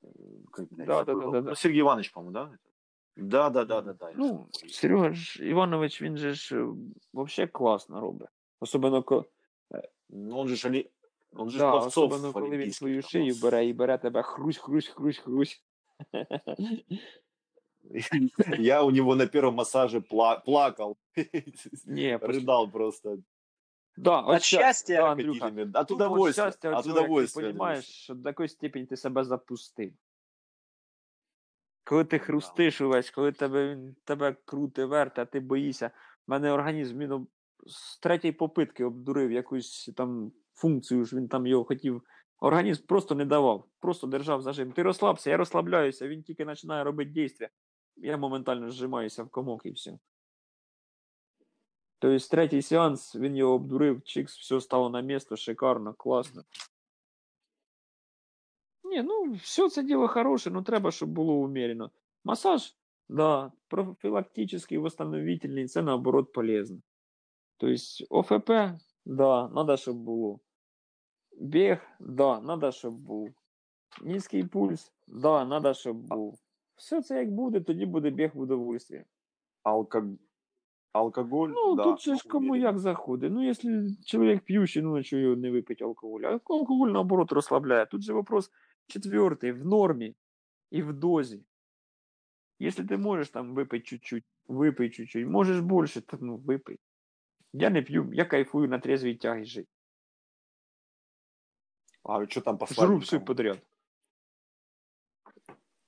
как, 0.52 0.68
блядь, 0.72 0.86
Да, 0.88 1.04
да, 1.04 1.12
забыл. 1.12 1.30
да, 1.32 1.38
да, 1.38 1.40
да. 1.42 1.50
Ну, 1.50 1.54
Сергей 1.56 1.80
Иванович, 1.80 2.12
по-моему, 2.12 2.32
да? 2.32 2.58
Да, 3.16 3.50
да, 3.50 3.64
да, 3.64 3.80
да, 3.82 3.92
да. 3.92 4.10
я 4.10 4.16
Ну, 4.16 4.48
забыл. 4.52 4.68
Серега 4.68 5.12
ж 5.12 5.44
Іванович, 5.48 6.02
він 6.02 6.16
же 6.16 6.34
ж 6.34 6.66
взагалі 7.14 7.50
класно 7.50 8.00
робить. 8.00 8.28
Особливо, 8.60 9.02
ко... 9.02 9.24
Ну, 10.08 10.38
он 10.38 10.48
же 10.48 10.56
ж 10.56 10.68
Оли- 10.68 10.90
он 11.32 11.50
же 11.50 11.58
ж 11.58 11.64
да, 11.64 11.70
пловцов 11.70 12.04
особливо 12.04 12.32
коли 12.32 12.44
він 12.46 12.52
олимпийских 12.52 12.78
свою 12.78 13.00
там 13.02 13.10
шию 13.10 13.26
нас. 13.26 13.40
бере 13.40 13.66
і 13.66 13.72
бере 13.72 13.98
тебе 13.98 14.22
хрусь, 14.22 14.58
хрусь, 14.58 14.88
хрусь, 14.88 15.18
хрусь. 15.18 15.62
Я 18.58 18.82
у 18.82 18.90
него 18.90 19.14
на 19.16 19.26
первом 19.26 19.54
массаже 19.54 19.98
пла- 20.00 20.44
плакал. 20.44 20.96
Ні, 21.86 22.18
просто... 22.20 22.40
Рыдал 22.40 22.70
просто. 22.70 23.18
Да, 23.97 24.19
От 24.21 24.35
ща- 24.35 24.41
щастя? 24.59 24.93
да, 24.93 25.11
Андрюха, 25.11 25.39
крокодилами. 25.39 25.71
От 25.75 25.91
удовольствия. 25.91 26.47
От 26.47 26.53
от 26.55 26.61
цього, 26.61 26.75
як 26.75 26.85
удовольствия. 26.85 27.75
Ти 27.75 27.81
що 27.81 28.15
до 28.15 28.23
такої 28.23 28.49
степені 28.49 28.85
ти 28.85 28.97
себе 28.97 29.23
запустив. 29.23 29.93
Коли 31.83 32.05
ти 32.05 32.19
хрустиш 32.19 32.81
увесь, 32.81 33.11
коли 33.11 33.31
тебе, 33.31 33.77
тебе 34.03 34.35
крути 34.45 34.85
верте, 34.85 35.21
а 35.21 35.25
ти 35.25 35.39
боїшся. 35.39 35.87
В 36.27 36.31
мене 36.31 36.51
організм 36.51 36.99
він 36.99 37.11
об- 37.11 37.27
з 37.67 37.99
третьої 37.99 38.31
попитки 38.31 38.83
обдурив 38.85 39.31
якусь 39.31 39.91
там 39.97 40.31
функцію, 40.53 41.05
ж 41.05 41.15
він 41.15 41.27
там 41.27 41.47
його 41.47 41.63
хотів. 41.63 42.01
Організм 42.39 42.85
просто 42.85 43.15
не 43.15 43.25
давав, 43.25 43.65
просто 43.79 44.07
держав 44.07 44.41
зажим. 44.41 44.71
Ти 44.71 44.83
розслабся, 44.83 45.29
я 45.29 45.37
розслабляюся, 45.37 46.07
він 46.07 46.23
тільки 46.23 46.45
починає 46.45 46.83
робити 46.83 47.11
дійства. 47.11 47.47
Я 47.95 48.17
моментально 48.17 48.71
зжимаюся 48.71 49.23
в 49.23 49.29
комок 49.29 49.65
і 49.65 49.71
все. 49.71 49.99
Тобто 51.98 52.28
третій 52.28 52.62
сеанс, 52.62 53.16
він 53.16 53.36
його 53.36 53.54
обдурив, 53.54 54.02
чикс, 54.02 54.38
все 54.38 54.60
стало 54.60 54.90
на 54.90 55.00
місце, 55.00 55.36
шикарно, 55.36 55.94
класно. 55.94 56.44
Ні, 58.84 59.02
ну, 59.02 59.32
все 59.32 59.68
це 59.68 59.82
діло 59.82 60.08
хороше, 60.08 60.50
ну 60.50 60.62
треба, 60.62 60.90
щоб 60.90 61.08
було 61.08 61.34
умерено. 61.34 61.90
Масаж, 62.24 62.76
да, 63.08 63.52
профілактичний, 63.68 64.78
восстановительний, 64.78 65.68
це 65.68 65.82
наоборот 65.82 66.32
полезно. 66.32 66.78
Тобто 67.56 67.82
ОФП, 68.10 68.50
да, 69.04 69.48
надо, 69.48 69.76
щоб 69.76 69.96
було. 69.96 70.40
Біг, 71.32 71.78
да, 72.00 72.40
надо, 72.40 72.72
щоб 72.72 72.94
був. 72.94 73.34
Низький 74.02 74.44
пульс, 74.44 74.92
да, 75.06 75.44
надо, 75.44 75.74
щоб 75.74 75.96
був. 75.96 76.38
Все 76.76 77.02
це 77.02 77.18
як 77.18 77.30
буде, 77.30 77.60
тоді 77.60 77.86
буде 77.86 78.10
біг 78.10 78.30
в 78.34 78.40
удовольствие. 78.40 79.04
Алко- 79.64 80.16
Алкоголь. 80.92 81.50
Ну, 81.50 81.74
да, 81.74 81.84
тут 81.84 82.02
же 82.02 82.16
ж 82.16 82.28
кому 82.28 82.50
уверен. 82.50 82.62
як 82.62 82.78
заходить. 82.78 83.32
Ну, 83.32 83.46
якщо 83.46 83.68
чоловік 84.06 84.44
п'ющий, 84.44 84.82
ну, 84.82 84.96
на 84.96 85.02
чого 85.02 85.22
його 85.22 85.36
не 85.36 85.50
випить 85.50 85.82
алкоголь? 85.82 86.20
А 86.20 86.28
алкоголь, 86.28 86.88
наоборот, 86.88 87.32
розслабляє. 87.32 87.86
Тут 87.86 88.02
же 88.02 88.12
вопрос 88.12 88.50
четвертий, 88.86 89.52
в 89.52 89.66
нормі 89.66 90.14
і 90.70 90.82
в 90.82 90.92
дозі. 90.92 91.44
Якщо 92.58 92.84
ти 92.84 92.96
можеш 92.96 93.30
там 93.30 93.54
випити 93.54 93.84
чуть-чуть, 93.84 94.24
випий 94.48 94.90
чуть-чуть, 94.90 95.26
можеш 95.26 95.60
більше, 95.60 96.00
то 96.00 96.18
ну, 96.20 96.36
випий. 96.36 96.78
Я 97.52 97.70
не 97.70 97.82
п'ю, 97.82 98.10
я 98.12 98.24
кайфую 98.24 98.68
на 98.68 98.78
трезвій 98.78 99.14
тягі 99.14 99.44
жити. 99.44 99.68
А 102.02 102.26
что 102.26 102.40
там 102.40 102.58
по 102.58 102.66
Жру 102.66 102.74
сладенькому? 102.74 103.00
все 103.00 103.20
подряд. 103.20 103.58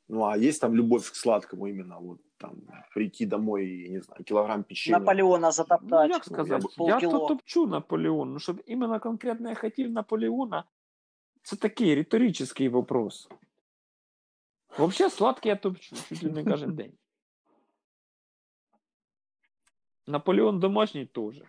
Ну, 0.09 0.25
а 0.25 0.37
есть 0.37 0.61
там 0.61 0.75
любовь 0.75 1.11
к 1.11 1.15
сладкому 1.15 1.67
именно 1.67 1.99
вот 1.99 2.21
там 2.39 2.63
прийти 2.95 3.27
домой, 3.27 3.89
не 3.91 4.01
знаю, 4.01 4.25
килограмм 4.25 4.65
печенья. 4.65 4.99
Наполеона 4.99 5.49
Ну, 5.49 5.53
затоптать. 5.53 6.11
як 6.11 6.25
сказати, 6.25 6.51
я 6.51 6.57
я, 6.57 6.77
полкіло. 7.01 7.19
то 7.19 7.27
топчу 7.29 7.67
Наполеон, 7.67 8.33
ну 8.33 8.39
щоб 8.39 8.63
іменно 8.67 9.01
конкретно 9.01 9.49
я 9.49 9.55
хотів 9.55 9.91
Наполеона, 9.91 10.65
це 11.43 11.57
такий 11.57 11.95
риторичний 11.95 12.69
вопрос. 12.69 13.29
Взагалі 14.79 15.11
сладкий 15.11 15.49
я 15.51 15.57
топчу, 15.57 15.97
чуть 16.09 16.23
ли 16.25 16.31
не 16.31 16.45
кожен 16.45 16.75
день. 16.77 16.93
Наполеон 20.07 20.61
домашній 20.61 21.07
теж. 21.07 21.43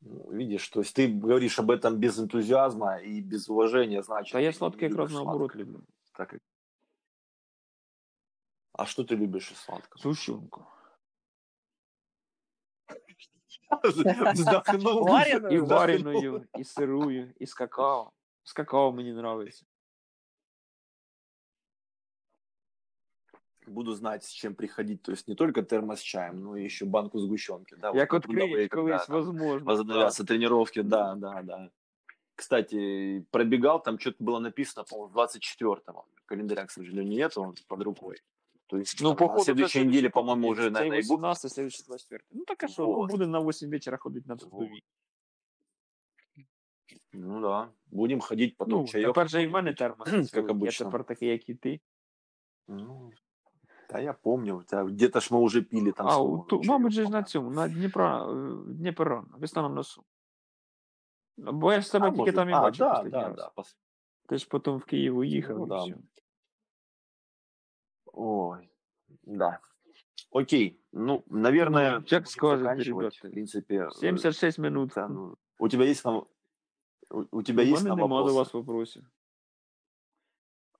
Ну, 0.00 0.24
видишь, 0.28 0.68
то 0.68 0.80
есть 0.80 0.98
ты 0.98 1.20
говоришь 1.20 1.58
об 1.58 1.70
этом 1.70 1.96
без 1.96 2.18
энтузиазма 2.18 2.98
и 2.98 3.20
без 3.22 3.48
уважения, 3.48 4.02
значит. 4.02 4.32
Та 4.32 4.40
я 4.40 4.50
ты 4.50 4.52
сладкий 4.56 4.84
не 4.84 4.90
якраз 4.90 5.10
любишь 5.10 5.24
наоборот 5.24 5.52
сладкое. 5.52 5.64
люблю. 5.64 5.84
Так 6.12 6.34
и- 6.34 6.38
А 8.78 8.86
что 8.86 9.04
ты 9.04 9.14
любишь 9.16 9.52
из 9.52 9.58
сладкого? 9.58 10.00
Сущунку. 10.02 10.66
Вздохнул. 14.34 15.04
Вареную? 15.04 15.52
І 15.52 15.60
Вздохнул. 15.60 15.78
вареною, 15.78 16.46
і 16.58 16.64
сирую, 16.64 17.32
і 17.40 17.46
з 17.46 17.54
какао. 17.54 18.12
З 18.44 18.52
какао 18.52 18.92
мені 18.92 19.10
нравиться. 19.10 19.66
Буду 23.66 23.94
знать, 23.94 24.24
с 24.24 24.30
чем 24.30 24.54
приходить. 24.54 25.02
То 25.02 25.12
есть 25.12 25.26
не 25.28 25.34
только 25.34 25.62
термос 25.62 26.00
с 26.00 26.02
чаем, 26.02 26.42
но 26.42 26.56
и 26.56 26.64
еще 26.64 26.84
банку 26.84 27.18
сгущенки. 27.18 27.76
Да, 27.76 27.92
Як 27.94 28.12
вот 28.12 28.22
трудовые, 28.26 28.46
відкриють 28.46 28.70
когда 28.70 28.82
колись, 28.98 29.06
там 29.06 29.16
возможно. 29.16 29.64
возобновятся 29.64 30.24
тренировки, 30.24 30.82
да, 30.82 31.14
да, 31.14 31.42
да. 31.42 31.70
Кстати, 32.34 33.24
пробегал, 33.30 33.82
там 33.82 33.98
что-то 33.98 34.22
было 34.24 34.38
написано, 34.40 34.84
по-моему, 34.84 35.14
24-го. 35.14 36.04
Календаря, 36.26 36.66
к 36.66 36.70
сожалению, 36.70 37.16
нет, 37.16 37.38
он 37.38 37.54
под 37.68 37.82
рукой. 37.82 38.16
То 38.69 38.77
есть 38.77 39.01
Ну, 39.01 39.15
походу, 39.15 39.37
на 39.39 39.43
следующей 39.43 39.85
неделе, 39.85 40.09
по-моему, 40.09 40.47
уже, 40.47 40.69
наверное, 40.69 40.99
и 40.99 41.01
будет. 41.01 41.09
18, 41.09 41.51
следующий 41.51 41.83
24. 41.87 42.23
Ну 42.31 42.43
так 42.45 42.63
а 42.63 42.67
що, 42.67 42.81
ну 42.81 42.93
Вот. 42.93 43.11
буде 43.11 43.27
на 43.27 43.39
8 43.39 43.69
вечора 43.69 43.97
ходити 43.97 44.25
на 44.29 44.35
трудові. 44.35 44.83
Ну 47.13 47.41
да, 47.41 47.69
будем 47.91 48.19
ходить 48.21 48.57
потом 48.57 48.79
Ну, 48.81 48.87
чаек. 48.87 49.07
тепер 49.07 49.29
же 49.29 49.43
і 49.43 49.47
в 49.47 49.51
мене 49.51 49.73
термос. 49.73 50.07
Як 50.13 50.25
свій. 50.25 50.65
Я 50.65 50.71
тепер 50.71 51.03
такий, 51.03 51.29
як 51.29 51.49
і 51.49 51.55
ти. 51.55 51.79
Ну, 52.67 53.11
да, 53.91 53.99
я 53.99 54.13
помню, 54.13 54.63
тебя 54.67 54.83
где-то 54.83 55.19
ж 55.19 55.33
мы 55.33 55.39
уже 55.39 55.61
пили 55.61 55.91
там. 55.91 56.07
а, 56.07 56.17
у, 56.17 56.43
ту, 56.43 56.61
мабуть, 56.63 56.93
же 56.93 57.09
на 57.09 57.23
цьому, 57.23 57.49
на 57.51 57.67
Дніпра, 57.67 58.31
е, 58.31 58.55
Дніпро, 58.73 59.25
весна 59.37 59.61
на 59.61 59.69
носу. 59.69 60.03
Бо 61.37 61.73
я 61.73 61.81
ж 61.81 61.91
тебе 61.91 62.11
тільки 62.11 62.31
там 62.31 62.49
і 62.49 62.53
а, 62.53 62.61
бачив 62.61 62.79
да, 62.87 63.03
да, 63.03 63.29
да. 63.29 63.51
Ти 64.27 64.37
ж 64.37 64.47
потім 64.49 64.77
в 64.77 64.85
Київ 64.85 65.17
уїхав 65.17 65.57
Ну, 65.57 65.65
і 65.65 65.69
да. 65.69 65.83
все. 65.83 65.95
Ой, 68.18 68.70
да. 69.22 69.60
Окей, 70.30 70.80
ну, 70.92 71.22
наверное, 71.28 71.90
Ну, 71.98 72.00
как 72.00 72.22
будем 72.22 72.26
скажете, 72.26 72.62
заканчивать. 72.62 73.02
ребята. 73.04 73.28
В 73.28 73.30
принципе, 73.32 73.74
э, 73.74 73.90
76 73.90 74.58
минут. 74.58 74.92
да, 74.94 75.08
ну, 75.08 75.36
у 75.58 75.68
тебя 75.68 75.84
есть 75.84 76.02
там, 76.02 76.26
у, 77.10 77.24
у 77.30 77.42
тебя 77.42 77.62
У 77.62 77.66
есть 77.66 77.82
мене 77.84 77.88
там 77.90 77.98
нема 77.98 78.08
до 78.22 78.24
вопросы? 78.24 78.34
вас 78.34 78.54
вопросів. 78.54 79.02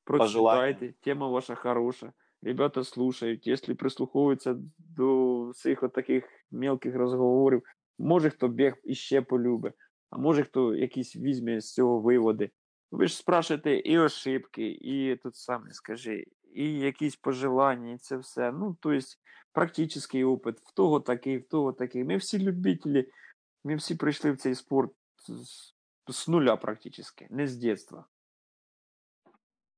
Пожелання. 0.04 0.60
Прочитайте, 0.60 0.94
тема 1.00 1.28
ваша 1.28 1.54
хороша. 1.54 2.12
Ребята 2.42 2.84
слушають, 2.84 3.46
якщо 3.46 3.76
прислуховуються 3.76 4.56
до 4.78 5.48
всіх 5.48 5.82
от 5.82 5.92
таких 5.92 6.24
мелких 6.50 6.94
розговорів, 6.96 7.62
може 7.98 8.30
хто 8.30 8.48
біг 8.48 8.74
іще 8.84 9.22
полюбить, 9.22 9.74
а 10.10 10.18
може 10.18 10.42
хто 10.44 10.74
якісь 10.74 11.16
візьме 11.16 11.60
з 11.60 11.72
цього 11.74 12.00
виводи. 12.00 12.50
Ви 12.90 13.06
ж 13.06 13.16
спрашуєте 13.16 13.74
і 13.76 13.98
ошибки, 13.98 14.70
і 14.70 15.16
тут 15.16 15.36
саме 15.36 15.72
скажи, 15.72 16.24
і 16.53 16.79
якісь 16.79 17.15
пожелання, 17.15 17.91
і 17.91 17.97
це 17.97 18.17
все. 18.17 18.51
Ну, 18.51 18.77
тобто, 18.79 19.05
практичний 19.51 20.23
опит, 20.23 20.59
в 20.59 20.71
того 20.71 20.99
такий, 20.99 21.37
в 21.37 21.47
того 21.47 21.73
такий. 21.73 22.03
Ми 22.03 22.17
всі 22.17 22.39
любителі, 22.39 23.11
ми 23.63 23.75
всі 23.75 23.95
прийшли 23.95 24.31
в 24.31 24.37
цей 24.37 24.55
спорт 24.55 24.91
з, 25.17 25.73
з 26.07 26.27
нуля 26.27 26.55
практично, 26.55 27.27
не 27.29 27.47
з 27.47 27.57
дитинства. 27.57 28.05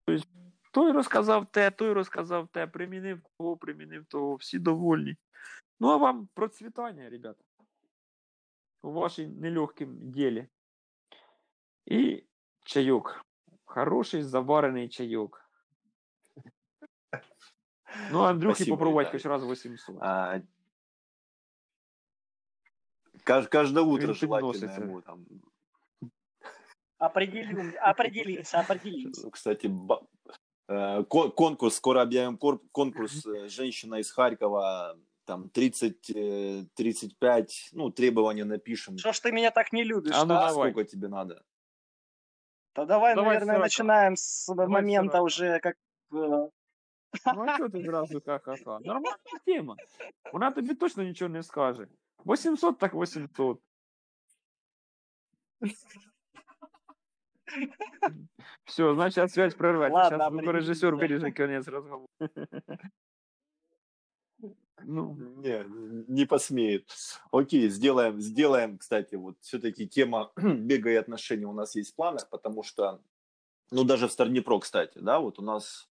Тобто, 0.06 0.27
той 0.72 0.91
розказав 0.91 1.52
те, 1.52 1.72
той 1.72 1.93
розказав 1.93 2.48
те, 2.48 2.68
примінив 2.68 3.22
того, 3.38 3.57
примінив 3.57 4.06
того, 4.06 4.35
всі 4.35 4.60
довольні. 4.60 5.15
Ну, 5.80 5.88
а 5.88 5.98
вам 5.98 6.30
процвітання, 6.34 7.10
ребята, 7.10 7.43
у 8.81 8.91
вашій 8.91 9.27
нелегкім 9.27 10.11
ділі. 10.11 10.48
І 11.85 12.23
чайок. 12.64 13.26
Хороший 13.65 14.23
заварений 14.23 14.89
чайок. 14.89 15.40
Ну, 18.12 18.20
Андрюхи 18.22 18.55
Спасибо, 18.55 18.76
попробувати 18.76 19.09
Віталій. 19.09 19.22
хоч 19.22 19.26
раз 19.30 19.44
800. 19.51 19.97
А, 20.01 20.40
кажд- 23.24 23.48
каждое 23.48 23.84
утро 23.84 24.06
Він 24.09 24.14
желательно 24.14 24.52
підноситься. 24.52 24.82
ему 24.82 25.01
там. 25.01 25.26
Определим, 26.98 27.72
определился, 27.90 28.60
определился. 28.60 29.22
Ну, 29.24 29.30
Кстати, 29.30 29.68
ба- 29.68 30.02
э, 30.68 31.05
кон- 31.05 31.30
конкурс, 31.34 31.74
скоро 31.76 32.01
объявим 32.02 32.36
кор- 32.38 32.60
конкурс 32.72 33.26
э, 33.26 33.48
«Женщина 33.48 33.98
из 33.98 34.10
Харькова», 34.10 34.97
там 35.24 35.48
30, 35.48 36.10
э, 36.16 36.64
35, 36.74 37.70
ну, 37.74 37.90
требования 37.90 38.44
напишем. 38.44 38.98
Что 38.98 39.12
ж 39.12 39.20
ты 39.20 39.32
меня 39.32 39.51
так 39.51 39.72
не 39.72 39.84
любишь, 39.84 40.14
А 40.14 40.22
ну 40.24 40.28
да? 40.28 40.48
давай. 40.48 40.70
Сколько 40.72 40.84
тебе 40.90 41.09
надо? 41.09 41.43
Да 42.74 42.84
давай, 42.84 43.14
Давай 43.14 43.28
наверное, 43.34 43.47
сорока. 43.55 43.64
начинаем 43.64 44.16
с 44.16 44.47
Давай 44.48 44.68
момента 44.68 45.12
сорока. 45.12 45.22
уже 45.24 45.59
как... 45.60 45.76
ну, 47.35 47.45
а 47.47 47.55
що 47.57 47.69
ти 47.69 47.81
зразу 47.83 48.21
ха-ха-ха? 48.25 48.79
Нормальна 48.79 49.17
тема. 49.45 49.75
Вона 50.33 50.51
тобі 50.51 50.75
точно 50.75 51.03
нічого 51.03 51.29
не 51.29 51.43
скаже. 51.43 51.88
800 52.25 52.77
так 52.77 52.93
800. 52.93 53.59
Все, 58.65 58.93
значит, 58.93 59.31
связь 59.31 59.55
прервать. 59.55 59.91
Ладно, 59.91 60.17
Сейчас 60.17 60.31
звукорежиссер 60.31 60.93
определимся. 60.93 61.25
вырежет 61.25 61.38
конец 61.38 61.67
разговора. 61.67 62.07
Ну, 64.83 65.15
Не, 65.15 65.65
не 66.07 66.25
посмеет. 66.25 66.89
Окей, 67.31 67.69
сделаем, 67.69 68.19
сделаем, 68.19 68.77
кстати, 68.77 69.15
вот 69.15 69.35
все-таки 69.41 69.88
тема 69.88 70.31
бега 70.38 70.89
и 70.89 70.95
отношений 70.95 71.45
у 71.45 71.53
нас 71.53 71.75
есть 71.75 71.91
в 71.91 71.95
планах, 71.95 72.29
потому 72.29 72.63
что, 72.63 72.99
ну, 73.69 73.83
даже 73.83 74.07
в 74.07 74.11
Старнипро, 74.11 74.57
кстати, 74.59 74.97
да, 74.97 75.19
вот 75.19 75.38
у 75.39 75.43
нас, 75.43 75.90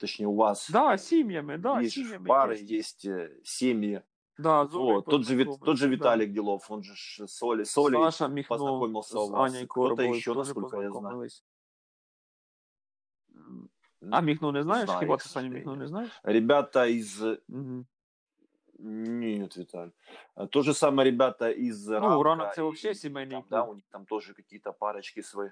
точнее, 0.00 0.26
у 0.26 0.34
вас 0.34 0.70
да, 0.70 0.96
семьями, 0.96 1.56
да, 1.56 1.80
есть 1.80 1.94
семьями. 1.94 2.26
пары, 2.26 2.54
есть. 2.56 2.70
есть 2.70 3.04
э, 3.06 3.30
семьи. 3.44 4.02
Да, 4.38 4.62
Олей 4.62 4.94
Вот, 4.94 5.04
тот 5.04 5.26
же, 5.26 5.34
Вит- 5.36 5.60
тот 5.60 5.76
же 5.76 5.86
да. 5.86 5.92
Виталий 5.94 6.26
Делов, 6.26 6.70
он 6.70 6.82
же 6.82 6.94
с 6.96 7.42
Олей, 7.42 7.64
с 7.66 7.76
Олей 7.78 7.98
Саша 8.02 8.28
Михнов 8.28 8.58
познакомился 8.58 9.18
у 9.20 9.26
с 9.26 9.30
вас. 9.30 9.54
Аней 9.54 9.66
Кто-то 9.66 10.02
еще, 10.02 10.34
насколько 10.34 10.80
я 10.80 10.90
знаю. 10.90 11.28
А 14.10 14.20
Михнов 14.22 14.54
не 14.54 14.62
знаешь? 14.62 14.86
знаю, 14.86 15.00
Хіба 15.00 15.16
к 15.16 15.22
ти 15.22 15.28
Саню 15.28 15.50
Михнов 15.50 15.76
не 15.78 15.86
знаешь? 15.86 16.10
Ребята 16.24 16.86
из... 16.86 17.22
Угу. 17.22 17.84
Нет, 18.78 19.56
Виталий. 19.58 19.92
А 20.34 20.46
То 20.46 20.62
же 20.62 20.72
самое 20.72 21.10
ребята 21.10 21.50
из 21.50 21.86
Ну, 21.86 22.22
ранок 22.22 22.56
и- 22.58 22.62
вообще 22.62 22.94
сімейний 22.94 23.32
там, 23.36 23.44
да, 23.50 23.64
у 23.64 23.74
них 23.74 23.84
там 23.90 24.06
тоже 24.06 24.32
какие-то 24.32 24.72
парочки 24.72 25.20
свои. 25.22 25.50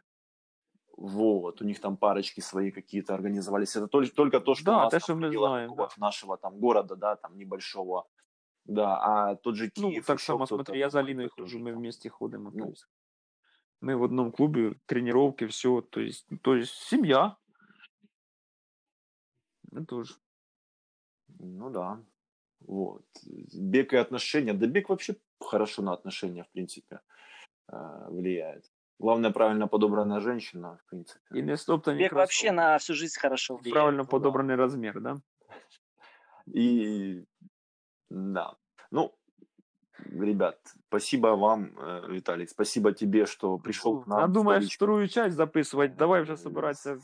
Вот, 1.01 1.63
у 1.63 1.65
них 1.65 1.81
там 1.81 1.97
парочки 1.97 2.41
свои 2.41 2.73
какие-то 2.73 3.15
организовались. 3.15 3.77
Это 3.77 3.87
только, 3.87 4.13
только 4.13 4.41
то, 4.41 4.57
что 4.57 4.65
Да, 4.65 4.77
у 4.77 4.81
нас 4.81 4.91
там 4.91 5.01
что 5.01 5.15
мы 5.15 5.31
знаем, 5.31 5.71
такого 5.71 5.91
нашего 5.97 6.37
там 6.37 6.59
города, 6.59 6.97
да, 6.97 7.15
там 7.15 7.39
небольшого. 7.39 8.09
Да, 8.65 8.99
а 9.01 9.37
тот 9.37 9.55
же 9.55 9.71
Ну, 9.77 9.91
Киев. 9.91 10.05
так 10.07 10.19
еще 10.19 10.27
само, 10.27 10.47
смотри, 10.47 10.77
я 10.77 10.91
за 10.91 10.99
Алиной 10.99 11.29
хожу, 11.29 11.61
мы 11.61 11.73
вместе 11.73 12.11
ходим. 12.11 12.45
Ну. 12.45 12.51
то 12.51 12.71
есть 12.71 12.89
мы 13.81 13.97
в 13.97 14.03
одном 14.03 14.33
клубе, 14.33 14.75
тренировки, 14.87 15.47
все. 15.47 15.83
То 15.83 16.01
есть, 16.01 16.27
то 16.43 16.57
есть 16.57 16.73
семья. 16.73 17.37
Ну, 19.71 19.87
тоже. 19.87 20.15
Ну 21.39 21.71
да. 21.71 22.03
Вот. 22.59 23.05
Бег 23.55 23.93
и 23.93 23.97
отношения. 23.97 24.53
Да 24.53 24.67
бег 24.67 24.89
вообще 24.89 25.15
хорошо 25.41 25.83
на 25.83 25.93
отношения, 25.93 26.43
в 26.43 26.49
принципе, 26.49 27.01
э, 27.69 28.07
влияет. 28.11 28.69
Главное, 29.00 29.32
правильно 29.32 29.68
подобранная 29.68 30.20
женщина, 30.20 30.78
в 30.86 30.90
принципе. 30.90 31.40
И 31.40 31.42
не 31.44 31.58
стоптані 31.58 32.00
Бег 32.00 32.14
вообще 32.14 32.48
кроссовки. 32.48 32.56
на 32.56 32.76
всю 32.78 32.94
жизнь 32.96 33.20
хорошо 33.22 33.56
влияет. 33.56 33.74
Правильно 33.74 33.98
Ну 33.98 34.04
да. 34.04 34.10
подобранный 34.18 34.56
размер, 34.56 35.02
да? 35.02 35.22
И 36.56 37.26
да. 38.10 38.54
Ну, 38.92 39.12
ребят, 40.22 40.58
спасибо 40.88 41.36
вам, 41.36 41.66
э, 41.78 42.08
Виталий. 42.12 42.48
Спасибо 42.48 42.92
тебе, 42.92 43.26
что 43.26 43.58
пришел 43.58 44.02
к 44.04 44.08
нам. 44.08 44.20
а 44.24 44.28
с 44.28 44.32
думаешь, 44.32 44.60
Толечкой. 44.60 44.76
вторую 44.76 45.08
часть 45.08 45.36
записывать? 45.36 45.96
Давай 45.96 46.22
вже 46.22 46.34
Е, 46.34 46.38
собираться. 46.38 46.98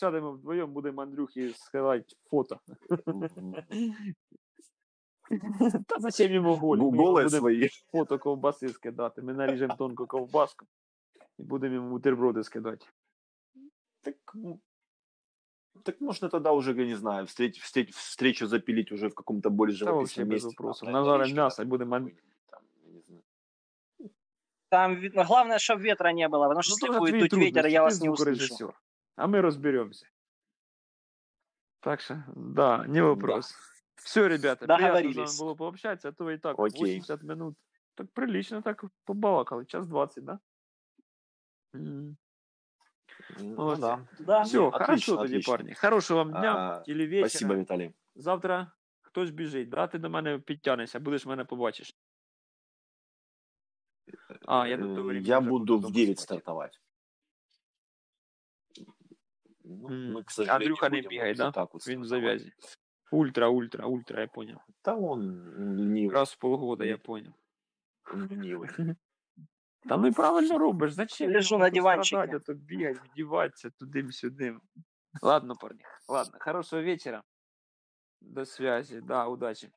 Сядемо 0.00 0.32
вдвоєм, 0.32 0.72
будемо 0.72 1.02
Андрюхі 1.02 1.52
скидати 1.56 2.04
фото. 2.30 2.60
Та 5.86 5.98
зачем 5.98 6.32
йому 6.32 6.54
голі? 6.54 6.80
Ми 6.80 6.86
йому 6.86 7.02
Голые 7.02 7.12
будемо 7.24 7.28
свои. 7.40 7.68
фото 7.92 8.18
ковбаси 8.18 8.68
скидати. 8.68 9.22
Ми 9.22 9.32
наріжемо 9.34 9.74
тонку 9.78 10.06
ковбаску 10.06 10.66
і 11.39 11.43
будемо 11.43 11.75
йому 11.75 11.89
бутерброди 11.89 12.43
скидати. 12.43 12.85
Так, 14.01 14.15
Так 15.83 16.01
можно 16.01 16.29
тогда 16.29 16.51
уже, 16.51 16.71
я 16.73 16.85
не 16.85 16.95
знаю, 16.95 17.25
встреть, 17.25 17.57
встреть, 17.59 17.93
встречу 17.93 18.47
запилить 18.47 18.91
уже 18.91 19.07
в 19.09 19.13
каком-то 19.15 19.49
более 19.49 19.75
живописном 19.75 20.27
без 20.27 20.43
месте. 20.43 20.47
вопросов. 20.47 20.85
там, 20.85 20.93
Нажарим 20.93 21.35
мясо 21.35 21.63
и 21.63 21.65
будем 21.65 21.89
там, 21.89 22.05
я 22.83 22.91
не 22.91 23.01
знаю. 23.01 23.23
Там 24.69 25.25
главное, 25.27 25.59
чтобы 25.59 25.83
ветра 25.83 26.13
не 26.13 26.27
было, 26.29 26.47
потому 26.47 26.61
что 26.61 26.75
Ну, 26.81 27.05
если 27.05 27.17
будет 27.17 27.29
дуть 27.29 27.39
ветер, 27.39 27.65
я 27.67 27.81
вас 27.83 28.01
не 28.01 28.09
услышу. 28.09 28.73
А 29.15 29.27
мы 29.27 29.41
разберемся. 29.41 30.07
Так 31.79 32.01
что, 32.01 32.23
да, 32.35 32.85
не 32.87 33.01
вопрос. 33.03 33.53
Все, 33.95 34.27
ребята, 34.27 34.65
приятно 34.65 34.87
с 34.87 34.91
вами 34.91 35.03
Договорились. 35.03 35.39
было 35.39 35.55
пообщаться, 35.55 36.09
а 36.09 36.11
то 36.11 36.29
и 36.31 36.37
так 36.37 36.59
Окей. 36.59 36.99
80 36.99 37.23
минут. 37.23 37.55
Так 37.95 38.11
прилично 38.11 38.61
так 38.61 38.83
побалакали, 39.05 39.65
час 39.65 39.87
20, 39.87 40.23
да? 40.23 40.39
М. 41.74 42.16
Ну 43.40 43.54
Молодцы. 43.54 43.80
да. 43.80 44.06
Да. 44.20 44.40
Все, 44.42 44.58
отлично, 44.68 44.86
хорошо 44.86 45.16
тоді, 45.16 45.34
отлично. 45.34 45.52
парні. 45.52 45.74
Хорошого 45.74 46.24
вам 46.24 46.30
дня 46.40 46.54
А, 46.86 46.90
или 46.90 47.06
вечора. 47.06 47.28
Спасибо, 47.28 47.54
Виталий. 47.54 47.94
Завтра 48.14 48.72
хтось 49.00 49.30
біжить, 49.30 49.68
да? 49.68 49.86
Ти 49.86 49.98
до 49.98 50.10
мене 50.10 50.38
підтягнешся, 50.38 51.00
будеш 51.00 51.26
мене 51.26 51.44
побачиш. 51.44 51.96
А, 54.46 54.66
я 54.68 54.76
тут 54.78 54.86
Э, 54.86 54.96
говорив, 54.96 55.22
Я 55.26 55.38
вже 55.38 55.48
буду 55.50 55.58
буду 55.58 55.78
в 55.78 55.80
дома 55.82 55.94
9 55.94 56.18
спати. 56.18 56.22
стартовать. 56.40 56.80
Ну, 59.64 59.88
М. 59.90 60.12
мы, 60.14 60.24
к 60.24 60.30
сожалению, 60.30 60.56
Андрюха 60.66 60.88
не 60.88 60.96
будем 60.96 61.08
бігає, 61.08 61.32
вот 61.32 61.38
да? 61.38 61.50
так 61.50 61.74
вот 61.74 61.88
Він 61.88 62.00
в 62.02 62.06
стартовать. 62.06 62.40
завязі. 62.40 62.52
Ультра, 63.12 63.48
ультра, 63.48 63.86
ультра, 63.86 64.20
я 64.20 64.26
понял. 64.28 64.58
Да 64.84 64.94
он 64.96 65.20
ленивый. 65.78 66.10
Раз 66.10 66.32
в 66.32 66.38
полгода, 66.38 66.84
я 66.84 66.92
Ні. 66.92 66.98
понял. 66.98 67.32
он 68.14 68.22
ленивый. 68.28 68.96
Та 69.88 69.96
ну 69.96 70.06
і 70.06 70.12
правильно 70.12 70.58
робиш, 70.58 70.92
зачем? 70.92 71.32
Лежу 71.32 71.54
йому 71.54 71.64
на 71.64 71.70
тут 71.70 71.74
диванчике. 71.74 72.06
страдати, 72.06 72.36
а 72.36 72.40
то 72.40 72.54
бігати, 72.54 73.00
вдіватися 73.12 73.70
тудим-сюдим. 73.70 74.60
Ладно, 75.22 75.54
парни, 75.60 75.80
ладно, 76.08 76.38
хорошего 76.40 76.82
вечера. 76.82 77.22
До 78.20 78.44
связи, 78.46 79.00
да, 79.00 79.26
удачи. 79.26 79.70